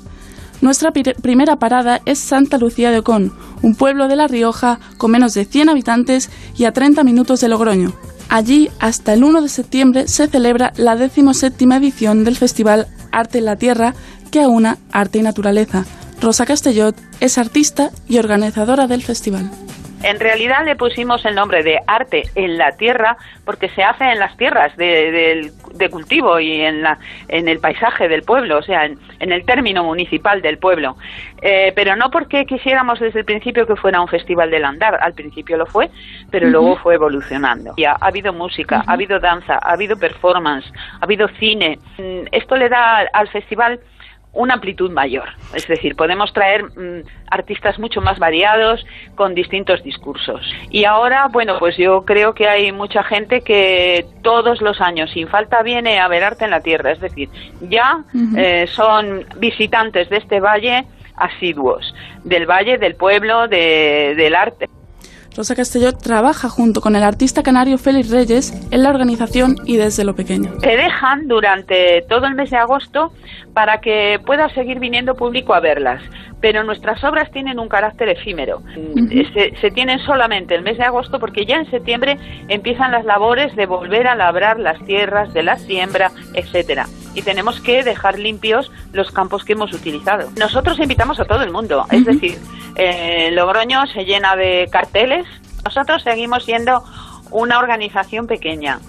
Nuestra 0.61 0.91
primera 0.91 1.57
parada 1.57 2.01
es 2.05 2.17
Santa 2.17 2.57
Lucía 2.57 2.89
de 2.89 2.99
Ocón, 2.99 3.33
un 3.61 3.75
pueblo 3.75 4.07
de 4.07 4.15
La 4.15 4.27
Rioja 4.27 4.79
con 4.97 5.11
menos 5.11 5.35
de 5.35 5.45
100 5.45 5.69
habitantes 5.69 6.31
y 6.57 6.65
a 6.65 6.71
30 6.71 7.03
minutos 7.03 7.41
de 7.41 7.49
Logroño. 7.49 7.93
Allí, 8.29 8.69
hasta 8.79 9.13
el 9.13 9.23
1 9.23 9.43
de 9.43 9.49
septiembre, 9.49 10.07
se 10.07 10.27
celebra 10.27 10.73
la 10.75 10.95
17 10.95 11.65
edición 11.75 12.23
del 12.23 12.35
Festival 12.35 12.87
Arte 13.11 13.37
en 13.37 13.45
la 13.45 13.57
Tierra, 13.57 13.93
que 14.31 14.41
aúna 14.41 14.79
arte 14.91 15.19
y 15.19 15.21
naturaleza. 15.21 15.85
Rosa 16.21 16.45
Castellot 16.45 16.95
es 17.21 17.37
artista 17.37 17.91
y 18.09 18.17
organizadora 18.19 18.87
del 18.87 19.03
festival. 19.03 19.49
En 20.03 20.19
realidad 20.19 20.65
le 20.65 20.75
pusimos 20.75 21.25
el 21.25 21.35
nombre 21.35 21.61
de 21.63 21.79
arte 21.85 22.23
en 22.35 22.57
la 22.57 22.71
tierra 22.73 23.17
porque 23.43 23.69
se 23.69 23.83
hace 23.83 24.05
en 24.05 24.19
las 24.19 24.35
tierras 24.37 24.75
de, 24.77 25.51
cultivo 25.91 26.39
y 26.39 26.61
en, 26.61 26.83
la, 26.83 26.99
en 27.27 27.49
el 27.49 27.59
paisaje 27.59 28.07
del 28.07 28.23
pueblo, 28.23 28.59
o 28.59 28.61
sea, 28.61 28.85
en, 28.85 28.97
el 29.19 29.45
término 29.45 29.83
municipal 29.83 30.41
del 30.41 30.57
pueblo. 30.57 30.95
Eh, 31.41 31.73
pero 31.75 31.97
no 31.97 32.11
porque 32.11 32.45
quisiéramos 32.45 32.99
desde 32.99 33.19
el 33.19 33.25
principio 33.25 33.67
que 33.67 33.75
fuera 33.75 33.99
un 33.99 34.07
festival 34.07 34.51
del 34.51 34.63
andar, 34.63 34.97
al 35.01 35.13
principio 35.13 35.57
lo 35.57 35.65
fue, 35.65 35.89
pero 36.31 36.47
luego 36.47 36.77
fue 36.77 36.95
evolucionando. 36.95 37.73
Ya, 37.77 37.97
ha 37.99 38.07
habido 38.07 38.31
música, 38.31 38.83
ha 38.87 38.93
habido 38.93 39.19
danza, 39.19 39.59
ha 39.61 39.73
habido 39.73 39.97
performance, 39.97 40.69
ha 40.99 41.03
habido 41.03 41.27
cine. 41.39 41.77
Mm, 41.97 42.27
esto 42.31 42.55
le 42.55 42.69
da 42.69 42.99
al 43.11 43.27
festival 43.29 43.81
una 44.33 44.55
amplitud 44.55 44.91
mayor. 44.91 45.29
Es 45.53 45.67
decir, 45.67 45.95
podemos 45.95 46.31
traer 46.33 46.63
mm, 46.63 47.03
artistas 47.29 47.79
mucho 47.79 48.01
más 48.01 48.19
variados 48.19 48.85
con 49.15 49.33
distintos 49.33 49.83
discursos. 49.83 50.41
Y 50.69 50.85
ahora, 50.85 51.27
bueno, 51.27 51.57
pues 51.59 51.77
yo 51.77 52.05
creo 52.05 52.33
que 52.33 52.47
hay 52.47 52.71
mucha 52.71 53.03
gente 53.03 53.41
que 53.41 54.05
todos 54.21 54.61
los 54.61 54.81
años, 54.81 55.11
sin 55.11 55.27
falta, 55.27 55.63
viene 55.63 55.99
a 55.99 56.07
ver 56.07 56.23
arte 56.23 56.45
en 56.45 56.51
la 56.51 56.61
tierra. 56.61 56.91
Es 56.91 56.99
decir, 56.99 57.29
ya 57.61 58.03
eh, 58.37 58.67
son 58.67 59.25
visitantes 59.37 60.09
de 60.09 60.17
este 60.17 60.39
valle 60.39 60.85
asiduos, 61.15 61.93
del 62.23 62.45
valle, 62.45 62.77
del 62.77 62.95
pueblo, 62.95 63.47
del 63.47 64.35
arte. 64.35 64.69
Rosa 65.39 65.55
Castelló 65.55 65.93
trabaja 65.93 66.49
junto 66.49 66.81
con 66.81 66.97
el 66.97 67.03
artista 67.03 67.43
canario 67.43 67.77
Félix 67.77 68.09
Reyes 68.09 68.53
en 68.71 68.83
la 68.83 68.89
organización 68.89 69.55
y 69.63 69.77
desde 69.77 70.03
lo 70.03 70.13
pequeño. 70.13 70.51
Se 70.59 70.75
dejan 70.75 71.29
durante 71.29 72.01
todo 72.09 72.25
el 72.25 72.35
mes 72.35 72.49
de 72.49 72.57
agosto 72.57 73.13
para 73.53 73.79
que 73.79 74.19
pueda 74.25 74.53
seguir 74.53 74.79
viniendo 74.79 75.15
público 75.15 75.53
a 75.53 75.61
verlas 75.61 76.03
pero 76.41 76.63
nuestras 76.63 77.03
obras 77.03 77.31
tienen 77.31 77.59
un 77.59 77.67
carácter 77.67 78.09
efímero. 78.09 78.61
se, 79.61 79.71
tienen 79.71 79.99
solamente 79.99 80.55
el 80.55 80.61
mes 80.61 80.77
de 80.77 80.83
agosto 80.83 81.19
porque 81.19 81.45
ya 81.45 81.57
en 81.57 81.69
septiembre 81.69 82.17
empiezan 82.47 82.91
las 82.91 83.05
labores 83.05 83.55
de 83.55 83.65
volver 83.65 84.07
a 84.07 84.15
labrar 84.15 84.59
las 84.59 84.83
tierras 84.85 85.33
de 85.33 85.43
la 85.43 85.57
siembra, 85.57 86.11
etcétera. 86.33 86.87
Y 87.15 87.21
tenemos 87.21 87.59
que 87.59 87.83
dejar 87.83 88.19
limpios 88.19 88.71
los 88.93 89.11
campos 89.11 89.43
que 89.43 89.53
hemos 89.53 89.73
utilizado. 89.73 90.29
Nosotros 90.37 90.79
invitamos 90.79 91.19
a 91.19 91.25
todo 91.25 91.43
el 91.43 91.51
mundo, 91.51 91.85
es 91.91 92.05
decir, 92.05 92.37
eh, 92.75 93.29
Logroño 93.31 93.85
se 93.87 94.05
llena 94.05 94.35
de 94.35 94.67
carteles. 94.71 95.25
Nosotros 95.65 96.03
seguimos 96.03 96.45
siendo 96.45 96.81
una 97.31 97.59
organización 97.59 98.27
pequeña. 98.27 98.79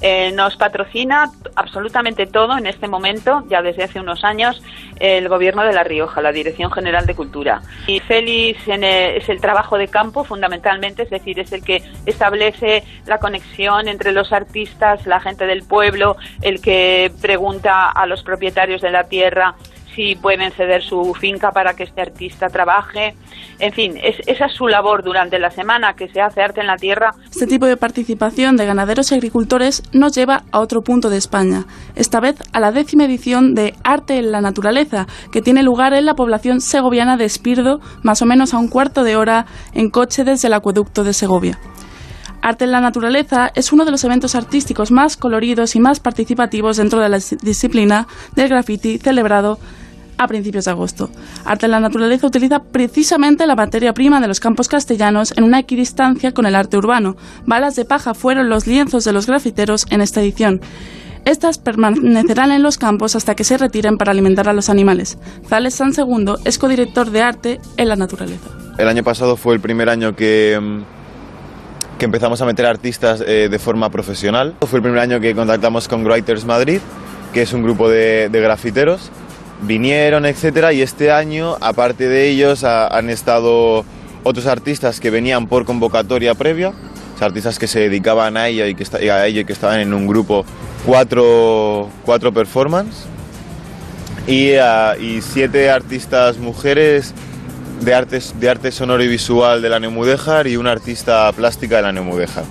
Eh, 0.00 0.32
nos 0.32 0.56
patrocina 0.56 1.30
absolutamente 1.54 2.26
todo 2.26 2.56
en 2.56 2.66
este 2.66 2.88
momento, 2.88 3.44
ya 3.48 3.62
desde 3.62 3.84
hace 3.84 4.00
unos 4.00 4.24
años, 4.24 4.62
el 5.00 5.28
Gobierno 5.28 5.62
de 5.62 5.72
La 5.72 5.84
Rioja, 5.84 6.20
la 6.22 6.32
Dirección 6.32 6.70
General 6.70 7.06
de 7.06 7.14
Cultura. 7.14 7.62
Y 7.86 8.00
Félix 8.00 8.60
es 8.66 9.28
el 9.28 9.40
trabajo 9.40 9.78
de 9.78 9.88
campo 9.88 10.24
fundamentalmente, 10.24 11.02
es 11.02 11.10
decir, 11.10 11.38
es 11.38 11.52
el 11.52 11.62
que 11.62 11.82
establece 12.06 12.84
la 13.06 13.18
conexión 13.18 13.88
entre 13.88 14.12
los 14.12 14.32
artistas, 14.32 15.06
la 15.06 15.20
gente 15.20 15.46
del 15.46 15.62
pueblo, 15.62 16.16
el 16.42 16.60
que 16.60 17.12
pregunta 17.20 17.90
a 17.90 18.06
los 18.06 18.22
propietarios 18.22 18.82
de 18.82 18.90
la 18.90 19.04
tierra 19.04 19.54
si 19.96 20.14
pueden 20.14 20.52
ceder 20.52 20.82
su 20.82 21.14
finca 21.14 21.50
para 21.50 21.74
que 21.74 21.84
este 21.84 22.02
artista 22.02 22.48
trabaje. 22.48 23.14
En 23.58 23.72
fin, 23.72 23.94
esa 23.96 24.44
es 24.44 24.52
su 24.52 24.68
labor 24.68 25.02
durante 25.02 25.38
la 25.38 25.50
semana 25.50 25.94
que 25.94 26.08
se 26.08 26.20
hace 26.20 26.42
arte 26.42 26.60
en 26.60 26.66
la 26.66 26.76
tierra. 26.76 27.14
Este 27.30 27.46
tipo 27.46 27.66
de 27.66 27.78
participación 27.78 28.56
de 28.56 28.66
ganaderos 28.66 29.10
y 29.10 29.14
agricultores 29.14 29.82
nos 29.92 30.14
lleva 30.14 30.44
a 30.52 30.60
otro 30.60 30.82
punto 30.82 31.08
de 31.08 31.16
España, 31.16 31.64
esta 31.94 32.20
vez 32.20 32.36
a 32.52 32.60
la 32.60 32.70
décima 32.70 33.06
edición 33.06 33.54
de 33.54 33.74
Arte 33.82 34.18
en 34.18 34.30
la 34.30 34.42
Naturaleza, 34.42 35.06
que 35.32 35.40
tiene 35.40 35.62
lugar 35.62 35.94
en 35.94 36.04
la 36.04 36.14
población 36.14 36.60
segoviana 36.60 37.16
de 37.16 37.24
Espirdo, 37.24 37.80
más 38.02 38.20
o 38.20 38.26
menos 38.26 38.52
a 38.52 38.58
un 38.58 38.68
cuarto 38.68 39.02
de 39.02 39.16
hora 39.16 39.46
en 39.72 39.88
coche 39.88 40.24
desde 40.24 40.48
el 40.48 40.54
acueducto 40.54 41.02
de 41.04 41.14
Segovia. 41.14 41.58
Arte 42.42 42.64
en 42.64 42.72
la 42.72 42.80
Naturaleza 42.80 43.50
es 43.54 43.72
uno 43.72 43.84
de 43.84 43.90
los 43.90 44.04
eventos 44.04 44.34
artísticos 44.34 44.92
más 44.92 45.16
coloridos 45.16 45.74
y 45.74 45.80
más 45.80 46.00
participativos 46.00 46.76
dentro 46.76 47.00
de 47.00 47.08
la 47.08 47.18
disciplina 47.42 48.06
del 48.34 48.50
graffiti 48.50 48.98
celebrado 48.98 49.58
a 50.18 50.26
principios 50.26 50.64
de 50.64 50.70
agosto. 50.70 51.10
Arte 51.44 51.66
en 51.66 51.72
la 51.72 51.80
Naturaleza 51.80 52.26
utiliza 52.26 52.62
precisamente 52.62 53.46
la 53.46 53.56
materia 53.56 53.92
prima 53.94 54.20
de 54.20 54.28
los 54.28 54.40
campos 54.40 54.68
castellanos 54.68 55.32
en 55.36 55.44
una 55.44 55.58
equidistancia 55.58 56.32
con 56.32 56.46
el 56.46 56.54
arte 56.54 56.76
urbano. 56.76 57.16
Balas 57.44 57.76
de 57.76 57.84
paja 57.84 58.14
fueron 58.14 58.48
los 58.48 58.66
lienzos 58.66 59.04
de 59.04 59.12
los 59.12 59.26
grafiteros 59.26 59.86
en 59.90 60.00
esta 60.00 60.20
edición. 60.20 60.60
Estas 61.24 61.58
permanecerán 61.58 62.52
en 62.52 62.62
los 62.62 62.78
campos 62.78 63.16
hasta 63.16 63.34
que 63.34 63.42
se 63.42 63.58
retiren 63.58 63.98
para 63.98 64.12
alimentar 64.12 64.48
a 64.48 64.52
los 64.52 64.70
animales. 64.70 65.18
Zales 65.48 65.74
San 65.74 65.92
Segundo 65.92 66.38
es 66.44 66.56
codirector 66.56 67.10
de 67.10 67.22
arte 67.22 67.60
en 67.76 67.88
la 67.88 67.96
naturaleza. 67.96 68.48
El 68.78 68.86
año 68.86 69.02
pasado 69.02 69.36
fue 69.36 69.54
el 69.54 69.60
primer 69.60 69.88
año 69.88 70.14
que, 70.14 70.56
mm, 70.60 71.98
que 71.98 72.04
empezamos 72.04 72.40
a 72.42 72.46
meter 72.46 72.66
artistas 72.66 73.24
eh, 73.26 73.48
de 73.50 73.58
forma 73.58 73.90
profesional. 73.90 74.54
Fue 74.60 74.78
el 74.78 74.84
primer 74.84 75.00
año 75.00 75.18
que 75.18 75.34
contactamos 75.34 75.88
con 75.88 76.04
Writers 76.04 76.44
Madrid, 76.44 76.78
que 77.32 77.42
es 77.42 77.52
un 77.52 77.64
grupo 77.64 77.88
de, 77.88 78.28
de 78.28 78.40
grafiteros 78.40 79.10
vinieron, 79.62 80.26
etcétera, 80.26 80.72
y 80.72 80.82
este 80.82 81.10
año, 81.10 81.56
aparte 81.60 82.08
de 82.08 82.28
ellos, 82.28 82.64
han 82.64 83.10
estado 83.10 83.84
otros 84.22 84.46
artistas 84.46 85.00
que 85.00 85.10
venían 85.10 85.46
por 85.46 85.64
convocatoria 85.64 86.34
previa, 86.34 86.72
artistas 87.20 87.58
que 87.58 87.66
se 87.66 87.80
dedicaban 87.80 88.36
a 88.36 88.48
ello 88.48 88.66
y 88.66 88.74
que, 88.74 88.84
a 89.10 89.26
ello 89.26 89.46
que 89.46 89.52
estaban 89.52 89.80
en 89.80 89.94
un 89.94 90.06
grupo 90.06 90.44
cuatro, 90.84 91.88
cuatro 92.04 92.32
performance. 92.32 93.06
Y, 94.26 94.54
ah, 94.54 94.96
y, 95.00 95.22
siete 95.22 95.70
artistas 95.70 96.38
mujeres 96.38 97.14
de, 97.80 97.94
artes, 97.94 98.34
de 98.40 98.50
arte 98.50 98.72
sonoro 98.72 99.02
y 99.02 99.08
visual 99.08 99.62
de 99.62 99.68
la 99.68 99.78
Neumudéjar 99.78 100.48
y 100.48 100.56
una 100.56 100.72
artista 100.72 101.30
plástica 101.32 101.76
de 101.76 101.82
la 101.82 101.92
Neumudéjar, 101.92 102.44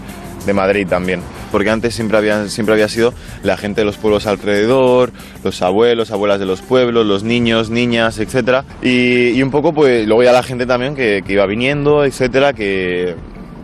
de 0.46 0.54
Madrid 0.54 0.88
también. 0.88 1.22
Porque 1.52 1.70
antes 1.70 1.96
siempre, 1.96 2.18
había, 2.18 2.48
siempre 2.48 2.74
había 2.74 2.90
sido 2.90 3.14
la 3.44 3.58
gente 3.58 3.82
de 3.82 3.86
los 3.86 3.98
pueblos 3.98 4.28
alrededor, 4.28 5.12
los 5.44 5.62
abuelos, 5.62 6.12
abuelas 6.12 6.40
de 6.40 6.46
los 6.46 6.62
pueblos, 6.62 7.06
los 7.06 7.24
niños, 7.24 7.70
niñas, 7.70 8.20
etcétera, 8.20 8.66
y, 8.82 9.42
un 9.42 9.52
poco 9.52 9.74
pues 9.74 10.06
luego 10.08 10.24
ya 10.24 10.32
la 10.32 10.44
gente 10.44 10.66
también 10.66 10.96
que, 10.96 11.24
iba 11.28 11.46
viniendo, 11.46 12.04
etcétera, 12.06 12.54
que, 12.54 13.16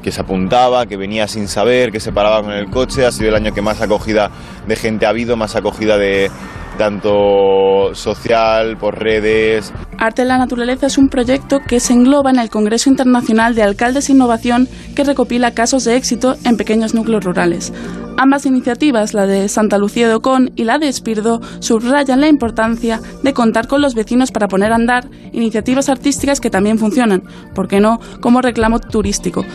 que 0.03 0.11
se 0.11 0.21
apuntaba, 0.21 0.85
que 0.85 0.97
venía 0.97 1.27
sin 1.27 1.47
saber, 1.47 1.91
que 1.91 1.99
se 1.99 2.11
paraba 2.11 2.43
con 2.43 2.51
el 2.53 2.69
coche, 2.69 3.05
ha 3.05 3.11
sido 3.11 3.29
el 3.29 3.35
año 3.35 3.53
que 3.53 3.61
más 3.61 3.81
acogida 3.81 4.31
de 4.67 4.75
gente 4.75 5.05
ha 5.05 5.09
habido, 5.09 5.37
más 5.37 5.55
acogida 5.55 5.97
de, 5.97 6.29
tanto 6.77 7.93
social, 7.93 8.77
por 8.77 8.99
redes. 8.99 9.73
Arte 9.97 10.23
en 10.23 10.29
la 10.29 10.37
Naturaleza 10.37 10.87
es 10.87 10.97
un 10.97 11.09
proyecto 11.09 11.59
que 11.59 11.79
se 11.79 11.93
engloba 11.93 12.31
en 12.31 12.39
el 12.39 12.49
Congreso 12.49 12.89
Internacional 12.89 13.55
de 13.55 13.63
Alcaldes 13.63 14.09
e 14.09 14.13
Innovación 14.13 14.67
que 14.95 15.03
recopila 15.03 15.51
casos 15.51 15.83
de 15.83 15.95
éxito 15.95 16.35
en 16.43 16.57
pequeños 16.57 16.93
núcleos 16.93 17.23
rurales. 17.23 17.71
Ambas 18.17 18.45
iniciativas, 18.45 19.13
la 19.13 19.25
de 19.25 19.47
Santa 19.47 19.77
Lucía 19.77 20.07
de 20.07 20.13
Ocón 20.13 20.51
y 20.55 20.63
la 20.63 20.77
de 20.77 20.87
Espirdo, 20.87 21.41
subrayan 21.59 22.21
la 22.21 22.27
importancia 22.27 22.99
de 23.23 23.33
contar 23.33 23.67
con 23.67 23.81
los 23.81 23.95
vecinos 23.95 24.31
para 24.31 24.47
poner 24.47 24.71
a 24.71 24.75
andar 24.75 25.09
iniciativas 25.31 25.89
artísticas 25.89 26.39
que 26.39 26.49
también 26.49 26.77
funcionan, 26.77 27.23
¿por 27.55 27.67
qué 27.67 27.79
no?, 27.79 27.99
como 28.19 28.41
reclamo 28.41 28.79
turístico, 28.79 29.45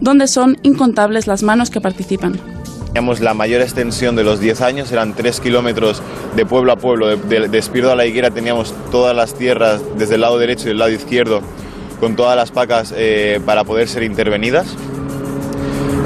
donde 0.00 0.28
son 0.28 0.58
incontables 0.62 1.26
las 1.26 1.42
manos 1.42 1.70
que 1.70 1.80
participan. 1.80 2.38
Teníamos 2.94 3.18
la 3.18 3.34
mayor 3.34 3.60
extensión 3.60 4.14
de 4.14 4.22
los 4.22 4.38
10 4.38 4.60
años, 4.60 4.92
eran 4.92 5.14
3 5.14 5.40
kilómetros 5.40 6.00
de 6.36 6.46
pueblo 6.46 6.70
a 6.70 6.76
pueblo, 6.76 7.08
de, 7.08 7.48
de, 7.48 7.90
a 7.90 7.94
la 7.96 8.06
Higuera 8.06 8.30
teníamos 8.30 8.72
todas 8.92 9.16
las 9.16 9.34
tierras 9.34 9.82
desde 9.98 10.14
el 10.14 10.20
lado 10.20 10.38
derecho 10.38 10.68
y 10.68 10.70
el 10.70 10.78
lado 10.78 10.92
izquierdo 10.92 11.40
con 11.98 12.14
todas 12.14 12.36
las 12.36 12.52
pacas 12.52 12.94
eh, 12.96 13.40
para 13.44 13.64
poder 13.64 13.88
ser 13.88 14.04
intervenidas 14.04 14.76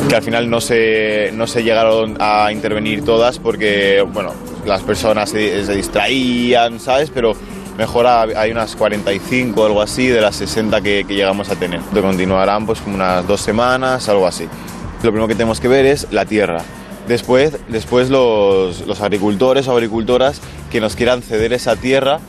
que 0.08 0.16
al 0.16 0.22
final 0.22 0.48
no 0.48 0.62
se, 0.62 1.30
no 1.34 1.46
se 1.46 1.62
llegaron 1.62 2.16
a 2.20 2.50
intervenir 2.52 3.04
todas 3.04 3.38
porque, 3.38 4.02
bueno, 4.10 4.32
las 4.64 4.80
personas 4.80 5.28
se, 5.28 5.74
distraían, 5.74 6.80
¿sabes? 6.80 7.10
Pero 7.10 7.34
mejor 7.76 8.06
hay 8.06 8.50
unas 8.50 8.74
45 8.76 9.60
o 9.60 9.66
algo 9.66 9.82
así 9.82 10.06
de 10.06 10.22
las 10.22 10.36
60 10.36 10.80
que, 10.80 11.04
que 11.06 11.14
llegamos 11.14 11.50
a 11.50 11.56
tener. 11.56 11.80
Continuarán 11.92 12.64
pues 12.64 12.80
como 12.80 12.94
unas 12.94 13.26
dos 13.26 13.42
semanas, 13.42 14.08
algo 14.08 14.26
así. 14.26 14.48
Lo 15.02 15.10
primero 15.10 15.28
que 15.28 15.34
tenemos 15.34 15.60
que 15.60 15.68
ver 15.68 15.84
es 15.84 16.08
la 16.10 16.24
tierra. 16.24 16.64
Después, 17.08 17.56
después 17.68 18.10
los, 18.10 18.86
los 18.86 19.00
agricultores 19.00 19.66
o 19.66 19.72
agricultoras 19.72 20.40
que 20.70 20.80
nos 20.80 20.94
quieran 20.94 21.22
ceder 21.22 21.52
esa 21.52 21.74
tierra 21.74 22.20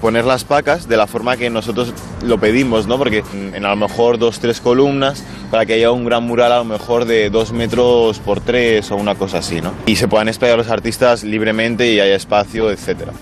poner 0.00 0.24
las 0.24 0.44
pacas 0.44 0.88
de 0.88 0.96
la 0.96 1.06
forma 1.06 1.36
que 1.36 1.50
nosotros 1.50 1.92
lo 2.22 2.38
pedimos, 2.38 2.86
¿no? 2.86 2.98
Porque 2.98 3.24
en 3.32 3.64
a 3.64 3.70
lo 3.70 3.76
mejor 3.76 4.18
dos, 4.18 4.40
tres 4.40 4.60
columnas 4.60 5.22
para 5.50 5.66
que 5.66 5.74
haya 5.74 5.90
un 5.90 6.04
gran 6.04 6.24
mural 6.24 6.52
a 6.52 6.58
lo 6.58 6.64
mejor 6.64 7.04
de 7.04 7.30
dos 7.30 7.52
metros 7.52 8.18
por 8.20 8.40
tres 8.40 8.90
o 8.90 8.96
una 8.96 9.14
cosa 9.14 9.38
así, 9.38 9.60
¿no? 9.60 9.72
Y 9.86 9.96
se 9.96 10.08
puedan 10.08 10.28
explayar 10.28 10.58
los 10.58 10.68
artistas 10.68 11.24
libremente 11.24 11.92
y 11.92 12.00
haya 12.00 12.14
espacio, 12.14 12.70
etcétera. 12.70 13.12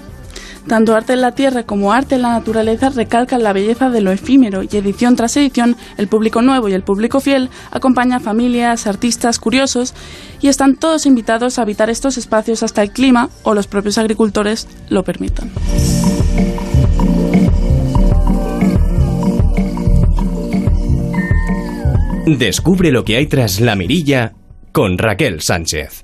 Tanto 0.67 0.95
arte 0.95 1.13
en 1.13 1.21
la 1.21 1.33
tierra 1.33 1.65
como 1.65 1.93
arte 1.93 2.15
en 2.15 2.23
la 2.23 2.31
naturaleza 2.31 2.89
recalcan 2.89 3.43
la 3.43 3.53
belleza 3.53 3.91
de 3.91 4.01
lo 4.01 4.11
efímero 4.11 4.63
y 4.63 4.77
edición 4.77 5.15
tras 5.15 5.37
edición 5.37 5.77
el 5.99 6.09
público 6.09 6.41
nuevo 6.41 6.69
y 6.69 6.73
el 6.73 6.83
público 6.83 7.21
fiel 7.21 7.51
acompaña 7.71 8.17
a 8.17 8.21
familias, 8.21 8.87
artistas, 8.87 9.39
curiosos 9.39 9.95
y 10.41 10.49
están 10.49 10.77
todos 10.77 11.07
invitados 11.07 11.59
a 11.59 11.63
habitar 11.63 11.91
estos 11.91 12.17
espacios 12.17 12.63
hasta 12.63 12.83
el 12.83 12.91
clima 12.91 13.29
o 13.43 13.55
los 13.55 13.67
propios 13.67 13.99
agricultores 13.99 14.67
lo 14.89 15.05
permitan. 15.05 15.51
Descubre 22.27 22.91
lo 22.91 23.05
que 23.05 23.19
hay 23.19 23.27
tras 23.27 23.61
la 23.61 23.77
mirilla 23.77 24.33
con 24.73 24.97
Raquel 24.97 25.43
Sánchez. 25.43 26.04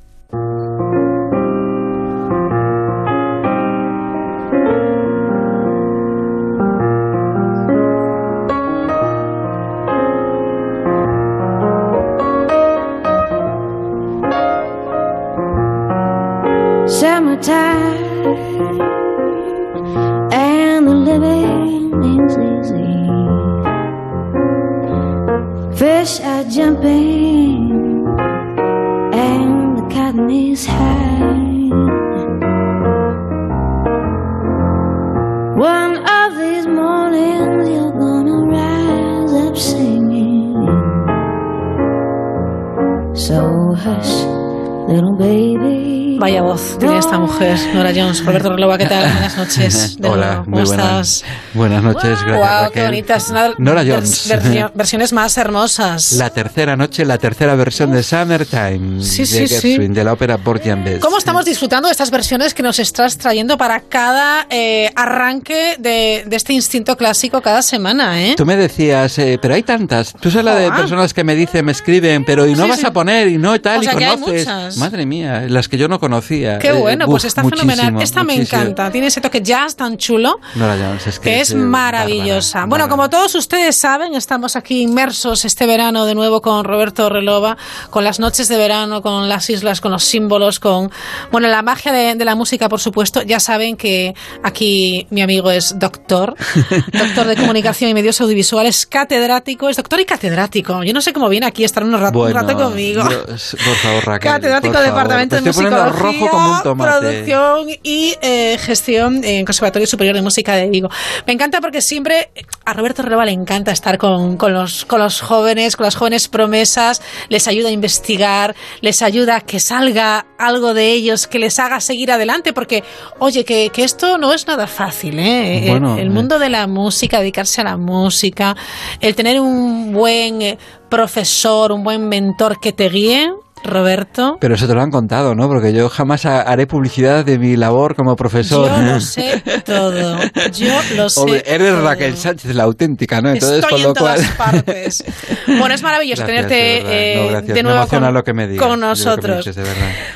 Roberto 48.24 48.50
Relova, 48.50 48.78
¿qué 48.78 48.86
tal? 48.86 49.02
Buenas 49.12 49.36
noches. 49.36 49.96
de 49.98 50.08
Hola, 50.08 50.26
nuevo. 50.26 50.44
¿Cómo 50.44 50.56
muy 50.56 50.62
estás? 50.64 51.24
Buenas. 51.54 51.82
Noches, 51.82 52.18
gracias 52.24 52.62
Wow, 52.62 52.70
qué. 52.72 53.04
Una- 53.30 53.54
Nora 53.58 53.84
Jones. 53.86 54.32
versiones 54.74 55.12
más 55.12 55.36
hermosas. 55.38 56.12
La 56.12 56.30
tercera 56.30 56.76
noche, 56.76 57.04
la 57.04 57.18
tercera 57.18 57.54
versión 57.54 57.92
de 57.92 58.02
Summertime 58.02 59.02
Sí, 59.02 59.22
de 59.22 59.26
sí, 59.26 59.48
sí. 59.48 59.54
Gershwin, 59.60 59.92
de 59.92 60.04
la 60.04 60.12
ópera 60.12 60.38
Porgy 60.38 60.70
and 60.70 60.84
Bess. 60.84 61.00
¿Cómo 61.00 61.18
estamos 61.18 61.44
disfrutando 61.44 61.88
de 61.88 61.92
estas 61.92 62.10
versiones 62.10 62.54
que 62.54 62.62
nos 62.62 62.78
estás 62.78 63.16
trayendo 63.18 63.56
para 63.58 63.80
cada 63.80 64.46
eh, 64.50 64.90
arranque 64.96 65.76
de, 65.78 66.24
de 66.26 66.36
este 66.36 66.52
instinto 66.52 66.96
clásico 66.96 67.40
cada 67.40 67.62
semana, 67.62 68.20
eh? 68.22 68.34
Tú 68.36 68.46
me 68.46 68.56
decías, 68.56 69.18
eh, 69.18 69.38
pero 69.40 69.54
hay 69.54 69.62
tantas. 69.62 70.14
Tú 70.20 70.30
sabes 70.30 70.44
la 70.44 70.54
de 70.54 70.66
Ah. 70.66 70.76
personas 70.76 71.12
que 71.14 71.24
me 71.24 71.34
dicen, 71.34 71.64
me 71.64 71.72
escriben, 71.72 72.24
pero 72.24 72.46
y 72.46 72.54
no 72.54 72.64
Sí, 72.64 72.70
vas 72.70 72.80
sí. 72.80 72.86
a 72.86 72.92
poner 72.92 73.28
y 73.28 73.38
no 73.38 73.60
tal 73.60 73.78
O 73.78 73.82
y 73.82 73.86
sea, 73.86 73.94
que 73.96 74.04
hay 74.04 74.16
conoces. 74.18 74.76
Madre 74.76 75.06
mía, 75.06 75.44
las 75.48 75.68
que 75.68 75.76
yo 75.78 75.88
no 75.88 75.98
conocía. 75.98 76.58
Qué 76.58 76.68
Eh, 76.68 76.72
bueno, 76.72 77.06
uf, 77.06 77.10
pues 77.12 77.24
está 77.24 77.42
fenomenal. 77.42 77.92
muchísimo, 77.92 78.00
Esta 78.02 78.24
me 78.24 78.34
muchísimo. 78.36 78.62
encanta. 78.62 78.90
Tiene 78.92 79.06
ese 79.08 79.20
toque 79.20 79.40
jazz 79.42 79.74
tan 79.76 79.96
chulo. 79.96 80.38
Nora 80.54 80.76
Jones, 80.80 81.06
es 81.06 81.18
que 81.18 81.39
es 81.40 81.54
maravillosa. 81.54 82.66
bueno, 82.66 82.88
como 82.88 83.10
todos 83.10 83.34
ustedes 83.34 83.78
saben, 83.78 84.14
estamos 84.14 84.56
aquí 84.56 84.82
inmersos 84.82 85.44
este 85.44 85.66
verano 85.66 86.04
de 86.06 86.14
nuevo 86.14 86.40
con 86.42 86.64
Roberto 86.64 87.08
Relova, 87.08 87.56
con 87.90 88.04
las 88.04 88.18
noches 88.20 88.48
de 88.48 88.56
verano, 88.56 89.02
con 89.02 89.28
las 89.28 89.48
islas, 89.50 89.80
con 89.80 89.92
los 89.92 90.04
símbolos, 90.04 90.60
con 90.60 90.90
bueno 91.32 91.48
la 91.48 91.62
magia 91.62 91.92
de, 91.92 92.14
de 92.14 92.24
la 92.24 92.34
música, 92.34 92.68
por 92.68 92.80
supuesto. 92.80 93.22
Ya 93.22 93.40
saben 93.40 93.76
que 93.76 94.14
aquí 94.42 95.06
mi 95.10 95.22
amigo 95.22 95.50
es 95.50 95.78
doctor, 95.78 96.34
doctor 96.92 97.26
de 97.26 97.36
comunicación 97.36 97.90
y 97.90 97.94
medios 97.94 98.20
audiovisuales, 98.20 98.86
catedrático, 98.86 99.68
es 99.68 99.76
doctor 99.76 100.00
y 100.00 100.04
catedrático. 100.04 100.82
Yo 100.84 100.92
no 100.92 101.00
sé 101.00 101.12
cómo 101.12 101.28
viene 101.28 101.46
aquí 101.46 101.62
a 101.62 101.66
estar 101.66 101.82
un 101.84 101.92
rato, 101.98 102.18
un 102.20 102.32
rato 102.32 102.56
conmigo. 102.56 103.02
yo- 103.10 103.24
por 103.26 103.76
favor, 103.76 104.04
Raquel. 104.06 104.32
Catedrático 104.32 104.72
por 104.74 104.82
de 104.82 104.88
favor. 104.88 105.02
Departamento 105.02 105.36
de 105.36 105.42
Musicología, 105.42 106.00
rojo 106.02 106.28
como 106.30 106.48
un. 106.48 106.62
Producción 107.00 107.66
y 107.82 108.14
eh, 108.22 108.58
Gestión 108.60 109.24
en 109.24 109.44
Conservatorio 109.44 109.86
Superior 109.86 110.14
de 110.16 110.22
Música 110.22 110.54
de 110.54 110.68
Vigo. 110.68 110.88
Me 111.30 111.34
encanta 111.34 111.60
porque 111.60 111.80
siempre 111.80 112.32
a 112.64 112.72
Roberto 112.72 113.02
Releva 113.02 113.24
le 113.24 113.30
encanta 113.30 113.70
estar 113.70 113.98
con, 113.98 114.36
con 114.36 114.52
los, 114.52 114.84
con 114.84 114.98
los 114.98 115.20
jóvenes, 115.20 115.76
con 115.76 115.84
las 115.84 115.94
jóvenes 115.94 116.26
promesas, 116.26 117.00
les 117.28 117.46
ayuda 117.46 117.68
a 117.68 117.70
investigar, 117.70 118.56
les 118.80 119.00
ayuda 119.00 119.36
a 119.36 119.40
que 119.40 119.60
salga 119.60 120.26
algo 120.40 120.74
de 120.74 120.90
ellos, 120.90 121.28
que 121.28 121.38
les 121.38 121.60
haga 121.60 121.80
seguir 121.80 122.10
adelante, 122.10 122.52
porque, 122.52 122.82
oye, 123.20 123.44
que, 123.44 123.70
que 123.72 123.84
esto 123.84 124.18
no 124.18 124.32
es 124.34 124.48
nada 124.48 124.66
fácil, 124.66 125.20
¿eh? 125.20 125.66
El- 125.66 125.70
Bueno, 125.70 125.96
el, 125.98 126.08
eh. 126.08 126.10
mundo 126.10 126.40
de 126.40 126.50
la 126.50 126.66
música, 126.66 127.20
dedicarse 127.20 127.60
a 127.60 127.64
la 127.64 127.76
música, 127.76 128.56
el 129.00 129.14
tener 129.14 129.38
un 129.40 129.92
buen 129.92 130.42
eh, 130.42 130.58
profesor, 130.88 131.70
un 131.70 131.84
buen 131.84 132.08
mentor 132.08 132.58
que 132.58 132.72
te 132.72 132.88
guíe, 132.88 133.30
Roberto. 133.64 134.38
Pero 134.40 134.54
eso 134.54 134.66
te 134.66 134.74
lo 134.74 134.80
han 134.82 134.90
contado, 134.90 135.34
¿no? 135.34 135.46
Porque 135.48 135.72
yo 135.72 135.88
jamás 135.88 136.24
ha- 136.26 136.42
haré 136.42 136.66
publicidad 136.66 137.24
de 137.24 137.38
mi 137.38 137.56
labor 137.56 137.94
como 137.94 138.16
profesor. 138.16 138.70
Yo 138.70 138.82
lo 138.94 139.00
sé 139.00 139.42
todo. 139.64 140.18
Yo 140.52 140.80
lo 140.96 141.08
sé. 141.10 141.20
Hombre, 141.20 141.42
eres 141.46 141.68
todo. 141.70 141.82
Raquel 141.84 142.16
Sánchez, 142.16 142.54
la 142.54 142.64
auténtica, 142.64 143.20
¿no? 143.20 143.30
Entonces, 143.30 143.58
Estoy 143.60 143.70
con 143.70 143.80
en 143.80 143.86
lo 143.86 143.94
cual. 143.94 144.14
todas 144.16 144.30
partes. 144.36 145.04
Bueno, 145.46 145.74
es 145.74 145.82
maravilloso 145.82 146.22
Gracias, 146.22 146.48
tenerte 146.48 146.88
de 146.88 147.12
eh, 147.12 147.16
No, 147.16 147.28
gracias. 147.28 147.54
de 147.56 147.62
nuevo 147.64 147.78
emociona 147.78 148.06
con, 148.06 148.14
lo 148.14 148.24
que 148.24 148.32
me 148.32 148.46
digas, 148.46 148.64
con 148.66 148.78
y 148.78 148.80
lo 148.80 148.80
que 148.80 148.80
me 148.82 148.88
nosotros. 148.88 149.44
dices. 149.44 149.66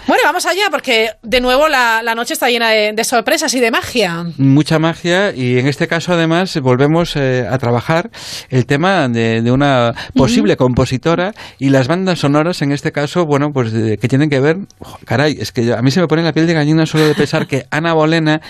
Bueno, 0.07 0.23
vamos 0.25 0.47
allá 0.47 0.63
porque 0.71 1.11
de 1.23 1.41
nuevo 1.41 1.69
la, 1.69 2.03
la 2.05 2.15
noche 2.15 2.35
está 2.35 2.49
llena 2.51 2.71
de, 2.71 2.93
de 2.93 3.05
sorpresas 3.05 3.53
y 3.55 3.61
de 3.61 3.71
magia. 3.73 4.27
Mucha 4.39 4.79
magia 4.79 5.35
y 5.35 5.59
en 5.59 5.67
este 5.67 5.89
caso 5.89 6.13
además 6.13 6.57
volvemos 6.61 7.17
eh, 7.17 7.47
a 7.51 7.59
trabajar 7.59 8.11
el 8.49 8.65
tema 8.65 9.09
de, 9.09 9.43
de 9.43 9.51
una 9.51 9.93
posible 10.15 10.57
compositora 10.57 11.35
y 11.59 11.71
las 11.71 11.89
bandas 11.89 12.21
sonoras 12.21 12.63
en 12.63 12.71
este 12.73 12.93
caso, 12.93 13.27
bueno, 13.35 13.53
pues 13.53 13.73
de- 13.73 13.99
que 13.99 14.07
tienen 14.07 14.31
que 14.31 14.39
ver, 14.39 14.59
caray, 15.05 15.37
es 15.41 15.51
que 15.51 15.73
a 15.73 15.83
mí 15.83 15.91
se 15.91 16.01
me 16.01 16.07
pone 16.07 16.23
la 16.23 16.33
piel 16.33 16.47
de 16.47 16.55
gallina 16.55 16.87
solo 16.87 17.05
de 17.09 17.17
pensar 17.17 17.49
que 17.49 17.67
Ana 17.73 17.93
Bolena, 17.93 18.41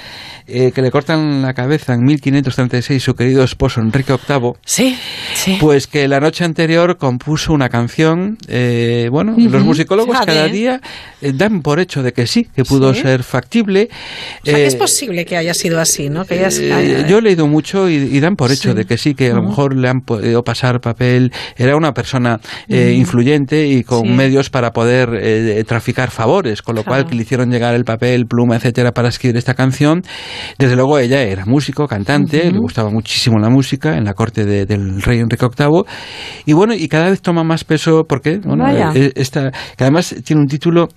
eh, 0.47 0.73
que 0.75 0.83
le 0.83 0.91
cortan 0.91 1.41
la 1.41 1.55
cabeza 1.55 1.95
en 1.95 2.05
1536 2.05 3.03
su 3.03 3.15
querido 3.15 3.43
esposo 3.45 3.81
Enrique 3.81 4.13
VIII, 4.29 4.53
sí, 4.67 4.95
sí. 5.35 5.57
pues 5.59 5.87
que 5.87 6.07
la 6.07 6.21
noche 6.21 6.45
anterior 6.45 6.99
compuso 6.99 7.55
una 7.55 7.71
canción, 7.71 8.37
eh, 8.47 9.09
bueno, 9.11 9.35
los 9.39 9.65
musicólogos 9.65 10.17
fíjate. 10.19 10.33
cada 10.35 10.49
día 10.49 10.83
eh, 11.23 11.33
dan 11.35 11.63
por 11.63 11.81
hecho 11.81 12.03
de 12.03 12.13
que 12.13 12.27
sí, 12.27 12.47
que 12.55 12.63
pudo 12.65 12.93
Sí. 12.93 13.01
ser 13.01 13.23
factible. 13.23 13.89
O 14.43 14.45
sea, 14.45 14.55
que 14.57 14.65
Eh, 14.65 14.67
es 14.67 14.77
posible 14.77 15.25
que 15.25 15.39
haya 15.39 15.55
sido 15.55 15.81
así, 15.81 16.11
¿no? 16.11 16.27
Que 16.27 16.35
eh, 16.43 16.45
haya- 16.45 17.07
yo 17.07 17.19
he 17.19 17.23
leído 17.23 17.47
mucho 17.47 17.89
y, 17.89 17.95
y 17.95 18.21
dan 18.21 18.37
por 18.37 18.53
hecho 18.53 18.73
Sí. 18.73 18.77
de 18.77 18.85
que 18.85 18.99
sí, 18.99 19.15
que 19.15 19.31
a 19.31 19.35
lo 19.35 19.43
mejor 19.45 19.75
le 19.75 19.89
han 19.89 20.03
podido 20.03 20.45
pasar 20.45 20.83
papel. 20.83 21.33
Era 21.57 21.75
una 21.75 21.95
persona 21.95 22.39
eh, 22.69 22.89
Ujú. 22.91 23.01
influyente 23.01 23.67
y 23.67 23.83
con 23.85 24.15
medios 24.15 24.51
para 24.51 24.73
poder 24.75 25.09
eh, 25.23 25.65
traficar 25.67 26.11
favores, 26.11 26.61
con 26.61 26.75
lo 26.75 26.83
Claro. 26.83 27.05
cual 27.05 27.11
que 27.11 27.17
le 27.17 27.23
hicieron 27.23 27.51
llegar 27.51 27.75
el 27.75 27.85
papel, 27.85 28.27
pluma, 28.27 28.57
etcétera, 28.57 28.93
para 28.93 29.09
escribir 29.09 29.39
esta 29.39 29.55
canción. 29.55 30.03
Desde 30.59 30.77
luego 30.77 30.99
ella 30.99 31.23
era 31.23 31.47
músico, 31.47 31.87
cantante, 31.89 32.53
le 32.53 32.59
gustaba 32.59 32.91
muchísimo 32.91 33.39
la 33.39 33.49
música 33.49 33.97
en 33.97 34.05
la 34.05 34.13
corte 34.13 34.45
de- 34.45 34.67
del 34.67 35.01
rey 35.01 35.21
Enrique 35.21 35.47
VIII. 35.57 35.85
Y 36.45 36.53
bueno, 36.53 36.75
y 36.75 36.87
cada 36.89 37.09
vez 37.09 37.23
toma 37.23 37.43
más 37.45 37.65
peso 37.65 38.05
porque, 38.07 38.41
bueno, 38.45 38.67
eh, 38.95 39.13
esta, 39.15 39.51
que 39.51 39.85
además 39.85 40.15
tiene 40.23 40.43
un 40.43 40.49
título, 40.49 40.89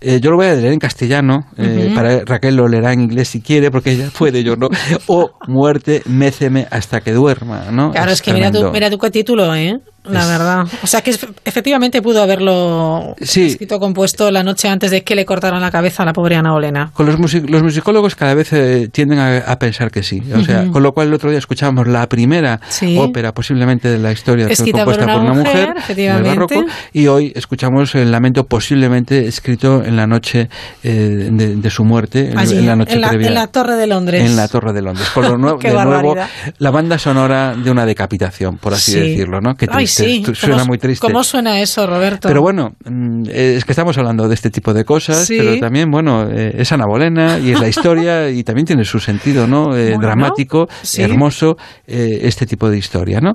eh, 0.00 0.18
yo 0.20 0.30
lo 0.30 0.36
voy 0.38 0.46
a 0.46 0.54
leer 0.54 0.72
en 0.72 0.78
castellano, 0.80 1.40
eh, 1.56 1.84
Ujú. 1.86 1.94
para 1.94 2.24
Raquel 2.24 2.56
lo 2.56 2.66
leerá 2.66 2.92
en 2.92 3.02
inglés 3.02 3.28
si 3.28 3.40
quiere, 3.42 3.70
porque 3.70 3.92
ella 3.92 4.08
puede, 4.18 4.42
yo 4.42 4.56
no. 4.56 4.68
O 5.06 5.30
muerte, 5.46 6.02
méceme 6.06 6.66
hasta 6.70 7.00
que 7.02 7.12
duerma, 7.12 7.66
¿no? 7.70 7.92
Claro, 7.92 8.10
es 8.10 8.22
que 8.22 8.32
mira 8.32 8.50
tremendo. 8.50 8.72
mira 8.72 8.90
tú 8.90 8.98
qué 8.98 9.10
título, 9.10 9.54
¿eh? 9.54 9.74
La 10.04 10.26
verdad. 10.26 10.66
O 10.82 10.86
sea 10.86 11.02
que 11.02 11.14
efectivamente 11.44 12.00
pudo 12.00 12.22
haberlo 12.22 13.14
Sí. 13.20 13.46
escrito 13.46 13.78
compuesto 13.78 14.30
la 14.30 14.42
noche 14.42 14.68
antes 14.68 14.90
de 14.90 15.02
que 15.04 15.14
le 15.14 15.24
cortaran 15.26 15.60
la 15.60 15.70
cabeza 15.70 16.02
a 16.02 16.06
la 16.06 16.12
pobre 16.12 16.36
Ana 16.36 16.52
Bolena. 16.52 16.90
Con 16.94 17.06
los, 17.06 17.18
music- 17.18 17.48
los 17.48 17.62
musicólogos 17.62 18.14
cada 18.14 18.34
vez 18.34 18.52
eh, 18.52 18.88
tienden 18.90 19.18
a, 19.18 19.38
a 19.38 19.58
pensar 19.58 19.90
que 19.90 20.02
sí. 20.02 20.22
O 20.34 20.40
sea, 20.42 20.62
Ujú. 20.62 20.72
con 20.72 20.82
lo 20.82 20.92
cual 20.94 21.08
el 21.08 21.14
otro 21.14 21.28
día 21.30 21.38
escuchamos 21.38 21.86
la 21.88 22.08
primera 22.08 22.60
Sí. 22.68 22.96
ópera 22.98 23.32
posiblemente 23.34 23.88
de 23.88 23.98
la 23.98 24.12
historia 24.12 24.46
que 24.46 24.52
Escrita 24.54 24.84
por 24.84 24.96
compuesta 24.96 25.04
una 25.04 25.14
por 25.14 25.22
una 25.22 25.34
mujer, 25.34 25.74
mujer, 25.74 25.98
en 26.00 26.10
el 26.16 26.22
barroco, 26.22 26.64
y 26.92 27.06
hoy 27.08 27.32
escuchamos 27.36 27.94
el 27.94 28.10
lamento 28.10 28.46
posiblemente 28.46 29.26
escrito 29.26 29.84
en 29.84 29.96
la 29.96 30.06
noche 30.06 30.48
eh, 30.84 31.28
de, 31.30 31.56
de 31.56 31.70
su 31.70 31.84
muerte, 31.84 32.30
en- 32.30 32.38
Allí, 32.38 32.56
en 32.58 32.66
la 32.66 32.76
noche 32.76 32.94
en 32.94 33.00
la, 33.02 33.08
previa. 33.08 33.28
en 33.28 33.34
la 33.34 33.46
Torre 33.48 33.74
de 33.76 33.86
Londres. 33.86 34.24
En 34.24 34.36
la 34.36 34.48
Torre 34.48 34.72
de 34.72 34.80
Londres. 34.82 35.08
Con 35.12 35.24
lo 35.24 35.30
de 35.58 35.72
nuevo, 35.84 36.16
la 36.58 36.70
banda 36.70 36.98
sonora 36.98 37.54
de 37.54 37.70
una 37.70 37.84
decapitación, 37.84 38.56
por 38.58 38.72
así 38.74 38.92
Sí. 38.92 39.00
decirlo, 39.00 39.40
¿no? 39.40 39.54
Ay, 39.70 39.86
triste. 39.94 40.34
sí. 40.34 40.40
Suena 40.40 40.56
¿Cómo- 40.56 40.66
muy 40.68 40.78
triste. 40.78 41.06
¿Cómo 41.06 41.22
suena 41.24 41.60
eso, 41.60 41.86
Roberto? 41.86 42.28
Pero 42.28 42.40
bueno, 42.42 42.74
mm, 42.84 43.24
es 43.32 43.64
que 43.64 43.72
estamos 43.72 43.96
hablando 43.98 44.28
de 44.28 44.34
este 44.34 44.50
tipo 44.50 44.72
de 44.74 44.84
cosas, 44.84 45.26
Sí. 45.26 45.36
pero 45.38 45.58
también, 45.58 45.90
bueno, 45.90 46.28
eh, 46.30 46.54
es 46.58 46.70
Ana 46.72 46.84
Bolena 46.86 47.38
y 47.38 47.52
es 47.52 47.60
la 47.60 47.68
historia 47.68 48.28
y 48.30 48.44
también 48.44 48.66
tiene 48.66 48.84
su 48.84 48.98
sentido, 49.00 49.46
¿no? 49.46 49.76
Eh, 49.76 49.88
Bueno, 49.90 50.00
dramático, 50.06 50.68
hermoso, 50.98 51.56
eh, 51.86 52.20
este 52.22 52.46
tipo 52.46 52.68
de 52.70 52.78
historia, 52.78 53.20
¿no? 53.20 53.34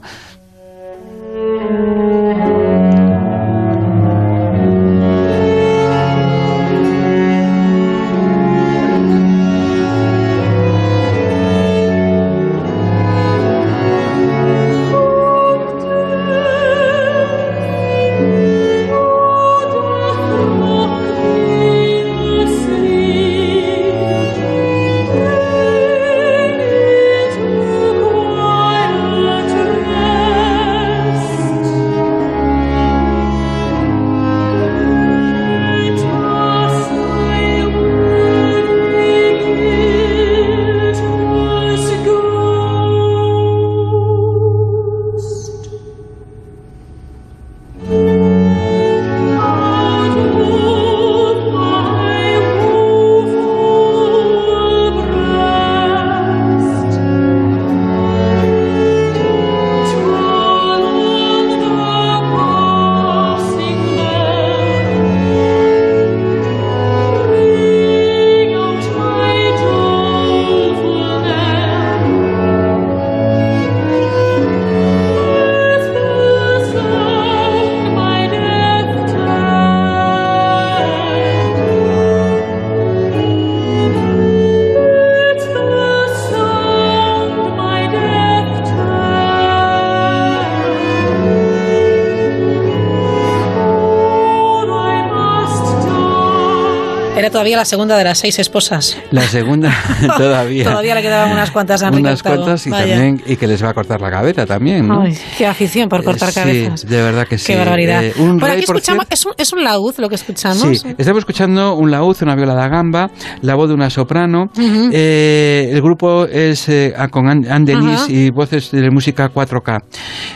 Todavía 97.44 97.58
la 97.58 97.66
segunda 97.66 97.98
de 97.98 98.06
las 98.06 98.20
seis 98.20 98.40
esposas. 98.40 98.98
La 99.12 99.24
segunda 99.24 99.70
todavía. 100.18 100.64
Todavía 100.64 100.96
le 100.96 101.02
quedaban 101.02 101.34
unas 101.34 101.52
cuantas 101.52 101.84
a 101.84 101.90
Unas 101.90 102.24
cuantas 102.24 102.66
y 102.68 102.70
Vaya. 102.70 102.94
también 102.96 103.22
y 103.26 103.36
que 103.36 103.48
les 103.48 103.62
va 103.62 103.72
a 103.72 103.74
cortar 103.74 104.00
la 104.00 104.10
cabeza 104.10 104.46
también, 104.46 104.88
¿no? 104.88 105.02
Ay, 105.02 105.18
qué 105.38 105.46
afición 105.46 105.90
por 105.90 106.06
cortar 106.06 106.30
Eh, 106.30 106.32
sí, 106.32 106.40
cabezas. 106.40 106.86
de 106.88 107.02
verdad 107.02 107.28
que 107.28 107.38
sí. 107.38 107.52
Qué 107.52 107.60
barbaridad. 107.60 108.02
Eh, 108.02 108.14
un 108.18 108.40
por 108.40 108.48
rey, 108.48 108.60
aquí 108.60 108.66
por 108.66 108.78
escuchamos, 108.78 109.06
es, 109.10 109.26
un, 109.26 109.34
es 109.38 109.52
un 109.52 109.62
laúd 109.62 109.94
lo 109.98 110.08
que 110.08 110.16
escuchamos. 110.16 110.62
Sí, 110.80 110.96
estamos 110.98 111.20
escuchando 111.20 111.76
un 111.76 111.92
laúd, 111.92 112.16
una 112.22 112.36
viola 112.36 112.54
da 112.54 112.70
gamba, 112.70 113.12
la 113.42 113.56
voz 113.56 113.68
de 113.68 113.74
una 113.74 113.90
soprano. 113.90 114.46
Ujú. 114.58 114.90
Eh, 114.94 115.70
el 115.74 115.82
grupo 115.82 116.26
es 116.26 116.70
eh, 116.70 116.94
con 117.12 117.28
Anne 117.28 117.66
Denis 117.66 118.04
Ajá. 118.04 118.06
y 118.12 118.30
voces 118.30 118.72
de 118.72 118.90
música 118.90 119.30
4K. 119.34 119.82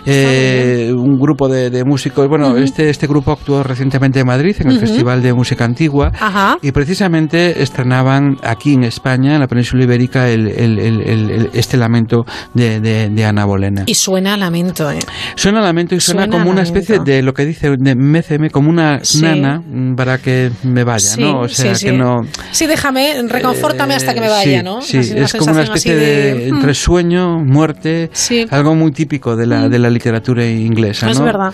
Eh, 0.09 0.93
un 0.93 1.19
grupo 1.19 1.47
de, 1.49 1.69
de 1.69 1.83
músicos. 1.83 2.27
Bueno, 2.27 2.57
este, 2.57 2.89
este 2.89 3.07
grupo 3.07 3.31
actuó 3.33 3.61
recientemente 3.63 4.19
en 4.21 4.27
Madrid, 4.27 4.55
en 4.59 4.69
el 4.69 4.77
Ujú. 4.77 4.85
Festival 4.87 5.21
de 5.21 5.33
Música 5.33 5.65
Antigua. 5.65 6.11
Ajá. 6.19 6.57
Y 6.61 6.71
precisamente 6.71 7.61
estrenaban 7.61 8.37
aquí 8.43 8.73
en 8.73 8.83
España, 8.83 9.33
en 9.35 9.41
la 9.41 9.47
península 9.47 9.83
ibérica, 9.83 10.29
el, 10.29 10.47
el- 10.47 10.79
el- 10.79 11.49
este 11.53 11.77
lamento 11.77 12.25
de, 12.53 12.79
de- 12.79 13.09
de 13.09 13.25
Ana 13.25 13.45
Bolena. 13.45 13.83
Y 13.85 13.95
suena 13.95 14.33
a 14.35 14.37
lamento, 14.37 14.89
¿eh? 14.91 14.99
Suena 15.35 15.61
lamento 15.61 15.95
y 15.95 15.99
suena, 15.99 16.21
Suena 16.23 16.37
como 16.37 16.49
una 16.51 16.61
especie 16.61 16.99
de 16.99 17.21
lo 17.21 17.33
que 17.33 17.45
dice 17.45 17.75
de 17.77 17.95
méceme, 17.95 18.49
como 18.49 18.69
una 18.69 18.99
Sí. 19.03 19.21
nana 19.21 19.59
mm, 19.59 19.95
para 19.95 20.17
que 20.19 20.51
me 20.63 20.83
vaya, 20.83 20.99
Sí, 20.99 21.21
¿no? 21.21 21.41
O 21.41 21.47
sea, 21.49 21.75
sí, 21.75 21.85
que 21.87 21.91
no. 21.93 22.21
Sí, 22.51 22.65
déjame, 22.65 23.23
reconfórtame 23.27 23.93
hasta 23.95 24.13
que 24.13 24.21
me 24.21 24.29
vaya, 24.29 24.59
sí, 24.59 24.63
¿no? 24.63 24.81
Sí, 24.81 24.97
es 24.97 25.33
como 25.33 25.51
una 25.51 25.63
especie 25.63 25.95
de, 25.95 26.47
entre 26.49 26.71
mm, 26.71 26.75
sueño, 26.75 27.39
muerte, 27.43 28.09
algo 28.49 28.75
muy 28.75 28.91
típico 28.91 29.35
de 29.35 29.45
la, 29.47 29.69
de 29.69 29.79
la 29.79 29.89
literatura 29.97 30.45
inglesa, 30.45 31.09
Es 31.09 31.19
¿no? 31.19 31.25
verdad. 31.25 31.53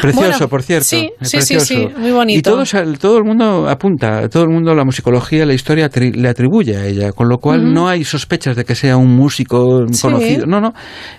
Precioso, 0.00 0.28
Bueno, 0.30 0.48
por 0.48 0.62
cierto. 0.62 0.84
sí, 0.84 0.96
eh, 0.96 1.14
sí, 1.22 1.26
sí, 1.28 1.36
precioso. 1.36 1.66
sí, 1.66 1.88
muy 1.96 2.10
bonito. 2.10 2.38
Y 2.38 2.42
todo, 2.42 2.62
todo 3.00 3.18
el 3.18 3.24
mundo 3.24 3.68
apunta, 3.68 4.28
todo 4.28 4.42
el 4.44 4.50
mundo 4.50 4.74
la 4.74 4.84
musicología, 4.84 5.46
la 5.46 5.54
historia 5.54 5.88
le 5.94 6.28
atribuye 6.28 6.76
a 6.76 6.84
ella, 6.86 7.12
con 7.12 7.28
lo 7.28 7.38
cual 7.38 7.72
no 7.72 7.88
hay 7.88 8.04
sospechas 8.04 8.54
de 8.56 8.64
que 8.64 8.74
sea 8.74 8.96
un 8.96 9.14
músico 9.16 9.84
Sí. 9.90 10.02
conocido. 10.02 10.46
No, 10.46 10.60
no. 10.60 10.72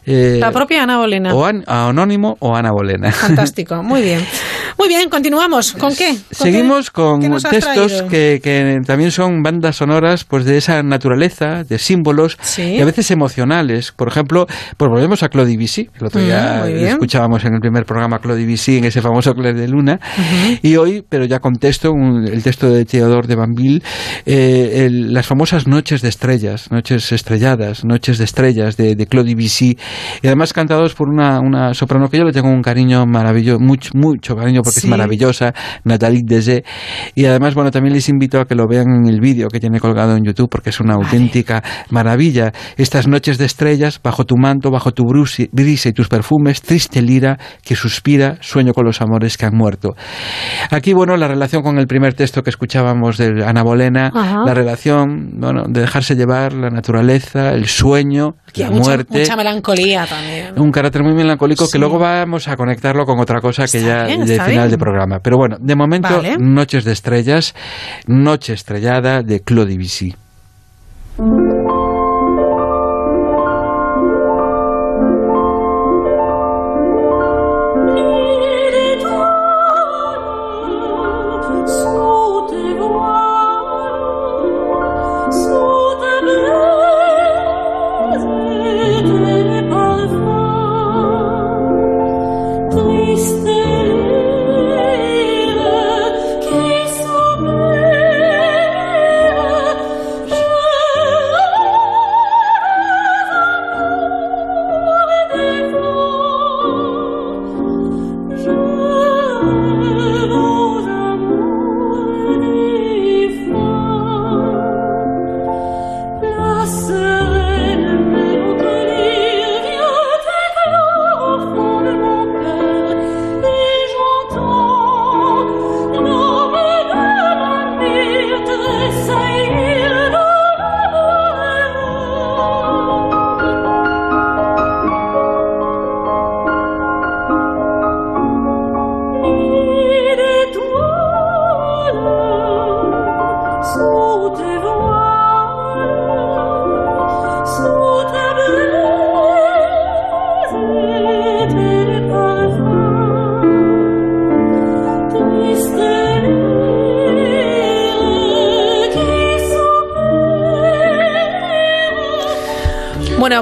eh, 0.06 0.38
La 0.40 0.52
propia 0.52 0.84
Ana 0.84 0.98
Bolena. 0.98 1.34
o 1.34 1.46
an- 1.46 1.64
anónimo 1.68 2.36
o 2.40 2.56
Ana 2.56 2.72
Bolena. 2.72 3.12
Fantástico, 3.12 3.82
muy 3.84 4.02
bien. 4.02 4.20
Muy 4.78 4.88
bien, 4.90 5.10
continuamos. 5.10 5.72
¿Con 5.74 5.96
qué? 5.96 6.10
¿Con 6.10 6.20
Seguimos 6.52 6.90
qué- 6.90 6.94
con 6.94 7.22
qué 7.22 7.28
textos 7.50 7.92
que, 8.10 8.40
que 8.44 8.82
también 8.86 9.12
son 9.12 9.42
bandas 9.42 9.78
sonoras 9.78 10.26
pues 10.26 10.46
de 10.46 10.58
esa 10.58 10.84
naturaleza, 10.84 11.64
de 11.64 11.80
símbolos 11.80 12.38
y 12.78 12.82
a 12.82 12.86
veces 12.86 13.10
emocionales. 13.12 13.92
Por 13.94 14.08
ejemplo, 14.10 14.46
pues 14.78 14.90
volvemos 14.92 15.24
a 15.24 15.30
Claude 15.30 15.52
Debussy. 15.52 15.90
El 16.00 16.06
otro 16.08 16.20
Mm, 16.22 16.26
día 16.26 16.66
escuchábamos 16.90 17.44
en 17.46 17.54
el 17.56 17.60
primer 17.62 17.86
programa 17.86 18.20
Claude 18.20 18.42
Debussy 18.46 18.78
en 18.78 18.86
ese 18.86 19.02
famoso 19.02 19.34
Clair 19.34 19.56
de 19.56 19.68
Luna. 19.68 20.00
Y 20.62 20.76
hoy, 20.76 21.04
pero 21.08 21.26
ya 21.26 21.40
con 21.40 21.54
texto, 21.56 21.92
un- 21.92 22.28
el 22.28 22.44
texto 22.44 22.70
de 22.70 22.84
Theodore 22.86 23.28
de 23.28 23.36
Banville, 23.36 23.82
eh, 24.26 24.86
el- 24.86 25.14
las 25.14 25.26
famosas 25.26 25.68
noches 25.68 26.02
de 26.02 26.10
estrellas, 26.10 26.70
noches 26.72 27.12
estrelladas, 27.12 27.86
noches 27.86 28.18
de 28.18 28.26
estrellas 28.26 28.76
de, 28.78 28.96
de 28.96 29.06
Claude 29.08 29.30
Debussy. 29.30 29.78
Y 30.22 30.28
además 30.28 30.54
cantados 30.54 30.94
por 30.96 31.10
una, 31.10 31.40
una 31.40 31.74
soprano 31.74 32.10
que 32.10 32.18
yo 32.18 32.24
le 32.26 32.32
tengo 32.34 32.50
un 32.50 32.62
cariño 32.62 33.06
maravilloso, 33.06 33.60
mucho, 33.60 33.92
mucho 33.94 34.36
cariño 34.36 34.62
porque 34.66 34.82
Sí. 34.82 34.88
es 34.88 34.92
maravillosa, 34.92 35.54
Nathalie 35.86 36.24
Dessé. 36.26 36.64
Y 37.14 37.26
además, 37.26 37.54
bueno, 37.56 37.72
también 37.72 37.94
les 37.94 38.10
invito 38.10 38.40
a 38.42 38.46
que 38.46 38.56
lo 38.56 38.68
vean 38.68 38.88
en 38.90 39.08
el 39.08 39.22
vídeo 39.22 39.48
que 39.48 39.60
tiene 39.62 39.80
colgado 39.80 40.16
en 40.18 40.24
YouTube 40.26 40.50
porque 40.50 40.72
es 40.72 40.80
una 40.82 40.96
auténtica 40.96 41.64
maravilla. 41.90 42.52
Estas 42.78 43.08
noches 43.08 43.38
de 43.38 43.46
estrellas, 43.46 44.00
bajo 44.04 44.26
tu 44.26 44.36
manto, 44.38 44.72
bajo 44.72 44.92
tu 44.92 45.04
brisa 45.06 45.90
y 45.90 45.94
tus 45.94 46.08
perfumes, 46.10 46.62
triste 46.62 47.02
lira 47.02 47.38
que 47.64 47.76
suspira, 47.76 48.38
sueño 48.42 48.74
con 48.74 48.86
los 48.86 49.02
amores 49.02 49.38
que 49.38 49.46
han 49.46 49.56
muerto. 49.56 49.96
Aquí, 50.72 50.94
bueno, 50.94 51.16
la 51.18 51.28
relación 51.28 51.62
con 51.64 51.78
el 51.78 51.88
primer 51.88 52.14
texto 52.16 52.42
que 52.44 52.50
escuchábamos 52.50 53.18
de 53.18 53.44
Ana 53.46 53.64
Bolena, 53.64 54.12
Ajá. 54.14 54.44
la 54.46 54.54
relación, 54.54 55.32
bueno, 55.40 55.64
de 55.68 55.82
dejarse 55.82 56.16
llevar, 56.16 56.54
la 56.54 56.70
naturaleza, 56.70 57.52
el 57.52 57.68
sueño, 57.68 58.36
Que 58.54 58.64
la 58.64 58.72
mucha, 58.72 58.84
muerte. 58.84 59.20
mucha 59.20 59.36
melancolía 59.36 60.06
también. 60.08 60.54
Un 60.60 60.72
carácter 60.72 61.04
muy 61.04 61.14
melancólico 61.14 61.66
Sí. 61.66 61.74
que 61.74 61.80
luego 61.80 62.00
vamos 62.00 62.48
a 62.48 62.56
conectarlo 62.56 63.06
con 63.06 63.20
otra 63.20 63.40
cosa 63.42 63.66
que 63.68 63.82
ya 63.82 64.06
bien, 64.06 64.22
está 64.24 64.46
final 64.56 64.68
bien. 64.68 64.80
de 64.80 64.84
programa. 64.84 65.20
Pero 65.20 65.38
bueno, 65.38 65.58
de 65.60 65.76
momento, 65.76 66.16
Vale. 66.16 66.38
Noches 66.38 66.84
de 66.84 66.92
Estrellas, 66.92 67.54
Noche 68.08 68.54
Estrellada 68.54 69.22
de 69.24 69.42
Claude 69.42 69.72
Debussy. 69.72 70.16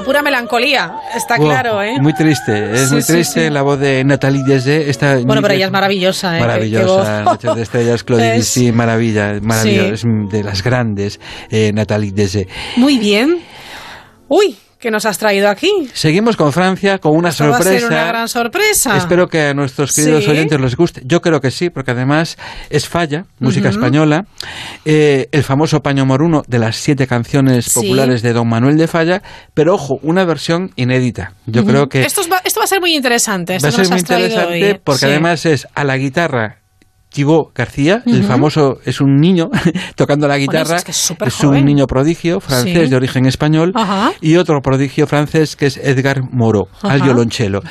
Pura 0.04 0.22
melancolía, 0.22 0.92
está 1.14 1.36
claro, 1.36 1.82
¿eh? 1.82 1.98
Muy 2.00 2.12
triste, 2.14 2.72
es 2.74 2.88
Sí, 2.88 2.94
muy 2.94 3.02
sí, 3.02 3.12
triste 3.12 3.44
sí. 3.46 3.50
la 3.50 3.62
voz 3.62 3.78
de 3.80 4.04
Natalie 4.04 4.42
Dessé. 4.44 4.88
Esta 4.90 5.16
Bueno, 5.18 5.42
pero 5.42 5.54
ella 5.54 5.66
es 5.66 5.72
maravillosa, 5.72 6.36
¿eh? 6.36 6.40
Maravillosa. 6.40 7.22
Noches 7.22 7.54
de 7.56 7.62
Estrellas, 7.62 8.04
Claude 8.04 8.36
Es- 8.36 8.54
Debussy, 8.54 8.72
maravilla, 8.72 9.38
maravillosa, 9.40 9.96
Sí. 9.96 10.08
es 10.24 10.30
de 10.30 10.44
las 10.44 10.62
grandes, 10.62 11.20
eh, 11.50 11.72
Natalie. 11.74 12.04
Muy 12.76 12.98
bien. 12.98 13.38
Uy, 14.28 14.56
¿qué 14.78 14.90
nos 14.90 15.06
has 15.06 15.18
traído 15.18 15.48
aquí? 15.48 15.70
Seguimos 15.94 16.36
con 16.36 16.52
Francia 16.52 16.98
con 16.98 17.16
una 17.16 17.30
Esto 17.30 17.44
va 17.48 17.56
a 17.56 17.58
sorpresa. 17.62 17.80
ser 17.88 17.88
una 17.96 18.06
gran 18.06 18.28
sorpresa. 18.28 18.96
Espero 18.96 19.28
que 19.28 19.48
a 19.48 19.54
nuestros 19.54 19.92
queridos 19.94 20.24
¿Sí? 20.24 20.30
oyentes 20.30 20.60
les 20.60 20.76
guste. 20.76 21.02
Yo 21.04 21.20
creo 21.22 21.40
que 21.40 21.50
sí, 21.50 21.70
porque 21.70 21.92
además 21.92 22.36
es 22.70 22.88
falla, 22.88 23.24
música 23.38 23.68
española. 23.68 24.26
Eh, 24.84 25.28
el 25.32 25.42
famoso 25.42 25.80
Paño 25.82 26.04
Moruno 26.04 26.42
de 26.46 26.58
las 26.58 26.76
siete 26.76 27.06
canciones 27.06 27.66
Sí. 27.66 27.80
populares 27.80 28.22
de 28.22 28.32
Don 28.32 28.48
Manuel 28.48 28.76
de 28.76 28.86
Falla, 28.86 29.22
pero 29.54 29.74
ojo, 29.74 29.98
una 30.02 30.24
versión 30.24 30.72
inédita. 30.76 31.32
Yo 31.46 31.64
creo 31.64 31.88
que 31.88 32.02
Esto, 32.04 32.20
es 32.20 32.30
va, 32.30 32.40
esto 32.44 32.60
va 32.60 32.64
a 32.64 32.68
ser 32.68 32.80
muy 32.80 32.94
interesante. 32.94 33.56
Esto 33.56 33.68
va 33.68 33.68
a 33.70 33.76
ser 33.76 33.88
muy 33.88 33.98
interesante 34.00 34.72
hoy. 34.72 34.80
porque 34.84 35.00
Sí. 35.00 35.06
además 35.06 35.46
es 35.46 35.66
a 35.74 35.84
la 35.84 35.96
guitarra. 35.96 36.58
Thibaut 37.14 37.54
García, 37.54 38.02
el 38.06 38.24
famoso, 38.24 38.78
es 38.84 39.00
un 39.00 39.16
niño 39.20 39.50
tocando 39.94 40.26
la 40.26 40.34
Bueno, 40.34 40.50
guitarra, 40.50 40.76
es 40.76 40.84
que 40.84 40.90
es 40.90 40.96
súper 40.96 41.32
un 41.44 41.64
niño 41.64 41.86
prodigio 41.86 42.40
francés 42.40 42.84
Sí. 42.84 42.90
de 42.90 42.96
origen 42.96 43.26
español 43.26 43.72
Ajá. 43.74 44.12
y 44.20 44.36
otro 44.36 44.60
prodigio 44.60 45.06
francés 45.06 45.54
que 45.56 45.66
es 45.66 45.76
Edgar 45.76 46.22
Moreau, 46.32 46.66
al 46.82 47.00
violonchelo. 47.02 47.62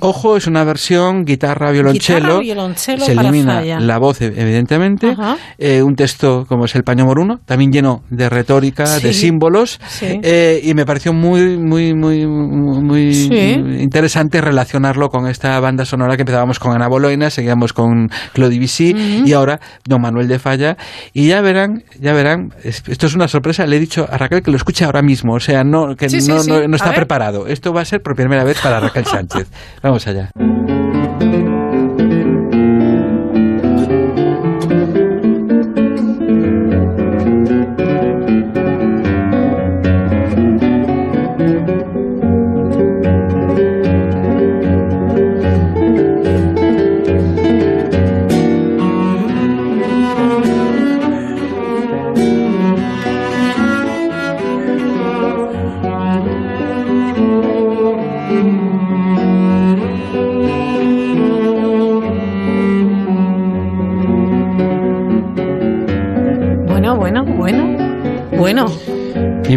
Ojo, 0.00 0.36
es 0.36 0.46
una 0.46 0.64
versión 0.64 1.24
guitarra 1.24 1.70
violonchelo, 1.70 2.18
Guitarra, 2.20 2.40
violonchelo 2.40 3.04
se 3.06 3.12
elimina 3.12 3.54
Falla. 3.56 3.80
la 3.80 3.98
voz 3.98 4.20
e- 4.20 4.26
evidentemente, 4.36 5.16
eh, 5.58 5.82
un 5.82 5.96
texto 5.96 6.44
como 6.46 6.66
es 6.66 6.74
el 6.74 6.82
Paño 6.84 7.06
Moruno, 7.06 7.40
también 7.46 7.72
lleno 7.72 8.02
de 8.10 8.28
retórica, 8.28 8.98
de 8.98 9.12
Sí. 9.14 9.20
símbolos 9.26 9.80
Sí. 9.88 10.20
eh, 10.22 10.60
y 10.62 10.74
me 10.74 10.84
pareció 10.84 11.12
muy 11.14 11.56
muy 11.56 11.94
muy 11.94 12.26
muy, 12.26 13.10
interesante 13.80 14.40
relacionarlo 14.40 15.08
con 15.08 15.26
esta 15.28 15.58
banda 15.60 15.84
sonora 15.84 16.16
que 16.16 16.22
empezábamos 16.22 16.58
con 16.58 16.72
Ana 16.74 16.88
Boloina, 16.88 17.30
seguíamos 17.30 17.72
con 17.72 18.10
Claude 18.32 18.54
Debussy 18.54 18.89
Y 18.96 19.32
ahora 19.32 19.60
Don 19.84 20.00
Manuel 20.00 20.28
de 20.28 20.38
Falla 20.38 20.76
y 21.12 21.28
ya 21.28 21.40
verán, 21.40 21.84
ya 22.00 22.12
verán, 22.12 22.52
es- 22.64 22.82
esto 22.86 23.06
es 23.06 23.14
una 23.14 23.28
sorpresa, 23.28 23.66
le 23.66 23.76
he 23.76 23.80
dicho 23.80 24.06
a 24.10 24.16
Raquel 24.18 24.42
que 24.42 24.50
lo 24.50 24.56
escuche 24.56 24.84
ahora 24.84 25.02
mismo, 25.02 25.34
o 25.34 25.40
sea, 25.40 25.64
no 25.64 25.96
que 25.96 26.08
Sí, 26.08 26.16
no, 26.28 26.40
sí. 26.42 26.50
no- 26.50 26.66
no 26.68 26.76
está 26.76 26.92
preparado. 26.92 27.46
Esto 27.46 27.72
va 27.72 27.82
a 27.82 27.84
ser 27.84 28.02
por 28.02 28.14
primera 28.16 28.44
vez 28.44 28.58
para 28.60 28.80
Raquel 28.80 29.04
Sánchez. 29.06 29.46
Vamos 29.82 30.06
allá. 30.06 30.30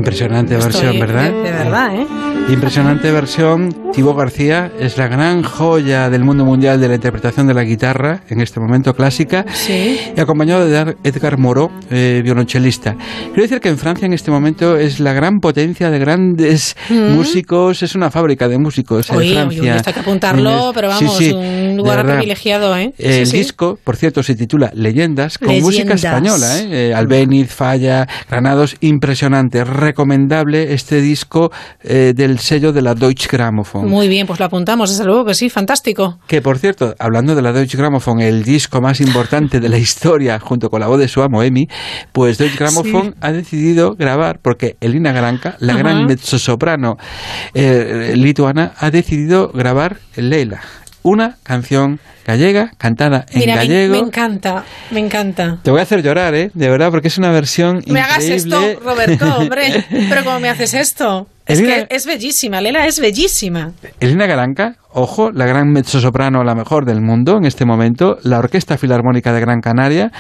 Impresionante 0.04 0.58
versión, 0.58 1.00
¿verdad? 1.00 1.32
De, 1.32 1.44
de 1.44 1.52
verdad, 1.52 1.96
¿eh? 1.96 2.08
Impresionante 2.50 3.12
versión. 3.12 3.74
Thibaut 3.94 4.18
García 4.18 4.72
es 4.80 4.98
la 4.98 5.08
gran 5.08 5.44
joya 5.44 6.10
del 6.10 6.24
mundo 6.24 6.46
mundial 6.46 6.80
de 6.82 6.88
la 6.88 6.96
interpretación 6.96 7.48
de 7.48 7.54
la 7.54 7.64
guitarra, 7.64 8.22
en 8.28 8.42
este 8.42 8.60
momento 8.60 8.94
clásica, 8.96 9.46
Sí. 9.54 10.00
y 10.16 10.20
acompañado 10.20 10.66
de 10.68 10.96
Edgar 11.04 11.38
Moreau, 11.38 11.70
eh, 11.92 12.22
violonchelista. 12.24 12.96
Quiero 13.28 13.44
decir 13.44 13.60
que 13.60 13.70
en 13.70 13.78
Francia 13.78 14.06
en 14.08 14.14
este 14.14 14.32
momento 14.32 14.78
es 14.78 15.00
la 15.00 15.14
gran 15.14 15.40
potencia 15.40 15.90
de 15.92 16.00
grandes 16.00 16.76
Mm. 16.90 17.14
músicos, 17.16 17.84
es 17.84 17.94
una 17.96 18.10
fábrica 18.12 18.48
de 18.48 18.58
músicos 18.58 19.10
en 19.12 19.16
Oye, 19.16 19.28
oye, 19.30 19.36
Francia. 19.36 19.62
oye, 19.62 19.72
hay 19.86 19.94
que 19.94 20.00
apuntarlo, 20.00 20.68
En- 20.70 20.74
pero 20.74 20.92
sí, 20.98 21.06
vamos, 21.06 21.18
sí, 21.18 21.32
un 21.32 21.42
de 21.42 21.74
lugar 21.76 22.06
privilegiado, 22.06 22.76
¿eh? 22.76 22.94
Sí, 22.98 23.04
El 23.06 23.28
sí. 23.28 23.38
disco, 23.38 23.78
por 23.84 23.96
cierto, 23.96 24.24
se 24.24 24.36
titula 24.36 24.72
Leyendas, 24.76 25.38
con 25.38 25.50
música 25.62 25.94
Leyendas. 25.94 26.04
española, 26.04 26.60
¿eh? 26.60 26.90
Eh, 26.90 26.94
Albéniz, 26.96 27.52
Falla, 27.54 28.08
Granados, 28.30 28.76
impresionante, 28.82 29.64
recomendable 29.64 30.74
este 30.74 31.00
disco 31.00 31.52
eh, 31.84 32.14
del 32.16 32.33
sello 32.40 32.72
de 32.74 32.82
la 32.82 32.94
Deutsche 32.96 33.28
Grammophon. 33.32 33.88
Muy 33.90 34.08
bien, 34.08 34.26
pues 34.28 34.40
lo 34.40 34.46
apuntamos, 34.46 34.90
desde 34.90 35.06
luego 35.06 35.26
que 35.26 35.34
sí, 35.34 35.50
fantástico. 35.50 36.20
Que 36.28 36.42
por 36.42 36.58
cierto, 36.60 36.96
hablando 37.00 37.36
de 37.36 37.42
la 37.42 37.52
Deutsche 37.54 37.78
Grammophon, 37.78 38.20
el 38.22 38.44
disco 38.44 38.82
más 38.82 39.00
importante 39.02 39.60
de 39.60 39.70
la 39.70 39.78
historia, 39.78 40.40
junto 40.40 40.70
con 40.70 40.80
la 40.82 40.88
voz 40.88 41.00
de 41.00 41.08
su 41.08 41.22
amo 41.22 41.44
Emi, 41.44 41.68
pues 42.12 42.38
Deutsche 42.38 42.58
Grammophon 42.58 43.12
Sí. 43.12 43.18
ha 43.22 43.32
decidido 43.32 43.96
grabar, 43.96 44.40
porque 44.42 44.76
Elina 44.82 45.12
Granca, 45.12 45.56
la 45.60 45.74
Ajá. 45.74 45.82
gran 45.84 46.06
mezzosoprano 46.06 46.98
eh, 47.54 48.14
lituana, 48.16 48.74
ha 48.78 48.92
decidido 48.92 49.50
grabar 49.50 49.98
Leila, 50.16 50.62
una 51.04 51.38
canción 51.44 52.00
gallega 52.26 52.72
cantada 52.78 53.26
en 53.32 53.40
Mira, 53.40 53.56
me, 53.56 53.60
gallego. 53.68 53.94
me 53.94 54.00
encanta, 54.00 54.64
me 54.92 55.00
encanta. 55.02 55.60
Te 55.62 55.72
voy 55.72 55.82
a 55.82 55.84
hacer 55.84 56.02
llorar, 56.02 56.34
¿eh? 56.36 56.52
De 56.54 56.70
verdad, 56.70 56.90
porque 56.92 57.10
es 57.10 57.18
una 57.18 57.32
versión 57.32 57.82
Me 57.88 58.00
hagas 58.00 58.24
increíble. 58.24 58.72
esto, 58.72 58.82
Roberto, 58.84 59.38
hombre. 59.38 59.86
Pero 60.10 60.24
¿cómo 60.24 60.40
me 60.40 60.48
haces 60.50 60.74
esto? 60.74 61.28
Es 61.46 61.60
Elena- 61.60 61.88
que 61.88 61.96
es 61.96 62.06
bellísima, 62.06 62.62
Lela 62.62 62.88
es 62.88 63.00
bellísima. 63.00 63.74
Elena 64.00 64.26
Garanca, 64.26 64.78
ojo, 64.94 65.32
la 65.32 65.46
gran 65.46 65.72
mezzosoprano, 65.72 66.44
la 66.44 66.56
mejor 66.56 66.86
del 66.86 67.02
mundo 67.02 67.38
en 67.38 67.46
este 67.46 67.66
momento, 67.66 68.18
la 68.24 68.40
Orquesta 68.40 68.78
Filarmónica 68.78 69.34
de 69.34 69.40
Gran 69.42 69.62
Canaria, 69.62 70.12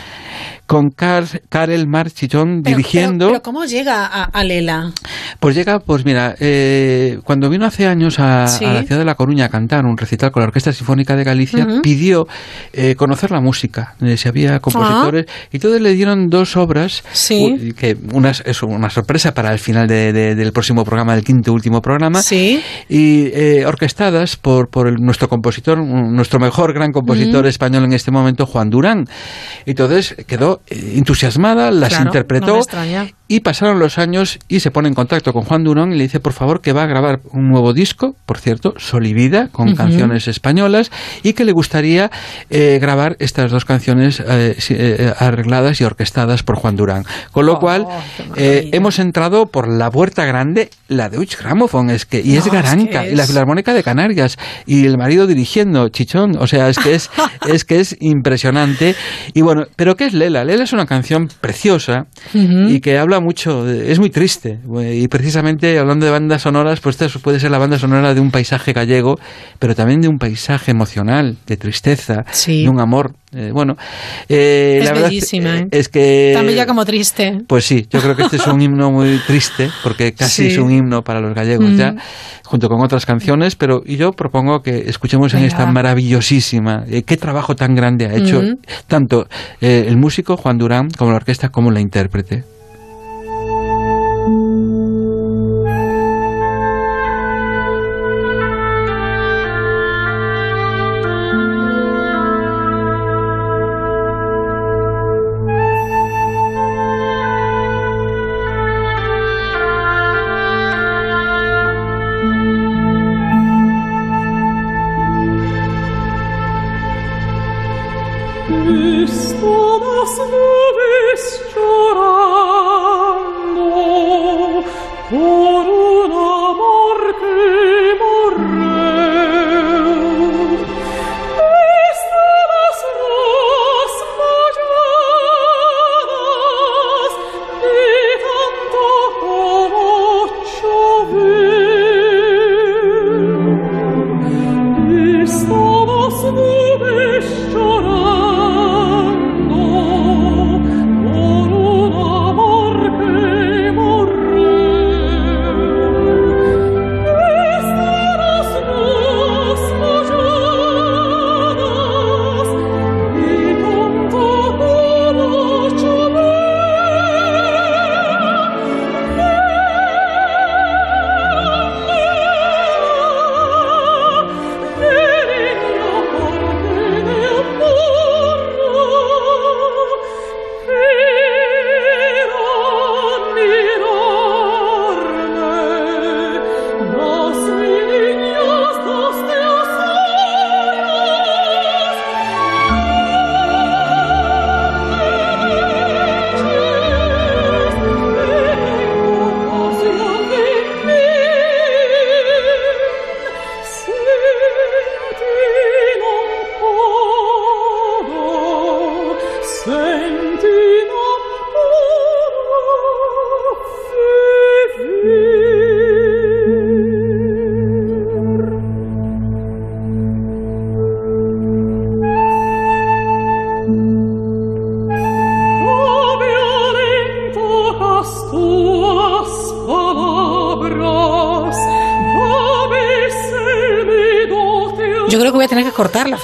con 0.65 0.89
Car- 0.91 1.41
Karel 1.49 1.87
Marchichón 1.87 2.61
Pero- 2.63 2.77
dirigiendo. 2.77 3.25
Pero, 3.27 3.31
pero 3.31 3.41
¿cómo 3.43 3.65
llega 3.65 4.05
a, 4.05 4.23
a 4.23 4.43
Lela? 4.43 4.91
Pues 5.39 5.55
llega, 5.55 5.79
pues 5.79 6.05
mira, 6.05 6.35
eh, 6.39 7.19
cuando 7.23 7.49
vino 7.49 7.65
hace 7.65 7.85
años 7.85 8.17
a, 8.19 8.47
Sí. 8.47 8.63
a 8.65 8.73
la 8.73 8.83
ciudad 8.83 8.99
de 8.99 9.05
La 9.05 9.15
Coruña 9.15 9.45
a 9.45 9.49
cantar 9.49 9.85
un 9.85 9.97
recital 9.97 10.31
con 10.31 10.41
la 10.41 10.47
Orquesta 10.47 10.71
Sinfónica 10.71 11.15
de 11.15 11.23
Galicia, 11.23 11.65
Ujú. 11.65 11.81
pidió 11.81 12.27
eh, 12.71 12.95
conocer 12.95 13.31
la 13.31 13.41
música, 13.41 13.95
eh, 14.01 14.15
si 14.17 14.27
había 14.29 14.59
compositores, 14.59 15.25
y 15.51 15.57
entonces 15.57 15.81
le 15.81 15.93
dieron 15.93 16.29
dos 16.29 16.55
obras, 16.57 17.03
Sí. 17.11 17.73
que 17.77 17.97
una 18.13 18.29
es- 18.31 18.41
es 18.45 18.63
una 18.63 18.89
sorpresa 18.89 19.33
para 19.33 19.51
el 19.51 19.59
final 19.59 19.87
de- 19.87 20.13
de- 20.13 20.35
del 20.35 20.53
próximo 20.53 20.83
programa, 20.85 21.13
del 21.15 21.23
quinto 21.25 21.51
último 21.53 21.81
programa, 21.81 22.21
Sí. 22.21 22.61
y 22.89 23.27
eh, 23.33 23.65
orquestadas 23.65 24.37
por, 24.37 24.62
por 24.69 24.87
el- 24.87 24.95
nuestro 24.95 25.29
compositor, 25.29 25.77
nuestro 25.77 26.39
mejor 26.39 26.73
gran 26.73 26.91
compositor 26.91 27.45
español 27.47 27.83
en 27.85 27.93
este 27.93 28.11
momento, 28.11 28.45
Juan 28.45 28.69
Durán. 28.69 29.07
Entonces 29.65 30.15
quedó 30.27 30.61
eh, 30.67 30.93
entusiasmada, 30.97 31.71
las 31.71 31.89
Claro, 31.89 32.05
interpretó 32.05 32.47
no. 32.57 32.59
Y 33.35 33.39
pasaron 33.39 33.79
los 33.79 33.97
años 33.97 34.37
y 34.47 34.59
se 34.59 34.69
pone 34.69 34.87
en 34.89 34.93
contacto 34.93 35.33
con 35.33 35.41
Juan 35.43 35.63
Durán 35.63 35.91
y 35.91 35.97
le 35.97 36.03
dice, 36.03 36.19
por 36.19 36.33
favor, 36.33 36.61
que 36.61 36.71
va 36.71 36.83
a 36.83 36.85
grabar 36.85 37.19
un 37.31 37.49
nuevo 37.49 37.73
disco, 37.73 38.15
por 38.27 38.37
cierto, 38.37 38.75
Solivida, 38.77 39.47
con 39.51 39.69
Ujú. 39.69 39.75
canciones 39.77 40.27
españolas, 40.27 40.91
y 41.23 41.33
que 41.33 41.43
le 41.43 41.51
gustaría 41.51 42.11
eh, 42.51 42.77
grabar 42.79 43.15
estas 43.17 43.49
dos 43.49 43.65
canciones 43.65 44.19
eh, 44.19 44.55
eh, 44.69 45.13
arregladas 45.17 45.81
y 45.81 45.83
orquestadas 45.83 46.43
por 46.43 46.57
Juan 46.57 46.75
Durán. 46.75 47.05
Con 47.31 47.47
lo 47.47 47.53
Oh, 47.53 47.59
cual, 47.59 47.87
hemos 48.35 48.99
entrado 48.99 49.47
por 49.47 49.67
la 49.67 49.89
puerta 49.89 50.25
grande, 50.25 50.69
la 50.87 51.09
de 51.09 51.17
Deutsche 51.17 51.37
Grammophon, 51.39 51.89
es 51.89 52.05
que, 52.05 52.19
y 52.19 52.33
No, 52.33 52.39
es 52.39 52.45
es 52.45 52.51
Garanca, 52.51 53.07
y 53.07 53.15
la 53.15 53.25
Filarmónica 53.25 53.73
de 53.73 53.81
Canarias, 53.83 54.37
y 54.67 54.85
el 54.85 54.97
marido 54.97 55.25
dirigiendo, 55.27 55.89
Chichón, 55.89 56.35
o 56.37 56.45
sea, 56.45 56.69
es 56.69 56.77
que 56.77 56.93
es, 56.93 57.09
es 57.47 57.65
que 57.65 57.79
es 57.79 57.95
impresionante. 57.99 58.95
Y 59.33 59.41
bueno, 59.41 59.65
pero 59.75 59.95
¿qué 59.95 60.05
es 60.05 60.13
Lela? 60.13 60.43
Lela 60.43 60.63
es 60.63 60.73
una 60.73 60.85
canción 60.85 61.29
preciosa, 61.41 62.05
y 62.33 62.79
que 62.81 62.97
habla 62.97 63.19
mucho, 63.23 63.67
es 63.69 63.99
muy 63.99 64.09
triste. 64.09 64.59
Y 64.93 65.07
precisamente 65.07 65.79
hablando 65.79 66.05
de 66.05 66.11
bandas 66.11 66.41
sonoras, 66.43 66.79
pues 66.79 67.01
esta 67.01 67.19
puede 67.19 67.39
ser 67.39 67.51
la 67.51 67.57
banda 67.57 67.79
sonora 67.79 68.13
de 68.13 68.19
un 68.21 68.29
paisaje 68.31 68.73
gallego, 68.73 69.15
pero 69.59 69.73
también 69.75 70.01
de 70.01 70.07
un 70.07 70.17
paisaje 70.17 70.71
emocional, 70.71 71.37
de 71.47 71.57
tristeza, 71.57 72.23
de 72.45 72.69
un 72.69 72.79
amor. 72.79 73.15
Eh, 73.35 73.49
bueno, 73.51 73.75
eh, 74.29 74.77
Es 74.79 74.85
la 74.85 74.91
verdad 74.93 75.07
bellísima, 75.09 75.57
¿eh? 75.61 75.67
es 75.71 75.89
que... 75.89 76.33
Tan 76.35 76.45
bella 76.45 76.67
como 76.67 76.85
triste. 76.85 77.39
Pues 77.47 77.65
sí, 77.65 77.87
yo 77.89 77.99
creo 77.99 78.15
que 78.15 78.21
este 78.23 78.35
es 78.35 78.45
un 78.45 78.61
himno 78.61 78.91
muy 78.91 79.19
triste, 79.25 79.69
porque 79.81 80.13
casi 80.13 80.43
Sí. 80.43 80.47
es 80.49 80.57
un 80.59 80.71
himno 80.71 81.01
para 81.01 81.19
los 81.19 81.33
gallegos 81.33 81.71
Mm. 81.71 81.77
ya, 81.77 81.95
junto 82.43 82.67
con 82.69 82.79
otras 82.83 83.07
canciones, 83.07 83.55
pero 83.55 83.81
y 83.83 83.97
yo 83.97 84.11
propongo 84.11 84.61
que 84.61 84.83
escuchemos 84.87 85.33
en 85.33 85.45
esta 85.45 85.65
maravillosísima, 85.65 86.83
eh, 86.87 87.01
qué 87.01 87.17
trabajo 87.17 87.55
tan 87.55 87.73
grande 87.73 88.05
ha 88.05 88.13
hecho 88.15 88.39
Mm. 88.39 88.57
tanto 88.85 89.25
eh, 89.61 89.85
el 89.87 89.97
músico 89.97 90.37
Juan 90.37 90.59
Durán 90.59 90.89
como 90.95 91.09
la 91.09 91.17
orquesta 91.17 91.49
como 91.49 91.71
la 91.71 91.81
intérprete. 91.81 92.43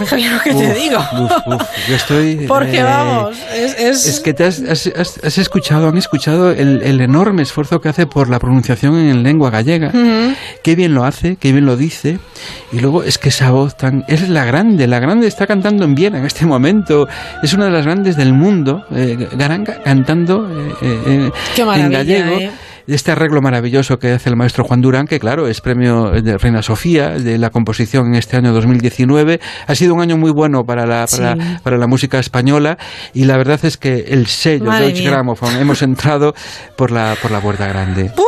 Fíjate 0.09 0.29
lo 0.53 0.59
que 0.59 0.65
te 0.67 0.73
digo. 0.73 0.99
uf, 0.99 1.31
uf, 1.47 1.61
yo 1.87 1.95
estoy. 1.95 2.35
Porque 2.47 2.79
eh, 2.79 2.83
vamos, 2.83 3.37
es, 3.55 3.77
es- 3.79 4.05
Es 4.07 4.19
que 4.19 4.33
te 4.33 4.45
has, 4.45 4.61
has- 4.61 4.87
has- 5.23 5.37
escuchado, 5.37 5.87
han 5.89 5.97
escuchado 5.97 6.51
el, 6.51 6.81
el 6.83 7.01
enorme 7.01 7.41
esfuerzo 7.43 7.79
que 7.81 7.89
hace 7.89 8.05
por 8.07 8.29
la 8.29 8.39
pronunciación 8.39 8.95
en 8.97 9.23
lengua 9.23 9.49
gallega. 9.49 9.89
Ujú. 9.89 10.33
Qué 10.63 10.75
bien 10.75 10.93
lo 10.93 11.03
hace, 11.05 11.35
qué 11.37 11.51
bien 11.51 11.65
lo 11.65 11.75
dice. 11.77 12.19
Y 12.71 12.79
luego 12.79 13.03
es 13.03 13.17
que 13.17 13.29
esa 13.29 13.51
voz 13.51 13.77
tan. 13.77 14.03
Es 14.07 14.27
la 14.29 14.45
grande, 14.45 14.87
la 14.87 14.99
grande 14.99 15.27
está 15.27 15.47
cantando 15.47 15.85
en 15.85 15.95
Viena 15.95 16.19
en 16.19 16.25
este 16.25 16.45
momento. 16.45 17.07
Es 17.43 17.53
una 17.53 17.65
de 17.65 17.71
las 17.71 17.85
grandes 17.85 18.15
del 18.15 18.33
mundo. 18.33 18.85
eh, 18.91 19.27
Garanga 19.33 19.81
cantando 19.83 20.47
eh, 20.81 20.99
eh, 21.05 21.31
Qué 21.55 21.61
en 21.61 21.91
gallego. 21.91 22.37
Este 22.89 23.11
arreglo 23.11 23.41
maravilloso 23.41 23.99
que 23.99 24.11
hace 24.13 24.29
el 24.29 24.35
maestro 24.35 24.63
Juan 24.63 24.81
Durán, 24.81 25.05
que 25.07 25.19
claro, 25.19 25.47
es 25.47 25.61
premio 25.61 26.11
de 26.11 26.37
Reina 26.37 26.61
Sofía 26.63 27.09
de 27.11 27.37
la 27.37 27.49
composición 27.51 28.07
en 28.07 28.15
este 28.15 28.35
año 28.37 28.51
2019. 28.51 29.39
Ha 29.67 29.75
sido 29.75 29.93
un 29.93 30.01
año 30.01 30.17
muy 30.17 30.31
bueno 30.31 30.65
para 30.65 30.85
la, 30.85 31.05
para, 31.07 31.33
Sí. 31.35 31.41
para 31.63 31.77
la 31.77 31.87
música 31.87 32.17
española 32.19 32.77
y 33.13 33.25
la 33.25 33.37
verdad 33.37 33.59
es 33.63 33.77
que 33.77 34.05
el 34.09 34.27
sello 34.27 34.65
Madre 34.65 34.85
Deutsche 34.85 35.01
mía. 35.01 35.11
Grammophon 35.11 35.55
hemos 35.57 35.81
entrado 35.81 36.33
por 36.75 36.91
la, 36.91 37.15
por 37.21 37.31
la 37.31 37.39
puerta 37.41 37.67
grande. 37.67 38.11
Pero 38.15 38.27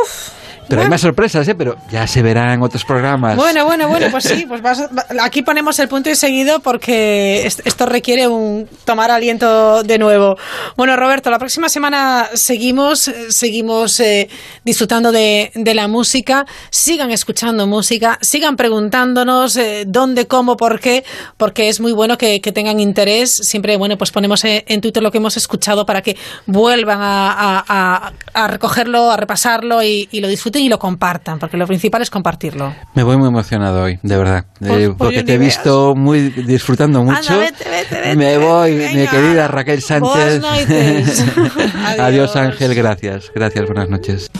hay 0.70 0.76
bueno. 0.76 0.90
más 0.90 1.00
sorpresas, 1.00 1.46
¿eh? 1.48 1.54
Pero 1.54 1.76
ya 1.90 2.06
se 2.06 2.22
verá 2.22 2.54
en 2.54 2.62
otros 2.62 2.84
programas. 2.84 3.36
Bueno, 3.36 3.64
bueno, 3.66 3.88
bueno, 3.88 4.06
pues 4.10 4.24
sí, 4.24 4.44
pues 4.48 4.62
vas- 4.62 4.82
va- 4.96 5.04
aquí 5.24 5.42
ponemos 5.42 5.78
el 5.78 5.88
punto 5.88 6.08
y 6.10 6.14
seguido 6.16 6.60
porque 6.60 7.46
es- 7.46 7.60
esto 7.64 7.86
requiere 7.86 8.26
un 8.28 8.68
tomar 8.84 9.10
aliento 9.10 9.82
de 9.82 9.98
nuevo. 9.98 10.36
Bueno, 10.76 10.96
Roberto, 10.96 11.30
la 11.30 11.38
próxima 11.38 11.68
semana 11.68 12.28
seguimos, 12.34 13.10
seguimos 13.28 13.98
eh, 14.00 14.28
disfrutando 14.64 15.12
de, 15.12 15.50
de 15.54 15.74
la 15.74 15.88
música, 15.88 16.46
sigan 16.70 17.10
escuchando 17.10 17.66
música, 17.66 18.18
sigan 18.22 18.56
preguntándonos 18.56 19.56
eh, 19.56 19.84
dónde, 19.86 20.26
cómo, 20.26 20.56
por 20.56 20.80
qué, 20.80 21.04
porque 21.36 21.68
es 21.68 21.80
muy 21.80 21.92
bueno 21.92 22.16
que, 22.18 22.40
que 22.40 22.52
tengan 22.52 22.80
interés. 22.80 23.34
Siempre, 23.34 23.76
bueno, 23.76 23.98
pues 23.98 24.10
ponemos 24.12 24.44
eh, 24.44 24.64
en 24.68 24.80
Twitter 24.80 25.02
lo 25.02 25.10
que 25.10 25.18
hemos 25.18 25.36
escuchado 25.36 25.84
para 25.86 26.02
que 26.02 26.16
vuelvan 26.46 27.00
a, 27.00 27.32
a- 27.32 27.64
a- 27.68 28.12
a 28.34 28.48
recogerlo, 28.48 29.10
a 29.10 29.16
repasarlo 29.16 29.82
y, 29.82 30.08
y 30.12 30.20
lo 30.20 30.28
disfruten 30.28 30.51
y 30.58 30.68
lo 30.68 30.78
compartan, 30.78 31.38
porque 31.38 31.56
lo 31.56 31.66
principal 31.66 32.02
es 32.02 32.10
compartirlo. 32.10 32.74
Me 32.94 33.02
voy 33.02 33.16
muy 33.16 33.28
emocionado 33.28 33.82
hoy, 33.82 33.98
de 34.02 34.16
verdad. 34.16 34.44
Pues- 34.58 34.70
Eh, 34.72 34.86
pues 34.88 34.96
porque 34.96 35.22
te 35.22 35.34
he 35.34 35.38
visto 35.38 35.94
muy 35.94 36.30
disfrutando 36.30 37.02
mucho. 37.02 37.38
vete, 37.38 37.68
vete, 37.68 37.94
vete, 38.00 38.16
Me 38.16 38.38
voy, 38.38 38.72
mi 38.94 39.06
querida 39.06 39.48
Raquel 39.48 39.82
Sánchez. 39.82 40.42
Adiós. 41.98 42.36
Ángel, 42.36 42.74
gracias. 42.74 43.30
Gracias, 43.34 43.66
buenas 43.66 43.88
noches. 43.88 44.30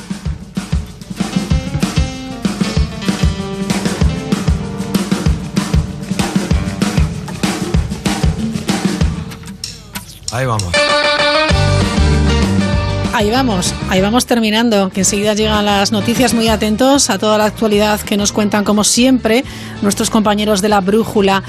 Ahí 10.33 10.47
vamos. 10.47 10.73
Ahí 13.15 13.31
vamos, 13.31 13.75
ahí 13.91 14.01
vamos 14.01 14.25
terminando, 14.25 14.89
que 14.89 15.01
enseguida 15.01 15.35
llegan 15.35 15.67
las 15.67 15.93
noticias 15.93 16.33
muy 16.33 16.49
atentos 16.49 17.11
a 17.11 17.19
toda 17.19 17.37
la 17.37 17.45
actualidad 17.45 18.01
que 18.01 18.17
nos 18.17 18.33
cuentan 18.33 18.65
como 18.65 18.85
siempre 18.85 19.45
nuestros 19.83 20.09
compañeros 20.09 20.63
de 20.63 20.71
la 20.71 20.81
Brújula. 20.81 21.43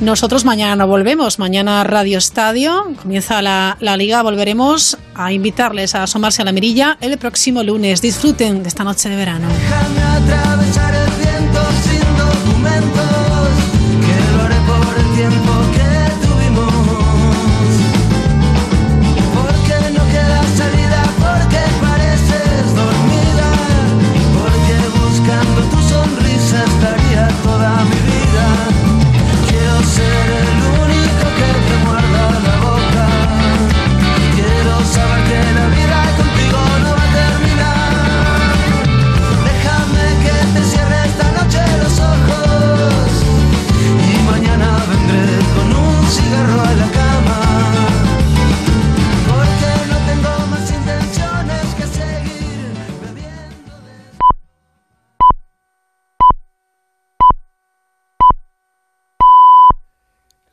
Nosotros 0.00 0.44
mañana 0.44 0.76
no 0.76 0.86
volvemos, 0.86 1.38
mañana 1.38 1.82
Radio 1.84 2.18
Estadio, 2.18 2.92
comienza 3.00 3.40
la, 3.40 3.78
la 3.80 3.96
liga, 3.96 4.22
volveremos 4.22 4.98
a 5.14 5.32
invitarles 5.32 5.94
a 5.94 6.02
asomarse 6.02 6.42
a 6.42 6.44
la 6.44 6.52
mirilla 6.52 6.98
el 7.00 7.16
próximo 7.16 7.62
lunes. 7.62 8.02
Disfruten 8.02 8.62
de 8.62 8.68
esta 8.68 8.84
noche 8.84 9.08
de 9.08 9.16
verano. 9.16 9.48